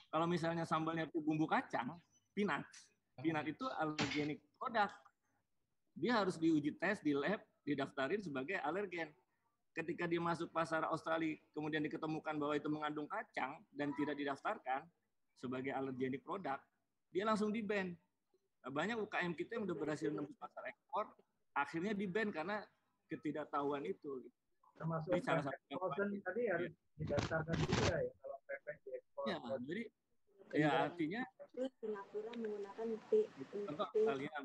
Kalau 0.10 0.26
misalnya 0.32 0.64
sambalnya 0.64 1.12
itu 1.12 1.20
bumbu 1.20 1.44
kacang, 1.46 2.00
peanut, 2.32 2.64
peanut 3.20 3.46
itu 3.46 3.68
alergenik 3.76 4.40
produk. 4.56 4.88
Dia 5.96 6.24
harus 6.24 6.36
diuji 6.40 6.76
tes 6.80 7.00
di 7.04 7.16
lab, 7.16 7.40
didaftarin 7.66 8.22
sebagai 8.22 8.62
alergen 8.62 9.10
ketika 9.76 10.08
dia 10.08 10.24
masuk 10.24 10.48
pasar 10.56 10.88
Australia 10.88 11.36
kemudian 11.52 11.84
diketemukan 11.84 12.40
bahwa 12.40 12.54
itu 12.56 12.70
mengandung 12.72 13.10
kacang 13.12 13.60
dan 13.76 13.92
tidak 14.00 14.16
didaftarkan 14.16 14.88
sebagai 15.36 15.76
alergenik 15.76 16.24
produk, 16.24 16.56
dia 17.12 17.28
langsung 17.28 17.52
di 17.52 17.60
ban. 17.60 17.92
Nah, 18.64 18.72
banyak 18.72 18.98
UKM 18.98 19.36
kita 19.36 19.60
yang 19.60 19.68
udah 19.68 19.78
berhasil 19.78 20.10
nembus 20.10 20.40
pasar 20.40 20.64
ekspor, 20.72 21.12
akhirnya 21.54 21.92
di 21.92 22.08
ban 22.08 22.32
karena 22.32 22.64
ketidaktahuan 23.12 23.84
itu. 23.84 24.26
Termasuk 24.80 25.12
Ini 25.12 25.24
salah 25.24 25.44
satu 25.44 25.88
tadi 26.24 26.42
harus 26.52 26.72
ya. 26.72 27.04
didaftarkan 27.04 27.58
juga 27.68 27.96
ya 28.00 28.12
kalau 28.20 28.38
PP 28.48 28.66
di 28.80 28.90
ekspor. 28.96 29.24
Ya, 29.28 29.38
jadi 29.60 29.84
ya 30.56 30.70
artinya 30.88 31.22
Singapura 31.80 32.32
menggunakan 32.36 32.88
P. 33.08 33.12
Contoh 33.68 33.88
kalian. 33.92 34.44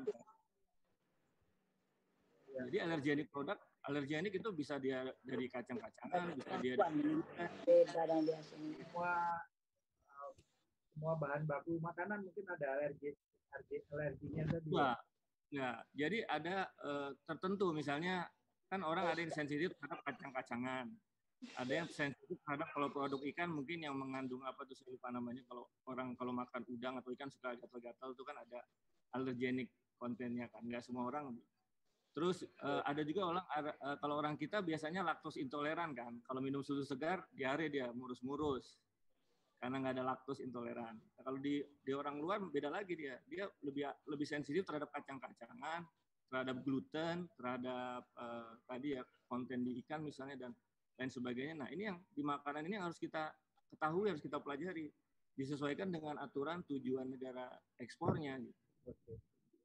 Jadi 2.51 2.77
alergenik 2.83 3.27
produk 3.31 3.57
alergenik 3.87 4.33
itu 4.37 4.49
bisa 4.53 4.77
dia 4.77 5.07
dari 5.23 5.47
kacang-kacangan, 5.49 6.35
bisa 6.37 6.53
dia 6.61 6.73
dari 6.77 7.17
beda 7.65 8.01
dan 8.05 8.21
biasanya. 8.27 8.71
Semua 8.85 9.11
semua 10.91 11.13
bahan 11.17 11.43
baku 11.47 11.79
makanan 11.79 12.27
mungkin 12.27 12.45
ada 12.51 12.67
alergi 12.77 13.15
alerginya 13.91 14.43
tadi. 14.47 14.69
Nah, 14.69 14.95
ya, 15.49 15.79
jadi 15.95 16.23
ada 16.27 16.69
uh, 16.83 17.11
tertentu 17.25 17.71
misalnya 17.73 18.27
kan 18.71 18.83
orang 18.87 19.11
ada 19.11 19.19
yang 19.19 19.33
sensitif 19.33 19.75
terhadap 19.79 19.99
kacang-kacangan. 20.07 20.87
Ada 21.57 21.73
yang 21.73 21.89
sensitif 21.89 22.37
terhadap 22.45 22.69
kalau 22.69 22.93
produk 22.93 23.17
ikan 23.33 23.49
mungkin 23.49 23.81
yang 23.81 23.97
mengandung 23.97 24.45
apa 24.45 24.61
tuh 24.61 24.77
saya 24.77 24.93
lupa 24.93 25.09
namanya 25.09 25.41
kalau 25.49 25.65
orang 25.89 26.13
kalau 26.13 26.31
makan 26.37 26.61
udang 26.69 27.01
atau 27.01 27.09
ikan 27.17 27.33
suka 27.33 27.57
gatal-gatal 27.57 28.13
itu 28.13 28.23
kan 28.23 28.37
ada 28.37 28.59
alergenik 29.17 29.73
kontennya 29.97 30.45
kan. 30.53 30.61
Nggak 30.61 30.85
semua 30.85 31.09
orang 31.09 31.33
Terus 32.11 32.43
uh, 32.59 32.83
ada 32.83 33.07
juga 33.07 33.23
orang 33.23 33.45
uh, 33.47 33.95
kalau 34.03 34.19
orang 34.19 34.35
kita 34.35 34.59
biasanya 34.59 34.99
laktos 34.99 35.39
intoleran 35.39 35.95
kan. 35.95 36.19
Kalau 36.27 36.43
minum 36.43 36.59
susu 36.59 36.83
segar 36.83 37.23
diare 37.31 37.71
dia 37.71 37.87
murus-murus 37.95 38.83
karena 39.61 39.79
nggak 39.79 39.93
ada 39.95 40.05
laktos 40.11 40.43
intoleran. 40.43 40.97
Nah, 40.97 41.21
kalau 41.23 41.39
di 41.39 41.63
di 41.63 41.91
orang 41.95 42.19
luar 42.19 42.43
beda 42.43 42.67
lagi 42.67 42.99
dia. 42.99 43.15
Dia 43.31 43.47
lebih 43.63 43.87
lebih 44.11 44.27
sensitif 44.27 44.67
terhadap 44.67 44.91
kacang-kacangan, 44.91 45.87
terhadap 46.27 46.57
gluten, 46.67 47.31
terhadap 47.39 48.03
uh, 48.19 48.59
tadi 48.67 48.99
ya 48.99 49.03
konten 49.31 49.63
di 49.63 49.79
ikan 49.85 50.03
misalnya 50.03 50.49
dan 50.49 50.51
lain 50.99 51.11
sebagainya. 51.13 51.63
Nah 51.63 51.69
ini 51.71 51.87
yang 51.87 51.97
di 52.11 52.25
makanan 52.27 52.67
ini 52.67 52.75
yang 52.75 52.91
harus 52.91 52.99
kita 52.99 53.31
ketahui, 53.71 54.11
harus 54.11 54.19
kita 54.19 54.43
pelajari, 54.43 54.91
disesuaikan 55.39 55.87
dengan 55.87 56.19
aturan 56.19 56.59
tujuan 56.67 57.07
negara 57.07 57.47
ekspornya. 57.79 58.35
Gitu. 58.41 59.13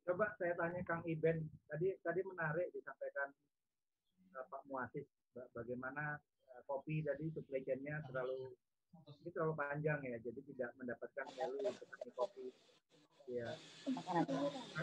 Coba 0.07 0.31
saya 0.39 0.55
tanya 0.55 0.87
Kang 0.87 1.03
Iben, 1.03 1.51
tadi 1.67 1.91
tadi 1.99 2.23
menarik 2.23 2.71
disampaikan 2.71 3.27
uh, 4.39 4.47
Pak 4.47 4.63
Muasis 4.71 5.03
bagaimana 5.51 6.15
uh, 6.47 6.63
kopi 6.71 7.03
tadi 7.03 7.27
supply 7.35 7.59
chain-nya 7.67 7.99
terlalu 8.07 8.55
ini 9.03 9.35
terlalu 9.35 9.59
panjang 9.59 9.99
ya, 10.07 10.17
jadi 10.23 10.41
tidak 10.47 10.71
mendapatkan 10.79 11.27
value 11.27 11.69
untuk 11.69 11.91
kopi. 12.15 12.55
Ya, 13.27 13.51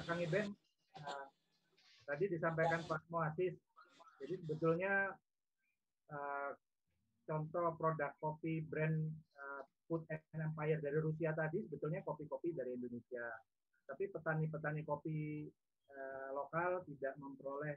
Kang 0.04 0.20
Iben 0.20 0.52
uh, 1.00 1.26
tadi 2.04 2.28
disampaikan 2.28 2.84
Pak 2.84 3.08
Muasis, 3.08 3.56
jadi 4.20 4.36
sebetulnya 4.44 5.16
uh, 6.12 6.52
contoh 7.24 7.80
produk 7.80 8.12
kopi 8.20 8.60
brand 8.68 9.08
uh, 9.40 9.64
Food 9.88 10.04
and 10.12 10.20
Empire 10.36 10.84
dari 10.84 11.00
Rusia 11.00 11.32
tadi 11.32 11.64
sebetulnya 11.64 12.04
kopi-kopi 12.04 12.52
dari 12.52 12.76
Indonesia 12.76 13.24
tapi 13.88 14.10
petani-petani 14.10 14.81
kopi 14.88 15.47
uh, 15.91 16.30
lokal 16.34 16.84
tidak 16.88 17.14
memperoleh 17.19 17.76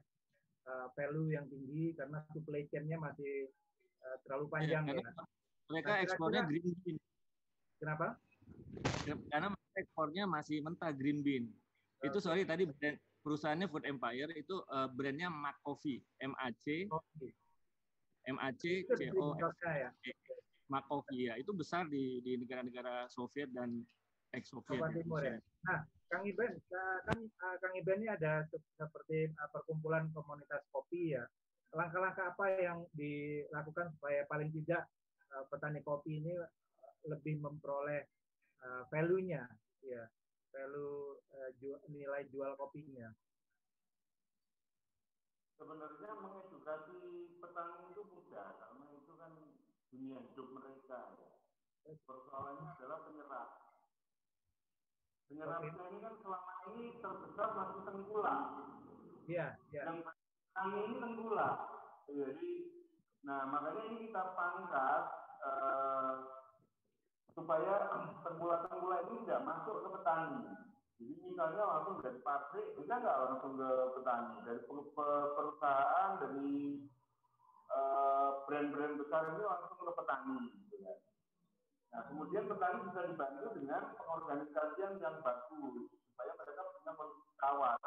uh, 0.66 0.88
value 0.94 1.34
yang 1.34 1.46
tinggi 1.50 1.94
karena 1.94 2.22
supply 2.30 2.64
chain-nya 2.70 2.98
masih 2.98 3.50
uh, 4.02 4.16
terlalu 4.26 4.46
panjang 4.50 4.84
ya. 4.90 5.02
ya. 5.02 5.10
Mereka 5.66 5.92
nah, 5.92 6.02
ekspornya 6.02 6.42
green 6.46 6.70
bean. 6.86 6.96
Kenapa? 7.82 8.06
Karena 9.04 9.48
ekspornya 9.76 10.24
masih 10.30 10.62
mentah 10.62 10.94
green 10.94 11.20
bean. 11.26 11.50
Okay. 11.98 12.08
Itu 12.12 12.18
sorry 12.22 12.46
tadi 12.46 12.70
brand, 12.70 12.96
perusahaannya 13.26 13.66
Food 13.66 13.84
Empire 13.90 14.30
itu 14.38 14.62
uh, 14.70 14.86
brandnya 14.86 15.26
Mac 15.26 15.58
Coffee, 15.66 15.98
M 16.22 16.32
A 16.38 16.54
C 16.54 16.86
M 18.30 18.38
A 18.38 18.54
C 18.54 18.86
C 18.86 19.10
O 19.18 19.34
F 19.34 19.54
ya. 19.66 19.90
Mac 20.70 20.86
Coffee 20.86 21.30
ya. 21.30 21.34
Itu 21.34 21.50
besar 21.50 21.90
di 21.90 22.22
di 22.22 22.38
negara-negara 22.38 23.10
Soviet 23.10 23.50
dan 23.50 23.82
ex-Soviet. 24.34 24.78
Ya. 24.78 25.42
Nah, 25.66 25.80
Kang 26.06 26.22
Iben, 26.22 26.52
kan 27.06 27.18
uh, 27.18 27.56
Kang 27.58 27.74
Iben 27.74 28.02
ini 28.02 28.08
ada 28.10 28.46
seperti 28.50 29.30
uh, 29.34 29.48
perkumpulan 29.50 30.06
komunitas 30.14 30.62
kopi 30.70 31.18
ya. 31.18 31.26
Langkah-langkah 31.74 32.32
apa 32.32 32.46
yang 32.62 32.86
dilakukan 32.94 33.92
supaya 33.98 34.22
paling 34.30 34.48
tidak 34.54 34.86
petani 35.50 35.82
kopi 35.82 36.22
ini 36.22 36.32
lebih 37.04 37.42
memperoleh 37.42 38.06
value-nya, 38.88 39.44
ya, 39.84 40.02
value 40.54 41.20
nilai 41.92 42.24
jual 42.32 42.56
kopinya. 42.56 43.12
Sebenarnya 45.58 46.10
mengedukasi 46.16 46.96
petani 47.42 47.92
itu 47.92 48.02
mudah 48.08 48.48
karena 48.56 48.86
itu 48.96 49.12
kan 49.18 49.32
dunia 49.92 50.18
hidup 50.22 50.48
mereka. 50.56 51.18
Persoalannya 51.84 52.78
adalah 52.78 53.04
penyerah 55.26 55.58
Penyerapnya 55.58 55.86
ini 55.90 55.98
kan 56.02 56.14
selama 56.22 56.52
ini 56.70 56.84
terbesar 57.02 57.48
masih 57.54 57.80
tengkulak. 57.82 58.40
Iya, 59.26 59.46
iya. 59.74 59.82
Yang 59.90 59.98
kami 60.54 60.78
ini 60.86 60.94
tengkulak. 61.02 61.56
Jadi, 62.06 62.52
nah 63.26 63.40
makanya 63.50 63.82
ini 63.90 63.96
kita 64.06 64.22
pangkat 64.38 65.02
uh, 65.42 66.14
supaya 67.34 67.74
tengkulak-tengkulak 68.24 69.00
ini 69.10 69.16
tidak 69.26 69.44
masuk 69.44 69.76
ke 69.84 69.88
petani. 69.98 70.42
Jadi 70.96 71.14
misalnya 71.28 71.62
langsung 71.68 72.00
dari 72.00 72.16
pabrik, 72.24 72.72
bisa 72.80 72.96
nggak 72.96 73.20
langsung 73.28 73.60
ke 73.60 73.70
petani? 74.00 74.34
Dari 74.48 74.60
perusahaan, 75.36 76.10
dari 76.16 76.80
eh, 77.68 78.30
brand-brand 78.48 78.94
uh, 78.96 78.98
besar 79.04 79.22
ini 79.36 79.44
langsung 79.44 79.76
ke 79.76 79.92
petani. 79.92 80.38
Gitu 80.56 80.76
kan. 80.80 80.96
Nah, 81.92 82.02
kemudian 82.10 82.50
petani 82.50 82.78
bisa 82.90 83.00
dibantu 83.06 83.46
dengan 83.56 83.82
pengorganisasian 83.94 84.98
yang 84.98 85.16
bagus 85.22 85.90
supaya 86.12 86.32
mereka 86.34 86.62
punya 86.72 86.92
kawan. 87.38 87.78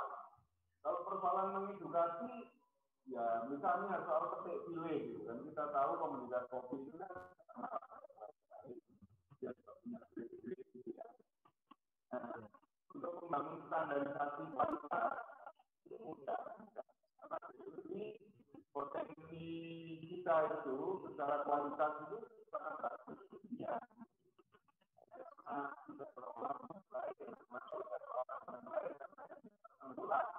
Kalau 0.80 0.99
persoalan 1.03 1.47
mengedukasi, 1.59 2.34
ya 3.09 3.43
misalnya 3.49 4.05
soal 4.05 4.31
petik 4.38 4.63
pilih, 4.69 5.01
gitu 5.17 5.23
kan 5.27 5.39
kita 5.43 5.63
tahu 5.73 5.91
komunitas 5.97 6.45
kopi 6.47 6.77
itu 6.88 6.95
kan 7.01 7.13
nah, 12.13 12.38
untuk 12.95 13.11
membangun 13.21 13.59
stand 13.65 13.91
standarisasi 13.91 14.41
kualitas 14.53 15.13
itu 15.85 15.95
mudah. 15.99 16.41
Ini 17.89 18.03
potensi 18.69 19.45
kita 20.05 20.35
itu 20.49 20.77
secara 21.09 21.45
kualitas 21.45 21.93
itu 22.09 22.17
sangat 22.49 22.76
bagus 22.81 23.19
ya. 23.28 23.28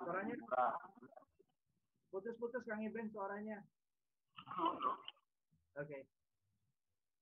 Suaranya 0.00 0.36
putus-putus 2.10 2.62
Kang 2.66 2.82
Iben 2.82 3.10
suaranya. 3.10 3.58
Oke. 4.70 4.86
Okay. 5.78 6.02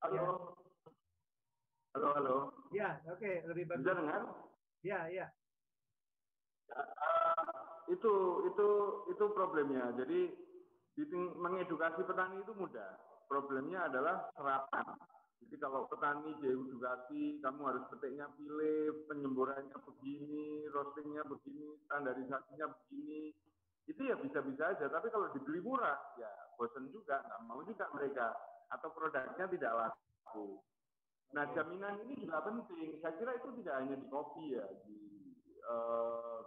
Halo. 0.04 0.56
Halo, 1.96 2.08
halo. 2.14 2.36
Ya, 2.70 3.00
oke, 3.08 3.18
okay. 3.18 3.42
lebih 3.48 3.66
bagus. 3.68 3.82
Bisa 3.84 3.96
dengar? 3.96 4.22
Ya, 4.84 5.00
ya. 5.08 5.26
Uh, 6.68 7.72
itu 7.88 8.12
itu 8.52 8.68
itu 9.16 9.24
problemnya. 9.32 9.88
Jadi 9.96 10.30
mengedukasi 11.40 12.04
petani 12.04 12.44
itu 12.44 12.52
mudah. 12.52 13.00
Problemnya 13.26 13.88
adalah 13.88 14.28
serapan. 14.36 14.86
Jadi 15.38 15.54
kalau 15.62 15.86
petani 15.86 16.34
diedukasi, 16.42 17.38
kamu 17.38 17.60
harus 17.62 17.84
petiknya 17.94 18.26
pilih, 18.34 19.06
penyemburannya 19.06 19.78
begini, 19.86 20.66
roastingnya 20.74 21.22
begini, 21.24 21.78
standarisasinya 21.86 22.66
begini, 22.66 23.32
itu 23.88 24.00
ya 24.04 24.18
bisa-bisa 24.18 24.76
aja. 24.76 24.86
Tapi 24.90 25.08
kalau 25.08 25.30
dibeli 25.32 25.62
murah, 25.62 25.96
ya 26.20 26.28
bosen 26.58 26.90
juga, 26.90 27.22
nggak 27.24 27.42
mau 27.48 27.62
juga 27.64 27.86
mereka. 27.94 28.34
Atau 28.68 28.92
produknya 28.92 29.48
tidak 29.48 29.72
laku. 29.72 30.60
Nah 31.32 31.44
jaminan 31.56 32.04
ini 32.04 32.20
juga 32.20 32.44
penting. 32.44 33.00
Saya 33.00 33.16
kira 33.16 33.32
itu 33.36 33.48
tidak 33.62 33.74
hanya 33.80 33.96
di 33.96 34.06
kopi 34.12 34.52
ya, 34.52 34.64
di 34.84 35.00
uh, 35.64 36.40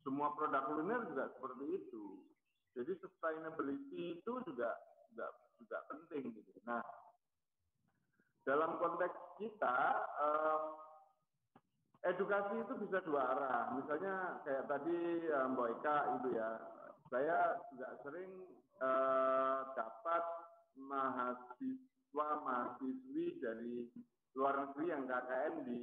semua 0.00 0.32
produk 0.32 0.64
kuliner 0.72 1.04
juga 1.08 1.28
seperti 1.36 1.64
itu. 1.84 2.04
Jadi 2.72 2.92
sustainability 3.02 4.20
itu 4.20 4.32
juga 4.48 4.70
juga 5.12 5.26
juga 5.60 5.78
penting 5.92 6.32
gitu. 6.32 6.52
Nah 6.64 6.80
dalam 8.44 8.80
konteks 8.80 9.16
kita 9.36 9.78
eh, 10.20 10.60
edukasi 12.08 12.54
itu 12.64 12.74
bisa 12.80 12.98
dua 13.04 13.22
arah. 13.36 13.62
Misalnya 13.76 14.40
kayak 14.44 14.68
tadi 14.68 14.98
eh, 15.28 15.46
Mbak 15.52 15.68
Eka 15.80 15.96
itu 16.20 16.28
ya, 16.36 16.50
saya 17.12 17.38
juga 17.72 17.88
sering 18.04 18.32
eh, 18.80 19.60
dapat 19.76 20.24
mahasiswa 20.80 22.28
mahasiswi 22.46 23.26
dari 23.42 23.74
luar 24.38 24.54
negeri 24.64 24.84
yang 24.94 25.04
KKN 25.04 25.54
di 25.66 25.82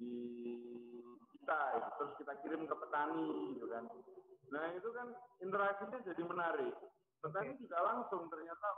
di 0.00 0.14
kita, 1.36 1.60
ya. 1.78 1.86
terus 2.00 2.12
kita 2.18 2.32
kirim 2.42 2.64
ke 2.64 2.74
petani, 2.74 3.54
gitu 3.54 3.66
kan. 3.68 3.84
Nah 4.50 4.66
itu 4.74 4.88
kan 4.90 5.08
interaksinya 5.38 5.98
jadi 6.02 6.22
menarik. 6.24 6.74
Petani 7.22 7.54
juga 7.60 7.78
langsung 7.86 8.26
ternyata 8.32 8.68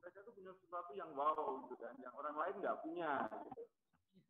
mereka 0.00 0.18
tuh 0.24 0.32
punya 0.32 0.52
sesuatu 0.56 0.92
yang 0.96 1.10
wow 1.12 1.60
gitu 1.68 1.76
kan, 1.76 1.94
yang 2.00 2.14
orang 2.16 2.36
lain 2.36 2.56
nggak 2.64 2.80
punya. 2.80 3.28
Gitu. 3.44 3.62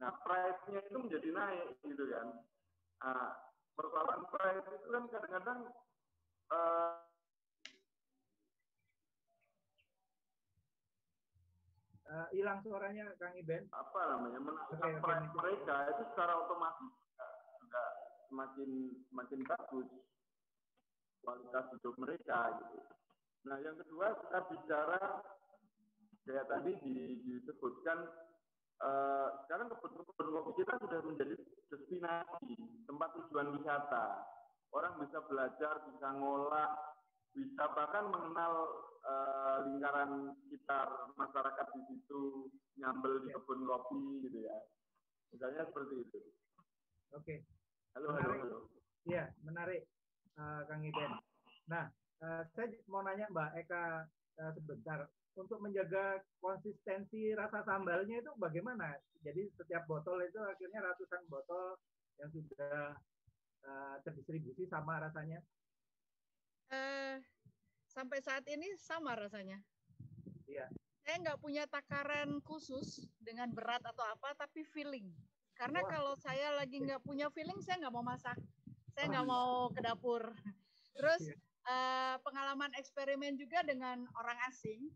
Nah, 0.03 0.11
price-nya 0.25 0.81
itu 0.83 0.99
menjadi 0.99 1.29
naik 1.31 1.69
gitu 1.85 2.05
kan. 2.11 2.27
Nah, 3.01 3.31
persoalan 3.79 4.23
price 4.29 4.67
itu 4.67 4.89
kan 4.91 5.05
kadang-kadang 5.09 5.61
uh, 6.51 6.99
uh, 12.11 12.27
hilang 12.35 12.59
suaranya 12.67 13.15
Kang 13.17 13.37
Iben. 13.39 13.71
Apa 13.71 14.01
namanya 14.19 14.41
menaikkan 14.43 14.99
okay, 14.99 15.01
price 15.01 15.29
okay. 15.31 15.37
mereka 15.39 15.77
itu 15.95 16.03
secara 16.13 16.33
otomatis 16.43 16.93
juga 17.61 17.85
semakin 18.31 18.71
semakin 19.11 19.41
bagus 19.47 19.89
kualitas 21.21 21.65
hidup 21.77 21.95
mereka 22.01 22.39
gitu. 22.59 22.79
Nah 23.47 23.57
yang 23.61 23.77
kedua 23.77 24.17
kita 24.17 24.39
bicara 24.49 25.01
kayak 26.31 26.47
tadi 26.47 26.73
disebutkan 27.27 28.07
uh, 28.78 29.28
sekarang 29.44 29.66
kebun-kebun 29.74 30.28
kopi 30.31 30.62
kita 30.62 30.78
sudah 30.78 31.01
menjadi 31.02 31.35
destinasi 31.74 32.55
tempat 32.86 33.09
tujuan 33.19 33.51
wisata. 33.59 34.23
Orang 34.70 35.02
bisa 35.02 35.19
belajar, 35.27 35.82
bisa 35.90 36.09
ngolah, 36.15 36.70
bisa 37.35 37.65
bahkan 37.74 38.07
mengenal 38.07 38.55
uh, 39.02 39.66
lingkaran 39.66 40.39
sekitar 40.47 41.11
masyarakat 41.19 41.66
di 41.74 41.82
situ, 41.90 42.47
nyambel 42.78 43.27
di 43.27 43.35
kebun 43.35 43.66
kopi 43.66 44.23
gitu 44.23 44.39
ya. 44.47 44.55
Misalnya 45.35 45.66
seperti 45.66 46.07
itu. 46.07 46.20
Oke. 47.11 47.27
Okay. 47.27 47.39
Halo, 47.98 48.15
menarik. 48.15 48.39
halo, 48.39 48.47
halo. 48.47 48.59
Iya, 49.02 49.24
menarik, 49.43 49.82
uh, 50.39 50.62
Kang 50.70 50.86
Iden. 50.86 51.12
Nah, 51.66 51.90
uh, 52.23 52.43
saya 52.55 52.70
mau 52.86 53.02
nanya 53.02 53.27
Mbak 53.35 53.51
Eka 53.66 54.07
uh, 54.39 54.51
sebentar 54.55 55.11
untuk 55.39 55.62
menjaga 55.62 56.19
konsistensi 56.43 57.31
rasa 57.36 57.62
sambalnya 57.62 58.19
itu 58.19 58.32
bagaimana? 58.40 58.98
Jadi 59.23 59.47
setiap 59.55 59.86
botol 59.86 60.19
itu 60.27 60.40
akhirnya 60.43 60.82
ratusan 60.82 61.23
botol 61.31 61.78
yang 62.19 62.31
sudah 62.32 62.97
uh, 63.65 63.97
terdistribusi 64.02 64.66
sama 64.66 64.98
rasanya? 64.98 65.39
Uh, 66.70 67.19
sampai 67.86 68.19
saat 68.23 68.47
ini 68.51 68.74
sama 68.78 69.15
rasanya. 69.15 69.59
Iya. 70.47 70.66
Saya 71.02 71.16
nggak 71.27 71.40
punya 71.43 71.65
takaran 71.66 72.39
khusus 72.44 73.09
dengan 73.19 73.51
berat 73.51 73.82
atau 73.82 74.05
apa, 74.07 74.35
tapi 74.39 74.62
feeling. 74.62 75.11
Karena 75.59 75.82
Wah. 75.85 75.90
kalau 75.90 76.15
saya 76.16 76.55
lagi 76.55 76.81
nggak 76.81 77.02
punya 77.02 77.28
feeling, 77.35 77.59
saya 77.62 77.82
nggak 77.82 77.94
mau 77.94 78.05
masak. 78.05 78.39
Saya 78.94 79.11
nggak 79.11 79.27
oh, 79.27 79.31
mau 79.31 79.51
ke 79.74 79.81
dapur. 79.82 80.23
Terus 80.97 81.23
iya. 81.32 81.36
uh, 81.66 82.15
pengalaman 82.23 82.70
eksperimen 82.78 83.39
juga 83.39 83.65
dengan 83.66 84.05
orang 84.19 84.39
asing 84.51 84.90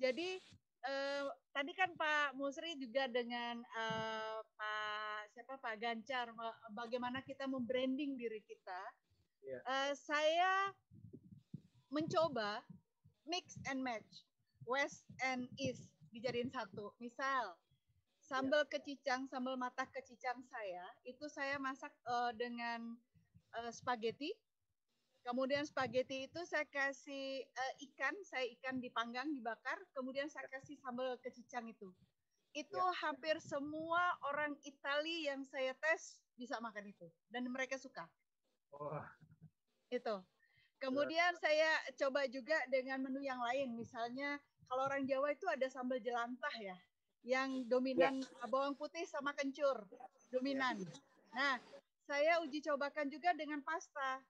jadi 0.00 0.40
eh, 0.88 1.24
tadi 1.52 1.72
kan 1.76 1.92
Pak 1.92 2.32
Musri 2.40 2.72
juga 2.80 3.04
dengan 3.06 3.60
eh, 3.60 4.38
Pak 4.56 5.36
siapa 5.36 5.60
Pak 5.60 5.76
Gancar 5.76 6.32
bagaimana 6.72 7.20
kita 7.20 7.44
membranding 7.44 8.16
diri 8.16 8.40
kita. 8.48 8.80
Yeah. 9.44 9.60
Eh, 9.62 9.92
saya 9.94 10.72
mencoba 11.92 12.64
mix 13.28 13.60
and 13.68 13.84
match 13.84 14.24
West 14.64 15.04
and 15.20 15.46
East 15.60 15.84
dijadiin 16.10 16.48
satu. 16.48 16.96
Misal 16.96 17.54
sambal 18.24 18.64
yeah. 18.64 18.72
kecicang, 18.72 19.28
sambal 19.28 19.60
mata 19.60 19.84
kecicang 19.92 20.40
saya 20.48 20.86
itu 21.04 21.28
saya 21.28 21.60
masak 21.60 21.92
uh, 22.08 22.32
dengan 22.32 22.96
uh, 23.58 23.70
spaghetti 23.74 24.32
Kemudian 25.20 25.68
spaghetti 25.68 26.24
itu 26.24 26.40
saya 26.48 26.64
kasih 26.72 27.44
uh, 27.44 27.74
ikan, 27.90 28.14
saya 28.24 28.48
ikan 28.56 28.80
dipanggang, 28.80 29.28
dibakar, 29.36 29.76
kemudian 29.92 30.32
saya 30.32 30.48
kasih 30.48 30.80
sambal 30.80 31.20
kecicang 31.20 31.68
itu. 31.68 31.92
Itu 32.56 32.80
ya. 32.80 32.96
hampir 33.04 33.36
semua 33.38 34.00
orang 34.32 34.56
Italia 34.64 35.34
yang 35.36 35.44
saya 35.44 35.76
tes 35.76 36.18
bisa 36.34 36.56
makan 36.58 36.88
itu 36.88 37.06
dan 37.28 37.44
mereka 37.52 37.76
suka. 37.76 38.08
Oh. 38.72 39.04
Itu. 39.92 40.24
Kemudian 40.80 41.36
saya 41.36 41.76
coba 42.00 42.24
juga 42.24 42.56
dengan 42.72 43.04
menu 43.04 43.20
yang 43.20 43.44
lain, 43.44 43.76
misalnya 43.76 44.40
kalau 44.64 44.88
orang 44.88 45.04
Jawa 45.04 45.36
itu 45.36 45.44
ada 45.44 45.68
sambal 45.68 46.00
jelantah 46.00 46.56
ya, 46.56 46.78
yang 47.20 47.68
dominan 47.68 48.24
ya. 48.24 48.48
bawang 48.48 48.72
putih 48.72 49.04
sama 49.04 49.36
kencur, 49.36 49.84
dominan. 50.32 50.80
Ya. 50.80 50.92
Nah, 51.36 51.54
saya 52.08 52.40
uji 52.40 52.64
cobakan 52.64 53.12
juga 53.12 53.36
dengan 53.36 53.60
pasta 53.60 54.24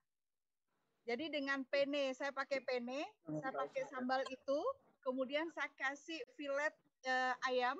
jadi 1.01 1.33
dengan 1.33 1.65
penne, 1.65 2.13
saya 2.13 2.29
pakai 2.29 2.61
penne, 2.61 3.01
saya 3.25 3.51
pakai 3.53 3.83
sambal 3.89 4.21
itu, 4.29 4.59
kemudian 5.01 5.49
saya 5.49 5.69
kasih 5.73 6.21
filet 6.37 6.73
uh, 7.09 7.33
ayam, 7.49 7.73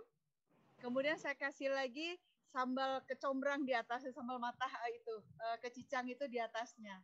kemudian 0.81 1.13
saya 1.21 1.37
kasih 1.37 1.69
lagi 1.69 2.17
sambal 2.49 2.99
kecombrang 3.05 3.61
di 3.61 3.77
atasnya, 3.77 4.09
sambal 4.11 4.41
matah 4.41 4.73
itu, 4.89 5.15
uh, 5.37 5.57
kecicang 5.61 6.09
itu 6.09 6.25
di 6.25 6.41
atasnya. 6.41 6.97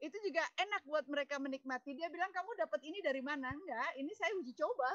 Itu 0.00 0.18
juga 0.24 0.42
enak 0.58 0.82
buat 0.88 1.06
mereka 1.06 1.38
menikmati. 1.38 1.94
Dia 1.94 2.10
bilang, 2.10 2.32
kamu 2.34 2.58
dapat 2.58 2.80
ini 2.82 2.98
dari 3.04 3.22
mana? 3.22 3.54
Enggak, 3.54 3.92
ini 4.00 4.10
saya 4.18 4.34
uji 4.34 4.50
coba. 4.58 4.90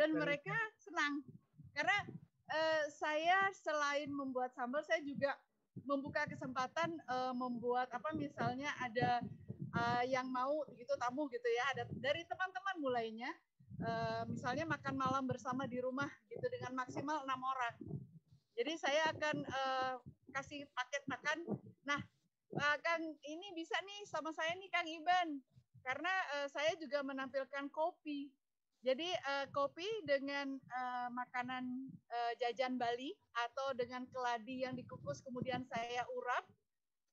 Dan 0.00 0.16
mereka 0.16 0.56
senang. 0.80 1.20
Karena 1.76 1.92
saya 2.88 3.52
selain 3.52 4.08
membuat 4.08 4.56
sambal, 4.56 4.80
saya 4.80 5.04
juga 5.04 5.36
membuka 5.82 6.24
kesempatan 6.24 6.96
uh, 7.10 7.34
membuat 7.36 7.90
apa 7.90 8.14
misalnya 8.14 8.70
ada 8.78 9.20
uh, 9.74 10.02
yang 10.06 10.30
mau 10.30 10.62
gitu 10.74 10.94
tamu 10.96 11.26
gitu 11.28 11.48
ya. 11.50 11.64
Ada 11.74 11.82
dari 11.98 12.22
teman-teman 12.24 12.76
mulainya 12.80 13.30
uh, 13.82 14.22
misalnya 14.30 14.64
makan 14.64 14.94
malam 14.94 15.24
bersama 15.26 15.66
di 15.66 15.82
rumah 15.82 16.08
gitu 16.30 16.46
dengan 16.48 16.72
maksimal 16.78 17.26
enam 17.26 17.40
orang. 17.42 17.76
Jadi 18.54 18.72
saya 18.78 19.10
akan 19.10 19.36
uh, 19.44 19.94
kasih 20.30 20.64
paket 20.72 21.02
makan. 21.10 21.38
Nah 21.84 22.00
uh, 22.54 22.76
Kang 22.80 23.02
ini 23.26 23.50
bisa 23.52 23.74
nih 23.82 24.06
sama 24.06 24.30
saya 24.30 24.54
nih 24.54 24.70
Kang 24.70 24.86
Iban. 24.86 25.42
Karena 25.84 26.12
uh, 26.40 26.48
saya 26.48 26.72
juga 26.80 27.04
menampilkan 27.04 27.68
kopi. 27.68 28.32
Jadi 28.84 29.08
uh, 29.08 29.48
kopi 29.48 29.88
dengan 30.04 30.60
uh, 30.60 31.08
makanan 31.08 31.88
uh, 31.88 32.32
jajan 32.40 32.76
Bali 32.76 33.16
atau 33.32 33.72
dengan 33.72 34.04
keladi 34.12 34.64
yang 34.64 34.76
dikukus 34.76 35.24
kemudian 35.24 35.64
saya 35.64 36.04
urap 36.12 36.44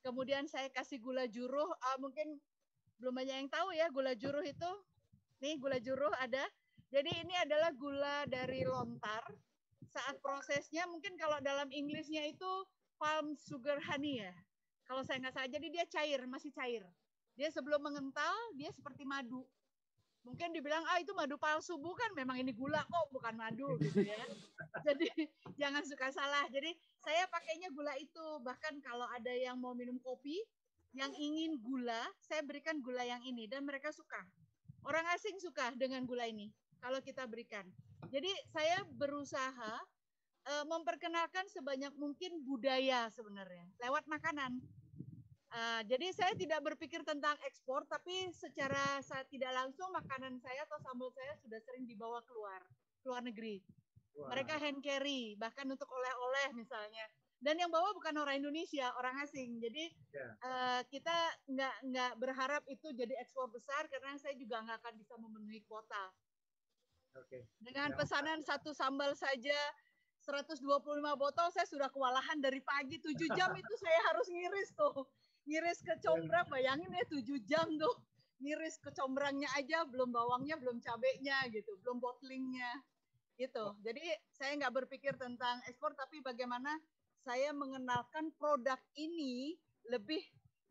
Kemudian 0.01 0.49
saya 0.49 0.67
kasih 0.73 0.97
gula 0.97 1.29
juruh. 1.29 1.69
Uh, 1.69 1.97
mungkin 2.01 2.41
belum 3.01 3.17
banyak 3.17 3.35
yang 3.41 3.49
tahu 3.49 3.73
ya 3.73 3.89
gula 3.89 4.13
juruh 4.13 4.45
itu. 4.45 4.71
Nih 5.41 5.57
gula 5.57 5.81
juruh 5.81 6.13
ada. 6.21 6.45
Jadi 6.93 7.09
ini 7.25 7.33
adalah 7.41 7.73
gula 7.73 8.29
dari 8.29 8.61
lontar. 8.61 9.25
Saat 9.89 10.21
prosesnya 10.21 10.85
mungkin 10.85 11.17
kalau 11.17 11.41
dalam 11.41 11.67
Inggrisnya 11.73 12.29
itu 12.29 12.51
palm 13.01 13.33
sugar 13.33 13.81
honey 13.89 14.21
ya. 14.21 14.33
Kalau 14.85 15.01
saya 15.01 15.17
nggak 15.23 15.33
salah, 15.33 15.49
jadi 15.49 15.67
dia 15.71 15.85
cair, 15.89 16.21
masih 16.29 16.51
cair. 16.53 16.83
Dia 17.33 17.49
sebelum 17.49 17.81
mengental, 17.81 18.35
dia 18.53 18.69
seperti 18.75 19.07
madu 19.07 19.47
mungkin 20.21 20.53
dibilang 20.53 20.85
ah 20.85 21.01
itu 21.01 21.11
madu 21.17 21.33
palsu 21.41 21.81
bukan 21.81 22.13
memang 22.13 22.37
ini 22.37 22.53
gula 22.53 22.85
kok 22.85 23.09
bukan 23.09 23.33
madu 23.33 23.73
gitu 23.81 24.05
ya 24.05 24.21
jadi 24.85 25.09
jangan 25.57 25.81
suka 25.81 26.13
salah 26.13 26.45
jadi 26.53 26.77
saya 27.01 27.25
pakainya 27.25 27.73
gula 27.73 27.93
itu 27.97 28.25
bahkan 28.45 28.77
kalau 28.85 29.09
ada 29.09 29.33
yang 29.33 29.57
mau 29.57 29.73
minum 29.73 29.97
kopi 29.97 30.37
yang 30.91 31.11
ingin 31.15 31.59
gula 31.63 32.03
saya 32.19 32.43
berikan 32.43 32.79
gula 32.83 33.03
yang 33.03 33.21
ini 33.23 33.47
dan 33.47 33.63
mereka 33.63 33.91
suka 33.95 34.19
orang 34.87 35.05
asing 35.15 35.37
suka 35.39 35.71
dengan 35.79 36.03
gula 36.03 36.27
ini 36.27 36.51
kalau 36.83 36.99
kita 36.99 37.23
berikan 37.27 37.63
jadi 38.11 38.31
saya 38.51 38.83
berusaha 38.99 39.73
uh, 40.47 40.65
memperkenalkan 40.67 41.47
sebanyak 41.47 41.93
mungkin 41.95 42.43
budaya 42.43 43.07
sebenarnya 43.13 43.67
lewat 43.79 44.03
makanan 44.09 44.59
Uh, 45.51 45.83
jadi 45.83 46.15
saya 46.15 46.31
tidak 46.39 46.63
berpikir 46.63 47.03
tentang 47.03 47.35
ekspor, 47.43 47.83
tapi 47.83 48.31
secara 48.31 49.03
saya 49.03 49.27
tidak 49.27 49.51
langsung 49.51 49.91
makanan 49.91 50.39
saya 50.39 50.63
atau 50.63 50.79
sambal 50.79 51.11
saya 51.11 51.35
sudah 51.43 51.59
sering 51.67 51.83
dibawa 51.83 52.23
keluar, 52.23 52.63
keluar 53.03 53.19
negeri. 53.19 53.59
Wow. 54.15 54.31
Mereka 54.31 54.55
hand 54.55 54.79
carry, 54.79 55.35
bahkan 55.35 55.67
untuk 55.67 55.91
oleh-oleh 55.91 56.55
misalnya. 56.55 57.03
Dan 57.41 57.57
yang 57.57 57.73
bawa 57.73 57.89
bukan 57.97 58.13
orang 58.21 58.37
Indonesia, 58.37 58.93
orang 59.01 59.17
asing. 59.25 59.57
Jadi 59.57 59.89
yeah. 60.13 60.29
Ya. 60.29 60.45
uh, 60.45 60.81
kita 60.85 61.17
nggak 61.49 61.75
nggak 61.89 62.11
berharap 62.21 62.63
itu 62.69 62.93
jadi 62.93 63.17
ekspor 63.17 63.49
besar 63.49 63.89
karena 63.89 64.13
saya 64.21 64.37
juga 64.37 64.61
nggak 64.61 64.77
akan 64.77 64.93
bisa 65.01 65.17
memenuhi 65.17 65.65
kuota. 65.65 66.13
Okay. 67.17 67.43
Dengan 67.57 67.91
ya. 67.91 67.97
pesanan 67.97 68.39
satu 68.45 68.71
sambal 68.71 69.17
saja 69.17 69.57
125 70.21 70.61
botol 71.17 71.47
saya 71.49 71.65
sudah 71.65 71.89
kewalahan 71.89 72.37
dari 72.37 72.61
pagi 72.61 73.01
7 73.01 73.17
jam 73.33 73.49
itu 73.61 73.73
saya 73.81 73.99
harus 74.13 74.29
ngiris 74.29 74.69
tuh 74.77 75.09
ngiris 75.49 75.81
ke 75.81 75.97
combra 76.05 76.45
bayangin 76.45 76.93
ya 76.93 77.05
tujuh 77.09 77.41
jam 77.49 77.65
tuh 77.65 77.95
ngiris 78.41 78.77
ke 78.77 78.93
combrangnya 78.93 79.49
aja 79.57 79.85
belum 79.89 80.13
bawangnya 80.13 80.57
belum 80.61 80.77
cabenya 80.81 81.49
gitu 81.49 81.77
belum 81.81 81.97
bottlingnya 81.97 82.69
gitu 83.37 83.73
jadi 83.81 84.01
saya 84.29 84.57
nggak 84.61 84.85
berpikir 84.85 85.17
tentang 85.17 85.61
ekspor 85.65 85.97
tapi 85.97 86.21
bagaimana 86.21 86.69
saya 87.21 87.53
mengenalkan 87.53 88.33
produk 88.37 88.77
ini 88.97 89.57
lebih 89.89 90.21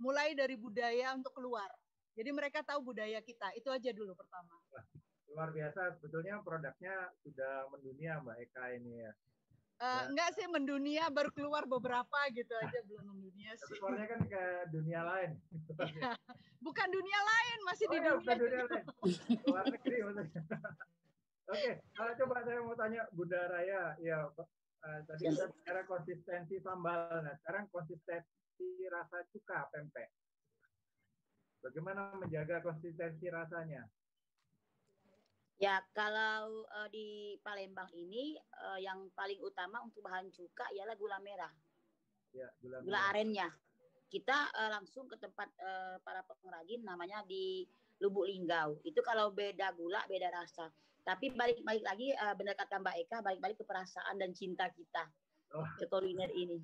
mulai 0.00 0.34
dari 0.34 0.54
budaya 0.58 1.14
untuk 1.14 1.34
keluar 1.34 1.68
jadi 2.14 2.30
mereka 2.34 2.66
tahu 2.66 2.92
budaya 2.92 3.22
kita 3.22 3.54
itu 3.54 3.70
aja 3.70 3.90
dulu 3.94 4.14
pertama 4.18 4.54
luar 5.30 5.54
biasa 5.54 5.94
sebetulnya 5.98 6.42
produknya 6.42 7.14
sudah 7.22 7.70
mendunia 7.70 8.18
mbak 8.18 8.36
Eka 8.42 8.64
ini 8.76 9.06
ya 9.06 9.12
Uh, 9.80 9.88
ya. 9.88 10.12
Enggak 10.12 10.28
sih 10.36 10.44
mendunia 10.44 11.08
baru 11.08 11.32
keluar 11.32 11.64
beberapa 11.64 12.18
gitu 12.36 12.52
aja 12.52 12.78
belum 12.84 13.16
mendunia 13.16 13.56
sih. 13.56 13.80
Keluarnya 13.80 14.12
kan 14.12 14.20
ke 14.28 14.44
dunia 14.76 15.00
lain. 15.08 15.30
ya. 15.96 16.12
Bukan 16.68 16.88
dunia 16.92 17.20
lain 17.24 17.58
masih 17.64 17.88
oh, 17.88 17.92
di 17.92 17.96
ya, 17.96 18.12
dunia. 18.12 18.34
dunia 18.36 18.62
lain. 18.68 18.84
Luar 19.48 19.64
negeri 19.72 19.98
maksudnya. 20.04 20.42
Oke, 21.50 21.80
okay, 21.80 22.12
coba 22.20 22.44
saya 22.44 22.60
mau 22.60 22.76
tanya 22.76 23.08
Bunda 23.10 23.40
Raya, 23.48 23.96
ya 24.04 24.28
uh, 24.84 25.00
tadi 25.04 25.28
kita 25.28 25.46
bicara 25.52 25.82
konsistensi 25.84 26.56
sambal, 26.60 27.24
nah 27.24 27.34
sekarang 27.44 27.68
konsistensi 27.68 28.66
rasa 28.88 29.24
cuka 29.32 29.68
pempek. 29.72 30.08
Bagaimana 31.60 32.16
menjaga 32.16 32.64
konsistensi 32.64 33.28
rasanya? 33.28 33.84
Ya, 35.60 35.84
kalau 35.92 36.64
uh, 36.72 36.88
di 36.88 37.36
Palembang 37.44 37.92
ini 37.92 38.32
uh, 38.64 38.80
yang 38.80 39.12
paling 39.12 39.36
utama 39.44 39.84
untuk 39.84 40.00
bahan 40.00 40.32
cuka 40.32 40.64
ialah 40.72 40.96
gula 40.96 41.20
merah. 41.20 41.52
Ya, 42.32 42.48
gula, 42.64 42.80
gula 42.80 43.00
arennya. 43.12 43.52
Kita 44.08 44.48
uh, 44.56 44.70
langsung 44.72 45.04
ke 45.04 45.20
tempat 45.20 45.52
uh, 45.60 46.00
para 46.00 46.24
pengrajin 46.24 46.80
namanya 46.80 47.20
di 47.28 47.68
Lubuk 48.00 48.24
Linggau. 48.24 48.80
Itu 48.88 49.04
kalau 49.04 49.36
beda 49.36 49.76
gula, 49.76 50.00
beda 50.08 50.32
rasa. 50.32 50.72
Tapi 51.00 51.32
balik-balik 51.32 51.84
lagi 51.84 52.12
uh, 52.14 52.34
benar 52.36 52.54
kata 52.54 52.78
Mbak 52.80 52.96
Eka, 53.06 53.18
balik-balik 53.24 53.56
ke 53.56 53.64
perasaan 53.64 54.20
dan 54.20 54.30
cinta 54.36 54.68
kita 54.68 55.08
oh. 55.56 55.66
ke 55.80 55.88
kuliner 55.88 56.28
ini. 56.32 56.60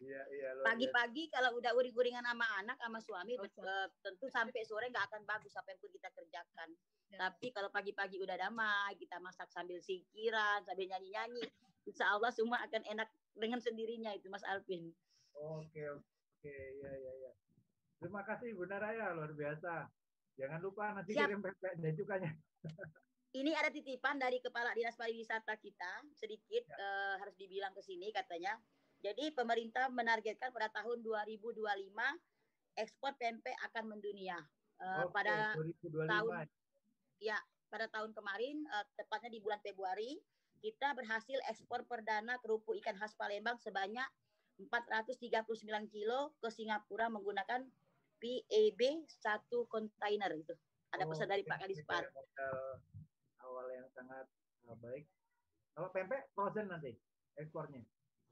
Iya, 0.00 0.22
iya. 0.32 0.48
Pagi-pagi 0.64 1.28
kalau 1.28 1.60
udah 1.60 1.76
uring-uringan 1.76 2.24
sama 2.24 2.48
anak, 2.56 2.80
sama 2.80 2.98
suami, 3.04 3.36
oh, 3.36 3.44
uh, 3.44 3.86
tentu 4.00 4.32
sampai 4.32 4.64
sore 4.64 4.88
nggak 4.88 5.12
akan 5.12 5.28
bagus 5.28 5.52
apa 5.60 5.76
yang 5.76 5.80
pun 5.84 5.92
kita 5.92 6.08
kerjakan. 6.16 6.68
Ya. 7.12 7.18
Tapi 7.28 7.52
kalau 7.52 7.68
pagi-pagi 7.68 8.16
udah 8.16 8.38
damai, 8.40 8.96
kita 8.96 9.20
masak 9.20 9.52
sambil 9.52 9.76
sikiran, 9.84 10.64
sambil 10.64 10.88
nyanyi-nyanyi, 10.88 11.44
insya 11.84 12.16
Allah 12.16 12.32
semua 12.32 12.64
akan 12.64 12.80
enak 12.88 13.08
dengan 13.36 13.60
sendirinya 13.60 14.16
itu 14.16 14.32
Mas 14.32 14.46
Alvin. 14.48 14.88
Oke, 15.36 15.84
oke, 15.84 16.56
ya, 16.80 16.92
ya, 16.96 17.12
ya. 17.28 17.32
Terima 18.00 18.24
kasih 18.24 18.56
Bunda 18.56 18.80
Raya, 18.80 19.12
luar 19.12 19.36
biasa. 19.36 19.84
Jangan 20.40 20.60
lupa 20.64 20.96
nanti 20.96 21.12
Siap. 21.12 21.28
kirim 21.28 21.44
pempek 21.44 21.76
dan 21.76 21.92
cukanya. 21.92 22.30
Ini 23.30 23.54
ada 23.54 23.70
titipan 23.70 24.18
dari 24.18 24.42
Kepala 24.42 24.74
Dinas 24.74 24.98
Pariwisata 24.98 25.54
kita, 25.62 26.02
sedikit 26.18 26.66
ya. 26.66 26.74
uh, 26.74 27.14
harus 27.22 27.38
dibilang 27.38 27.70
ke 27.70 27.78
sini 27.78 28.10
katanya. 28.10 28.58
Jadi 29.00 29.30
pemerintah 29.32 29.86
menargetkan 29.86 30.50
pada 30.50 30.66
tahun 30.74 31.00
2025 31.06 31.62
ekspor 32.74 33.14
pempek 33.16 33.54
akan 33.70 33.96
mendunia. 33.96 34.36
Uh, 34.80 35.06
okay, 35.06 35.14
pada 35.14 35.34
2025. 35.60 36.08
tahun 36.08 36.32
ya 37.20 37.36
pada 37.68 37.86
tahun 37.92 38.16
kemarin 38.16 38.64
uh, 38.72 38.84
tepatnya 38.96 39.28
di 39.28 39.40
bulan 39.44 39.60
Februari 39.60 40.16
kita 40.64 40.96
berhasil 40.96 41.36
ekspor 41.52 41.84
perdana 41.84 42.40
kerupuk 42.40 42.76
ikan 42.80 42.96
khas 42.96 43.12
Palembang 43.12 43.60
sebanyak 43.60 44.08
439 44.68 45.44
kilo 45.88 46.36
ke 46.40 46.48
Singapura 46.52 47.08
menggunakan 47.08 47.64
PAB 48.20 48.80
satu 49.08 49.64
kontainer 49.72 50.28
itu. 50.36 50.52
Ada 50.92 51.08
oh, 51.08 51.14
pesan 51.14 51.32
dari 51.32 51.40
Pak 51.48 51.64
Kadispar. 51.64 52.04
Sangat 53.94 54.26
uh, 54.68 54.76
baik. 54.78 55.04
Kalau 55.74 55.88
pempek 55.94 56.30
frozen 56.34 56.68
nanti 56.68 56.94
ekspornya? 57.38 57.82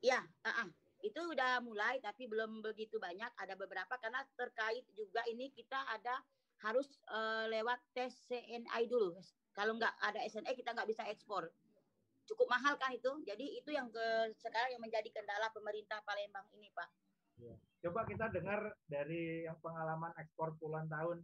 Iya, 0.02 0.22
uh 0.22 0.50
-uh. 0.50 0.68
itu 0.98 1.22
udah 1.22 1.62
mulai 1.62 2.02
tapi 2.02 2.26
belum 2.26 2.62
begitu 2.62 2.98
banyak. 2.98 3.30
Ada 3.38 3.54
beberapa 3.54 3.94
karena 4.02 4.22
terkait 4.34 4.82
juga 4.94 5.22
ini 5.30 5.50
kita 5.54 5.78
ada 5.94 6.18
harus 6.62 6.98
uh, 7.10 7.46
lewat 7.46 7.78
tes 7.94 8.10
CNI 8.26 8.90
dulu. 8.90 9.14
Kalau 9.54 9.74
nggak 9.78 9.94
ada 10.02 10.22
SNI 10.26 10.54
kita 10.54 10.74
nggak 10.74 10.90
bisa 10.90 11.06
ekspor. 11.06 11.50
Cukup 12.26 12.46
mahal 12.50 12.78
kan 12.78 12.94
itu. 12.94 13.10
Jadi 13.26 13.58
itu 13.58 13.70
yang 13.70 13.90
ke 13.90 14.34
sekarang 14.38 14.74
yang 14.74 14.82
menjadi 14.82 15.08
kendala 15.10 15.48
pemerintah 15.54 16.02
Palembang 16.02 16.46
ini, 16.54 16.70
Pak. 16.74 16.88
Ya. 17.38 17.54
Coba 17.78 18.02
kita 18.10 18.26
dengar 18.34 18.74
dari 18.90 19.46
yang 19.46 19.58
pengalaman 19.62 20.10
ekspor 20.18 20.58
puluhan 20.58 20.90
tahun 20.90 21.22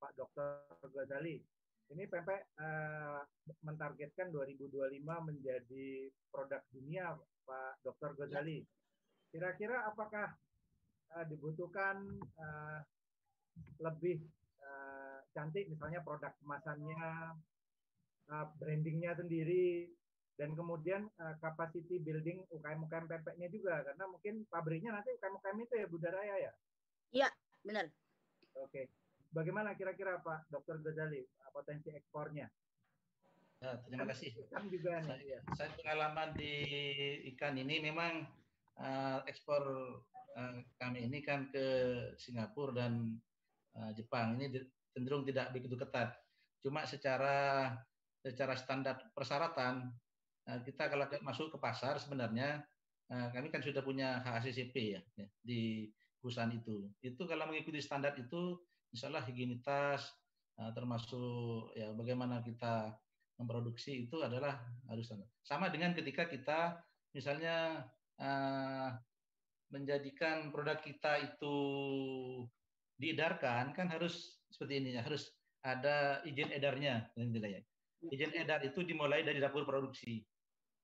Pak 0.00 0.16
Dr. 0.16 0.64
Ghazali. 0.96 1.44
Ini 1.90 2.06
pempek 2.06 2.54
uh, 2.62 3.18
mentargetkan 3.66 4.30
2025 4.30 5.02
menjadi 5.02 5.88
produk 6.30 6.62
dunia, 6.70 7.18
Pak 7.42 7.82
Dr. 7.82 8.14
Ghazali. 8.14 8.62
Kira-kira 9.34 9.90
apakah 9.90 10.30
uh, 11.18 11.24
dibutuhkan 11.26 11.98
uh, 12.38 12.78
lebih 13.82 14.22
uh, 14.62 15.18
cantik? 15.34 15.66
Misalnya 15.66 16.06
produk 16.06 16.30
kemasannya 16.38 17.34
uh, 18.30 18.46
brandingnya 18.54 19.18
sendiri 19.18 19.90
dan 20.38 20.54
kemudian 20.54 21.10
uh, 21.18 21.34
capacity 21.42 21.98
building 21.98 22.46
UKM 22.54 22.86
UKM 22.86 23.10
pempeknya 23.10 23.50
juga. 23.50 23.82
Karena 23.82 24.06
mungkin 24.06 24.46
pabriknya 24.46 24.94
nanti 24.94 25.10
UKM 25.18 25.42
UKM 25.42 25.58
itu 25.58 25.74
ya 25.74 25.86
Budaya 25.90 26.34
ya? 26.38 26.52
Iya 27.10 27.28
benar. 27.66 27.90
Oke 28.62 28.86
bagaimana 29.30 29.74
kira-kira 29.78 30.18
Pak 30.20 30.50
Dr. 30.50 30.82
Ghazali 30.82 31.26
potensi 31.50 31.90
ekspornya 31.90 32.46
Ya, 33.60 33.76
terima 33.84 34.08
kasih. 34.08 34.32
Ikan 34.48 34.72
juga 34.72 35.04
nih. 35.04 35.08
Saya, 35.12 35.20
ya. 35.20 35.40
saya 35.52 35.70
pengalaman 35.76 36.32
di 36.32 36.52
ikan 37.36 37.60
ini 37.60 37.76
memang 37.84 38.24
uh, 38.80 39.20
ekspor 39.28 39.60
uh, 40.32 40.54
kami 40.80 41.04
ini 41.04 41.20
kan 41.20 41.52
ke 41.52 41.66
Singapura 42.16 42.72
dan 42.72 43.20
uh, 43.76 43.92
Jepang 43.92 44.40
ini 44.40 44.64
cenderung 44.96 45.28
tidak 45.28 45.52
begitu 45.52 45.76
ketat. 45.76 46.16
Cuma 46.64 46.88
secara 46.88 47.68
secara 48.24 48.56
standar 48.56 49.12
persyaratan 49.12 49.92
uh, 50.48 50.60
kita 50.64 50.88
kalau 50.88 51.04
masuk 51.20 51.52
ke 51.52 51.58
pasar 51.60 52.00
sebenarnya 52.00 52.64
uh, 53.12 53.28
kami 53.28 53.52
kan 53.52 53.60
sudah 53.60 53.84
punya 53.84 54.24
HACCP 54.24 54.74
ya, 54.96 55.04
ya 55.20 55.28
di 55.44 55.92
perusahaan 56.16 56.52
itu. 56.52 56.88
Itu 57.04 57.28
kalau 57.28 57.48
mengikuti 57.48 57.80
standar 57.84 58.16
itu, 58.16 58.56
misalnya 58.90 59.22
higienitas 59.26 60.04
uh, 60.58 60.70
termasuk 60.74 61.74
ya 61.78 61.94
bagaimana 61.94 62.42
kita 62.42 62.94
memproduksi 63.40 64.04
itu 64.04 64.20
adalah 64.20 64.60
harus 64.92 65.08
sama. 65.08 65.24
Sama 65.40 65.72
dengan 65.72 65.96
ketika 65.96 66.28
kita 66.28 66.76
misalnya 67.16 67.88
uh, 68.20 68.92
menjadikan 69.72 70.52
produk 70.52 70.76
kita 70.82 71.24
itu 71.24 71.56
diedarkan 73.00 73.72
kan 73.72 73.88
harus 73.88 74.44
seperti 74.52 74.84
ini 74.84 74.98
ya, 74.98 75.02
harus 75.06 75.32
ada 75.64 76.20
izin 76.28 76.52
edarnya 76.52 77.08
ya. 77.16 77.60
Izin 78.00 78.32
edar 78.36 78.60
itu 78.60 78.84
dimulai 78.84 79.24
dari 79.24 79.40
dapur 79.40 79.64
produksi. 79.64 80.20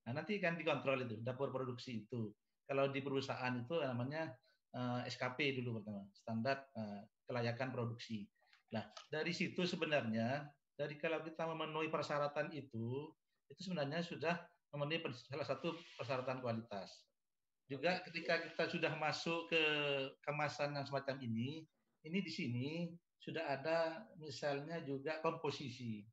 Nah, 0.07 0.17
nanti 0.17 0.39
kan 0.39 0.55
dikontrol 0.57 1.03
itu 1.05 1.19
dapur 1.21 1.51
produksi 1.53 2.07
itu. 2.07 2.31
Kalau 2.63 2.89
di 2.89 3.03
perusahaan 3.03 3.53
itu 3.53 3.79
namanya 3.83 4.31
uh, 4.75 5.03
eh, 5.03 5.11
SKP 5.11 5.59
dulu 5.61 5.79
pertama, 5.81 6.03
standar 6.15 6.67
uh, 6.75 7.03
kelayakan 7.27 7.69
produksi. 7.75 8.25
Nah, 8.71 8.87
dari 9.11 9.31
situ 9.35 9.63
sebenarnya 9.67 10.47
dari 10.77 10.95
kalau 10.95 11.19
kita 11.25 11.43
memenuhi 11.49 11.89
persyaratan 11.89 12.53
itu, 12.53 13.09
itu 13.49 13.61
sebenarnya 13.65 14.05
sudah 14.05 14.35
memenuhi 14.75 15.01
salah 15.27 15.47
satu 15.47 15.73
persyaratan 15.97 16.39
kualitas. 16.39 17.07
Juga 17.67 17.99
ketika 18.05 18.39
kita 18.39 18.63
sudah 18.71 18.93
masuk 18.95 19.51
ke 19.51 19.63
kemasan 20.23 20.77
yang 20.77 20.85
semacam 20.87 21.19
ini, 21.19 21.67
ini 22.07 22.19
di 22.23 22.31
sini 22.31 22.67
sudah 23.19 23.43
ada 23.43 24.07
misalnya 24.21 24.79
juga 24.85 25.19
komposisi. 25.19 26.05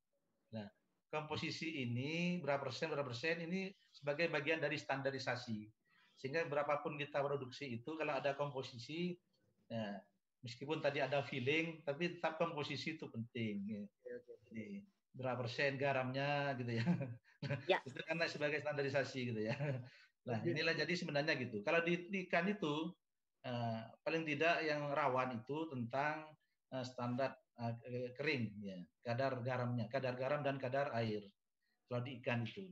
Nah, 0.50 0.66
komposisi 1.12 1.84
ini 1.86 2.42
berapa 2.42 2.66
persen 2.66 2.90
berapa 2.90 3.06
persen 3.06 3.46
ini 3.46 3.70
sebagai 3.92 4.26
bagian 4.32 4.58
dari 4.58 4.74
standarisasi. 4.74 5.70
Sehingga 6.18 6.42
berapapun 6.50 6.98
kita 6.98 7.22
produksi 7.22 7.78
itu 7.78 7.94
kalau 7.94 8.18
ada 8.18 8.34
komposisi, 8.34 9.14
ya, 9.70 9.98
meskipun 10.44 10.84
tadi 10.84 11.00
ada 11.00 11.24
feeling, 11.24 11.80
tapi 11.80 12.20
tetap 12.20 12.36
komposisi 12.36 13.00
itu 13.00 13.08
penting. 13.08 13.64
Ya. 13.64 13.82
Jadi, 14.52 14.84
berapa 15.14 15.40
persen 15.40 15.80
garamnya 15.80 16.52
gitu 16.60 16.72
ya. 16.76 16.86
ya. 17.70 17.78
itu 17.88 18.00
karena 18.04 18.28
sebagai 18.28 18.60
standarisasi 18.60 19.20
gitu 19.32 19.40
ya. 19.40 19.56
Nah 20.28 20.38
inilah 20.44 20.76
jadi 20.76 20.92
sebenarnya 20.92 21.38
gitu. 21.40 21.62
Kalau 21.62 21.80
di, 21.86 22.10
ikan 22.28 22.50
itu 22.50 22.92
uh, 23.46 23.80
paling 24.02 24.26
tidak 24.26 24.64
yang 24.66 24.90
rawan 24.90 25.38
itu 25.38 25.68
tentang 25.70 26.28
uh, 26.74 26.84
standar 26.84 27.36
uh, 27.62 27.72
kering 28.18 28.52
ya, 28.60 28.76
kadar 29.06 29.38
garamnya, 29.40 29.86
kadar 29.88 30.18
garam 30.18 30.40
dan 30.42 30.58
kadar 30.58 30.90
air. 30.98 31.24
Kalau 31.88 32.00
di 32.02 32.20
ikan 32.20 32.42
itu. 32.44 32.68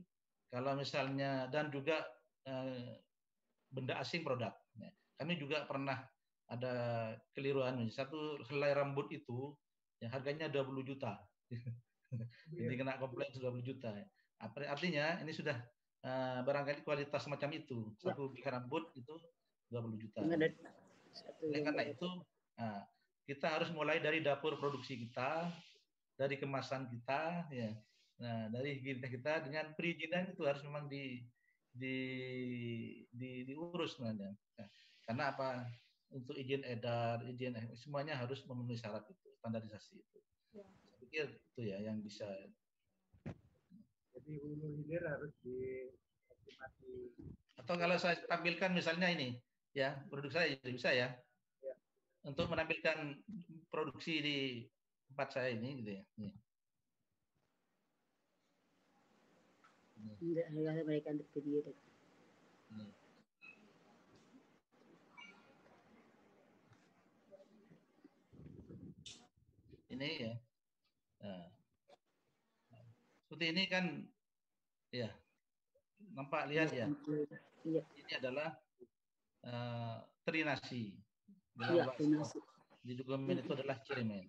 Kalau 0.51 0.77
misalnya 0.77 1.49
dan 1.49 1.73
juga 1.73 2.05
uh, 2.49 2.93
benda 3.71 3.97
asing 4.03 4.21
produk. 4.21 4.53
Ya. 4.77 4.91
Kami 5.17 5.37
juga 5.39 5.65
pernah 5.65 6.03
ada 6.53 6.73
keliruan 7.33 7.89
satu 7.89 8.37
helai 8.53 8.77
rambut 8.77 9.09
itu 9.09 9.57
yang 9.97 10.13
harganya 10.13 10.45
20 10.53 10.85
juta 10.85 11.17
jadi 12.53 12.73
kena 12.77 13.01
komplain 13.01 13.29
sudah 13.33 13.49
20 13.53 13.65
juta. 13.65 13.89
Artinya 14.41 15.21
ini 15.23 15.31
sudah 15.33 15.55
uh, 16.05 16.39
barangkali 16.45 16.85
kualitas 16.85 17.25
semacam 17.25 17.49
itu. 17.57 17.89
Ya. 18.01 18.11
Satu 18.13 18.33
ya. 18.37 18.49
rambut 18.53 18.91
itu 18.93 19.13
20 19.71 20.03
juta. 20.03 20.19
Oleh 20.21 21.61
karena 21.61 21.83
itu 21.87 22.09
uh, 22.59 22.81
kita 23.23 23.47
harus 23.59 23.69
mulai 23.71 24.03
dari 24.03 24.19
dapur 24.19 24.59
produksi 24.59 24.99
kita, 24.99 25.47
dari 26.19 26.35
kemasan 26.37 26.91
kita, 26.91 27.47
ya. 27.49 27.71
Nah, 28.21 28.47
dari 28.53 28.77
kita 28.79 29.09
kita 29.09 29.33
dengan 29.49 29.73
perizinan 29.73 30.29
itu 30.29 30.45
harus 30.45 30.61
memang 30.61 30.85
di 30.85 31.23
di, 31.73 31.97
di 33.09 33.41
diurus 33.49 33.97
sebenarnya. 33.97 34.37
Nah, 34.59 34.67
karena 35.09 35.23
apa? 35.33 35.49
Untuk 36.13 36.37
izin 36.37 36.61
edar, 36.61 37.25
izin 37.25 37.57
semuanya 37.73 38.21
harus 38.21 38.45
memenuhi 38.45 38.77
syarat 38.77 39.01
itu, 39.09 39.27
standarisasi 39.41 39.97
itu. 39.97 40.19
Ya 40.53 40.65
pikir 41.13 41.29
itu 41.29 41.61
ya 41.61 41.77
yang 41.77 42.01
bisa. 42.01 42.25
Jadi 44.17 44.31
hulu 44.41 44.81
hilir 44.81 45.05
harus 45.05 45.29
di 45.45 45.89
Atau 47.53 47.75
kalau 47.77 47.95
saya 48.01 48.17
tampilkan 48.25 48.73
misalnya 48.73 49.13
ini, 49.13 49.37
ya 49.77 49.99
produk 50.09 50.33
saya 50.33 50.57
jadi 50.57 50.73
bisa 50.73 50.89
ya. 50.89 51.13
ya. 51.61 51.75
Untuk 52.25 52.49
menampilkan 52.49 53.19
produksi 53.69 54.23
di 54.23 54.37
tempat 55.11 55.37
saya 55.37 55.53
ini, 55.53 55.69
gitu 55.83 55.91
ya. 55.93 56.03
Ini. 56.17 56.31
Enggak, 60.23 60.75
mereka 60.87 61.13
untuk 61.13 61.29
video. 61.35 61.61
Hmm. 61.61 61.92
Ini 69.93 70.09
ya. 70.25 70.33
Nah, 71.23 71.45
seperti 73.23 73.45
ini 73.53 73.63
kan, 73.69 73.85
ya, 74.89 75.09
nampak 76.17 76.49
lihat 76.49 76.73
ya. 76.73 76.89
Iya. 77.63 77.81
Ini 77.95 78.11
adalah 78.19 78.57
uh, 79.45 80.01
trinasi. 80.25 80.97
Iya, 81.61 81.93
trinasi. 81.93 82.41
Di 82.83 82.93
dokumen 82.97 83.39
itu 83.39 83.53
adalah 83.53 83.79
cirimen. 83.85 84.27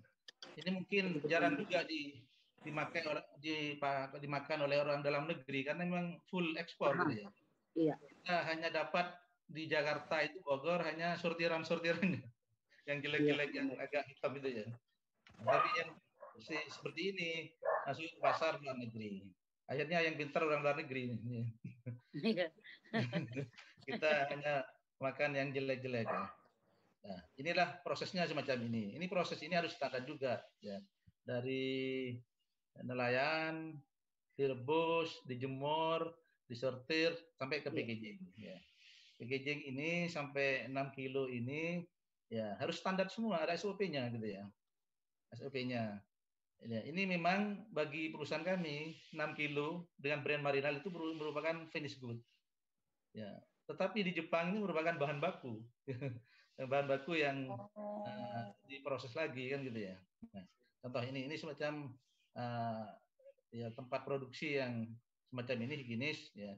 Ini 0.54 0.70
mungkin 0.70 1.24
jarang 1.26 1.58
juga 1.58 1.82
di 1.88 2.20
dimakai 2.64 3.04
orang 3.04 3.26
di, 3.44 3.76
dimakan 4.24 4.58
oleh 4.64 4.80
orang 4.80 5.04
dalam 5.04 5.28
negeri 5.28 5.68
karena 5.68 5.84
memang 5.84 6.16
full 6.32 6.56
ekspor 6.56 6.96
gitu 6.96 7.24
ya. 7.24 7.28
Iya. 7.74 7.94
Kita 8.00 8.36
hanya 8.48 8.68
dapat 8.72 9.12
di 9.44 9.68
Jakarta 9.68 10.24
itu 10.24 10.40
Bogor 10.40 10.80
hanya 10.80 11.20
sortiran-sortirannya 11.20 12.24
yang 12.88 12.98
jelek-jelek 13.04 13.50
iya. 13.52 13.58
yang 13.60 13.68
agak 13.76 14.08
hitam 14.08 14.32
itu 14.40 14.64
ya. 14.64 14.66
Tapi 15.42 15.68
yang 15.82 15.90
seperti 16.70 17.02
ini 17.14 17.30
masuk 17.88 18.06
ke 18.06 18.18
pasar 18.22 18.60
luar 18.62 18.78
negeri. 18.78 19.26
Akhirnya 19.64 20.04
yang 20.04 20.14
pintar 20.20 20.44
orang 20.44 20.60
luar 20.60 20.76
negeri 20.76 21.16
ini. 21.16 21.48
Iya. 22.14 22.48
Kita 23.88 24.28
hanya 24.30 24.64
makan 25.00 25.34
yang 25.34 25.48
jelek-jelek. 25.50 26.06
Ya. 26.06 26.24
Nah, 27.04 27.20
inilah 27.36 27.68
prosesnya 27.84 28.24
semacam 28.24 28.64
ini. 28.68 28.96
Ini 28.96 29.06
proses 29.08 29.40
ini 29.44 29.56
harus 29.56 29.76
standar 29.76 30.04
juga 30.08 30.40
ya. 30.60 30.80
Dari 31.24 32.12
nelayan, 32.84 33.76
direbus, 34.36 35.24
dijemur, 35.28 36.12
disortir 36.48 37.14
sampai 37.38 37.60
ke 37.64 37.70
iya. 37.70 37.76
packaging 37.76 38.18
ya. 38.36 38.56
Packaging 39.20 39.60
ini 39.70 39.90
sampai 40.10 40.66
6 40.68 40.96
kilo 40.96 41.30
ini 41.30 41.84
ya 42.28 42.58
harus 42.58 42.80
standar 42.80 43.06
semua, 43.12 43.44
ada 43.44 43.54
SOP-nya 43.54 44.10
gitu 44.10 44.26
ya. 44.26 44.44
SOP-nya. 45.34 46.00
Ya, 46.64 46.80
ini 46.88 47.04
memang 47.04 47.68
bagi 47.74 48.08
perusahaan 48.08 48.40
kami 48.40 48.96
6 49.12 49.36
kilo 49.36 49.90
dengan 50.00 50.24
brand 50.24 50.40
Marinal 50.40 50.80
itu 50.80 50.88
merupakan 50.88 51.66
finish 51.68 52.00
good. 52.00 52.16
Ya, 53.12 53.36
tetapi 53.68 54.00
di 54.00 54.12
Jepang 54.16 54.52
ini 54.52 54.64
merupakan 54.64 54.96
bahan 54.96 55.20
baku, 55.20 55.60
bahan 56.72 56.88
baku 56.88 57.20
yang 57.20 57.52
uh, 57.52 58.48
diproses 58.64 59.12
lagi 59.12 59.52
kan 59.52 59.60
gitu 59.60 59.76
ya. 59.76 59.96
Nah, 60.32 60.44
contoh 60.80 61.02
ini 61.04 61.28
ini 61.28 61.36
semacam 61.36 61.92
uh, 62.36 62.88
ya 63.52 63.68
tempat 63.76 64.08
produksi 64.08 64.56
yang 64.56 64.88
semacam 65.28 65.68
ini 65.68 65.74
higienis 65.84 66.32
ya. 66.32 66.56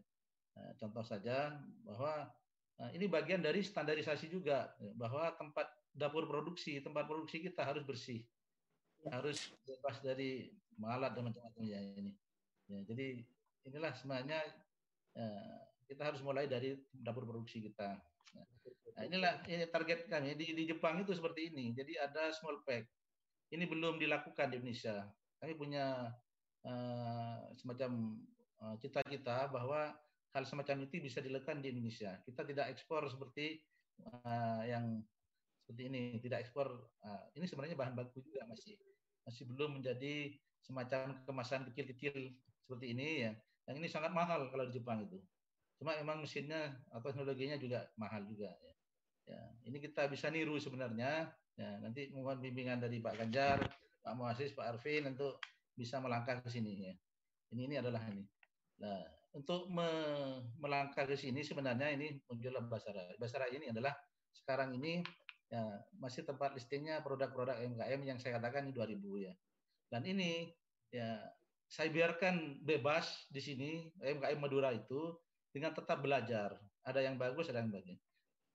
Uh, 0.54 0.72
contoh 0.78 1.02
saja 1.02 1.50
bahwa 1.82 2.30
uh, 2.78 2.90
ini 2.94 3.10
bagian 3.10 3.42
dari 3.42 3.58
standarisasi 3.62 4.30
juga 4.30 4.70
bahwa 4.94 5.34
tempat 5.34 5.66
dapur 5.90 6.30
produksi, 6.30 6.78
tempat 6.78 7.10
produksi 7.10 7.42
kita 7.42 7.66
harus 7.66 7.82
bersih 7.82 8.22
harus 9.12 9.52
bebas 9.66 9.96
dari 10.02 10.50
malat 10.76 11.14
dan 11.16 11.28
macam-macamnya 11.28 11.78
ini. 11.96 12.12
Ya, 12.66 12.82
jadi 12.82 13.22
inilah 13.66 13.92
sebenarnya 13.94 14.40
ya, 15.14 15.26
kita 15.86 16.02
harus 16.12 16.20
mulai 16.22 16.50
dari 16.50 16.74
dapur 16.90 17.24
produksi 17.24 17.62
kita. 17.62 17.94
Nah, 18.96 19.02
inilah 19.04 19.44
ini 19.46 19.68
target 19.68 20.08
kami 20.08 20.34
di, 20.34 20.56
di 20.56 20.64
Jepang 20.66 20.98
itu 21.04 21.12
seperti 21.12 21.52
ini. 21.52 21.76
Jadi 21.76 22.00
ada 22.00 22.32
small 22.32 22.64
pack. 22.64 22.88
Ini 23.52 23.68
belum 23.68 24.00
dilakukan 24.00 24.50
di 24.50 24.58
Indonesia. 24.58 25.06
Kami 25.38 25.52
punya 25.54 26.10
uh, 26.66 27.38
semacam 27.54 28.18
uh, 28.64 28.74
cita-cita 28.80 29.46
bahwa 29.52 29.94
hal 30.34 30.44
semacam 30.48 30.88
itu 30.88 30.98
bisa 30.98 31.20
dilakukan 31.22 31.62
di 31.62 31.70
Indonesia. 31.70 32.18
Kita 32.24 32.42
tidak 32.42 32.72
ekspor 32.72 33.06
seperti 33.06 33.60
uh, 34.02 34.64
yang 34.64 35.04
seperti 35.62 35.82
ini, 35.92 36.02
tidak 36.18 36.48
ekspor. 36.48 36.72
Uh, 37.04 37.22
ini 37.38 37.46
sebenarnya 37.46 37.76
bahan 37.78 37.94
baku 37.94 38.24
juga 38.24 38.48
masih 38.48 38.74
masih 39.26 39.44
belum 39.50 39.82
menjadi 39.82 40.30
semacam 40.62 41.18
kemasan 41.26 41.66
kecil-kecil 41.70 42.14
seperti 42.62 42.94
ini 42.94 43.26
ya. 43.26 43.32
Yang 43.66 43.76
ini 43.82 43.88
sangat 43.90 44.14
mahal 44.14 44.46
kalau 44.48 44.70
di 44.70 44.78
Jepang 44.78 45.02
itu. 45.02 45.18
Cuma 45.76 45.98
memang 45.98 46.22
mesinnya 46.22 46.78
atau 46.88 47.10
teknologinya 47.10 47.58
juga 47.58 47.84
mahal 47.98 48.24
juga 48.24 48.48
ya. 48.48 48.72
Ya, 49.26 49.42
ini 49.66 49.82
kita 49.82 50.06
bisa 50.06 50.30
niru 50.30 50.54
sebenarnya. 50.56 51.26
Ya, 51.58 51.70
nanti 51.82 52.14
mohon 52.14 52.38
bimbingan 52.38 52.78
dari 52.78 53.02
Pak 53.02 53.18
Ganjar, 53.18 53.58
Pak 54.06 54.14
Muasis, 54.14 54.54
Pak 54.54 54.78
Arvin 54.78 55.10
untuk 55.10 55.42
bisa 55.74 55.98
melangkah 55.98 56.38
ke 56.38 56.48
sini 56.48 56.86
ya. 56.86 56.94
Ini 57.50 57.62
ini 57.66 57.74
adalah 57.82 58.06
ini. 58.06 58.22
Nah, 58.78 59.02
untuk 59.34 59.68
me 59.68 59.88
melangkah 60.62 61.04
ke 61.04 61.18
sini 61.18 61.42
sebenarnya 61.42 61.92
ini 61.92 62.16
muncul 62.30 62.54
Basara. 62.70 63.12
Basara 63.18 63.50
ini 63.50 63.68
adalah 63.74 63.92
sekarang 64.30 64.78
ini 64.78 65.02
ya 65.46 65.62
masih 66.02 66.26
tempat 66.26 66.54
listingnya 66.58 66.98
produk-produk 67.06 67.62
UMKM 67.62 68.00
yang 68.02 68.18
saya 68.18 68.38
katakan 68.38 68.66
ini 68.66 68.72
2000 68.74 69.26
ya. 69.26 69.32
Dan 69.86 70.02
ini 70.06 70.50
ya 70.90 71.22
saya 71.66 71.90
biarkan 71.90 72.62
bebas 72.62 73.26
di 73.30 73.42
sini 73.42 73.70
UMKM 73.98 74.38
Madura 74.38 74.70
itu 74.74 75.14
dengan 75.50 75.74
tetap 75.74 76.02
belajar. 76.02 76.54
Ada 76.86 77.02
yang 77.02 77.18
bagus, 77.18 77.50
ada 77.50 77.62
yang 77.62 77.74
bagus. 77.74 77.98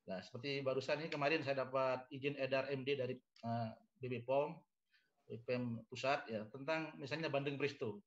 Nah, 0.08 0.20
seperti 0.24 0.64
barusan 0.66 1.04
ini 1.04 1.10
kemarin 1.12 1.44
saya 1.44 1.68
dapat 1.68 2.08
izin 2.10 2.40
edar 2.40 2.68
MD 2.72 2.98
dari 2.98 3.16
uh, 3.46 3.70
BB 4.02 4.26
POM, 4.26 4.58
BPM 5.30 5.86
pusat 5.88 6.26
ya 6.28 6.44
tentang 6.50 6.96
misalnya 6.98 7.30
Bandung 7.30 7.56
Presto. 7.60 8.02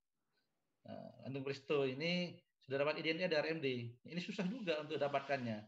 Nah, 0.84 1.24
Bandung 1.24 1.44
Presto 1.46 1.86
ini 1.86 2.34
sudah 2.64 2.82
dapat 2.82 3.00
izin 3.00 3.22
edar 3.22 3.44
MD. 3.46 3.92
Ini 4.04 4.20
susah 4.20 4.44
juga 4.48 4.80
untuk 4.82 4.96
dapatkannya. 4.96 5.58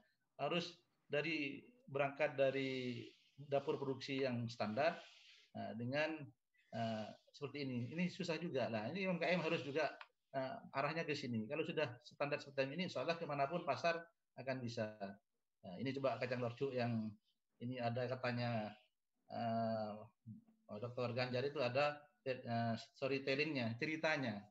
Harus 0.40 0.76
dari 1.06 1.62
berangkat 1.86 2.34
dari 2.34 3.06
dapur 3.36 3.76
produksi 3.76 4.24
yang 4.24 4.48
standar 4.48 4.98
uh, 5.54 5.72
dengan 5.78 6.24
uh, 6.74 7.08
seperti 7.30 7.68
ini. 7.68 7.78
Ini 7.92 8.04
susah 8.10 8.40
juga 8.40 8.66
lah. 8.72 8.88
Ini 8.90 9.06
UMKM 9.06 9.40
harus 9.44 9.62
juga 9.62 9.92
uh, 10.34 10.56
arahnya 10.76 11.04
ke 11.04 11.12
sini. 11.12 11.44
Kalau 11.46 11.62
sudah 11.62 12.00
standar 12.02 12.40
seperti 12.40 12.74
ini, 12.74 12.88
insya 12.88 13.04
Allah 13.04 13.16
ke 13.16 13.28
mana 13.28 13.46
pun 13.46 13.62
pasar 13.62 14.00
akan 14.36 14.56
bisa. 14.60 14.96
Nah, 15.64 15.74
ini 15.80 15.92
coba 15.96 16.20
kacang 16.20 16.40
lorcu 16.40 16.72
yang 16.72 17.08
ini 17.60 17.80
ada 17.80 18.04
katanya 18.04 18.72
uh, 19.32 20.04
Dokter 20.76 21.14
Ganjar 21.14 21.46
itu 21.46 21.62
ada 21.62 21.96
uh, 22.26 22.74
storytellingnya, 22.98 23.78
ceritanya. 23.78 24.42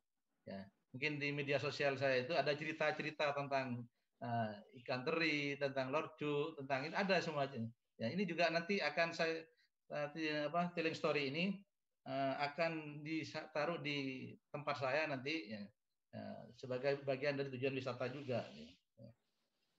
Ya, 0.46 0.62
mungkin 0.94 1.18
di 1.18 1.34
media 1.34 1.58
sosial 1.58 1.98
saya 1.98 2.22
itu 2.24 2.34
ada 2.38 2.54
cerita-cerita 2.54 3.34
tentang 3.34 3.84
uh, 4.26 4.50
ikan 4.82 5.06
teri, 5.06 5.54
tentang 5.62 5.94
lorcu, 5.94 6.58
tentang 6.58 6.90
ini 6.90 6.96
ada 6.98 7.22
semuanya. 7.22 7.62
Ya, 7.96 8.10
ini 8.12 8.26
juga 8.26 8.50
nanti 8.50 8.82
akan 8.82 9.14
saya 9.14 9.46
nanti 9.86 10.26
apa 10.34 10.74
telling 10.74 10.98
story 10.98 11.30
ini 11.30 11.62
uh, 12.10 12.34
akan 12.42 13.06
ditaruh 13.06 13.80
di 13.86 14.34
tempat 14.50 14.82
saya 14.82 15.06
nanti 15.06 15.54
ya, 15.54 15.62
uh, 16.18 16.50
sebagai 16.58 17.06
bagian 17.06 17.38
dari 17.38 17.54
tujuan 17.54 17.78
wisata 17.78 18.10
juga. 18.10 18.44
Ya. 18.52 18.70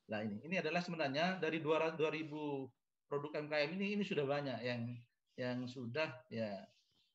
Nah 0.06 0.22
ini, 0.22 0.38
ini 0.46 0.56
adalah 0.62 0.78
sebenarnya 0.78 1.42
dari 1.42 1.58
2000 1.58 1.98
produk 3.10 3.32
MKM 3.42 3.70
ini 3.74 3.98
ini 3.98 4.04
sudah 4.06 4.22
banyak 4.22 4.62
yang 4.62 4.82
yang 5.36 5.58
sudah 5.68 6.08
ya 6.30 6.62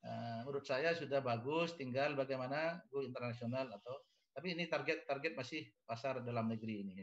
uh, 0.03 0.43
menurut 0.43 0.67
saya 0.67 0.91
sudah 0.91 1.23
bagus. 1.23 1.73
Tinggal 1.79 2.19
bagaimana 2.19 2.83
go 2.91 2.99
internasional 2.99 3.71
atau 3.71 3.95
tapi 4.31 4.55
ini 4.55 4.67
target 4.67 5.03
target 5.07 5.33
masih 5.35 5.67
pasar 5.83 6.23
dalam 6.23 6.47
negeri 6.47 6.87
ini. 6.87 6.93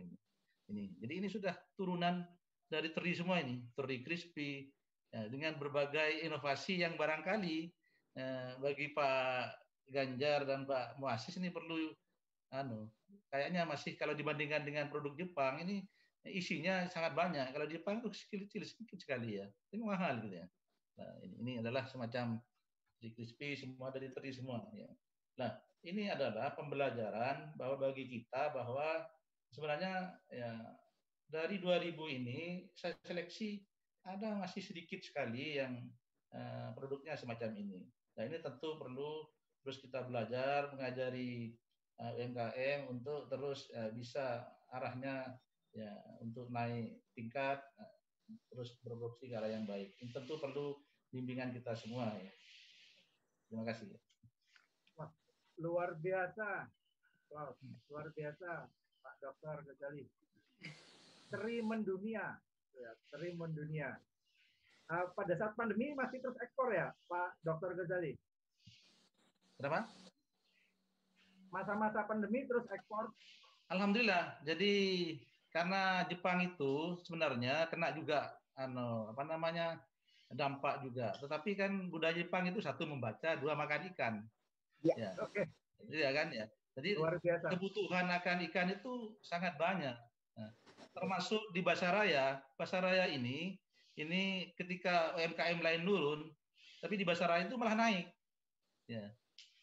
Ini 0.68 1.00
jadi 1.00 1.14
ini 1.24 1.28
sudah 1.28 1.54
turunan 1.76 2.24
dari 2.68 2.92
teri 2.92 3.12
semua 3.16 3.40
ini 3.40 3.64
teri 3.72 4.04
crispy 4.04 4.68
ya, 5.12 5.28
dengan 5.32 5.56
berbagai 5.56 6.24
inovasi 6.24 6.84
yang 6.84 6.96
barangkali 7.00 7.72
uh, 8.20 8.60
bagi 8.60 8.92
Pak 8.92 9.56
Ganjar 9.88 10.44
dan 10.44 10.68
Pak 10.68 11.00
Muasis 11.00 11.40
ini 11.40 11.48
perlu 11.48 11.88
anu 12.52 12.88
kayaknya 13.28 13.64
masih 13.64 13.96
kalau 13.96 14.12
dibandingkan 14.16 14.64
dengan 14.64 14.88
produk 14.92 15.16
Jepang 15.16 15.60
ini 15.64 15.84
isinya 16.26 16.84
sangat 16.90 17.14
banyak. 17.14 17.54
Kalau 17.54 17.66
Jepang 17.68 18.02
itu 18.02 18.10
kecil, 18.10 18.62
sedikit 18.66 18.98
sekali 19.00 19.40
ya. 19.40 19.46
Ini 19.72 19.82
mahal 19.84 20.20
gitu 20.24 20.36
ya. 20.42 20.46
Nah, 20.98 21.12
ini, 21.24 21.34
ini 21.40 21.52
adalah 21.62 21.86
semacam 21.86 22.42
crispy 22.98 23.54
semua 23.54 23.94
dari 23.94 24.10
teri 24.10 24.34
semua 24.34 24.66
ya. 24.74 24.90
Nah, 25.38 25.54
ini 25.86 26.10
adalah 26.10 26.54
pembelajaran 26.58 27.54
bahwa 27.54 27.90
bagi 27.90 28.08
kita 28.10 28.50
bahwa 28.50 29.06
sebenarnya 29.52 30.10
ya 30.32 30.52
dari 31.28 31.60
2000 31.60 31.94
ini 32.18 32.66
saya 32.74 32.96
seleksi 33.04 33.62
ada 34.08 34.40
masih 34.40 34.64
sedikit 34.64 35.04
sekali 35.04 35.60
yang 35.60 35.76
uh, 36.32 36.72
produknya 36.72 37.14
semacam 37.14 37.52
ini. 37.60 37.84
Nah, 38.16 38.24
ini 38.24 38.40
tentu 38.40 38.80
perlu 38.80 39.28
terus 39.62 39.78
kita 39.84 40.08
belajar 40.08 40.72
mengajari 40.72 41.52
uh, 42.00 42.16
UMKM 42.16 42.88
untuk 42.88 43.28
terus 43.28 43.68
uh, 43.76 43.92
bisa 43.92 44.48
arahnya 44.72 45.36
ya 45.76 45.92
untuk 46.24 46.48
naik 46.48 47.04
tingkat 47.12 47.60
uh, 47.76 47.94
terus 48.48 48.72
berproduksi 48.80 49.28
ke 49.28 49.36
arah 49.36 49.52
yang 49.52 49.68
baik. 49.68 49.92
Ini 50.00 50.10
tentu 50.16 50.40
perlu 50.40 50.80
bimbingan 51.12 51.52
kita 51.52 51.76
semua 51.76 52.08
ya. 52.16 52.32
Terima 53.48 53.68
kasih. 53.68 54.07
Luar 55.58 55.98
biasa. 55.98 56.70
Wow, 57.28 57.52
luar 57.92 58.08
biasa 58.16 58.66
Pak 59.04 59.14
Dokter 59.20 59.56
Ghazali. 59.68 60.04
Teri 61.28 61.60
mendunia, 61.60 62.40
ya, 62.72 62.90
teri 63.12 63.36
mendunia. 63.36 63.92
Uh, 64.88 65.12
pada 65.12 65.36
saat 65.36 65.52
pandemi 65.52 65.92
masih 65.92 66.24
terus 66.24 66.40
ekspor 66.40 66.72
ya, 66.72 66.88
Pak 67.04 67.36
Dokter 67.44 67.76
Ghazali? 67.76 68.16
Kenapa? 69.60 69.84
masa-masa 71.52 72.04
pandemi 72.04 72.44
terus 72.44 72.64
ekspor? 72.68 73.12
Alhamdulillah. 73.68 74.40
Jadi 74.44 74.72
karena 75.52 76.04
Jepang 76.08 76.44
itu 76.44 76.96
sebenarnya 77.04 77.68
kena 77.72 77.92
juga 77.96 78.36
ano 78.56 79.12
apa 79.12 79.22
namanya 79.24 79.80
dampak 80.32 80.84
juga. 80.84 81.12
Tetapi 81.20 81.50
kan 81.56 81.72
budaya 81.88 82.16
Jepang 82.16 82.48
itu 82.48 82.60
satu 82.60 82.84
membaca, 82.84 83.36
dua 83.40 83.56
makan 83.56 83.88
ikan. 83.92 84.14
Ya. 84.84 84.94
ya. 84.94 85.10
Oke. 85.22 85.44
Okay. 85.44 85.46
Iya 85.88 86.10
kan 86.14 86.28
ya. 86.30 86.46
Jadi 86.78 86.94
kebutuhan 87.56 88.06
akan 88.06 88.38
ikan 88.50 88.70
itu 88.70 89.18
sangat 89.18 89.58
banyak. 89.58 89.94
Nah, 90.38 90.50
termasuk 90.94 91.42
di 91.50 91.60
Basaraya. 91.62 92.38
Basaraya 92.54 93.10
ini 93.10 93.58
ini 93.98 94.54
ketika 94.54 95.18
UMKM 95.18 95.58
lain 95.58 95.82
turun, 95.82 96.20
tapi 96.78 96.94
di 96.94 97.02
Basaraya 97.02 97.50
itu 97.50 97.58
malah 97.58 97.74
naik. 97.74 98.06
Ya. 98.86 99.10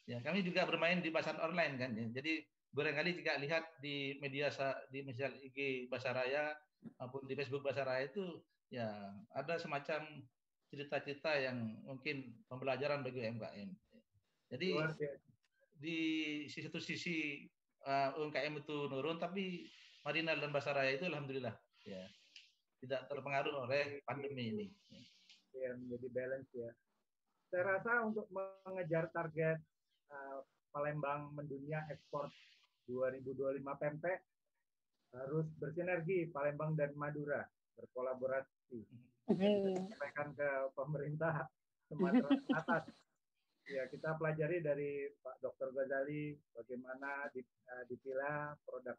Ya, 0.05 0.21
kami 0.21 0.45
juga 0.45 0.69
bermain 0.69 1.01
di 1.01 1.09
pasar 1.09 1.39
online 1.41 1.81
kan. 1.81 1.91
Ya. 1.97 2.05
Jadi 2.21 2.45
barangkali 2.75 3.15
jika 3.17 3.41
lihat 3.41 3.63
di 3.81 4.19
media 4.21 4.51
di 4.93 5.01
misal 5.01 5.33
IG 5.41 5.89
Basaraya 5.89 6.53
maupun 7.01 7.25
di 7.25 7.33
Facebook 7.33 7.65
Basaraya 7.65 8.05
itu 8.05 8.43
ya 8.69 8.85
ada 9.33 9.57
semacam 9.57 10.05
cerita-cerita 10.69 11.31
yang 11.39 11.79
mungkin 11.87 12.37
pembelajaran 12.45 13.01
bagi 13.01 13.23
UMKM. 13.25 13.69
Jadi 14.51 14.69
di 15.75 15.99
satu 16.47 16.79
sisi 16.79 17.45
uh, 17.85 18.15
UMKM 18.19 18.61
itu 18.61 18.87
nurun, 18.87 19.17
tapi 19.17 19.65
Marinal 20.05 20.37
dan 20.37 20.53
Basaraya 20.53 20.93
itu 20.93 21.09
alhamdulillah 21.09 21.55
ya 21.85 22.05
tidak 22.85 23.09
terpengaruh 23.09 23.65
oleh 23.65 24.05
pandemi 24.05 24.53
ini. 24.53 24.67
Ya, 25.57 25.73
menjadi 25.73 26.07
balance 26.13 26.51
ya. 26.53 26.69
Saya 27.49 27.63
rasa 27.77 28.05
untuk 28.05 28.29
mengejar 28.29 29.09
target 29.09 29.57
uh, 30.13 30.45
Palembang 30.69 31.31
mendunia 31.33 31.87
ekspor 31.87 32.27
2025 32.91 33.63
pempek 33.81 34.19
harus 35.15 35.47
bersinergi 35.57 36.29
Palembang 36.29 36.75
dan 36.75 36.91
Madura 36.99 37.41
berkolaborasi. 37.79 38.83
Sampaikan 39.25 40.35
ke 40.37 40.49
pemerintah 40.77 41.49
Sumatera 41.89 42.29
atas 42.53 42.83
ya 43.65 43.89
kita 43.89 44.13
pelajari 44.21 44.61
dari 44.61 45.09
Pak 45.25 45.41
Dr. 45.41 45.73
Ghazali 45.73 46.37
bagaimana 46.53 47.25
eh, 47.33 47.83
dipilah 47.89 48.53
produk 48.61 48.93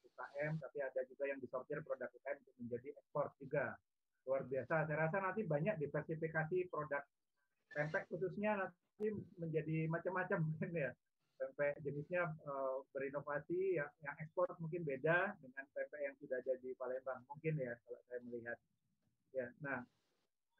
UKM 0.00 0.56
tapi 0.56 0.78
ada 0.80 1.00
juga 1.04 1.24
yang 1.28 1.40
disortir 1.40 1.84
produk 1.84 2.08
UKM 2.08 2.38
untuk 2.40 2.56
menjadi 2.60 2.88
ekspor 2.96 3.28
juga. 3.36 3.76
Luar 4.28 4.44
biasa. 4.44 4.88
Saya 4.88 5.08
rasa 5.08 5.16
nanti 5.20 5.44
banyak 5.44 5.80
diversifikasi 5.80 6.68
produk 6.72 7.04
pempek 7.70 8.08
khususnya 8.08 8.68
menjadi 9.40 9.88
macam-macam 9.88 10.38
mungkin 10.48 10.70
ya. 10.88 10.92
Pempek 11.40 11.80
jenisnya 11.80 12.28
uh, 12.44 12.84
berinovasi 12.92 13.80
yang, 13.80 13.88
yang 14.04 14.12
ekspor 14.20 14.48
mungkin 14.60 14.84
beda 14.84 15.36
dengan 15.40 15.64
pempek 15.72 16.00
yang 16.04 16.14
sudah 16.20 16.36
ada 16.36 16.54
di 16.60 16.76
Palembang 16.76 17.20
mungkin 17.28 17.56
ya 17.56 17.72
kalau 17.84 18.00
saya 18.08 18.20
melihat. 18.24 18.58
Ya 19.30 19.46
nah 19.60 19.84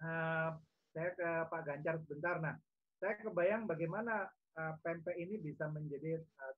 uh, 0.05 0.51
saya 0.93 1.11
ke 1.17 1.31
Pak 1.53 1.63
Ganjar 1.69 2.01
sebentar 2.01 2.41
nah 2.41 2.57
saya 3.01 3.17
kebayang 3.25 3.65
bagaimana 3.65 4.29
uh, 4.61 4.75
pempek 4.85 5.17
ini 5.17 5.41
bisa 5.41 5.67
menjadi 5.73 6.21
uh, 6.21 6.55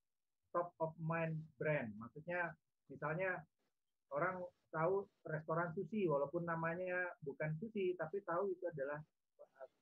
top 0.50 0.74
of 0.82 0.92
mind 1.00 1.38
brand 1.56 1.94
maksudnya 1.96 2.52
misalnya 2.90 3.40
orang 4.12 4.42
tahu 4.68 5.08
restoran 5.24 5.72
sushi 5.72 6.04
walaupun 6.04 6.44
namanya 6.44 7.14
bukan 7.24 7.56
sushi 7.56 7.96
tapi 7.96 8.20
tahu 8.26 8.52
itu 8.52 8.68
adalah 8.68 9.00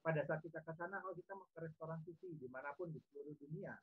pada 0.01 0.25
saat 0.25 0.41
kita 0.41 0.61
ke 0.65 0.73
sana, 0.77 0.97
kalau 1.01 1.13
kita 1.13 1.33
mau 1.37 1.49
ke 1.53 1.61
restoran 1.61 2.01
sushi 2.05 2.33
di 2.41 2.49
mana 2.49 2.73
pun 2.73 2.89
di 2.89 3.01
seluruh 3.09 3.37
dunia, 3.37 3.77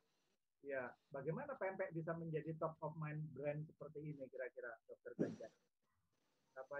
ya 0.66 0.90
bagaimana 1.14 1.54
pempek 1.54 1.94
bisa 1.94 2.10
menjadi 2.18 2.58
top 2.58 2.74
of 2.82 2.98
mind 2.98 3.22
brand 3.34 3.62
seperti 3.70 4.02
ini 4.02 4.26
kira-kira, 4.26 4.74
Dokter 4.90 5.14
Ganjar? 5.14 5.50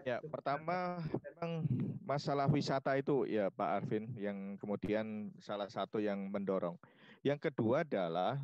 Ya, 0.05 0.19
pertama 0.27 1.03
memang 1.03 1.67
masalah 2.03 2.49
wisata 2.49 2.97
itu 2.97 3.29
ya 3.29 3.53
Pak 3.53 3.71
Arvin 3.85 4.11
yang 4.17 4.57
kemudian 4.57 5.35
salah 5.43 5.69
satu 5.69 6.01
yang 6.01 6.31
mendorong. 6.33 6.79
Yang 7.21 7.51
kedua 7.51 7.85
adalah 7.85 8.41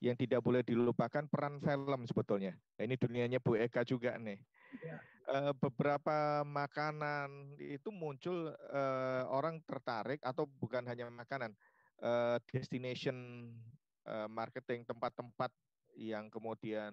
yang 0.00 0.16
tidak 0.16 0.40
boleh 0.40 0.64
dilupakan 0.64 1.28
peran 1.28 1.60
film 1.60 2.08
sebetulnya. 2.08 2.56
Nah, 2.80 2.82
ini 2.88 2.96
dunianya 2.96 3.36
Bu 3.36 3.60
Eka 3.60 3.84
juga 3.84 4.16
nih. 4.16 4.40
Ya. 4.80 4.96
Uh, 5.30 5.52
beberapa 5.60 6.42
makanan 6.42 7.54
itu 7.60 7.92
muncul 7.92 8.50
uh, 8.50 9.22
orang 9.30 9.60
tertarik 9.62 10.18
atau 10.24 10.48
bukan 10.58 10.82
hanya 10.88 11.06
makanan, 11.06 11.54
uh, 12.02 12.40
destination 12.50 13.46
marketing 14.32 14.82
tempat-tempat 14.88 15.54
yang 15.94 16.26
kemudian 16.32 16.90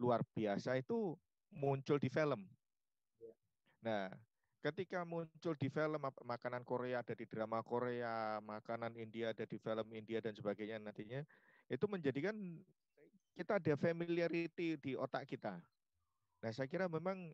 luar 0.00 0.24
biasa 0.32 0.80
itu 0.80 1.18
muncul 1.52 2.00
di 2.00 2.08
film. 2.08 2.48
Ya. 3.20 3.32
Nah, 3.84 4.04
ketika 4.62 5.04
muncul 5.04 5.54
di 5.58 5.68
film 5.68 6.00
makanan 6.24 6.62
Korea 6.62 7.02
ada 7.04 7.14
di 7.14 7.26
drama 7.28 7.60
Korea, 7.60 8.40
makanan 8.40 8.96
India 8.96 9.30
ada 9.34 9.44
di 9.44 9.58
film 9.58 9.86
India 9.92 10.18
dan 10.22 10.32
sebagainya 10.32 10.80
nantinya 10.80 11.20
itu 11.68 11.84
menjadikan 11.90 12.34
kita 13.32 13.56
ada 13.58 13.74
familiarity 13.80 14.76
di 14.76 14.92
otak 14.94 15.24
kita. 15.24 15.56
Nah, 16.42 16.50
saya 16.52 16.68
kira 16.68 16.90
memang 16.90 17.32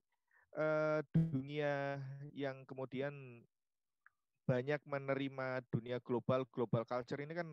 uh, 0.55 1.01
dunia 1.11 1.99
yang 2.33 2.63
kemudian 2.69 3.43
banyak 4.49 4.81
menerima 4.89 5.61
dunia 5.69 6.01
global, 6.01 6.49
global 6.49 6.87
culture 6.89 7.21
ini 7.21 7.37
kan 7.37 7.49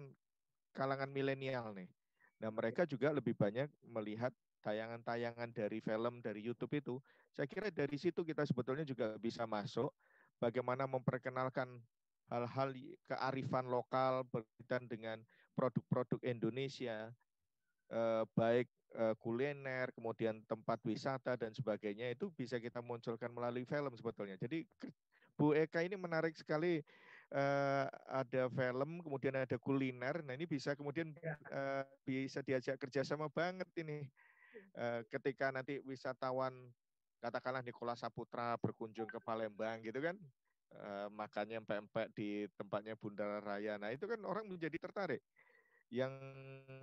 kalangan 0.71 1.11
milenial 1.11 1.75
nih. 1.75 1.91
Nah, 2.39 2.51
mereka 2.51 2.87
juga 2.87 3.11
lebih 3.11 3.35
banyak 3.35 3.67
melihat 3.83 4.31
tayangan-tayangan 4.65 5.53
dari 5.53 5.77
film 5.77 6.25
dari 6.25 6.41
YouTube 6.41 6.73
itu, 6.73 6.97
saya 7.29 7.45
kira 7.45 7.69
dari 7.69 7.93
situ 8.01 8.25
kita 8.25 8.41
sebetulnya 8.49 8.81
juga 8.81 9.13
bisa 9.21 9.45
masuk 9.45 9.93
bagaimana 10.41 10.89
memperkenalkan 10.89 11.69
hal-hal 12.33 12.73
kearifan 13.05 13.69
lokal 13.69 14.25
berkaitan 14.33 14.89
dengan 14.89 15.17
produk-produk 15.53 16.17
Indonesia, 16.25 17.13
eh, 17.93 18.23
baik 18.33 18.65
eh, 18.97 19.13
kuliner, 19.21 19.93
kemudian 19.93 20.41
tempat 20.49 20.81
wisata 20.81 21.37
dan 21.37 21.53
sebagainya 21.53 22.09
itu 22.17 22.33
bisa 22.33 22.57
kita 22.57 22.81
munculkan 22.81 23.29
melalui 23.29 23.69
film 23.69 23.93
sebetulnya. 23.93 24.41
Jadi 24.41 24.65
Bu 25.35 25.53
Eka 25.53 25.83
ini 25.83 25.99
menarik 25.99 26.31
sekali 26.31 26.79
uh, 27.35 27.85
ada 28.07 28.47
film, 28.47 29.03
kemudian 29.03 29.35
ada 29.35 29.59
kuliner. 29.59 30.23
Nah 30.23 30.33
ini 30.35 30.47
bisa 30.47 30.73
kemudian 30.79 31.11
uh, 31.51 31.83
bisa 32.07 32.39
diajak 32.39 32.79
kerjasama 32.79 33.27
banget 33.27 33.67
ini 33.83 34.07
uh, 34.77 35.01
ketika 35.11 35.51
nanti 35.51 35.79
wisatawan 35.83 36.53
katakanlah 37.19 37.65
Nikola 37.65 37.97
Saputra 37.97 38.55
berkunjung 38.61 39.09
ke 39.09 39.19
Palembang 39.23 39.81
gitu 39.81 39.97
kan 40.03 40.15
uh, 40.75 41.07
makannya 41.11 41.63
empek-empek 41.63 42.07
di 42.13 42.45
tempatnya 42.55 42.93
Bunda 42.99 43.39
Raya 43.41 43.79
nah 43.79 43.89
itu 43.89 44.05
kan 44.05 44.19
orang 44.23 44.45
menjadi 44.45 44.77
tertarik 44.77 45.21
yang 45.93 46.11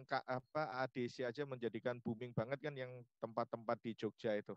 apa 0.09 0.87
ADC 0.87 1.27
aja 1.27 1.43
menjadikan 1.43 1.99
booming 1.99 2.31
banget 2.31 2.63
kan 2.63 2.75
yang 2.75 3.03
tempat-tempat 3.19 3.77
di 3.83 3.99
Jogja 3.99 4.39
itu 4.39 4.55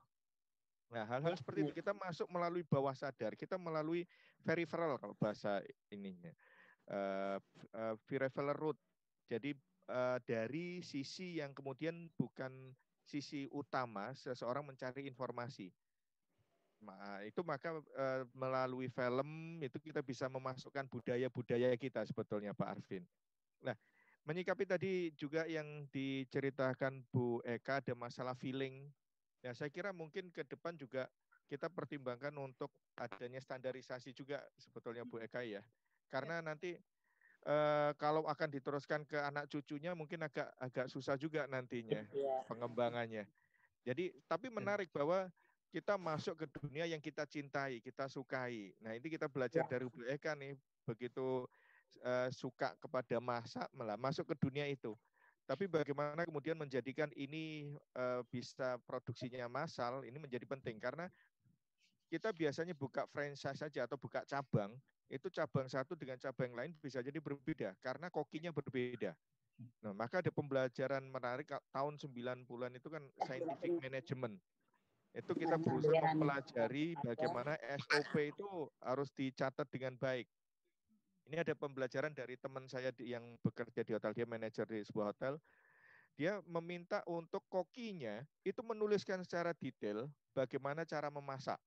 Nah, 0.93 1.03
hal-hal 1.09 1.33
seperti 1.33 1.65
itu 1.65 1.73
kita 1.73 1.97
masuk 1.97 2.29
melalui 2.29 2.61
bawah 2.61 2.93
sadar, 2.93 3.33
kita 3.33 3.57
melalui 3.57 4.05
peripheral 4.45 5.01
kalau 5.01 5.17
bahasa 5.17 5.63
ininya. 5.89 6.29
Uh, 6.85 7.41
uh, 7.73 7.97
peripheral 8.05 8.53
route. 8.53 8.77
Jadi 9.25 9.57
uh, 9.89 10.21
dari 10.21 10.85
sisi 10.85 11.41
yang 11.41 11.57
kemudian 11.57 12.05
bukan 12.13 12.69
sisi 13.05 13.45
utama 13.53 14.11
seseorang 14.17 14.65
mencari 14.65 15.05
informasi. 15.05 15.69
Itu 17.25 17.41
maka 17.41 17.81
e, 17.81 18.05
melalui 18.33 18.89
film 18.89 19.57
itu 19.61 19.77
kita 19.81 20.05
bisa 20.05 20.29
memasukkan 20.29 20.85
budaya-budaya 20.89 21.73
kita 21.77 22.05
sebetulnya 22.05 22.53
Pak 22.53 22.77
Arvin. 22.77 23.05
Nah, 23.61 23.73
menyikapi 24.25 24.65
tadi 24.69 24.93
juga 25.17 25.45
yang 25.49 25.89
diceritakan 25.89 27.01
Bu 27.09 27.41
Eka 27.41 27.81
ada 27.81 27.93
masalah 27.97 28.37
feeling. 28.37 28.89
Ya, 29.41 29.53
saya 29.57 29.69
kira 29.73 29.93
mungkin 29.93 30.29
ke 30.29 30.45
depan 30.45 30.77
juga 30.77 31.09
kita 31.45 31.69
pertimbangkan 31.69 32.33
untuk 32.37 32.73
adanya 32.97 33.41
standarisasi 33.41 34.13
juga 34.13 34.41
sebetulnya 34.57 35.05
Bu 35.05 35.21
Eka 35.21 35.41
ya. 35.41 35.61
Karena 36.09 36.41
nanti 36.41 36.77
uh, 37.45 37.91
kalau 37.95 38.25
akan 38.25 38.49
diteruskan 38.49 39.05
ke 39.05 39.17
anak 39.21 39.47
cucunya 39.47 39.93
mungkin 39.93 40.25
agak 40.25 40.49
agak 40.57 40.85
susah 40.89 41.15
juga 41.15 41.45
nantinya 41.45 42.03
yeah. 42.11 42.41
pengembangannya. 42.49 43.25
Jadi 43.85 44.11
tapi 44.25 44.49
iya. 44.49 44.55
menarik 44.57 44.89
bahwa 44.89 45.29
kita 45.69 45.99
masuk 45.99 46.39
ke 46.39 46.45
dunia 46.57 46.87
yang 46.87 47.01
kita 47.03 47.27
cintai, 47.27 47.83
kita 47.83 48.09
sukai. 48.09 48.73
Nah 48.81 48.97
ini 48.97 49.07
kita 49.07 49.29
belajar 49.29 49.63
yeah. 49.67 49.71
dari 49.71 49.85
Bu 49.85 50.01
Eka 50.07 50.33
nih 50.33 50.57
begitu 50.85 51.45
uh, 52.01 52.29
suka 52.33 52.73
kepada 52.81 53.17
masak 53.21 53.69
malah 53.71 53.97
masuk 53.97 54.33
ke 54.33 54.35
dunia 54.41 54.65
itu. 54.65 54.97
Tapi 55.45 55.69
bagaimana 55.69 56.25
kemudian 56.25 56.57
menjadikan 56.57 57.05
ini 57.13 57.77
uh, 57.93 58.25
bisa 58.33 58.81
produksinya 58.89 59.45
massal 59.45 60.01
ini 60.01 60.17
menjadi 60.17 60.41
penting 60.49 60.81
karena 60.81 61.05
kita 62.09 62.29
biasanya 62.31 62.77
buka 62.77 63.09
franchise 63.09 63.59
saja 63.59 63.89
atau 63.89 63.97
buka 63.97 64.21
cabang 64.25 64.73
itu 65.09 65.29
cabang 65.29 65.69
satu 65.69 65.93
dengan 65.93 66.17
cabang 66.17 66.53
lain 66.53 66.73
bisa 66.81 67.01
jadi 67.01 67.17
berbeda 67.21 67.77
karena 67.81 68.09
kokinya 68.09 68.49
berbeda. 68.49 69.13
Nah, 69.85 69.95
maka 69.95 70.19
ada 70.19 70.31
pembelajaran 70.33 71.05
menarik 71.07 71.47
tahun 71.71 71.95
90-an 71.95 72.71
itu 72.75 72.87
kan 72.91 73.03
scientific 73.23 73.71
management. 73.79 74.35
Itu 75.15 75.31
kita 75.31 75.55
berusaha 75.55 75.95
mempelajari 76.11 76.99
bagaimana 76.99 77.55
SOP 77.79 78.35
itu 78.35 78.67
harus 78.83 79.07
dicatat 79.15 79.63
dengan 79.71 79.95
baik. 79.95 80.27
Ini 81.25 81.41
ada 81.41 81.55
pembelajaran 81.55 82.11
dari 82.11 82.35
teman 82.35 82.67
saya 82.67 82.91
yang 82.99 83.39
bekerja 83.39 83.81
di 83.81 83.95
hotel, 83.95 84.11
dia 84.11 84.27
manajer 84.27 84.67
di 84.67 84.83
sebuah 84.83 85.15
hotel. 85.15 85.39
Dia 86.19 86.39
meminta 86.47 87.03
untuk 87.07 87.43
kokinya 87.47 88.23
itu 88.43 88.59
menuliskan 88.63 89.23
secara 89.23 89.51
detail 89.55 90.07
bagaimana 90.31 90.87
cara 90.87 91.11
memasak 91.11 91.59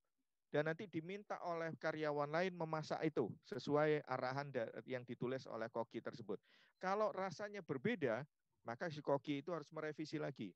dan 0.49 0.65
nanti 0.65 0.89
diminta 0.89 1.37
oleh 1.45 1.77
karyawan 1.77 2.33
lain 2.33 2.57
memasak 2.57 3.05
itu 3.05 3.29
sesuai 3.45 4.01
arahan 4.09 4.49
yang 4.89 5.05
ditulis 5.05 5.45
oleh 5.45 5.69
koki 5.69 6.01
tersebut. 6.01 6.41
Kalau 6.81 7.13
rasanya 7.13 7.61
berbeda, 7.61 8.25
maka 8.65 8.89
si 8.89 9.05
koki 9.05 9.45
itu 9.45 9.53
harus 9.53 9.69
merevisi 9.69 10.17
lagi. 10.17 10.49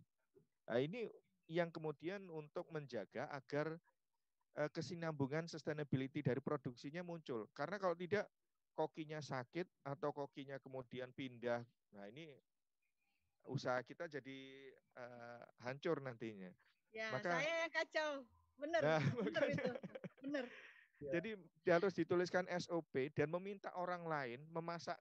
Nah, 0.68 0.80
ini 0.80 1.12
yang 1.52 1.68
kemudian 1.68 2.24
untuk 2.32 2.64
menjaga 2.72 3.28
agar 3.28 3.76
uh, 4.56 4.70
kesinambungan 4.72 5.44
sustainability 5.44 6.24
dari 6.24 6.40
produksinya 6.40 7.04
muncul. 7.04 7.52
Karena 7.52 7.76
kalau 7.76 7.92
tidak 7.92 8.24
kokinya 8.72 9.20
sakit 9.20 9.68
atau 9.84 10.16
kokinya 10.16 10.56
kemudian 10.56 11.12
pindah, 11.12 11.60
nah 11.92 12.04
ini 12.08 12.32
usaha 13.44 13.84
kita 13.84 14.08
jadi 14.08 14.72
uh, 14.96 15.42
hancur 15.68 16.00
nantinya. 16.00 16.48
Ya, 16.92 17.12
Maka, 17.12 17.40
saya 17.40 17.68
yang 17.68 17.72
kacau 17.72 18.10
benar, 18.62 18.80
nah, 18.80 19.02
benar 19.26 19.44
itu, 19.50 19.70
benar. 20.22 20.44
Jadi 21.14 21.34
harus 21.66 21.92
dituliskan 21.98 22.46
SOP 22.62 23.10
dan 23.10 23.26
meminta 23.26 23.74
orang 23.74 24.06
lain 24.06 24.38
memasak 24.54 24.94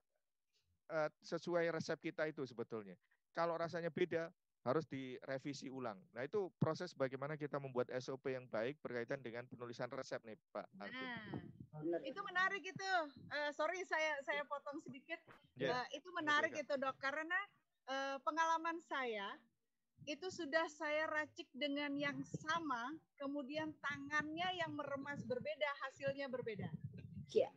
uh, 0.90 1.06
sesuai 1.22 1.70
resep 1.70 2.10
kita 2.10 2.26
itu 2.26 2.42
sebetulnya. 2.42 2.98
Kalau 3.30 3.54
rasanya 3.54 3.88
beda, 3.88 4.34
harus 4.62 4.86
direvisi 4.86 5.66
ulang. 5.66 5.98
Nah 6.14 6.22
itu 6.22 6.46
proses 6.62 6.94
bagaimana 6.94 7.34
kita 7.34 7.58
membuat 7.58 7.90
SOP 7.98 8.30
yang 8.30 8.46
baik 8.46 8.78
berkaitan 8.78 9.18
dengan 9.18 9.42
penulisan 9.50 9.90
resep 9.90 10.22
nih 10.22 10.38
Pak. 10.54 10.66
Nah, 10.78 10.86
itu 12.06 12.20
menarik 12.22 12.62
itu. 12.62 12.90
Uh, 13.26 13.50
sorry 13.58 13.82
saya 13.82 14.14
saya 14.22 14.46
potong 14.46 14.78
sedikit. 14.86 15.18
Yeah. 15.58 15.82
Uh, 15.82 15.86
itu 15.98 16.08
menarik 16.14 16.54
okay, 16.54 16.62
itu 16.62 16.74
dok 16.78 16.94
karena 17.02 17.38
uh, 17.90 18.16
pengalaman 18.22 18.78
saya 18.86 19.34
itu 20.06 20.26
sudah 20.34 20.66
saya 20.66 21.06
racik 21.06 21.46
dengan 21.54 21.94
yang 21.94 22.18
sama, 22.26 22.90
kemudian 23.14 23.70
tangannya 23.78 24.48
yang 24.58 24.74
meremas 24.74 25.22
berbeda, 25.22 25.70
hasilnya 25.86 26.26
berbeda. 26.26 26.66
Iya. 27.30 27.50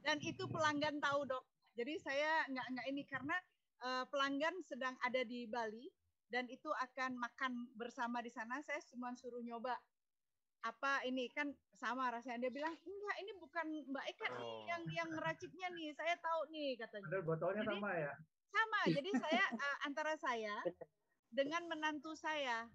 Dan 0.00 0.16
itu 0.24 0.48
pelanggan 0.48 0.98
tahu 1.04 1.28
dok. 1.28 1.44
Jadi 1.76 2.00
saya 2.00 2.48
nggak 2.48 2.66
nggak 2.76 2.86
ini 2.88 3.02
karena 3.04 3.36
uh, 3.84 4.04
pelanggan 4.08 4.56
sedang 4.64 4.96
ada 5.04 5.20
di 5.20 5.44
Bali 5.44 5.86
dan 6.32 6.48
itu 6.48 6.72
akan 6.72 7.20
makan 7.20 7.68
bersama 7.76 8.24
di 8.24 8.32
sana. 8.32 8.64
Saya 8.64 8.80
cuma 8.88 9.12
suruh 9.12 9.44
nyoba 9.44 9.76
apa 10.60 11.00
ini 11.08 11.24
kan 11.32 11.48
sama 11.72 12.12
rasanya 12.12 12.48
dia 12.48 12.52
bilang 12.52 12.76
enggak 12.84 13.16
ini 13.24 13.32
bukan 13.40 13.66
Mbak 13.88 14.04
Eka 14.12 14.26
oh. 14.28 14.32
nih 14.36 14.56
yang 14.68 14.82
yang 14.92 15.08
ngeraciknya 15.08 15.68
nih 15.72 15.88
saya 15.96 16.16
tahu 16.20 16.40
nih 16.52 16.76
katanya. 16.76 17.08
Benar 17.08 17.24
botolnya 17.24 17.62
jadi, 17.64 17.72
sama 17.76 17.90
ya. 17.96 18.12
Sama 18.50 18.80
jadi 18.92 19.10
saya 19.16 19.44
uh, 19.56 19.76
antara 19.88 20.14
saya 20.20 20.54
dengan 21.30 21.62
menantu 21.70 22.12
saya. 22.18 22.66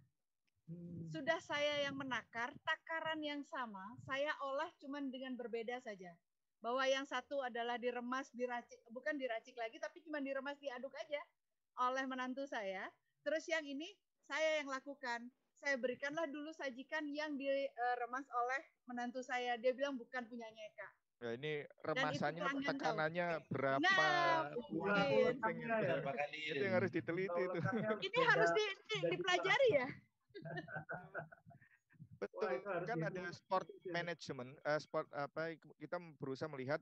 Hmm. 0.65 1.11
Sudah 1.13 1.37
saya 1.43 1.85
yang 1.85 1.95
menakar, 1.95 2.49
takaran 2.65 3.21
yang 3.21 3.45
sama, 3.45 3.85
saya 4.07 4.33
olah 4.41 4.67
cuman 4.81 5.13
dengan 5.13 5.37
berbeda 5.37 5.77
saja. 5.83 6.09
Bahwa 6.63 6.81
yang 6.89 7.05
satu 7.05 7.45
adalah 7.45 7.77
diremas, 7.77 8.33
diracik, 8.33 8.81
bukan 8.89 9.13
diracik 9.21 9.53
lagi, 9.53 9.77
tapi 9.77 10.01
cuma 10.01 10.17
diremas, 10.17 10.57
diaduk 10.57 10.91
aja 10.97 11.21
oleh 11.85 12.09
menantu 12.09 12.49
saya. 12.49 12.89
Terus 13.21 13.45
yang 13.45 13.61
ini 13.61 13.85
saya 14.25 14.63
yang 14.63 14.71
lakukan. 14.71 15.29
Saya 15.61 15.77
berikanlah 15.79 16.25
dulu 16.29 16.51
sajikan 16.53 17.05
yang 17.09 17.37
diremas 17.37 18.25
oleh 18.29 18.61
menantu 18.89 19.21
saya. 19.21 19.57
Dia 19.61 19.73
bilang 19.73 19.97
bukan 19.97 20.25
punyanya 20.25 20.61
Eka. 20.73 20.89
Ya, 21.23 21.29
ini 21.39 21.63
remasannya 21.79 22.43
tekanannya 22.67 23.27
berapa? 23.47 23.79
Nah, 23.79 24.51
mungkin. 24.67 25.35
Ya. 25.63 25.95
Itu 26.51 26.63
yang 26.63 26.75
harus 26.75 26.91
diteliti 26.91 27.41
itu. 27.47 27.59
Ini 28.03 28.19
harus 28.27 28.49
di, 28.51 28.65
di, 28.91 28.97
dipelajari 29.15 29.67
ya. 29.71 29.87
Betul, 32.15 32.63
Wah, 32.63 32.79
kan 32.87 32.99
ada 33.11 33.23
sport 33.35 33.67
management, 33.91 34.55
uh, 34.63 34.79
sport 34.79 35.07
apa 35.11 35.51
kita 35.75 35.99
berusaha 36.15 36.47
melihat 36.47 36.79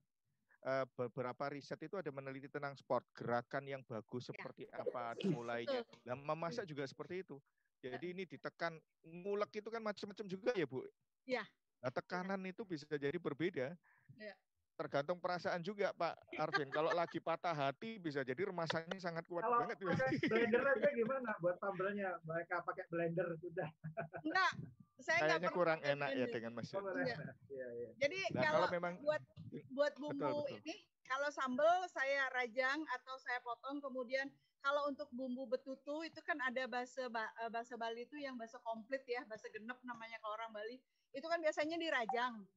uh, 0.61 0.85
beberapa 0.93 1.49
riset 1.49 1.81
itu 1.81 1.97
ada 1.97 2.09
meneliti 2.13 2.47
tentang 2.47 2.77
sport, 2.77 3.01
gerakan 3.17 3.65
yang 3.65 3.81
bagus 3.81 4.29
ya. 4.29 4.37
seperti 4.37 4.69
apa 4.69 5.17
dimulainya. 5.17 5.81
Dan 6.05 6.21
memasak 6.21 6.69
juga 6.69 6.85
seperti 6.85 7.25
itu. 7.25 7.41
Jadi 7.83 8.15
ini 8.15 8.23
ditekan 8.23 8.79
ngulek 9.03 9.59
itu 9.59 9.67
kan 9.67 9.83
macam-macam 9.83 10.25
juga 10.29 10.55
ya 10.55 10.65
Bu. 10.69 10.85
Iya. 11.27 11.43
Nah, 11.83 11.91
tekanan 11.91 12.39
itu 12.47 12.63
bisa 12.63 12.87
jadi 12.87 13.19
berbeda. 13.19 13.75
Iya. 14.15 14.35
Tergantung 14.73 15.19
perasaan 15.19 15.59
juga 15.59 15.91
Pak 15.93 16.15
Arvin. 16.39 16.71
Kalau 16.71 16.95
lagi 16.95 17.19
patah 17.19 17.51
hati 17.53 17.99
bisa 17.99 18.23
jadi 18.23 18.49
remasannya 18.49 18.97
sangat 19.03 19.27
kuat 19.27 19.43
Kalau 19.43 19.67
banget. 19.67 19.77
pakai 19.83 20.17
blender 20.31 20.63
aja 20.63 20.89
gimana 20.95 21.29
buat 21.43 21.59
sambelnya? 21.59 22.17
Mereka 22.23 22.63
pakai 22.63 22.87
blender 22.89 23.27
sudah. 23.37 23.69
Enggak, 24.23 24.51
saya 24.97 25.19
Kayaknya 25.27 25.51
kurang 25.51 25.79
enak 25.83 26.09
ya 26.15 26.25
dengan 26.31 26.51
Mas. 26.57 26.71
Oh, 26.73 26.81
Iya. 26.95 27.19
Iya, 27.51 27.67
iya. 27.75 27.89
Jadi 27.99 28.19
Nah, 28.31 28.41
kalau, 28.47 28.65
kalau 28.65 28.67
memang 28.71 28.93
buat 29.03 29.21
buat 29.75 29.93
bumbu 29.99 30.23
Betul, 30.23 30.41
betul. 30.41 30.57
ini 30.65 30.75
kalau 31.05 31.29
sambal 31.29 31.83
saya 31.91 32.31
rajang 32.31 32.79
atau 32.95 33.15
saya 33.19 33.43
potong 33.43 33.77
kemudian 33.77 34.31
kalau 34.63 34.87
untuk 34.87 35.11
bumbu 35.11 35.43
betutu 35.43 36.07
itu 36.07 36.23
kan 36.23 36.39
ada 36.39 36.63
bahasa 36.65 37.11
ba- 37.11 37.35
eh, 37.43 37.51
bahasa 37.51 37.75
Bali 37.75 38.07
itu 38.07 38.15
yang 38.15 38.39
bahasa 38.39 38.63
komplit 38.63 39.03
ya, 39.03 39.27
bahasa 39.27 39.51
genep 39.51 39.75
namanya 39.83 40.15
kalau 40.23 40.39
orang 40.39 40.55
Bali. 40.55 40.79
Itu 41.11 41.27
kan 41.27 41.43
biasanya 41.43 41.75
dirajang. 41.75 42.47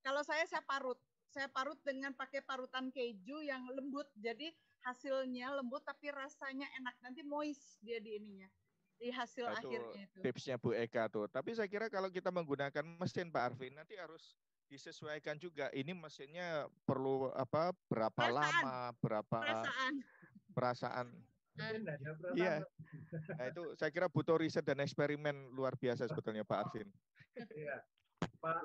Kalau 0.00 0.22
saya 0.22 0.46
saya 0.46 0.62
parut. 0.62 1.02
Saya 1.28 1.50
parut 1.50 1.76
dengan 1.84 2.14
pakai 2.14 2.40
parutan 2.40 2.88
keju 2.88 3.42
yang 3.42 3.66
lembut. 3.74 4.06
Jadi 4.16 4.48
hasilnya 4.80 5.52
lembut 5.52 5.84
tapi 5.84 6.08
rasanya 6.08 6.64
enak. 6.78 6.94
Nanti 7.04 7.20
moist 7.20 7.76
dia 7.82 7.98
di 7.98 8.16
ininya. 8.16 8.48
Di 8.96 9.12
hasil 9.12 9.44
Nah, 9.44 9.58
akhirnya 9.60 10.08
itu. 10.08 10.18
tipsnya 10.24 10.56
Bu 10.56 10.72
Eka 10.72 11.10
tuh. 11.10 11.26
Tapi 11.28 11.52
saya 11.52 11.68
kira 11.68 11.90
kalau 11.90 12.08
kita 12.08 12.30
menggunakan 12.32 12.86
mesin 12.96 13.28
Pak 13.28 13.42
Arvin 13.52 13.76
nanti 13.76 13.98
harus 13.98 14.38
disesuaikan 14.70 15.36
juga. 15.36 15.68
Ini 15.74 15.92
mesinnya 15.92 16.64
perlu 16.86 17.28
apa? 17.34 17.76
Berapa 17.90 18.14
Perasaan. 18.14 18.62
lama? 18.62 18.78
Berapa 19.02 19.36
Perasaan. 19.42 19.94
perasaan? 20.54 21.06
Mungkin 21.58 21.82
ada 21.90 22.10
perasaan. 22.14 22.38
Iya. 22.38 22.56
Nah 23.38 23.46
itu 23.48 23.64
saya 23.76 23.90
kira 23.92 24.06
butuh 24.08 24.36
riset 24.36 24.64
dan 24.64 24.80
eksperimen 24.84 25.52
luar 25.52 25.74
biasa 25.76 26.08
sebetulnya 26.08 26.44
Pak 26.44 26.58
Arvin. 26.68 26.88
Iya. 27.36 27.76
Pak 28.38 28.56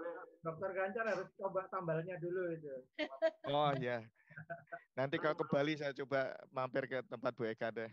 Dokter 0.43 0.69
Gancar 0.73 1.05
harus 1.09 1.29
coba 1.37 1.65
sambalnya 1.69 2.19
dulu 2.21 2.53
itu. 2.53 2.73
Oh 3.49 3.71
ya. 3.79 4.03
Nanti 4.93 5.17
kalau 5.17 5.37
ke 5.37 5.45
Bali 5.49 5.77
saya 5.77 5.93
coba 5.93 6.37
mampir 6.53 6.85
ke 6.89 6.99
tempat 7.05 7.31
Bu 7.33 7.47
Eka 7.49 7.73
deh. 7.73 7.89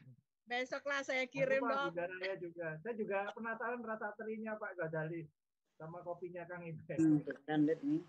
Besoklah 0.50 1.06
saya 1.06 1.24
kirim 1.30 1.62
Pak, 1.62 1.94
dong. 1.94 1.94
Raya 1.94 2.34
juga. 2.42 2.68
Saya 2.82 2.94
juga 2.98 3.30
penasaran 3.38 3.80
rasa 3.86 4.10
terinya 4.18 4.58
Pak 4.58 4.74
Ghazali 4.74 5.30
sama 5.78 6.02
kopinya 6.02 6.42
Kang 6.50 6.66
Iben. 6.66 6.98
Hmm, 6.98 7.60
nih. 7.62 8.02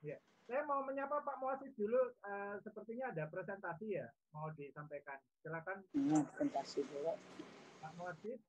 Ya. 0.00 0.16
Saya 0.50 0.66
mau 0.66 0.82
menyapa 0.82 1.22
Pak 1.22 1.38
Muasis 1.38 1.70
dulu. 1.78 2.10
Eh, 2.26 2.54
sepertinya 2.66 3.14
ada 3.14 3.30
presentasi 3.30 3.94
ya 3.94 4.10
mau 4.34 4.50
disampaikan. 4.50 5.14
Silakan 5.46 5.78
Hmm, 5.94 6.26
presentasi 6.26 6.82
dulu. 6.90 7.14
Pak 7.78 7.92
Muasis. 7.94 8.42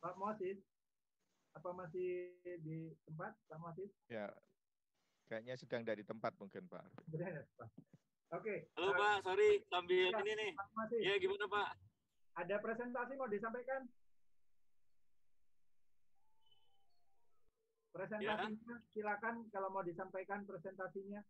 Pak 0.00 0.16
Muasis. 0.16 0.56
Apa 1.52 1.68
masih 1.68 2.32
di 2.64 2.96
tempat 3.04 3.36
Pak 3.44 3.60
Muasis? 3.60 3.92
Ya. 4.08 4.32
Kayaknya 5.28 5.54
sedang 5.60 5.84
dari 5.84 6.00
tempat 6.00 6.32
mungkin 6.40 6.64
Pak. 6.64 6.80
Arvin. 6.80 7.12
Benar, 7.12 7.44
Pak. 7.60 7.68
Oke. 8.32 8.54
Halo 8.80 8.88
eh, 8.88 8.96
Pak, 8.96 9.16
sorry 9.20 9.50
sambil 9.68 10.08
Ya. 10.08 10.20
ini 10.24 10.32
nih. 10.32 10.50
Pak 10.56 10.68
Muasis. 10.72 11.00
Ya 11.04 11.14
gimana 11.20 11.44
Pak? 11.44 11.68
Ada 12.40 12.56
presentasi 12.64 13.12
mau 13.20 13.28
disampaikan? 13.28 13.84
Presentasinya 17.94 18.76
silakan 18.90 19.46
kalau 19.54 19.70
mau 19.70 19.86
disampaikan 19.86 20.42
presentasinya. 20.42 21.22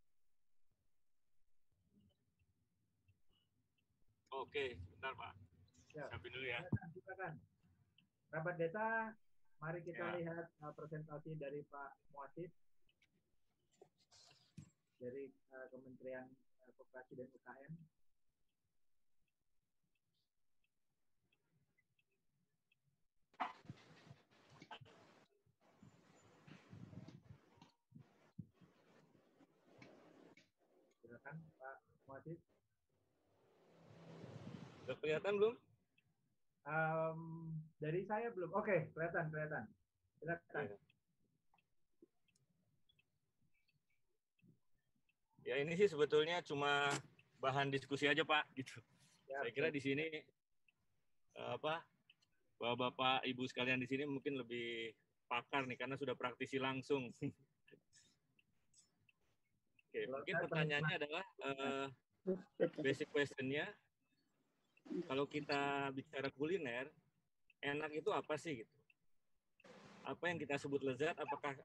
Oke, 4.33 4.81
bentar 4.97 5.13
Pak. 5.13 5.33
Ya. 5.93 6.09
Siapin 6.09 6.33
dulu 6.33 6.47
ya. 6.49 6.65
Silakan. 6.97 7.33
Rabat 8.33 8.57
desa, 8.57 9.13
mari 9.61 9.85
kita 9.85 10.09
Ya. 10.09 10.17
lihat 10.25 10.47
uh, 10.65 10.73
presentasi 10.73 11.37
dari 11.37 11.61
Pak 11.69 12.01
Muasid 12.17 12.49
dari 14.99 15.29
uh, 15.53 15.67
Kementerian 15.69 16.33
uh, 16.65 16.73
Koperasi 16.81 17.13
dan 17.15 17.29
UKM. 17.29 17.73
Silakan 31.01 31.37
Muasid. 32.25 32.41
Udah 34.85 34.97
kelihatan 35.01 35.33
belum? 35.37 35.55
Um, 36.65 37.21
dari 37.77 38.01
saya 38.09 38.33
belum. 38.33 38.53
Oke, 38.57 38.89
kelihatan, 38.97 39.29
kelihatan. 39.29 39.69
Silakan. 40.21 40.65
Iya. 40.65 40.77
Ya 45.45 45.61
ini 45.61 45.77
sih 45.77 45.93
sebetulnya 45.93 46.41
cuma 46.41 46.89
bahan 47.37 47.69
diskusi 47.69 48.09
aja 48.09 48.25
Pak 48.25 48.49
gitu. 48.57 48.81
Ya, 49.29 49.45
Saya 49.45 49.53
kira 49.53 49.69
di 49.69 49.77
sini 49.77 50.09
eh, 51.37 51.51
apa 51.53 51.85
Bapak 52.57 53.29
Ibu 53.29 53.45
sekalian 53.45 53.77
di 53.77 53.85
sini 53.85 54.09
mungkin 54.09 54.41
lebih 54.41 54.97
pakar 55.29 55.69
nih 55.69 55.77
karena 55.77 56.01
sudah 56.01 56.17
praktisi 56.17 56.57
langsung. 56.57 57.13
Oke, 59.85 60.01
mungkin 60.09 60.35
pertanyaannya 60.49 60.95
adalah 60.97 61.25
eh, 61.45 61.87
basic 62.81 63.09
questionnya 63.13 63.69
kalau 65.09 65.25
kita 65.29 65.91
bicara 65.93 66.29
kuliner 66.33 66.89
enak 67.65 67.91
itu 67.97 68.13
apa 68.13 68.37
sih 68.37 68.65
gitu? 68.65 68.75
Apa 70.05 70.29
yang 70.29 70.37
kita 70.37 70.61
sebut 70.61 70.85
lezat? 70.85 71.17
Apakah 71.17 71.57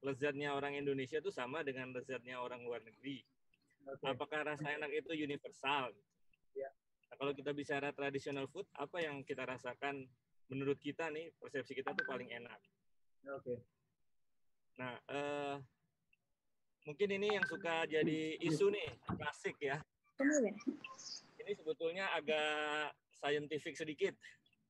lezatnya 0.00 0.56
orang 0.56 0.72
Indonesia 0.80 1.20
itu 1.20 1.28
sama 1.28 1.60
dengan 1.60 1.92
lezatnya 1.92 2.40
orang 2.40 2.64
luar 2.64 2.80
negeri? 2.80 3.20
Oke. 3.84 4.04
Apakah 4.08 4.56
rasa 4.56 4.72
enak 4.72 4.88
itu 4.92 5.12
universal? 5.12 5.92
Ya. 6.56 6.72
Nah, 7.12 7.16
kalau 7.20 7.32
kita 7.36 7.52
bicara 7.52 7.92
traditional 7.92 8.48
food, 8.48 8.64
apa 8.76 9.04
yang 9.04 9.20
kita 9.24 9.44
rasakan 9.44 10.08
menurut 10.48 10.80
kita 10.80 11.12
nih 11.12 11.28
persepsi 11.36 11.76
kita 11.76 11.92
tuh 11.92 12.08
paling 12.08 12.32
enak? 12.32 12.60
Oke. 13.36 13.60
Nah, 14.80 14.96
eh, 15.12 15.56
mungkin 16.88 17.08
ini 17.20 17.36
yang 17.36 17.44
suka 17.44 17.84
jadi 17.84 18.40
isu 18.40 18.72
nih, 18.72 18.88
klasik 19.12 19.60
ya. 19.60 19.76
Ini 21.44 21.52
sebetulnya 21.52 22.08
agak 22.16 22.96
scientific 23.12 23.76
sedikit. 23.76 24.16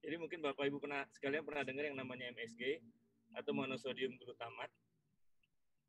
Jadi 0.03 0.19
mungkin 0.19 0.43
Bapak 0.43 0.67
Ibu 0.67 0.83
pernah 0.83 1.07
sekalian 1.15 1.47
pernah 1.47 1.63
dengar 1.63 1.87
yang 1.87 1.95
namanya 1.95 2.35
MSG 2.35 2.83
atau 3.39 3.55
monosodium 3.55 4.19
glutamat. 4.19 4.67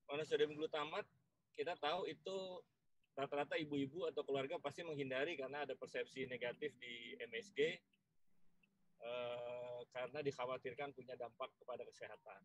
Monosodium 0.06 0.54
glutamat 0.54 1.06
kita 1.58 1.74
tahu 1.82 2.06
itu 2.06 2.62
rata-rata 3.18 3.58
ibu-ibu 3.58 4.06
atau 4.08 4.22
keluarga 4.24 4.62
pasti 4.62 4.86
menghindari 4.86 5.34
karena 5.36 5.66
ada 5.66 5.74
persepsi 5.76 6.30
negatif 6.30 6.72
di 6.80 7.18
MSG 7.20 7.60
eh, 9.02 9.80
karena 9.92 10.20
dikhawatirkan 10.24 10.94
punya 10.94 11.18
dampak 11.18 11.50
kepada 11.58 11.84
kesehatan. 11.90 12.40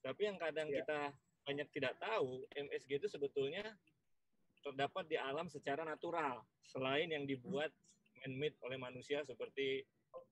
Tapi 0.00 0.22
yang 0.24 0.38
kadang 0.40 0.70
Ya. 0.72 0.80
kita 0.80 1.00
banyak 1.44 1.68
tidak 1.72 1.96
tahu, 1.98 2.44
MSG 2.52 3.00
itu 3.00 3.08
sebetulnya 3.08 3.64
terdapat 4.60 5.08
di 5.08 5.16
alam 5.16 5.48
secara 5.48 5.82
natural 5.88 6.44
selain 6.60 7.08
yang 7.08 7.24
dibuat 7.24 7.72
man-made 8.20 8.56
oleh 8.60 8.76
manusia 8.76 9.24
seperti 9.24 9.82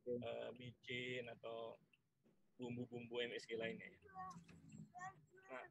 eh, 0.09 0.49
micin 0.61 1.25
atau 1.39 1.81
bumbu-bumbu 2.61 3.25
MSG 3.25 3.57
lainnya. 3.57 3.89
Nah, 5.49 5.65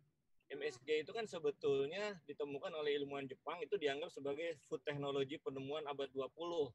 MSG 0.47 1.03
itu 1.05 1.11
kan 1.11 1.27
sebetulnya 1.27 2.17
ditemukan 2.25 2.71
oleh 2.71 2.97
ilmuwan 2.97 3.27
Jepang 3.27 3.59
itu 3.59 3.75
dianggap 3.75 4.09
sebagai 4.09 4.57
food 4.65 4.81
technology 4.87 5.37
penemuan 5.37 5.83
abad 5.85 6.07
20. 6.15 6.71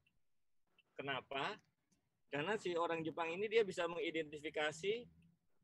Kenapa? 0.93 1.57
Karena 2.29 2.53
si 2.57 2.77
orang 2.77 3.01
Jepang 3.01 3.33
ini 3.33 3.49
dia 3.49 3.65
bisa 3.65 3.89
mengidentifikasi 3.89 5.05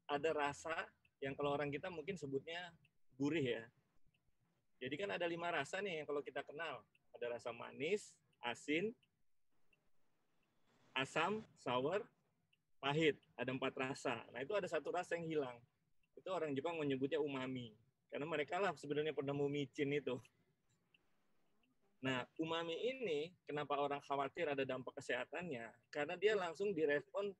ada 0.09 0.29
rasa 0.33 0.73
yang 1.21 1.37
kalau 1.37 1.53
orang 1.53 1.69
kita 1.69 1.93
mungkin 1.93 2.17
sebutnya 2.17 2.73
gurih 3.19 3.59
ya. 3.59 3.63
Jadi 4.79 4.95
kan 4.95 5.11
ada 5.11 5.27
lima 5.27 5.51
rasa 5.51 5.83
nih 5.83 6.01
yang 6.01 6.07
kalau 6.07 6.23
kita 6.23 6.39
kenal. 6.47 6.79
Ada 7.19 7.35
rasa 7.35 7.51
manis, 7.51 8.15
asin, 8.39 8.95
asam, 10.95 11.43
sour, 11.59 12.07
pahit. 12.79 13.19
Ada 13.35 13.51
empat 13.51 13.75
rasa. 13.75 14.23
Nah 14.31 14.39
itu 14.39 14.55
ada 14.55 14.71
satu 14.71 14.95
rasa 14.95 15.19
yang 15.19 15.27
hilang. 15.27 15.57
Itu 16.15 16.31
orang 16.31 16.55
Jepang 16.55 16.79
menyebutnya 16.79 17.19
umami. 17.19 17.75
Karena 18.07 18.23
mereka 18.23 18.55
lah 18.57 18.71
sebenarnya 18.71 19.11
penemu 19.11 19.45
micin 19.51 19.91
itu. 19.91 20.15
Nah, 21.99 22.23
umami 22.39 22.79
ini 22.79 23.35
kenapa 23.43 23.75
orang 23.75 23.99
khawatir 23.99 24.47
ada 24.47 24.63
dampak 24.63 24.95
kesehatannya? 24.95 25.67
Karena 25.91 26.15
dia 26.15 26.31
langsung 26.39 26.71
direspon 26.71 27.35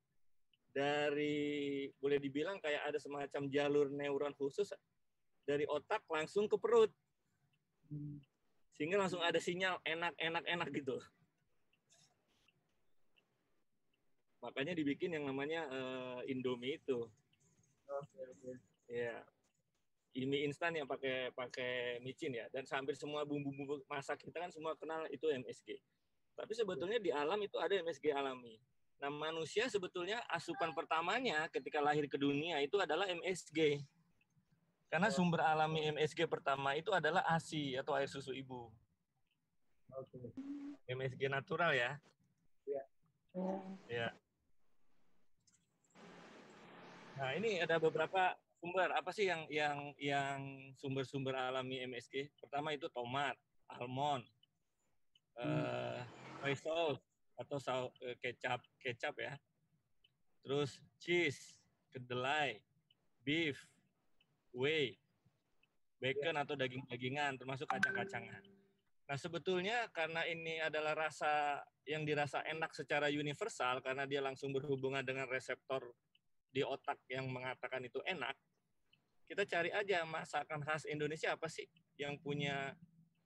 dari 0.75 1.87
boleh 1.97 2.19
dibilang 2.19 2.59
kayak 2.59 2.91
ada 2.91 2.99
semacam 2.99 3.47
jalur 3.49 3.87
neuron 3.89 4.35
khusus 4.35 4.69
dari 5.43 5.67
otak 5.67 6.03
langsung 6.09 6.47
ke 6.47 6.55
perut. 6.55 6.91
Sehingga 8.79 8.95
langsung 8.95 9.19
ada 9.19 9.37
sinyal 9.37 9.79
enak 9.83 10.15
enak 10.15 10.43
enak 10.47 10.69
gitu. 10.71 10.97
Makanya 14.39 14.71
dibikin 14.71 15.11
yang 15.11 15.27
namanya 15.27 15.67
uh, 15.67 16.19
Indomie 16.23 16.79
itu. 16.79 17.03
Oke, 17.89 18.19
oke. 18.23 18.51
Ya. 18.87 19.19
Ini 20.09 20.49
instan 20.49 20.73
yang 20.73 20.89
pakai 20.89 21.29
pakai 21.37 22.01
micin 22.01 22.33
ya 22.33 22.49
dan 22.49 22.65
hampir 22.73 22.97
semua 22.97 23.21
bumbu-bumbu 23.29 23.85
masak 23.85 24.17
kita 24.25 24.41
kan 24.41 24.49
semua 24.49 24.73
kenal 24.73 25.05
itu 25.13 25.29
MSG. 25.29 25.77
Tapi 26.33 26.53
sebetulnya 26.55 26.97
di 26.97 27.13
alam 27.13 27.37
itu 27.43 27.59
ada 27.61 27.77
MSG 27.77 28.09
alami. 28.15 28.57
Nah, 28.99 29.07
manusia 29.07 29.69
sebetulnya 29.71 30.19
asupan 30.27 30.75
pertamanya 30.75 31.47
ketika 31.51 31.79
lahir 31.79 32.07
ke 32.09 32.19
dunia 32.19 32.59
itu 32.59 32.75
adalah 32.79 33.07
MSG. 33.07 33.79
Karena 34.89 35.13
sumber 35.13 35.45
alami 35.45 35.85
MSG 35.93 36.25
pertama 36.25 36.73
itu 36.73 36.89
adalah 36.89 37.21
ASI 37.29 37.77
atau 37.77 37.93
air 37.93 38.09
susu 38.09 38.33
ibu. 38.33 38.73
Oke. 39.93 40.33
MSG 40.89 41.29
natural 41.29 41.77
ya. 41.77 41.93
Iya. 42.65 42.83
Ya. 43.85 44.09
Nah, 47.21 47.29
ini 47.37 47.61
ada 47.61 47.77
beberapa 47.77 48.33
sumber. 48.57 48.89
Apa 48.97 49.13
sih 49.13 49.29
yang 49.29 49.45
yang 49.53 49.93
yang 50.01 50.73
sumber-sumber 50.81 51.37
alami 51.37 51.85
MSG? 51.85 52.33
Pertama 52.41 52.73
itu 52.73 52.89
tomat, 52.89 53.37
almond, 53.69 54.25
hmm. 55.37 56.01
uh, 56.41 56.57
sauce 56.57 57.03
atau 57.37 57.57
saus, 57.61 57.93
uh, 58.01 58.17
kecap, 58.17 58.65
kecap 58.81 59.13
ya. 59.21 59.37
Terus 60.41 60.81
cheese, 60.97 61.53
kedelai, 61.93 62.57
beef, 63.21 63.61
whey, 64.59 64.99
bacon 66.03 66.35
yeah. 66.35 66.43
atau 66.43 66.59
daging-dagingan, 66.59 67.39
termasuk 67.39 67.71
kacang-kacangan. 67.71 68.43
Nah, 69.09 69.17
sebetulnya 69.17 69.87
karena 69.89 70.21
ini 70.27 70.61
adalah 70.61 70.93
rasa 70.93 71.63
yang 71.87 72.05
dirasa 72.05 72.45
enak 72.45 72.75
secara 72.75 73.09
universal 73.09 73.81
karena 73.81 74.05
dia 74.05 74.21
langsung 74.21 74.53
berhubungan 74.53 75.01
dengan 75.01 75.25
reseptor 75.25 75.81
di 76.53 76.61
otak 76.61 77.01
yang 77.09 77.25
mengatakan 77.31 77.81
itu 77.81 77.97
enak, 78.05 78.37
kita 79.25 79.45
cari 79.45 79.69
aja 79.73 80.05
masakan 80.05 80.61
khas 80.61 80.85
Indonesia 80.89 81.33
apa 81.33 81.45
sih 81.49 81.65
yang 81.97 82.17
punya 82.21 82.73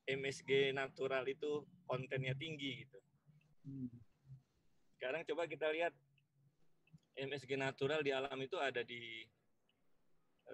MSG 0.04 0.76
natural 0.76 1.24
itu 1.28 1.64
kontennya 1.88 2.36
tinggi 2.36 2.84
gitu. 2.84 3.00
Hmm. 3.64 3.92
Sekarang 5.00 5.24
coba 5.28 5.48
kita 5.48 5.72
lihat 5.72 5.96
MSG 7.16 7.56
natural 7.56 8.04
di 8.04 8.12
alam 8.12 8.36
itu 8.40 8.60
ada 8.60 8.84
di 8.84 9.24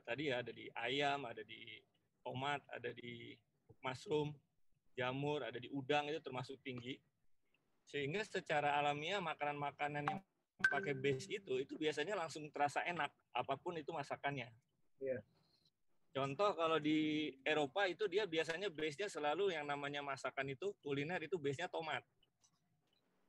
tadi 0.06 0.30
ya 0.30 0.42
ada 0.42 0.52
di 0.54 0.70
ayam, 0.74 1.26
ada 1.26 1.42
di 1.42 1.82
tomat, 2.22 2.62
ada 2.70 2.94
di 2.94 3.34
mushroom, 3.82 4.36
jamur, 4.94 5.46
ada 5.46 5.58
di 5.58 5.72
udang 5.72 6.08
itu 6.12 6.20
termasuk 6.20 6.60
tinggi. 6.62 6.98
Sehingga 7.90 8.22
secara 8.22 8.78
alamiah 8.78 9.18
makanan-makanan 9.24 10.06
yang 10.06 10.20
pakai 10.68 10.94
base 10.94 11.32
itu 11.32 11.64
itu 11.64 11.80
biasanya 11.80 12.20
langsung 12.20 12.52
terasa 12.52 12.84
enak 12.84 13.10
apa 13.32 13.56
pun 13.56 13.80
itu 13.80 13.90
masakannya. 13.96 14.52
Yeah. 15.00 15.24
Contoh 16.10 16.58
kalau 16.58 16.82
di 16.82 17.32
Eropa 17.46 17.86
itu 17.86 18.10
dia 18.10 18.26
biasanya 18.26 18.68
base-nya 18.74 19.08
selalu 19.08 19.54
yang 19.54 19.70
namanya 19.70 20.02
masakan 20.02 20.52
itu 20.52 20.74
kuliner 20.82 21.22
itu 21.22 21.38
base-nya 21.38 21.70
tomat. 21.70 22.02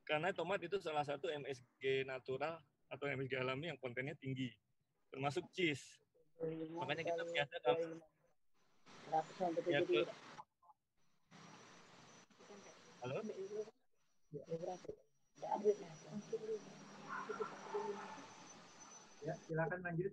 Karena 0.02 0.32
tomat 0.34 0.58
itu 0.64 0.80
salah 0.80 1.04
satu 1.06 1.30
MSG 1.30 2.08
natural 2.08 2.58
atau 2.90 3.06
MSG 3.06 3.36
alami 3.38 3.70
yang 3.70 3.78
kontennya 3.78 4.16
tinggi. 4.18 4.50
Termasuk 5.12 5.46
cheese. 5.54 6.02
Makanya 6.40 7.04
kita 7.04 7.22
biasa 7.28 7.54
kalau 7.60 8.00
ya, 9.68 9.80
ke, 9.84 10.00
Halo? 13.04 13.20
Ya, 19.20 19.34
silakan 19.44 19.80
lanjut. 19.84 20.12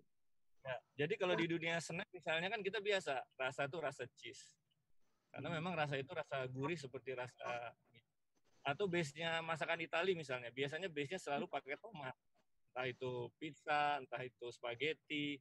Ya, 0.67 0.75
jadi 0.99 1.13
kalau 1.15 1.35
di 1.39 1.47
dunia 1.47 1.79
snack 1.79 2.11
misalnya 2.11 2.51
kan 2.51 2.59
kita 2.59 2.83
biasa 2.83 3.23
rasa 3.39 3.71
itu 3.71 3.77
rasa 3.79 4.03
cheese. 4.19 4.59
Karena 5.31 5.47
memang 5.55 5.79
rasa 5.79 5.95
itu 5.95 6.11
rasa 6.11 6.43
gurih 6.51 6.75
seperti 6.75 7.15
rasa 7.15 7.71
atau 8.67 8.83
base-nya 8.91 9.39
masakan 9.39 9.79
Italia 9.79 10.11
misalnya. 10.11 10.51
Biasanya 10.51 10.91
base-nya 10.91 11.23
selalu 11.23 11.47
pakai 11.47 11.79
tomat. 11.79 12.11
Entah 12.75 12.83
itu 12.83 13.31
pizza, 13.39 13.95
entah 14.03 14.19
itu 14.27 14.51
spaghetti, 14.51 15.39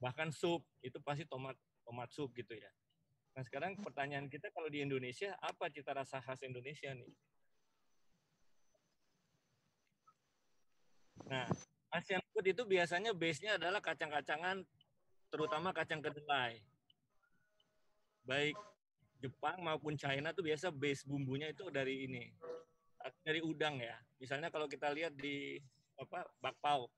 bahkan 0.00 0.28
sup, 0.32 0.62
itu 0.84 0.98
pasti 1.00 1.24
tomat 1.24 1.56
tomat 1.86 2.08
sup 2.12 2.30
gitu 2.34 2.54
ya. 2.54 2.70
Nah, 3.36 3.44
sekarang 3.44 3.76
pertanyaan 3.80 4.32
kita 4.32 4.48
kalau 4.50 4.72
di 4.72 4.80
Indonesia 4.80 5.36
apa 5.44 5.68
cita 5.68 5.92
rasa 5.92 6.24
khas 6.24 6.40
Indonesia 6.40 6.88
nih? 6.96 7.12
Nah, 11.26 11.46
Asian 11.92 12.22
food 12.32 12.46
itu 12.48 12.62
biasanya 12.64 13.12
base-nya 13.12 13.60
adalah 13.60 13.82
kacang-kacangan, 13.84 14.64
terutama 15.28 15.74
kacang 15.74 16.00
kedelai. 16.00 16.60
Baik 18.26 18.56
Jepang 19.20 19.64
maupun 19.64 19.96
China 19.96 20.32
tuh 20.36 20.44
biasa 20.44 20.68
base 20.68 21.04
bumbunya 21.08 21.48
itu 21.48 21.68
dari 21.72 22.04
ini, 22.04 22.24
dari 23.24 23.40
udang 23.40 23.80
ya. 23.80 23.96
Misalnya 24.20 24.52
kalau 24.52 24.68
kita 24.68 24.92
lihat 24.92 25.16
di 25.16 25.56
apa 25.96 26.28
bakpao, 26.40 26.88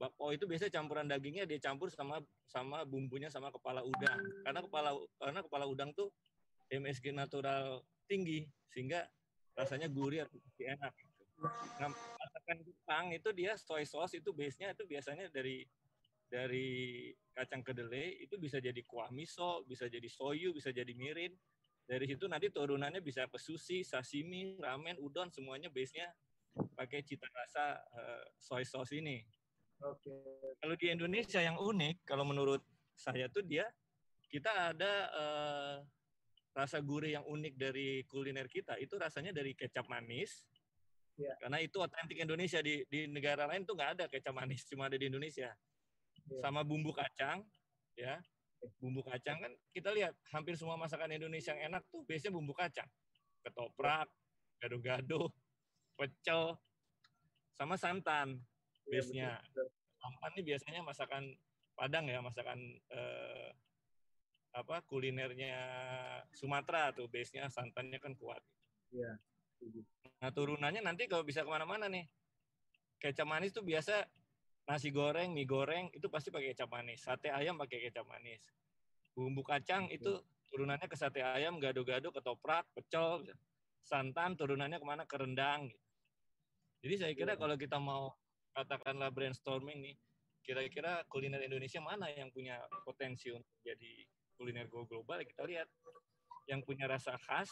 bakpao 0.00 0.32
itu 0.32 0.48
biasa 0.48 0.72
campuran 0.72 1.04
dagingnya 1.04 1.44
dia 1.44 1.60
campur 1.60 1.92
sama 1.92 2.24
sama 2.48 2.88
bumbunya 2.88 3.28
sama 3.28 3.52
kepala 3.52 3.84
udang. 3.84 4.16
Karena 4.40 4.60
kepala 4.64 4.90
karena 5.20 5.40
kepala 5.44 5.64
udang 5.68 5.92
tuh 5.92 6.08
MSG 6.72 7.12
natural 7.12 7.84
tinggi 8.08 8.48
sehingga 8.72 9.04
rasanya 9.52 9.92
gurih 9.92 10.24
atau 10.24 10.40
enak. 10.56 10.92
Nah, 11.80 11.88
masakan 11.92 12.58
Jepang 12.64 13.04
itu 13.12 13.28
dia 13.36 13.60
soy 13.60 13.84
sauce 13.84 14.16
itu 14.16 14.32
base-nya 14.32 14.72
itu 14.72 14.88
biasanya 14.88 15.28
dari 15.28 15.68
dari 16.30 17.10
kacang 17.36 17.60
kedelai 17.60 18.24
itu 18.24 18.40
bisa 18.40 18.56
jadi 18.62 18.80
kuah 18.86 19.12
miso, 19.12 19.66
bisa 19.68 19.84
jadi 19.90 20.08
soyu, 20.08 20.56
bisa 20.56 20.72
jadi 20.72 20.92
mirin. 20.96 21.36
Dari 21.84 22.06
situ 22.06 22.30
nanti 22.30 22.54
turunannya 22.54 23.02
bisa 23.02 23.26
ke 23.26 23.34
sushi, 23.34 23.82
sashimi, 23.82 24.56
ramen, 24.62 24.94
udon 25.02 25.26
semuanya 25.34 25.66
base-nya 25.68 26.06
pakai 26.78 27.02
cita 27.02 27.26
rasa 27.26 27.82
uh, 27.98 28.24
soy 28.38 28.62
sauce 28.62 28.94
ini. 28.94 29.26
Oke. 29.80 30.12
Kalau 30.60 30.74
di 30.76 30.86
Indonesia 30.92 31.40
yang 31.40 31.56
unik 31.56 32.04
kalau 32.04 32.24
menurut 32.28 32.60
saya 32.92 33.32
tuh 33.32 33.40
dia 33.44 33.64
kita 34.28 34.76
ada 34.76 34.92
uh, 35.10 35.76
rasa 36.52 36.78
gurih 36.84 37.16
yang 37.16 37.24
unik 37.24 37.54
dari 37.56 38.04
kuliner 38.04 38.46
kita 38.46 38.76
itu 38.76 38.94
rasanya 39.00 39.32
dari 39.32 39.56
kecap 39.56 39.88
manis, 39.88 40.44
Ya. 41.20 41.36
Karena 41.36 41.60
itu 41.60 41.76
otentik 41.76 42.16
Indonesia 42.16 42.64
di 42.64 42.80
di 42.88 43.04
negara 43.04 43.44
lain 43.44 43.68
tuh 43.68 43.76
nggak 43.76 43.90
ada 44.00 44.04
kecap 44.08 44.32
manis, 44.32 44.64
cuma 44.64 44.88
ada 44.88 44.96
di 44.96 45.12
Indonesia. 45.12 45.52
Ya. 45.52 46.40
Sama 46.40 46.64
bumbu 46.64 46.96
kacang, 46.96 47.44
ya. 47.92 48.16
Bumbu 48.80 49.04
kacang 49.04 49.36
kan 49.40 49.52
kita 49.76 49.92
lihat 49.92 50.16
hampir 50.32 50.56
semua 50.56 50.80
masakan 50.80 51.12
Indonesia 51.12 51.52
yang 51.52 51.76
enak 51.76 51.84
tuh 51.92 52.04
biasanya 52.08 52.32
bumbu 52.32 52.56
kacang. 52.56 52.88
Ketoprak, 53.44 54.08
gado-gado, 54.60 55.28
pecel, 55.96 56.56
sama 57.56 57.76
santan 57.76 58.40
iya, 58.86 58.92
biasanya. 58.92 59.28
Santan 60.00 60.30
ini 60.36 60.42
biasanya 60.48 60.80
masakan 60.80 61.24
Padang 61.80 62.12
ya, 62.12 62.20
masakan 62.20 62.60
eh, 62.92 63.48
apa 64.52 64.84
kulinernya 64.84 65.56
Sumatera 66.36 66.92
tuh 66.92 67.08
base-nya 67.08 67.48
santannya 67.48 67.96
kan 67.96 68.12
kuat. 68.20 68.44
Iya. 68.92 69.16
Nah 70.20 70.28
turunannya 70.28 70.84
nanti 70.84 71.08
kalau 71.08 71.24
bisa 71.24 71.40
ke 71.40 71.48
mana-mana 71.48 71.88
nih. 71.88 72.04
Kecap 73.00 73.24
manis 73.24 73.56
tuh 73.56 73.64
biasa 73.64 74.04
nasi 74.68 74.92
goreng, 74.92 75.32
mie 75.32 75.48
goreng 75.48 75.88
itu 75.96 76.12
pasti 76.12 76.28
pakai 76.28 76.52
kecap 76.52 76.68
manis. 76.68 77.00
Sate 77.00 77.32
ayam 77.32 77.56
pakai 77.56 77.88
kecap 77.88 78.04
manis. 78.04 78.44
Bumbu 79.16 79.40
kacang 79.40 79.88
itu 79.88 80.20
turunannya 80.52 80.84
ke 80.84 81.00
sate 81.00 81.24
ayam, 81.24 81.56
gado-gado, 81.56 82.12
ketoprak, 82.12 82.68
pecel, 82.76 83.24
santan 83.80 84.36
turunannya 84.36 84.76
ke 84.76 84.84
mana 84.84 85.08
ke 85.08 85.16
rendang. 85.16 85.72
Jadi 86.84 86.94
saya 87.00 87.12
kira 87.16 87.32
iya. 87.36 87.40
kalau 87.40 87.56
kita 87.56 87.80
mau 87.80 88.12
katakanlah 88.54 89.10
brainstorming 89.14 89.78
nih, 89.82 89.96
kira-kira 90.42 91.04
kuliner 91.06 91.40
Indonesia 91.44 91.78
mana 91.78 92.10
yang 92.10 92.32
punya 92.32 92.58
potensi 92.82 93.30
untuk 93.30 93.54
jadi 93.62 94.06
kuliner 94.34 94.66
go 94.66 94.84
global? 94.88 95.20
Kita 95.22 95.44
lihat 95.46 95.68
yang 96.48 96.64
punya 96.66 96.90
rasa 96.90 97.14
khas, 97.20 97.50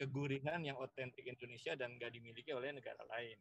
kegurihan 0.00 0.58
yang 0.64 0.74
otentik 0.80 1.22
Indonesia 1.22 1.78
dan 1.78 1.94
nggak 1.94 2.10
dimiliki 2.10 2.50
oleh 2.50 2.74
negara 2.74 3.00
lain. 3.06 3.38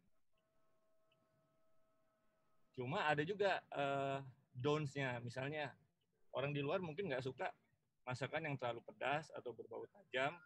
Cuma 2.77 3.09
ada 3.09 3.25
juga 3.25 3.59
uh, 3.75 4.21
downs-nya, 4.53 5.19
misalnya 5.19 5.73
orang 6.31 6.53
di 6.53 6.61
luar 6.61 6.79
mungkin 6.79 7.09
nggak 7.09 7.25
suka 7.25 7.49
masakan 8.05 8.45
yang 8.45 8.55
terlalu 8.55 8.85
pedas 8.85 9.33
atau 9.35 9.51
berbau 9.51 9.83
tajam, 9.89 10.37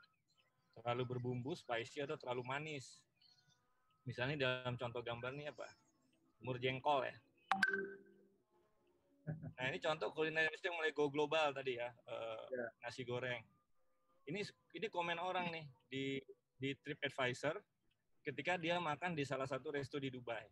terlalu 0.74 1.04
berbumbu, 1.06 1.54
spicy 1.54 2.02
atau 2.02 2.18
terlalu 2.18 2.44
manis. 2.48 3.04
Misalnya 4.04 4.36
dalam 4.36 4.76
contoh 4.76 5.00
gambar 5.00 5.32
ini 5.36 5.48
apa? 5.48 5.68
Mur 6.44 6.60
jengkol 6.60 7.08
ya. 7.08 7.16
Nah 9.56 9.66
ini 9.72 9.80
contoh 9.80 10.12
kuliner 10.12 10.46
Indonesia 10.46 10.68
yang 10.68 10.78
mulai 10.78 10.92
go 10.92 11.08
global 11.08 11.56
tadi 11.56 11.80
ya, 11.80 11.88
uh, 11.88 12.44
nasi 12.84 13.08
goreng 13.08 13.40
ini 14.28 14.40
ini 14.76 14.88
komen 14.88 15.20
orang 15.20 15.52
nih 15.52 15.66
di 15.92 16.04
di 16.56 16.70
TripAdvisor 16.80 17.60
ketika 18.24 18.56
dia 18.56 18.80
makan 18.80 19.16
di 19.20 19.28
salah 19.28 19.48
satu 19.48 19.76
resto 19.76 20.00
di 20.00 20.08
Dubai. 20.08 20.48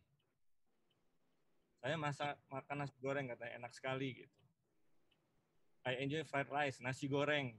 saya 1.81 1.97
masak 1.97 2.37
makan 2.45 2.85
nasi 2.85 2.93
goreng 3.01 3.25
katanya 3.25 3.57
enak 3.57 3.73
sekali 3.73 4.13
gitu. 4.13 4.37
I 5.81 5.97
enjoy 5.97 6.21
fried 6.21 6.45
rice, 6.53 6.77
nasi 6.77 7.09
goreng. 7.09 7.57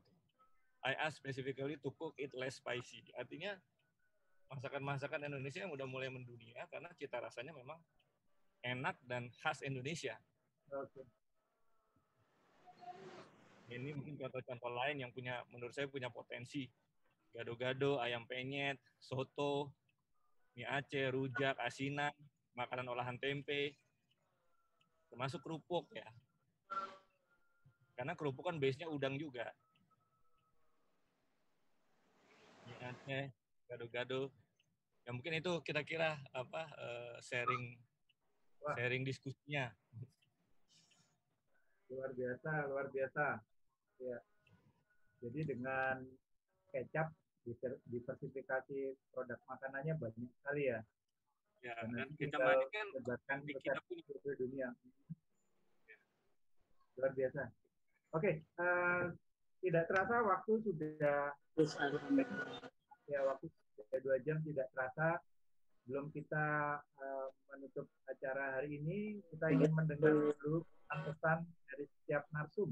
I 0.86 0.94
ask 0.94 1.18
specifically 1.18 1.74
to 1.82 1.90
cook 1.98 2.14
it 2.22 2.30
less 2.38 2.62
spicy. 2.62 3.02
Artinya 3.18 3.58
masakan-masakan 4.46 5.26
Indonesia 5.26 5.66
yang 5.66 5.74
udah 5.74 5.90
mulai 5.90 6.06
mendunia 6.06 6.70
karena 6.70 6.86
cita 6.94 7.18
rasanya 7.18 7.50
memang 7.50 7.82
enak 8.62 8.96
dan 9.06 9.28
khas 9.42 9.60
Indonesia. 9.66 10.14
Okay. 10.70 11.04
Ini 13.72 13.96
mungkin 13.96 14.20
contoh-contoh 14.20 14.72
lain 14.72 15.00
yang 15.00 15.10
punya 15.12 15.40
menurut 15.48 15.72
saya 15.72 15.88
punya 15.88 16.12
potensi. 16.12 16.68
Gado-gado, 17.32 17.96
ayam 17.96 18.28
penyet, 18.28 18.76
soto, 19.00 19.72
mie 20.52 20.68
Aceh, 20.68 21.08
rujak, 21.08 21.56
asinan, 21.64 22.12
makanan 22.52 22.92
olahan 22.92 23.16
tempe, 23.16 23.72
termasuk 25.08 25.40
kerupuk 25.40 25.88
ya. 25.96 26.04
Karena 27.96 28.12
kerupuk 28.12 28.44
kan 28.44 28.60
base-nya 28.60 28.92
udang 28.92 29.16
juga. 29.16 29.48
Mie 32.68 32.84
Aceh, 32.84 33.24
gado-gado. 33.72 34.28
Ya 35.08 35.10
mungkin 35.16 35.40
itu 35.40 35.52
kira-kira 35.64 36.20
apa 36.36 36.68
uh, 36.76 37.16
sharing 37.24 37.80
Wah. 38.62 38.74
sharing 38.78 39.02
diskusinya. 39.02 39.74
Luar 41.90 42.14
biasa, 42.14 42.50
luar 42.70 42.86
biasa. 42.94 43.42
Ya. 43.98 44.18
Jadi 45.22 45.40
dengan 45.54 46.02
kecap 46.70 47.10
diversifikasi 47.90 48.94
produk 49.10 49.38
makanannya 49.50 49.98
banyak 49.98 50.30
sekali 50.38 50.70
ya. 50.70 50.80
Ya, 51.62 51.78
dan 51.86 52.10
kita 52.18 52.38
kan 53.26 53.38
kita 53.46 53.78
punya 53.86 54.34
dunia. 54.38 54.68
Ya. 55.86 55.96
Luar 56.98 57.12
biasa. 57.14 57.42
Oke, 58.12 58.18
okay, 58.18 58.34
uh, 58.60 58.66
eh, 58.66 59.02
tidak 59.62 59.86
terasa 59.88 60.20
waktu 60.26 60.52
sudah 60.58 61.32
ya 63.08 63.18
waktu 63.24 63.46
sudah 63.78 63.98
dua 64.02 64.16
jam 64.26 64.42
tidak 64.42 64.68
terasa. 64.74 65.22
Belum 65.82 66.14
kita 66.14 66.78
uh, 66.78 67.28
menutup 67.50 67.90
acara 68.06 68.58
hari 68.58 68.78
ini, 68.78 69.18
kita 69.34 69.50
ingin 69.50 69.72
mendengar 69.74 70.14
dulu 70.38 70.62
pesan 70.86 71.42
dari 71.66 71.84
setiap 71.98 72.22
narsum. 72.30 72.70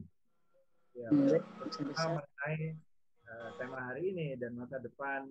Ya, 0.95 1.11
mengenai 1.11 2.78
uh, 3.27 3.51
tema 3.59 3.78
hari 3.91 4.15
ini 4.15 4.39
dan 4.39 4.55
masa 4.55 4.78
depan 4.78 5.27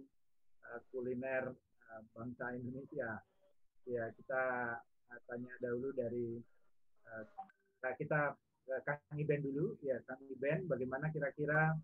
uh, 0.68 0.80
kuliner 0.92 1.56
uh, 1.56 2.02
bangsa 2.12 2.52
Indonesia. 2.52 3.24
Ya, 3.88 4.04
kita 4.12 4.44
uh, 4.84 5.20
tanya 5.32 5.54
dahulu 5.64 5.96
dari 5.96 6.36
uh, 7.08 7.24
kita 7.96 8.36
uh, 8.68 8.82
Kang 8.84 9.16
Iben 9.16 9.40
dulu. 9.40 9.80
Ya, 9.80 10.04
Kang 10.04 10.20
Iben, 10.28 10.68
bagaimana 10.68 11.16
kira-kira 11.16 11.80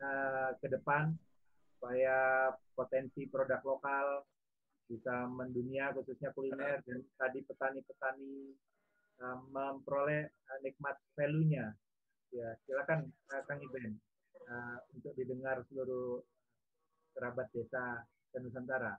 uh, 0.00 0.50
ke 0.56 0.72
depan 0.72 1.12
supaya 1.76 2.48
potensi 2.72 3.28
produk 3.28 3.60
lokal 3.60 4.24
bisa 4.86 5.26
mendunia 5.26 5.90
khususnya 5.90 6.30
kuliner 6.30 6.78
dan 6.86 7.02
tadi 7.18 7.42
petani-petani 7.42 8.54
uh, 9.22 9.38
memperoleh 9.50 10.30
uh, 10.30 10.58
nikmat 10.62 10.96
value-nya. 11.18 11.74
Ya, 12.34 12.48
silakan 12.66 13.10
uh, 13.34 13.42
Kang 13.46 13.62
Iben 13.62 13.98
uh, 14.46 14.78
untuk 14.94 15.14
didengar 15.18 15.62
seluruh 15.70 16.22
kerabat 17.14 17.50
desa 17.54 18.06
dan 18.30 18.40
Nusantara? 18.46 18.94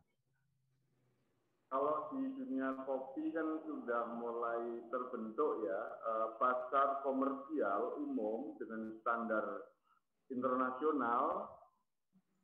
Kalau 1.68 2.16
di 2.16 2.24
dunia 2.32 2.88
kopi 2.88 3.36
kan 3.36 3.60
sudah 3.68 4.16
mulai 4.16 4.88
terbentuk 4.88 5.68
ya 5.68 5.82
uh, 6.00 6.28
pasar 6.40 7.04
komersial 7.04 8.00
umum 8.00 8.56
dengan 8.56 8.96
standar 9.04 9.68
internasional 10.32 11.52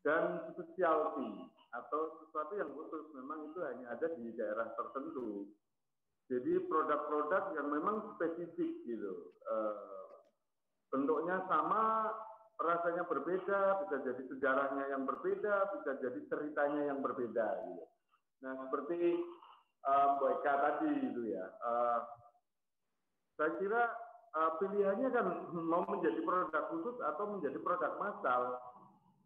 dan 0.04 0.44
specialty 0.52 1.53
atau 1.74 2.22
sesuatu 2.22 2.54
yang 2.54 2.70
khusus 2.78 3.10
memang 3.18 3.50
itu 3.50 3.60
hanya 3.66 3.98
ada 3.98 4.08
di 4.14 4.30
daerah 4.38 4.70
tertentu. 4.78 5.50
Jadi 6.30 6.56
produk-produk 6.70 7.58
yang 7.58 7.68
memang 7.74 8.16
spesifik 8.16 8.72
gitu. 8.88 9.34
Uh, 9.44 10.24
bentuknya 10.94 11.42
sama 11.50 12.14
rasanya 12.62 13.04
berbeda, 13.10 13.84
bisa 13.86 13.96
jadi 14.06 14.22
sejarahnya 14.30 14.86
yang 14.94 15.04
berbeda, 15.04 15.74
bisa 15.78 15.92
jadi 16.00 16.20
ceritanya 16.30 16.94
yang 16.94 17.00
berbeda. 17.02 17.48
Gitu. 17.66 17.86
Nah 18.46 18.54
seperti 18.66 19.20
uh, 19.84 20.08
Boyka 20.22 20.54
tadi 20.54 20.92
itu 21.12 21.22
ya, 21.34 21.46
uh, 21.66 22.00
saya 23.36 23.52
kira 23.58 23.84
uh, 24.38 24.52
pilihannya 24.62 25.10
kan 25.10 25.26
mau 25.66 25.84
menjadi 25.90 26.22
produk 26.22 26.64
khusus 26.70 26.98
atau 27.02 27.26
menjadi 27.34 27.58
produk 27.60 27.98
massal. 27.98 28.62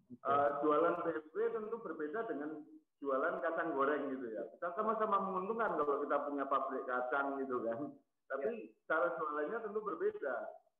Uh, 0.07 0.63
jualan 0.63 1.03
PSB 1.03 1.35
tentu 1.51 1.75
berbeda 1.83 2.23
dengan 2.31 2.63
jualan 3.03 3.43
kacang 3.43 3.75
goreng 3.75 4.07
gitu 4.07 4.27
ya. 4.31 4.43
Kita 4.55 4.71
sama-sama 4.79 5.19
menguntungkan 5.19 5.75
kalau 5.75 5.99
kita 5.99 6.17
punya 6.23 6.47
pabrik 6.47 6.87
kacang 6.87 7.35
gitu 7.43 7.59
kan. 7.67 7.91
Tapi 8.27 8.51
ya. 8.55 8.71
cara 8.87 9.11
jualannya 9.19 9.57
tentu 9.67 9.79
berbeda 9.83 10.35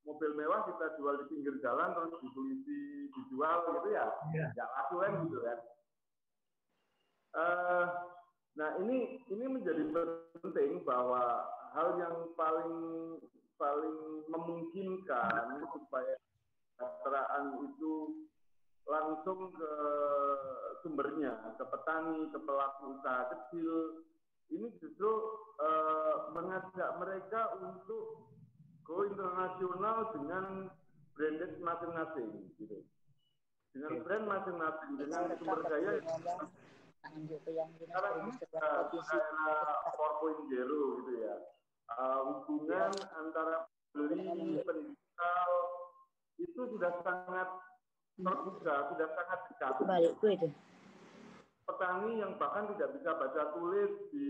mobil 0.07 0.31
mewah 0.39 0.63
kita 0.63 0.95
jual 0.95 1.19
di 1.19 1.25
pinggir 1.27 1.55
jalan 1.59 1.91
terus 1.91 2.15
dibeli 2.23 2.63
dijual 3.11 3.57
gitu 3.67 3.89
ya 3.91 4.07
yeah. 4.31 4.49
nggak 4.55 4.69
laku 4.71 4.95
kan 5.03 5.11
gitu 5.27 5.37
kan 5.43 5.59
uh, 7.35 7.85
nah 8.55 8.69
ini 8.79 9.19
ini 9.27 9.45
menjadi 9.51 9.83
penting 10.39 10.87
bahwa 10.87 11.43
hal 11.75 11.99
yang 11.99 12.31
paling 12.39 12.73
paling 13.59 14.23
memungkinkan 14.31 15.59
supaya 15.75 16.15
kesejahteraan 16.79 17.67
itu 17.67 17.93
langsung 18.87 19.51
ke 19.51 19.71
sumbernya 20.81 21.35
ke 21.59 21.63
petani 21.67 22.31
ke 22.31 22.39
pelaku 22.39 22.95
usaha 22.95 23.27
kecil 23.35 24.03
ini 24.47 24.71
justru 24.79 25.11
uh, 25.59 26.31
mengajak 26.31 26.89
mereka 27.03 27.51
untuk 27.59 28.31
go 28.87 29.03
internasional 29.03 30.15
dengan 30.15 30.71
branded 31.11 31.59
masing-masing 31.59 32.47
gitu. 32.55 32.87
Dengan 33.75 33.99
brand 34.07 34.25
masing-masing 34.31 34.91
dengan 34.95 35.35
sumber 35.35 35.59
daya 35.67 35.99
sekarang 37.07 38.15
ini 38.23 38.31
era 38.51 38.73
4.0 39.95 40.47
gitu 40.47 41.13
ya. 41.19 41.35
Uh, 41.87 42.19
hubungan 42.47 42.91
ya. 42.91 43.07
antara 43.15 43.55
beli 43.95 44.59
penjual 44.63 45.51
itu 46.37 46.61
sudah 46.75 46.91
sangat 47.01 47.47
terbuka, 48.17 48.75
sudah 48.93 49.07
sangat 49.13 49.39
dekat. 49.53 49.73
itu. 50.33 50.49
Petani 51.67 52.11
yang 52.23 52.33
bahkan 52.39 52.71
tidak 52.73 52.95
bisa 52.95 53.11
baca 53.13 53.43
tulis 53.53 53.91
di 54.09 54.27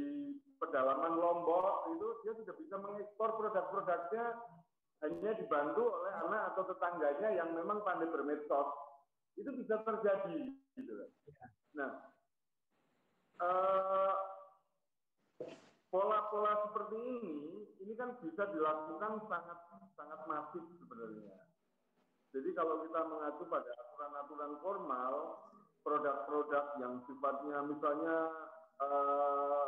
pedalaman 0.57 1.13
Lombok 1.21 1.93
itu 1.93 2.07
dia 2.25 2.33
sudah 2.33 2.55
bisa 2.57 2.75
mengekspor 2.81 3.29
produk-produknya 3.37 4.25
hanya 5.05 5.31
dibantu 5.37 5.83
oleh 5.85 6.13
anak 6.25 6.41
atau 6.53 6.63
tetangganya 6.73 7.29
yang 7.37 7.53
memang 7.53 7.85
pandai 7.85 8.09
bermedsos 8.09 8.69
itu 9.37 9.49
bisa 9.53 9.77
terjadi 9.85 10.49
gitu 10.73 10.93
nah 11.77 12.09
eh, 13.37 14.13
pola-pola 15.93 16.53
seperti 16.69 16.97
ini 16.97 17.37
ini 17.85 17.93
kan 17.93 18.17
bisa 18.17 18.49
dilakukan 18.49 19.21
sangat 19.29 19.59
sangat 19.93 20.19
masif 20.25 20.65
sebenarnya 20.81 21.46
jadi 22.37 22.49
kalau 22.53 22.85
kita 22.85 23.01
mengacu 23.09 23.43
pada 23.49 23.71
aturan-aturan 23.73 24.53
formal 24.61 25.13
produk-produk 25.81 26.65
yang 26.77 27.01
sifatnya 27.09 27.57
misalnya 27.65 28.17
eh, 28.77 29.67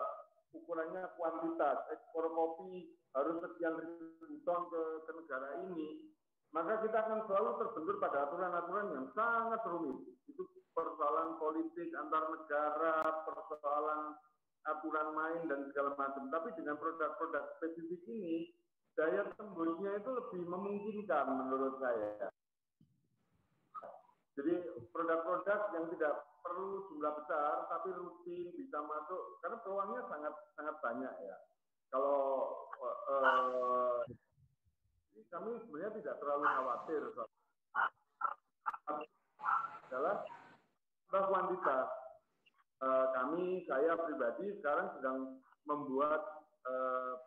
ukurannya 0.53 1.03
kuantitas, 1.17 1.77
ekspor 1.93 2.29
kopi 2.33 2.93
harus 3.17 3.41
sekian 3.41 3.73
ribu 3.77 4.37
ton 4.45 4.69
ke, 4.69 4.81
ke 5.05 5.11
negara 5.17 5.65
ini, 5.65 6.13
maka 6.53 6.81
kita 6.81 6.97
akan 6.97 7.25
selalu 7.29 7.49
terbentur 7.61 7.95
pada 8.01 8.17
aturan-aturan 8.29 8.87
yang 8.93 9.05
sangat 9.13 9.61
rumit. 9.69 9.97
Itu 10.29 10.45
persoalan 10.73 11.37
politik 11.37 11.89
antar 11.93 12.33
negara, 12.33 13.25
persoalan 13.25 14.17
aturan 14.65 15.07
main 15.13 15.41
dan 15.49 15.59
segala 15.69 15.93
macam. 15.97 16.29
Tapi 16.29 16.49
dengan 16.57 16.77
produk-produk 16.77 17.43
spesifik 17.57 18.01
ini, 18.09 18.53
daya 18.97 19.29
tembusnya 19.37 20.01
itu 20.01 20.09
lebih 20.09 20.41
memungkinkan 20.49 21.25
menurut 21.29 21.77
saya. 21.81 22.29
Jadi 24.39 24.53
produk-produk 24.95 25.59
yang 25.75 25.85
tidak 25.91 26.13
perlu 26.39 26.87
jumlah 26.87 27.11
besar 27.19 27.67
tapi 27.67 27.91
rutin 27.91 28.55
bisa 28.55 28.79
masuk 28.79 29.43
karena 29.43 29.59
peluangnya 29.59 30.01
sangat 30.07 30.33
sangat 30.55 30.75
banyak 30.79 31.13
ya. 31.27 31.35
Kalau 31.91 32.21
uh, 32.79 34.07
kami 35.27 35.59
sebenarnya 35.67 35.91
tidak 35.99 36.15
terlalu 36.23 36.45
khawatir 36.47 37.01
soal 37.11 37.27
adalah 39.89 40.23
kuantitas. 41.11 41.87
Uh, 42.79 43.11
kami 43.11 43.67
saya 43.67 43.99
pribadi 43.99 44.55
sekarang 44.63 44.87
sedang 44.95 45.43
membuat 45.67 46.47
uh, 46.63 47.19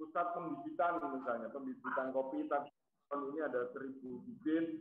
pusat 0.00 0.32
pembibitan 0.32 0.96
misalnya, 1.12 1.52
pembibitan 1.52 2.08
kopi 2.16 2.48
tahun 2.48 3.20
ini 3.34 3.40
ada 3.44 3.68
seribu 3.76 4.24
bibit. 4.24 4.80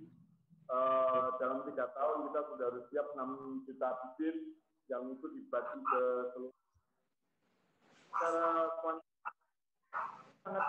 Uh, 0.74 1.38
dalam 1.38 1.62
tiga 1.70 1.86
tahun 1.94 2.34
kita 2.34 2.40
sudah 2.50 2.66
harus 2.74 2.86
siap 2.90 3.14
6 3.14 3.70
juta 3.70 3.90
bibit 3.94 4.58
yang 4.90 5.06
itu 5.14 5.26
dibagi 5.30 5.80
ke 5.86 6.04
seluruh 6.34 6.58
secara 8.10 8.74
sangat 10.42 10.66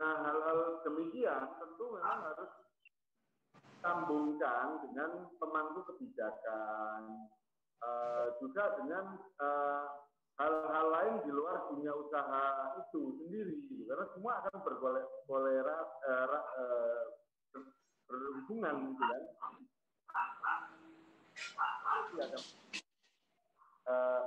Nah, 0.00 0.16
hal-hal 0.24 0.80
demikian 0.84 1.60
tentu 1.60 1.84
memang 1.96 2.20
harus 2.24 2.52
sambungkan 3.80 4.80
dengan 4.84 5.28
pemangku 5.36 5.84
kebijakan, 5.92 7.28
uh, 7.80 8.32
juga 8.40 8.80
dengan 8.80 9.16
uh, 9.40 10.08
hal-hal 10.40 10.86
lain 10.88 11.14
di 11.24 11.30
luar 11.32 11.68
dunia 11.68 11.92
usaha 11.92 12.76
itu 12.80 13.20
sendiri 13.20 13.60
karena 13.84 14.08
semua 14.16 14.40
akan 14.40 14.56
berbolera 14.64 15.78
uh, 16.08 17.19
berhubungan 18.10 18.74
gitu 18.90 19.04
kan 19.06 19.22
ada 22.20 22.38
uh, 23.86 24.22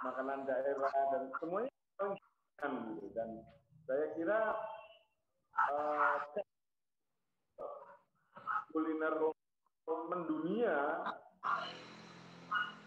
makanan 0.00 0.48
daerah 0.48 0.94
dan 1.12 1.28
semuanya 1.36 1.70
kan 2.58 2.72
gitu 2.96 3.06
dan 3.12 3.30
saya 3.84 4.06
kira 4.16 4.40
uh, 5.54 6.16
kuliner 8.72 9.14
mendunia 10.08 10.76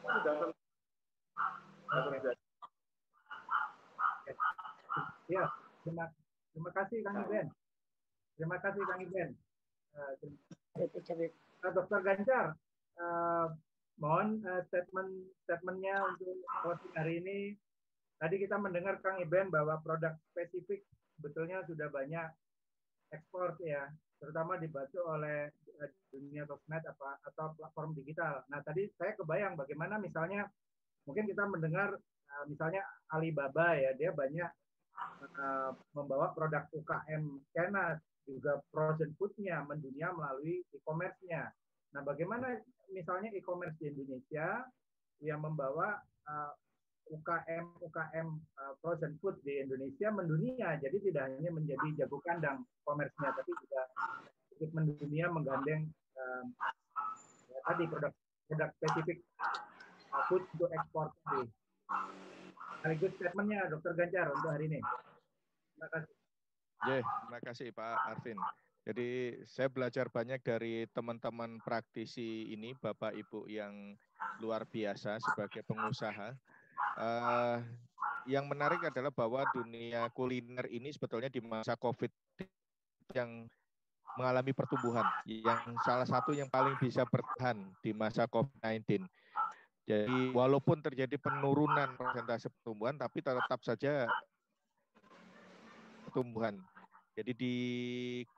sudah 0.02 0.36
terjadi 2.10 2.42
Ya, 5.32 5.48
terima, 5.88 6.12
terima 6.52 6.72
kasih 6.76 7.00
Kang 7.08 7.24
Iben. 7.24 7.48
Terima 8.36 8.58
kasih 8.60 8.84
Kang 8.84 9.00
Iben. 9.00 9.30
Uh, 9.92 10.16
Dokter 11.62 12.00
Ganjar, 12.02 12.58
uh, 12.98 13.48
mohon 14.02 14.42
uh, 14.48 14.64
statement 14.72 15.30
statementnya 15.46 16.16
untuk 16.16 16.42
closing 16.64 16.94
hari 16.96 17.14
ini. 17.22 17.40
Tadi 18.18 18.40
kita 18.42 18.58
mendengar 18.58 18.98
Kang 19.04 19.20
Iben 19.20 19.52
bahwa 19.52 19.78
produk 19.82 20.16
spesifik 20.32 20.86
betulnya 21.22 21.62
sudah 21.66 21.90
banyak 21.90 22.30
ekspor 23.14 23.58
ya, 23.62 23.90
terutama 24.18 24.58
dibantu 24.58 25.06
oleh 25.06 25.52
dunia 26.14 26.46
sosmed 26.46 26.86
apa 26.86 27.18
atau 27.26 27.58
platform 27.58 27.98
digital. 27.98 28.46
Nah 28.54 28.62
tadi 28.62 28.86
saya 28.96 29.18
kebayang 29.18 29.58
bagaimana 29.58 29.98
misalnya 29.98 30.46
mungkin 31.10 31.26
kita 31.26 31.50
mendengar 31.50 31.98
misalnya 32.46 32.86
Alibaba 33.10 33.74
ya 33.74 33.98
dia 33.98 34.14
banyak 34.14 34.50
membawa 35.98 36.30
produk 36.38 36.70
UKM 36.70 37.42
China 37.58 37.98
juga 38.26 38.62
frozen 38.70 39.14
foodnya 39.18 39.66
mendunia 39.66 40.14
melalui 40.14 40.62
e-commerce-nya. 40.72 41.50
Nah, 41.92 42.02
bagaimana 42.06 42.60
misalnya 42.92 43.32
e-commerce 43.34 43.76
di 43.82 43.92
Indonesia 43.92 44.66
yang 45.22 45.44
membawa 45.44 46.02
uh, 46.28 46.52
UKM 47.12 47.66
UKM 47.84 48.28
uh, 48.62 48.74
frozen 48.80 49.20
food 49.20 49.36
di 49.44 49.60
Indonesia 49.60 50.08
mendunia. 50.14 50.80
Jadi 50.80 51.12
tidak 51.12 51.34
hanya 51.34 51.52
menjadi 51.52 51.88
jago 52.04 52.24
kandang 52.24 52.64
komersnya, 52.88 53.36
tapi 53.36 53.52
juga 53.66 53.82
ikut 54.56 54.72
mendunia 54.72 55.28
menggandeng 55.28 55.92
uh, 56.16 56.44
ya, 57.52 57.60
tadi 57.68 57.84
produk 57.92 58.14
produk 58.48 58.70
spesifik 58.80 59.18
uh, 60.16 60.24
food 60.32 60.44
untuk 60.56 60.72
ekspor 60.72 61.12
tadi. 61.28 61.44
Sekaligus 62.80 63.12
statementnya 63.20 63.70
Dokter 63.70 63.94
Ganjar 63.94 64.28
untuk 64.32 64.50
hari 64.50 64.66
ini. 64.72 64.80
Terima 65.76 65.88
kasih. 65.92 66.21
Yeah, 66.82 67.06
terima 67.06 67.40
kasih 67.46 67.68
Pak 67.78 67.98
Arvin. 68.10 68.40
Jadi 68.82 69.38
saya 69.46 69.70
belajar 69.70 70.10
banyak 70.10 70.42
dari 70.42 70.90
teman-teman 70.90 71.62
praktisi 71.62 72.50
ini, 72.50 72.74
Bapak 72.74 73.14
Ibu 73.14 73.46
yang 73.46 73.94
luar 74.42 74.66
biasa 74.66 75.22
sebagai 75.22 75.62
pengusaha. 75.70 76.34
Uh, 76.98 77.62
yang 78.26 78.50
menarik 78.50 78.82
adalah 78.82 79.14
bahwa 79.14 79.46
dunia 79.54 80.10
kuliner 80.18 80.66
ini 80.74 80.90
sebetulnya 80.90 81.30
di 81.30 81.38
masa 81.46 81.78
COVID 81.78 82.10
yang 83.14 83.46
mengalami 84.18 84.52
pertumbuhan, 84.52 85.06
yang 85.30 85.62
salah 85.86 86.10
satu 86.10 86.34
yang 86.34 86.50
paling 86.50 86.74
bisa 86.82 87.06
bertahan 87.06 87.62
di 87.86 87.94
masa 87.94 88.26
COVID-19. 88.26 89.06
Jadi 89.86 90.34
walaupun 90.34 90.82
terjadi 90.82 91.22
penurunan 91.22 91.94
persentase 91.94 92.50
pertumbuhan, 92.50 92.98
tapi 92.98 93.22
tetap 93.22 93.62
saja 93.62 94.10
pertumbuhan. 96.10 96.58
Jadi 97.12 97.32
di 97.36 97.56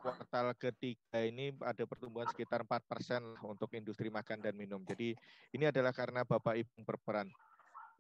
kuartal 0.02 0.58
ketiga 0.58 1.22
ini 1.22 1.54
ada 1.62 1.86
pertumbuhan 1.86 2.26
sekitar 2.26 2.66
4 2.66 2.82
persen 2.90 3.22
untuk 3.46 3.70
industri 3.78 4.10
makan 4.10 4.42
dan 4.42 4.58
minum. 4.58 4.82
Jadi 4.82 5.14
ini 5.54 5.70
adalah 5.70 5.94
karena 5.94 6.26
Bapak 6.26 6.58
Ibu 6.58 6.82
berperan. 6.82 7.30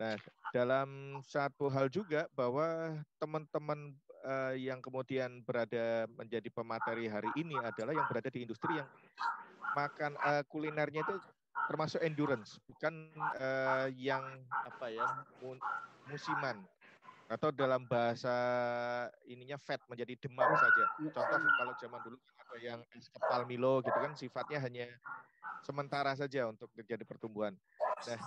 Nah, 0.02 0.18
dalam 0.50 1.22
satu 1.22 1.70
hal 1.70 1.94
juga 1.94 2.26
bahwa 2.34 2.98
teman-teman 3.22 3.94
uh, 4.26 4.58
yang 4.58 4.82
kemudian 4.82 5.46
berada 5.46 6.10
menjadi 6.18 6.50
pemateri 6.50 7.06
hari 7.06 7.30
ini 7.38 7.62
adalah 7.62 7.94
yang 7.94 8.10
berada 8.10 8.34
di 8.34 8.42
industri 8.42 8.82
yang 8.82 8.90
makan 9.78 10.18
uh, 10.26 10.42
kulinernya 10.50 11.06
itu 11.06 11.22
termasuk 11.70 12.02
endurance, 12.02 12.58
bukan 12.66 13.14
uh, 13.38 13.88
yang 13.94 14.26
apa 14.66 14.90
ya 14.90 15.08
musiman 16.10 16.60
atau 17.34 17.50
dalam 17.50 17.82
bahasa 17.90 18.30
ininya 19.26 19.58
fat 19.58 19.82
menjadi 19.90 20.14
demam 20.22 20.54
saja. 20.54 20.86
Contoh 21.10 21.42
kalau 21.58 21.74
zaman 21.82 22.00
dulu 22.06 22.18
ada 22.22 22.58
yang 22.62 22.80
es 22.94 23.10
kepal 23.10 23.50
Milo 23.50 23.82
gitu 23.82 23.98
kan 23.98 24.14
sifatnya 24.14 24.62
hanya 24.62 24.86
sementara 25.66 26.14
saja 26.14 26.46
untuk 26.46 26.70
terjadi 26.78 27.02
pertumbuhan. 27.02 27.58
Nah, 28.06 28.22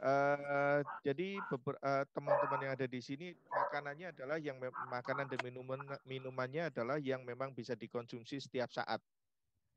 uh, 0.00 0.80
jadi 1.04 1.36
uh, 1.42 2.04
teman-teman 2.16 2.60
yang 2.64 2.72
ada 2.72 2.86
di 2.88 3.00
sini 3.04 3.36
makanannya 3.52 4.16
adalah 4.16 4.40
yang 4.40 4.56
makanan 4.88 5.28
dan 5.28 5.40
minuman 5.44 5.80
minumannya 6.08 6.72
adalah 6.72 6.96
yang 6.96 7.20
memang 7.28 7.52
bisa 7.52 7.76
dikonsumsi 7.76 8.40
setiap 8.40 8.72
saat. 8.72 9.02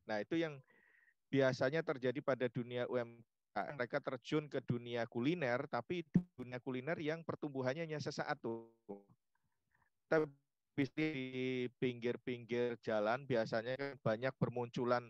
Nah, 0.07 0.21
itu 0.21 0.39
yang 0.39 0.61
biasanya 1.27 1.83
terjadi 1.83 2.21
pada 2.23 2.45
dunia 2.47 2.87
UMKM. 2.87 3.34
Mereka 3.55 4.03
terjun 4.03 4.51
ke 4.51 4.59
dunia 4.59 5.07
kuliner, 5.07 5.63
tapi 5.71 6.03
dunia 6.35 6.59
kuliner 6.59 6.99
yang 6.99 7.23
pertumbuhannya 7.23 7.87
hanya 7.87 8.03
sesaat 8.03 8.43
tuh. 8.43 8.67
Tapi 10.11 10.27
di 10.75 11.11
pinggir-pinggir 11.79 12.75
jalan 12.83 13.23
biasanya 13.23 13.79
kan 13.79 13.91
banyak 14.03 14.33
bermunculan 14.35 15.07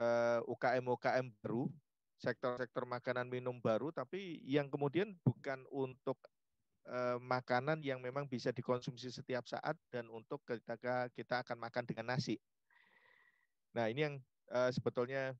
uh, 0.00 0.40
eh, 0.40 0.40
UKM-UKM 0.48 1.28
baru, 1.44 1.68
sektor-sektor 2.16 2.88
makanan 2.88 3.28
minum 3.28 3.60
baru, 3.60 3.92
tapi 3.92 4.40
yang 4.48 4.72
kemudian 4.72 5.12
bukan 5.20 5.68
untuk 5.68 6.16
uh, 6.88 7.20
makanan 7.20 7.84
yang 7.84 8.00
memang 8.00 8.24
bisa 8.24 8.48
dikonsumsi 8.48 9.12
setiap 9.12 9.44
saat 9.44 9.76
dan 9.92 10.08
untuk 10.08 10.40
ketika 10.48 11.12
kita 11.12 11.44
akan 11.44 11.68
makan 11.68 11.84
dengan 11.84 12.16
nasi. 12.16 12.40
Nah 13.76 13.92
ini 13.92 14.08
yang 14.08 14.16
uh, 14.48 14.72
sebetulnya 14.72 15.36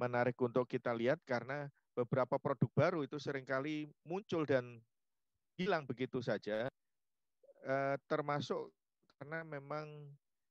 menarik 0.00 0.36
untuk 0.40 0.64
kita 0.64 0.96
lihat 0.96 1.20
karena 1.28 1.68
beberapa 1.94 2.40
produk 2.40 2.70
baru 2.74 2.98
itu 3.06 3.20
sering 3.22 3.46
kali 3.46 3.86
muncul 4.02 4.42
dan 4.42 4.82
hilang 5.54 5.86
begitu 5.86 6.18
saja, 6.18 6.66
uh, 7.64 7.96
termasuk 8.10 8.74
karena 9.18 9.46
memang 9.46 9.86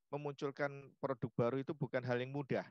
memunculkan 0.08 0.72
produk 1.04 1.32
baru 1.36 1.58
itu 1.60 1.76
bukan 1.76 2.00
hal 2.06 2.22
yang 2.22 2.32
mudah. 2.32 2.64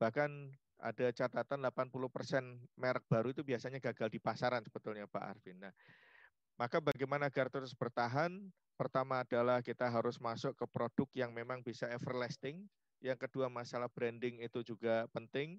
Bahkan 0.00 0.30
ada 0.78 1.06
catatan 1.10 1.58
80% 1.66 2.62
merek 2.78 3.04
baru 3.10 3.34
itu 3.34 3.42
biasanya 3.42 3.82
gagal 3.82 4.08
di 4.14 4.22
pasaran 4.22 4.62
sebetulnya 4.62 5.10
Pak 5.10 5.24
Arvin. 5.36 5.58
Nah, 5.58 5.74
maka 6.54 6.78
bagaimana 6.78 7.28
agar 7.28 7.50
terus 7.50 7.74
bertahan? 7.74 8.30
Pertama 8.78 9.26
adalah 9.26 9.58
kita 9.58 9.90
harus 9.90 10.22
masuk 10.22 10.54
ke 10.54 10.62
produk 10.70 11.10
yang 11.10 11.34
memang 11.34 11.66
bisa 11.66 11.90
everlasting, 11.90 12.62
yang 12.98 13.18
kedua 13.18 13.46
masalah 13.46 13.86
branding 13.90 14.42
itu 14.42 14.62
juga 14.66 15.06
penting 15.14 15.58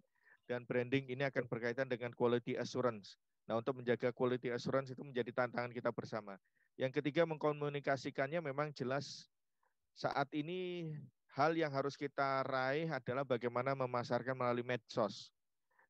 dan 0.50 0.66
branding 0.66 1.08
ini 1.08 1.24
akan 1.28 1.46
berkaitan 1.46 1.86
dengan 1.86 2.12
quality 2.12 2.58
assurance. 2.58 3.16
Nah, 3.46 3.58
untuk 3.58 3.82
menjaga 3.82 4.14
quality 4.14 4.54
assurance 4.54 4.94
itu 4.94 5.02
menjadi 5.02 5.34
tantangan 5.34 5.74
kita 5.74 5.90
bersama. 5.90 6.38
Yang 6.78 7.02
ketiga 7.02 7.26
mengkomunikasikannya 7.26 8.42
memang 8.46 8.74
jelas 8.74 9.30
saat 9.98 10.30
ini 10.38 10.90
hal 11.34 11.58
yang 11.58 11.74
harus 11.74 11.98
kita 11.98 12.46
raih 12.46 12.88
adalah 12.90 13.26
bagaimana 13.26 13.74
memasarkan 13.74 14.38
melalui 14.38 14.66
medsos. 14.66 15.34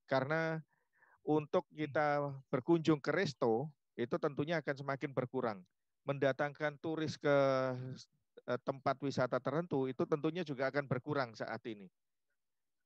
Karena 0.10 0.60
untuk 1.22 1.68
kita 1.70 2.34
berkunjung 2.50 2.98
ke 2.98 3.12
resto 3.14 3.70
itu 4.00 4.16
tentunya 4.18 4.60
akan 4.64 4.76
semakin 4.76 5.12
berkurang. 5.12 5.60
Mendatangkan 6.08 6.80
turis 6.80 7.20
ke 7.20 7.38
tempat 8.58 8.98
wisata 9.06 9.38
tertentu 9.38 9.86
itu 9.86 10.02
tentunya 10.10 10.42
juga 10.42 10.74
akan 10.74 10.90
berkurang 10.90 11.38
saat 11.38 11.62
ini. 11.70 11.86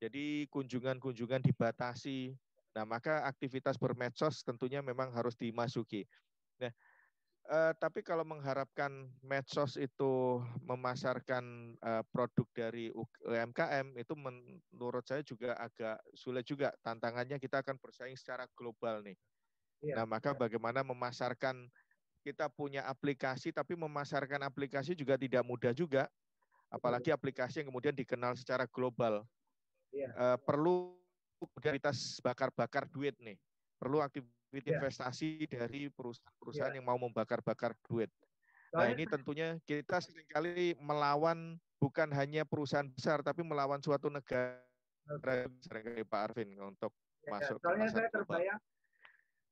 Jadi 0.02 0.44
kunjungan-kunjungan 0.52 1.40
dibatasi. 1.40 2.36
Nah, 2.74 2.84
maka 2.84 3.24
aktivitas 3.24 3.78
bermedsos 3.78 4.42
tentunya 4.42 4.82
memang 4.82 5.14
harus 5.14 5.38
dimasuki. 5.38 6.04
Nah, 6.58 6.74
Uh, 7.44 7.76
tapi 7.76 8.00
kalau 8.00 8.24
mengharapkan 8.24 9.04
medsos 9.20 9.76
itu 9.76 10.40
memasarkan 10.64 11.76
uh, 11.84 12.00
produk 12.08 12.48
dari 12.56 12.88
UMKM 13.20 13.92
itu 14.00 14.16
menurut 14.16 15.04
saya 15.04 15.20
juga 15.20 15.52
agak 15.60 16.00
sulit 16.16 16.48
juga 16.48 16.72
tantangannya 16.80 17.36
kita 17.36 17.60
akan 17.60 17.76
bersaing 17.76 18.16
secara 18.16 18.48
global 18.56 19.04
nih. 19.04 19.12
Ya, 19.84 20.00
nah 20.00 20.08
maka 20.08 20.32
ya. 20.32 20.40
bagaimana 20.40 20.80
memasarkan 20.88 21.68
kita 22.24 22.48
punya 22.48 22.88
aplikasi 22.88 23.52
tapi 23.52 23.76
memasarkan 23.76 24.48
aplikasi 24.48 24.96
juga 24.96 25.20
tidak 25.20 25.44
mudah 25.44 25.76
juga, 25.76 26.08
apalagi 26.72 27.12
aplikasi 27.12 27.60
yang 27.60 27.68
kemudian 27.68 27.92
dikenal 27.92 28.32
secara 28.32 28.64
global. 28.64 29.28
Ya. 29.92 30.08
Uh, 30.16 30.38
perlu 30.40 30.96
kualitas 31.60 32.16
bakar-bakar 32.24 32.88
duit 32.88 33.12
nih, 33.20 33.36
perlu 33.76 34.00
duit 34.48 34.64
yeah. 34.64 34.80
investasi 34.80 35.44
dari 35.44 35.92
perusahaan-perusahaan 35.92 36.72
yeah. 36.72 36.80
yang 36.80 36.86
mau 36.88 36.96
membakar-bakar 36.96 37.76
duit. 37.84 38.08
Nah 38.74 38.90
ini 38.90 39.06
tentunya 39.06 39.54
kita 39.62 40.02
sering 40.02 40.26
kali 40.26 40.74
melawan 40.82 41.60
bukan 41.78 42.10
hanya 42.10 42.42
perusahaan 42.42 42.88
besar, 42.90 43.22
tapi 43.22 43.46
melawan 43.46 43.78
suatu 43.78 44.10
negara 44.10 44.58
sering 45.62 45.84
kali 45.84 46.02
Pak 46.02 46.20
Arvin 46.32 46.58
untuk 46.58 46.90
ya, 47.22 47.38
masuk 47.38 47.60
ke 47.60 47.68
pasar 47.70 48.02
saya 48.02 48.10
terbayang. 48.10 48.60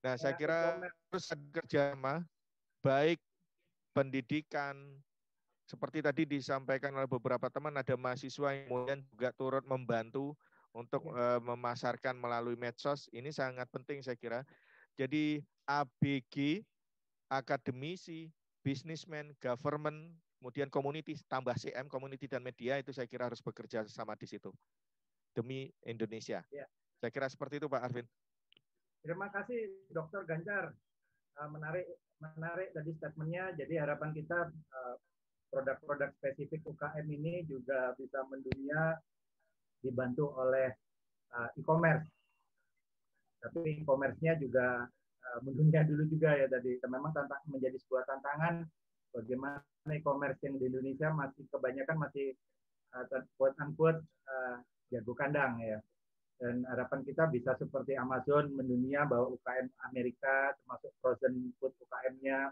Nah 0.02 0.14
saya 0.18 0.34
ya, 0.34 0.38
kira 0.40 0.58
terus 1.06 1.30
kerjasama 1.54 2.26
baik 2.82 3.22
pendidikan 3.94 4.74
seperti 5.64 6.04
tadi 6.04 6.28
disampaikan 6.28 6.92
oleh 6.92 7.08
beberapa 7.08 7.48
teman 7.48 7.72
ada 7.78 7.94
mahasiswa 7.96 8.52
yang 8.52 8.66
kemudian 8.68 9.00
juga 9.08 9.30
turut 9.32 9.64
membantu 9.64 10.36
untuk 10.74 11.06
ya. 11.08 11.38
uh, 11.38 11.40
memasarkan 11.40 12.18
melalui 12.18 12.58
medsos 12.58 13.08
ini 13.14 13.30
sangat 13.30 13.70
penting 13.72 14.02
saya 14.04 14.18
kira 14.18 14.44
jadi 14.98 15.40
ABG, 15.64 16.66
akademisi, 17.32 18.28
bisnismen, 18.60 19.32
government, 19.40 20.12
kemudian 20.36 20.68
community, 20.68 21.16
tambah 21.30 21.56
CM, 21.56 21.88
community 21.88 22.28
dan 22.28 22.44
media 22.44 22.76
itu 22.76 22.92
saya 22.92 23.08
kira 23.08 23.30
harus 23.32 23.40
bekerja 23.40 23.86
sama 23.88 24.12
di 24.18 24.28
situ 24.28 24.52
demi 25.32 25.72
Indonesia. 25.86 26.44
Ya. 26.52 26.68
Saya 27.00 27.08
kira 27.08 27.30
seperti 27.30 27.56
itu 27.56 27.70
Pak 27.72 27.82
Arvin. 27.88 28.06
Terima 29.00 29.32
kasih 29.32 29.72
Dokter 29.88 30.28
Ganjar. 30.28 30.76
Uh, 31.40 31.48
menarik 31.48 31.88
menarik 32.22 32.70
tadi 32.70 32.90
statementnya. 32.94 33.50
Jadi 33.58 33.74
harapan 33.82 34.14
kita 34.14 34.38
uh, 34.48 34.96
produk-produk 35.50 36.14
spesifik 36.22 36.62
UKM 36.64 37.06
ini 37.10 37.42
juga 37.44 37.92
bisa 37.98 38.22
mendunia 38.30 38.96
dibantu 39.82 40.30
oleh 40.38 40.70
uh, 41.34 41.50
e-commerce 41.58 42.06
tapi 43.42 43.82
e-commerce-nya 43.82 44.38
juga 44.38 44.86
uh, 45.26 45.38
mendunia 45.42 45.82
dulu 45.90 46.06
juga 46.06 46.38
ya 46.38 46.46
tadi. 46.46 46.78
Memang 46.78 47.10
tantang, 47.10 47.42
menjadi 47.50 47.76
sebuah 47.82 48.06
tantangan 48.06 48.62
bagaimana 49.12 49.90
e-commerce 49.90 50.38
yang 50.46 50.56
di 50.62 50.70
Indonesia 50.70 51.10
masih 51.10 51.44
kebanyakan 51.50 51.96
masih 51.98 52.38
uh, 52.94 53.04
quote 53.34 53.58
unquote 53.58 54.00
uh, 54.30 54.62
jago 54.94 55.12
kandang 55.18 55.58
ya. 55.58 55.82
Dan 56.40 56.66
harapan 56.66 57.00
kita 57.06 57.30
bisa 57.30 57.54
seperti 57.54 57.94
Amazon 57.94 58.50
mendunia 58.52 59.06
bahwa 59.06 59.30
UKM 59.38 59.68
Amerika 59.90 60.56
termasuk 60.58 60.90
frozen 60.98 61.54
food 61.60 61.70
UKM-nya 61.86 62.50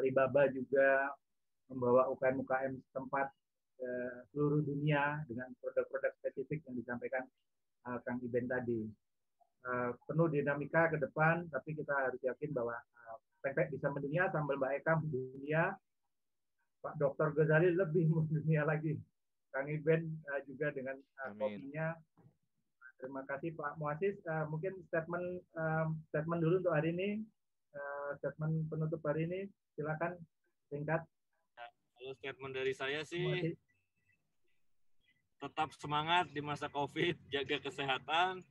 Alibaba 0.00 0.48
juga 0.48 1.12
membawa 1.68 2.08
UKM-UKM 2.12 2.72
tempat 2.96 3.28
ke 3.76 3.90
seluruh 4.32 4.64
dunia 4.64 5.20
dengan 5.28 5.52
produk-produk 5.60 6.12
spesifik 6.20 6.64
yang 6.64 6.76
disampaikan 6.80 7.24
uh, 7.84 8.00
Kang 8.00 8.20
Iben 8.24 8.48
tadi. 8.48 8.88
Eh, 9.62 9.90
penuh 10.10 10.26
dinamika 10.26 10.90
ke 10.90 10.98
depan, 10.98 11.46
tapi 11.46 11.78
kita 11.78 11.94
harus 11.94 12.18
yakin 12.18 12.50
bahwa 12.50 12.74
uh, 12.74 13.18
pempek 13.46 13.70
bisa 13.70 13.94
mendunia, 13.94 14.26
sambal 14.34 14.58
Mbak 14.58 14.82
Eka 14.82 14.92
mendunia, 14.98 15.78
Pak 16.82 16.98
Dr. 16.98 17.30
Ghazali 17.30 17.70
lebih 17.70 18.10
mendunia 18.16 18.66
lagi. 18.66 18.98
Kang 19.54 19.70
Iben 19.70 20.18
uh, 20.26 20.42
juga 20.50 20.74
dengan 20.74 20.98
uh, 20.98 21.30
kopinya. 21.38 21.94
Terima 23.02 23.26
kasih 23.26 23.50
Pak 23.58 23.82
Muasis. 23.82 24.14
Uh, 24.22 24.46
mungkin 24.46 24.78
statement 24.86 25.42
uh, 25.58 25.90
statement 26.14 26.38
dulu 26.38 26.62
untuk 26.62 26.74
hari 26.78 26.94
ini, 26.94 27.10
uh, 27.74 28.14
statement 28.22 28.70
penutup 28.70 29.02
hari 29.02 29.26
ini. 29.26 29.40
Silakan 29.74 30.14
singkat. 30.70 31.02
Ya, 31.58 31.66
kalau 31.98 32.12
statement 32.22 32.54
dari 32.54 32.72
saya 32.78 33.02
sih, 33.02 33.58
tetap 35.42 35.74
semangat 35.74 36.30
di 36.30 36.38
masa 36.38 36.70
COVID, 36.70 37.18
jaga 37.34 37.58
kesehatan, 37.58 38.46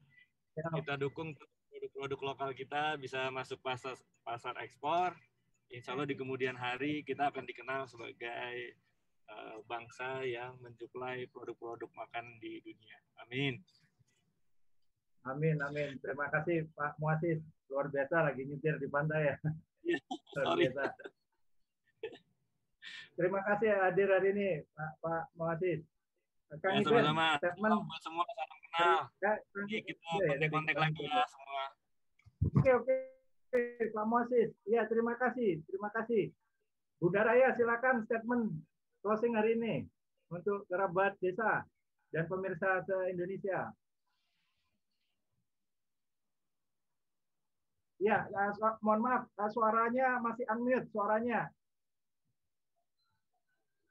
Ya. 0.52 0.68
Kita 0.68 0.94
dukung 0.99 1.32
produk-produk 1.72 2.19
lokal 2.19 2.49
kita 2.52 2.99
bisa 2.99 3.32
masuk 3.32 3.64
pasar 3.64 3.95
pasar 4.28 4.52
ekspor. 4.60 5.15
Insya 5.72 5.95
Allah 5.95 6.03
di 6.03 6.19
kemudian 6.19 6.60
hari 6.60 7.07
kita 7.07 7.32
akan 7.32 7.48
dikenal 7.48 7.88
sebagai 7.88 8.76
uh, 9.32 9.64
bangsa 9.64 10.28
yang 10.28 10.60
mensuplai 10.60 11.23
produk-produk 11.32 11.88
makan 11.95 12.36
di 12.44 12.60
dunia. 12.60 12.99
Amin. 13.23 13.64
Amin, 15.22 15.57
amin. 15.61 16.02
Terima 16.02 16.26
kasih 16.34 16.65
Pak 16.73 16.98
Muasis. 16.98 17.38
Luar 17.69 17.88
biasa 17.93 18.26
lagi 18.26 18.41
nyetir 18.45 18.81
di 18.81 18.89
pantai 18.89 19.30
ya. 19.30 19.35
Iya, 19.85 19.98
Luar 20.41 20.57
biasa. 20.57 20.84
Terima 23.11 23.39
kasih 23.45 23.69
hadir 23.69 24.10
hari 24.10 24.30
ini 24.34 24.49
Pak, 24.73 24.91
Pak 24.98 25.23
Muasis. 25.38 25.85
Kang 26.60 26.81
ya, 26.81 26.84
sama-sama. 26.84 27.39
Statement. 27.39 27.73
Semua 28.03 28.26
salam 28.27 28.57
kenal. 28.60 28.99
Ya, 29.23 29.34
Jadi 29.39 29.77
kita 29.88 30.03
ya, 30.03 30.27
kontak-kontak 30.35 30.77
lagi 30.81 31.03
ya 31.07 31.23
semua. 31.30 31.64
Oke, 32.52 32.69
oke. 32.76 32.95
Pak 33.95 34.06
Moses. 34.10 34.49
Ya, 34.68 34.84
terima 34.89 35.15
kasih. 35.15 35.64
Terima 35.64 35.88
kasih. 35.95 36.34
Bunda 36.99 37.23
Raya, 37.23 37.56
silakan 37.56 38.03
statement 38.03 38.52
closing 38.99 39.34
hari 39.34 39.56
ini 39.57 39.88
untuk 40.30 40.68
kerabat 40.68 41.15
desa 41.23 41.64
dan 42.11 42.27
pemirsa 42.27 42.84
se-Indonesia. 42.84 43.72
Ya, 48.02 48.26
mohon 48.82 49.06
maaf, 49.06 49.30
suaranya 49.53 50.18
masih 50.26 50.41
unmute, 50.49 50.90
suaranya. 50.90 51.53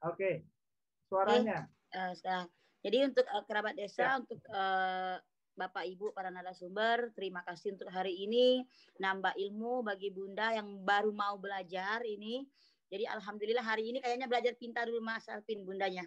Oke, 0.02 0.42
suaranya. 1.06 1.70
Uh, 1.94 2.10
sekarang. 2.18 2.50
Jadi 2.82 2.96
untuk 3.06 3.26
uh, 3.30 3.44
kerabat 3.46 3.78
desa, 3.78 4.02
ya. 4.02 4.18
untuk 4.18 4.40
uh, 4.50 5.20
Bapak 5.54 5.86
Ibu 5.86 6.10
para 6.10 6.32
narasumber, 6.32 7.14
terima 7.14 7.44
kasih 7.46 7.78
untuk 7.78 7.86
hari 7.92 8.16
ini 8.24 8.66
nambah 8.98 9.36
ilmu 9.36 9.86
bagi 9.86 10.10
Bunda 10.10 10.56
yang 10.58 10.82
baru 10.82 11.14
mau 11.14 11.38
belajar 11.38 12.02
ini. 12.02 12.48
Jadi 12.90 13.06
alhamdulillah 13.06 13.62
hari 13.62 13.94
ini 13.94 14.02
kayaknya 14.02 14.26
belajar 14.26 14.58
pintar 14.58 14.90
dulu 14.90 14.98
Mas 15.04 15.30
Alvin 15.30 15.62
bundanya. 15.62 16.02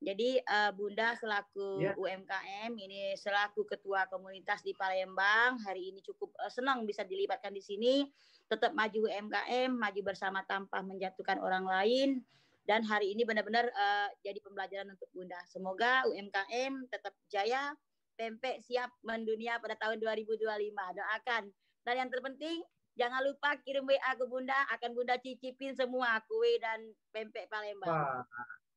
Jadi 0.00 0.40
uh, 0.40 0.72
Bunda 0.72 1.12
selaku 1.12 1.84
ya. 1.84 1.92
UMKM 1.92 2.72
ini 2.72 3.12
selaku 3.20 3.68
ketua 3.68 4.08
komunitas 4.08 4.64
di 4.64 4.72
Palembang 4.72 5.60
hari 5.60 5.92
ini 5.92 6.00
cukup 6.00 6.32
uh, 6.40 6.48
senang 6.48 6.88
bisa 6.88 7.04
dilibatkan 7.04 7.52
di 7.52 7.60
sini. 7.60 8.08
Tetap 8.48 8.72
maju 8.72 9.06
UMKM, 9.06 9.70
maju 9.70 10.00
bersama 10.00 10.40
tanpa 10.48 10.80
menjatuhkan 10.80 11.38
orang 11.38 11.68
lain 11.68 12.24
dan 12.64 12.80
hari 12.86 13.12
ini 13.12 13.28
benar-benar 13.28 13.68
uh, 13.72 14.08
jadi 14.24 14.40
pembelajaran 14.40 14.88
untuk 14.94 15.10
Bunda. 15.12 15.36
Semoga 15.52 16.08
UMKM 16.08 16.88
tetap 16.88 17.12
jaya, 17.28 17.76
pempek 18.16 18.64
siap 18.64 18.88
mendunia 19.04 19.60
pada 19.60 19.76
tahun 19.76 20.00
2025. 20.00 20.48
Doakan. 20.72 21.44
Dan 21.84 21.94
yang 21.98 22.08
terpenting 22.08 22.64
jangan 22.96 23.20
lupa 23.26 23.58
kirim 23.64 23.84
WA 23.84 24.12
ke 24.16 24.24
Bunda, 24.24 24.56
akan 24.76 24.90
Bunda 24.96 25.20
cicipin 25.20 25.76
semua 25.76 26.20
kue 26.24 26.56
dan 26.56 26.88
pempek 27.12 27.52
Palembang. 27.52 27.90
Wah. 27.90 28.24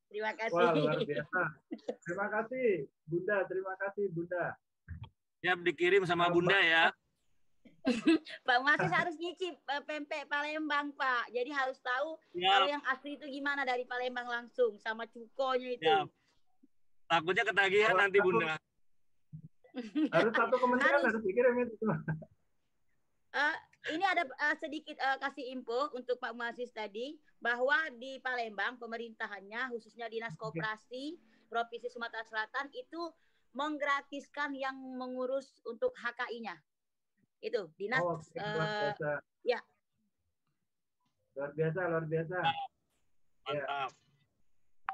Terima 0.08 0.32
kasih. 0.36 0.54
Wah, 0.54 0.72
luar 0.72 0.98
biasa. 1.02 1.42
Terima 2.04 2.26
kasih 2.30 2.66
Bunda, 3.08 3.36
terima 3.50 3.74
kasih 3.80 4.04
Bunda. 4.14 4.44
Siap 5.44 5.58
dikirim 5.60 6.02
sama 6.08 6.30
Bunda 6.32 6.56
ya. 6.56 6.92
Pak 8.48 8.58
masih 8.64 8.88
harus 8.88 9.14
nyicip 9.20 9.60
uh, 9.68 9.82
pempek 9.84 10.24
Palembang 10.24 10.88
Pak. 10.96 11.28
Jadi 11.28 11.52
harus 11.52 11.76
tahu 11.84 12.16
ya. 12.32 12.48
kalau 12.56 12.68
yang 12.72 12.84
asli 12.88 13.20
itu 13.20 13.28
gimana 13.28 13.68
dari 13.68 13.84
Palembang 13.84 14.24
langsung 14.24 14.80
sama 14.80 15.04
cukonya 15.04 15.76
itu. 15.76 15.84
Ya. 15.84 16.08
Takutnya 17.04 17.44
ketagihan 17.44 17.92
oh, 17.92 18.00
nanti 18.00 18.18
Bunda. 18.24 18.56
harus 20.14 20.32
satu 20.32 20.56
kementerian 20.56 21.02
harus, 21.02 21.06
harus 21.12 21.22
dikirim 21.26 21.54
itu. 21.60 21.74
Uh, 23.34 23.56
ini 23.92 24.04
ada 24.04 24.24
uh, 24.24 24.56
sedikit 24.56 24.96
uh, 24.96 25.20
kasih 25.20 25.52
info 25.52 25.92
untuk 25.92 26.16
Pak 26.16 26.32
Muasis 26.32 26.72
tadi 26.72 27.20
bahwa 27.36 27.76
di 28.00 28.16
Palembang 28.24 28.80
pemerintahannya 28.80 29.68
khususnya 29.68 30.08
Dinas 30.08 30.32
Koperasi 30.40 31.20
Provinsi 31.52 31.92
Sumatera 31.92 32.24
Selatan 32.24 32.72
itu 32.72 33.12
menggratiskan 33.52 34.56
yang 34.56 34.74
mengurus 34.96 35.60
untuk 35.68 35.92
HKI-nya 36.00 36.56
itu 37.44 37.60
dinas 37.76 38.00
oh, 38.00 38.16
uh, 38.40 39.20
ya. 39.44 39.60
Luar 41.36 41.52
biasa 41.52 41.80
luar 41.92 42.04
biasa. 42.08 42.36
Mantap. 43.44 43.68
Ya. 43.68 43.84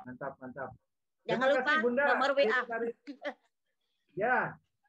mantap. 0.02 0.32
Mantap 0.42 0.70
jangan 1.30 1.46
Terima 1.46 1.60
lupa 1.62 1.70
kasih, 1.70 1.84
Bunda. 1.84 2.04
nomor 2.10 2.30
WA 2.34 2.58
ya 4.18 4.38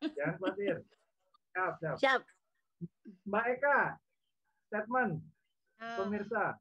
jangan 0.01 0.33
khawatir. 0.41 0.75
Siap 1.51 1.73
siap. 1.83 1.95
Siap 1.99 2.21
Mbak 3.27 3.45
Eka 3.57 3.79
statement 4.67 5.21
uh, 5.81 5.97
pemirsa 6.01 6.55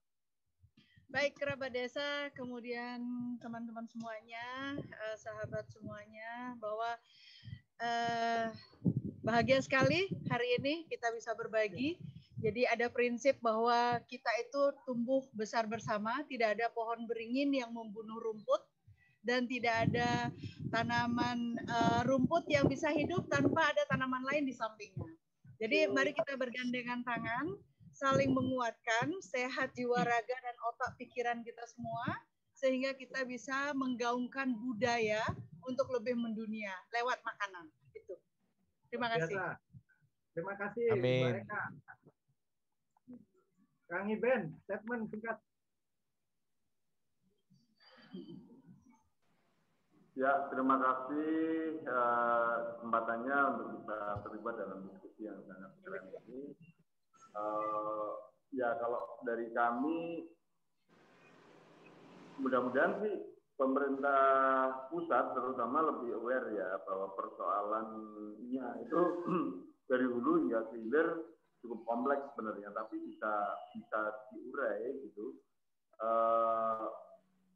Baik 1.10 1.42
kerabat 1.42 1.74
desa, 1.74 2.30
kemudian 2.38 3.02
teman-teman 3.42 3.82
semuanya, 3.90 4.78
uh, 4.78 5.16
sahabat 5.18 5.66
semuanya, 5.66 6.54
bahwa 6.62 6.94
uh, 7.82 8.46
bahagia 9.18 9.58
sekali 9.58 10.06
hari 10.30 10.62
ini 10.62 10.86
kita 10.86 11.10
bisa 11.10 11.34
berbagi. 11.34 11.98
Jadi 12.38 12.62
ada 12.62 12.86
prinsip 12.94 13.42
bahwa 13.42 13.98
kita 14.06 14.30
itu 14.38 14.70
tumbuh 14.86 15.26
besar 15.34 15.66
bersama, 15.66 16.22
tidak 16.30 16.54
ada 16.54 16.70
pohon 16.70 17.02
beringin 17.10 17.58
yang 17.58 17.74
membunuh 17.74 18.22
rumput, 18.22 18.62
dan 19.26 19.50
tidak 19.50 19.90
ada 19.90 20.30
tanaman 20.70 21.58
uh, 21.66 22.06
rumput 22.06 22.46
yang 22.46 22.70
bisa 22.70 22.86
hidup 22.94 23.26
tanpa 23.26 23.66
ada 23.66 23.82
tanaman 23.90 24.22
lain 24.30 24.46
di 24.46 24.54
sampingnya. 24.54 25.10
Jadi 25.60 25.92
mari 25.92 26.16
kita 26.16 26.40
bergandengan 26.40 27.04
tangan 27.04 27.52
saling 27.92 28.32
menguatkan 28.32 29.12
sehat 29.20 29.76
jiwa 29.76 30.00
raga 30.00 30.36
dan 30.40 30.56
otak 30.72 30.96
pikiran 30.96 31.44
kita 31.44 31.60
semua 31.68 32.16
sehingga 32.56 32.96
kita 32.96 33.28
bisa 33.28 33.76
menggaungkan 33.76 34.56
budaya 34.56 35.20
untuk 35.68 35.92
lebih 35.92 36.16
mendunia 36.16 36.72
lewat 36.96 37.20
makanan 37.20 37.68
itu. 37.92 38.16
Terima 38.88 39.12
kasih. 39.12 39.36
Biasa. 39.36 39.60
Terima 40.32 40.54
kasih 40.56 40.86
Amin. 40.96 41.24
Mereka. 41.28 41.60
Kang 43.90 44.06
Iben, 44.08 44.42
statement 44.64 45.02
singkat. 45.12 45.36
Ya, 50.18 50.50
terima 50.50 50.74
kasih 50.74 51.30
uh, 51.86 52.54
kesempatannya 52.74 53.36
untuk 53.54 53.66
bisa 53.78 53.98
terlibat 54.26 54.54
dalam 54.58 54.82
diskusi 54.90 55.30
yang 55.30 55.38
sangat 55.46 55.70
keren 55.86 56.10
ini. 56.26 56.50
Uh, 57.30 58.18
ya 58.50 58.74
kalau 58.82 59.22
dari 59.22 59.54
kami 59.54 60.26
mudah-mudahan 62.42 62.98
sih 63.06 63.14
pemerintah 63.54 64.18
pusat 64.90 65.30
terutama 65.30 65.94
lebih 65.94 66.18
aware 66.18 66.58
ya 66.58 66.68
bahwa 66.82 67.14
persoalannya 67.14 68.66
itu 68.82 69.00
dari 69.90 70.06
hulu 70.10 70.42
hingga 70.42 70.74
hilir 70.74 71.22
cukup 71.62 71.86
kompleks 71.86 72.34
sebenarnya 72.34 72.74
tapi 72.74 72.98
bisa 72.98 73.30
bisa 73.78 74.00
diurai 74.34 74.90
gitu 75.06 75.38
uh, 76.02 76.90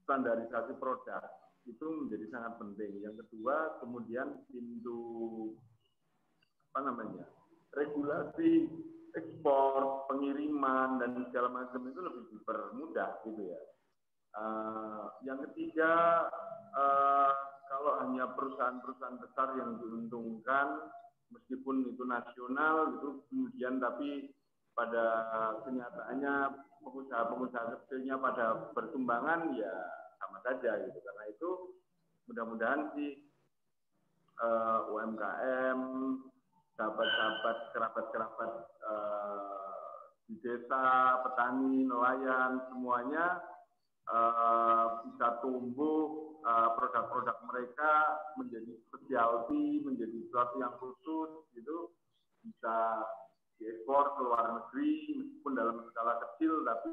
standarisasi 0.06 0.78
produk 0.78 1.43
itu 1.64 1.86
menjadi 1.88 2.28
sangat 2.28 2.60
penting 2.60 3.00
yang 3.00 3.16
kedua 3.16 3.80
kemudian 3.80 4.44
pintu 4.52 5.52
apa 6.74 6.80
namanya 6.90 7.24
regulasi 7.74 8.70
ekspor, 9.14 10.10
pengiriman 10.10 10.98
dan 10.98 11.22
segala 11.30 11.48
macam 11.50 11.86
itu 11.86 12.00
lebih 12.02 12.24
dipermudah 12.34 13.10
gitu 13.26 13.42
ya. 13.46 13.60
Uh, 14.34 15.06
yang 15.22 15.38
ketiga, 15.50 16.26
uh, 16.74 17.30
kalau 17.70 18.02
hanya 18.02 18.34
perusahaan-perusahaan 18.34 19.22
besar 19.22 19.54
yang 19.54 19.78
diuntungkan, 19.78 20.90
meskipun 21.30 21.86
itu 21.94 22.02
nasional, 22.02 22.98
itu 22.98 23.22
kemudian 23.30 23.78
tapi 23.78 24.34
pada 24.74 25.06
kenyataannya 25.62 26.34
pengusaha-pengusaha 26.82 27.86
kecilnya 27.86 28.18
pada 28.18 28.74
pertumbangan 28.74 29.54
ya 29.54 29.74
sama 30.20 30.38
saja 30.44 30.78
gitu. 30.84 30.98
Karena 31.00 31.24
itu 31.30 31.50
mudah-mudahan 32.30 32.82
sih 32.96 33.12
uh, 34.40 34.90
UMKM 34.90 35.80
sahabat-sahabat 36.74 37.58
kerabat-kerabat 37.70 38.52
uh, 38.82 39.74
di 40.24 40.40
desa, 40.40 41.20
petani, 41.22 41.84
nelayan, 41.84 42.64
semuanya 42.72 43.44
uh, 44.08 45.04
bisa 45.04 45.38
tumbuh 45.44 46.34
uh, 46.42 46.72
produk-produk 46.80 47.36
mereka 47.52 47.92
menjadi 48.40 48.72
specialty, 48.88 49.84
menjadi 49.84 50.16
sesuatu 50.26 50.54
yang 50.58 50.74
khusus, 50.80 51.30
gitu 51.52 51.92
bisa 52.44 53.04
diekspor 53.56 54.18
ke 54.18 54.20
luar 54.20 54.44
negeri 54.52 55.16
meskipun 55.16 55.52
dalam 55.56 55.76
skala 55.88 56.20
kecil 56.20 56.60
tapi 56.66 56.92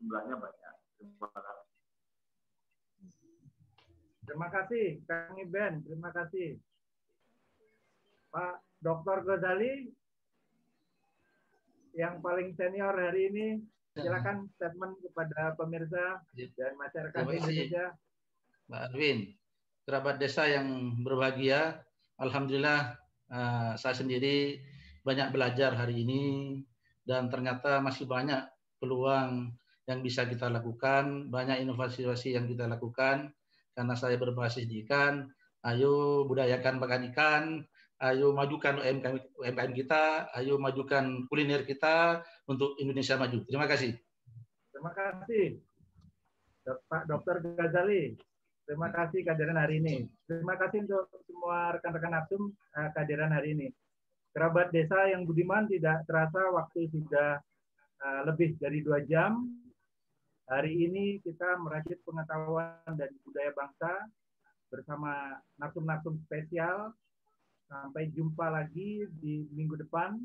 jumlahnya 0.00 0.36
banyak. 0.36 0.74
Terima 0.98 1.28
kasih. 1.32 1.71
Terima 4.22 4.48
kasih 4.54 5.02
Kang 5.02 5.34
Iben, 5.34 5.82
terima 5.82 6.14
kasih. 6.14 6.54
Pak 8.30 8.62
Dr. 8.78 9.26
Ghazali 9.26 9.90
yang 11.92 12.22
paling 12.22 12.54
senior 12.54 12.94
hari 12.94 13.28
ini 13.28 13.46
silakan 13.92 14.48
statement 14.56 14.96
kepada 15.04 15.52
pemirsa 15.58 16.22
ya. 16.32 16.48
dan 16.56 16.72
masyarakat 16.80 17.20
Indonesia. 17.28 17.86
Mbak 18.70 18.82
Arwin, 18.88 19.18
kerabat 19.84 20.16
desa 20.16 20.48
yang 20.48 20.96
berbahagia, 21.04 21.84
Alhamdulillah 22.16 22.96
uh, 23.28 23.74
saya 23.76 23.92
sendiri 23.92 24.62
banyak 25.04 25.34
belajar 25.34 25.76
hari 25.76 26.06
ini 26.06 26.22
dan 27.04 27.28
ternyata 27.28 27.82
masih 27.82 28.06
banyak 28.08 28.48
peluang 28.78 29.52
yang 29.90 30.00
bisa 30.00 30.24
kita 30.30 30.46
lakukan, 30.46 31.28
banyak 31.28 31.60
inovasi-inovasi 31.66 32.38
yang 32.38 32.46
kita 32.46 32.70
lakukan 32.70 33.34
karena 33.72 33.94
saya 33.96 34.16
berbasis 34.20 34.68
di 34.68 34.84
ikan. 34.86 35.28
Ayo 35.62 36.26
budayakan 36.26 36.82
makan 36.82 37.02
ikan, 37.14 37.44
ayo 38.02 38.34
majukan 38.34 38.82
UMKM, 38.82 39.38
UMKM 39.38 39.72
kita, 39.78 40.26
ayo 40.34 40.58
majukan 40.58 41.22
kuliner 41.30 41.62
kita 41.62 42.18
untuk 42.50 42.74
Indonesia 42.82 43.14
maju. 43.14 43.46
Terima 43.46 43.70
kasih. 43.70 43.94
Terima 44.74 44.90
kasih 44.90 45.62
Pak 46.66 47.10
Dr. 47.10 47.42
Ghazali. 47.58 48.14
Terima 48.62 48.88
kasih 48.94 49.26
kehadiran 49.26 49.58
hari 49.58 49.82
ini. 49.82 50.06
Terima 50.30 50.54
kasih 50.54 50.86
untuk 50.86 51.10
semua 51.26 51.74
rekan-rekan 51.74 52.14
Absum 52.14 52.54
uh, 52.54 52.88
kehadiran 52.94 53.34
hari 53.34 53.58
ini. 53.58 53.68
Kerabat 54.32 54.70
desa 54.70 55.10
yang 55.10 55.26
budiman 55.26 55.66
tidak 55.66 56.06
terasa 56.06 56.40
waktu 56.54 56.88
sudah 56.88 57.42
uh, 58.00 58.20
lebih 58.30 58.54
dari 58.62 58.80
dua 58.80 59.02
jam. 59.04 59.50
Hari 60.52 60.68
ini 60.84 61.16
kita 61.24 61.56
merajut 61.64 61.96
pengetahuan 62.04 62.84
dan 63.00 63.08
budaya 63.24 63.56
bangsa 63.56 64.04
bersama 64.68 65.40
narsum-narsum 65.56 66.20
spesial 66.28 66.92
Sampai 67.72 68.12
jumpa 68.12 68.52
lagi 68.52 69.08
di 69.16 69.48
minggu 69.56 69.80
depan 69.80 70.20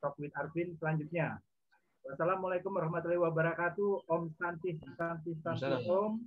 Talk 0.00 0.16
with 0.16 0.32
Arvin 0.32 0.72
selanjutnya. 0.80 1.36
Wassalamualaikum 2.08 2.72
warahmatullahi 2.72 3.20
wabarakatuh. 3.20 4.08
Om 4.08 4.32
Santi 4.40 4.80
Santi 4.96 5.36
Santi 5.44 5.84
Om. 5.84 6.24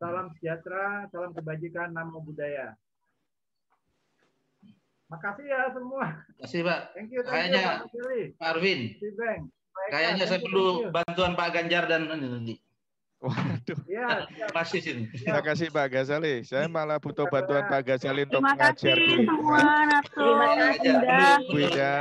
Salam 0.00 0.32
sejahtera, 0.36 1.08
salam 1.12 1.36
kebajikan, 1.36 1.92
namo 1.92 2.24
budaya. 2.24 2.72
Makasih 5.12 5.44
ya 5.44 5.72
semua. 5.72 6.24
Makasih 6.36 6.60
Pak. 6.64 6.80
Thank 6.96 7.10
you, 7.12 7.20
thank 7.24 7.52
Kayaknya 7.52 7.60
you, 7.92 8.36
Pak 8.36 8.48
Arvin. 8.48 8.80
Kayaknya 9.92 10.24
saya 10.26 10.40
perlu 10.42 10.90
bantuan 10.90 11.32
Pak 11.38 11.48
Ganjar 11.54 11.86
dan 11.86 12.10
ini. 12.10 12.58
Waduh. 13.16 13.80
Ya, 13.88 14.28
Terima 14.28 14.52
kasih 14.52 14.80
sini. 14.84 15.02
Terima 15.08 15.40
kasih 15.40 15.66
Pak 15.72 15.86
Gazali. 15.88 16.44
Saya 16.44 16.68
malah 16.68 17.00
butuh 17.00 17.24
bantuan 17.32 17.64
Pak 17.64 17.82
Gazali 17.82 18.28
untuk 18.28 18.44
mengajar 18.44 18.96
di 18.96 19.24
Terima 19.24 19.24
kasih 19.24 19.24
semua. 19.24 19.58
Terima 20.12 20.48
kasih. 20.60 20.92
Bu 21.48 21.58
Ida. 21.64 21.94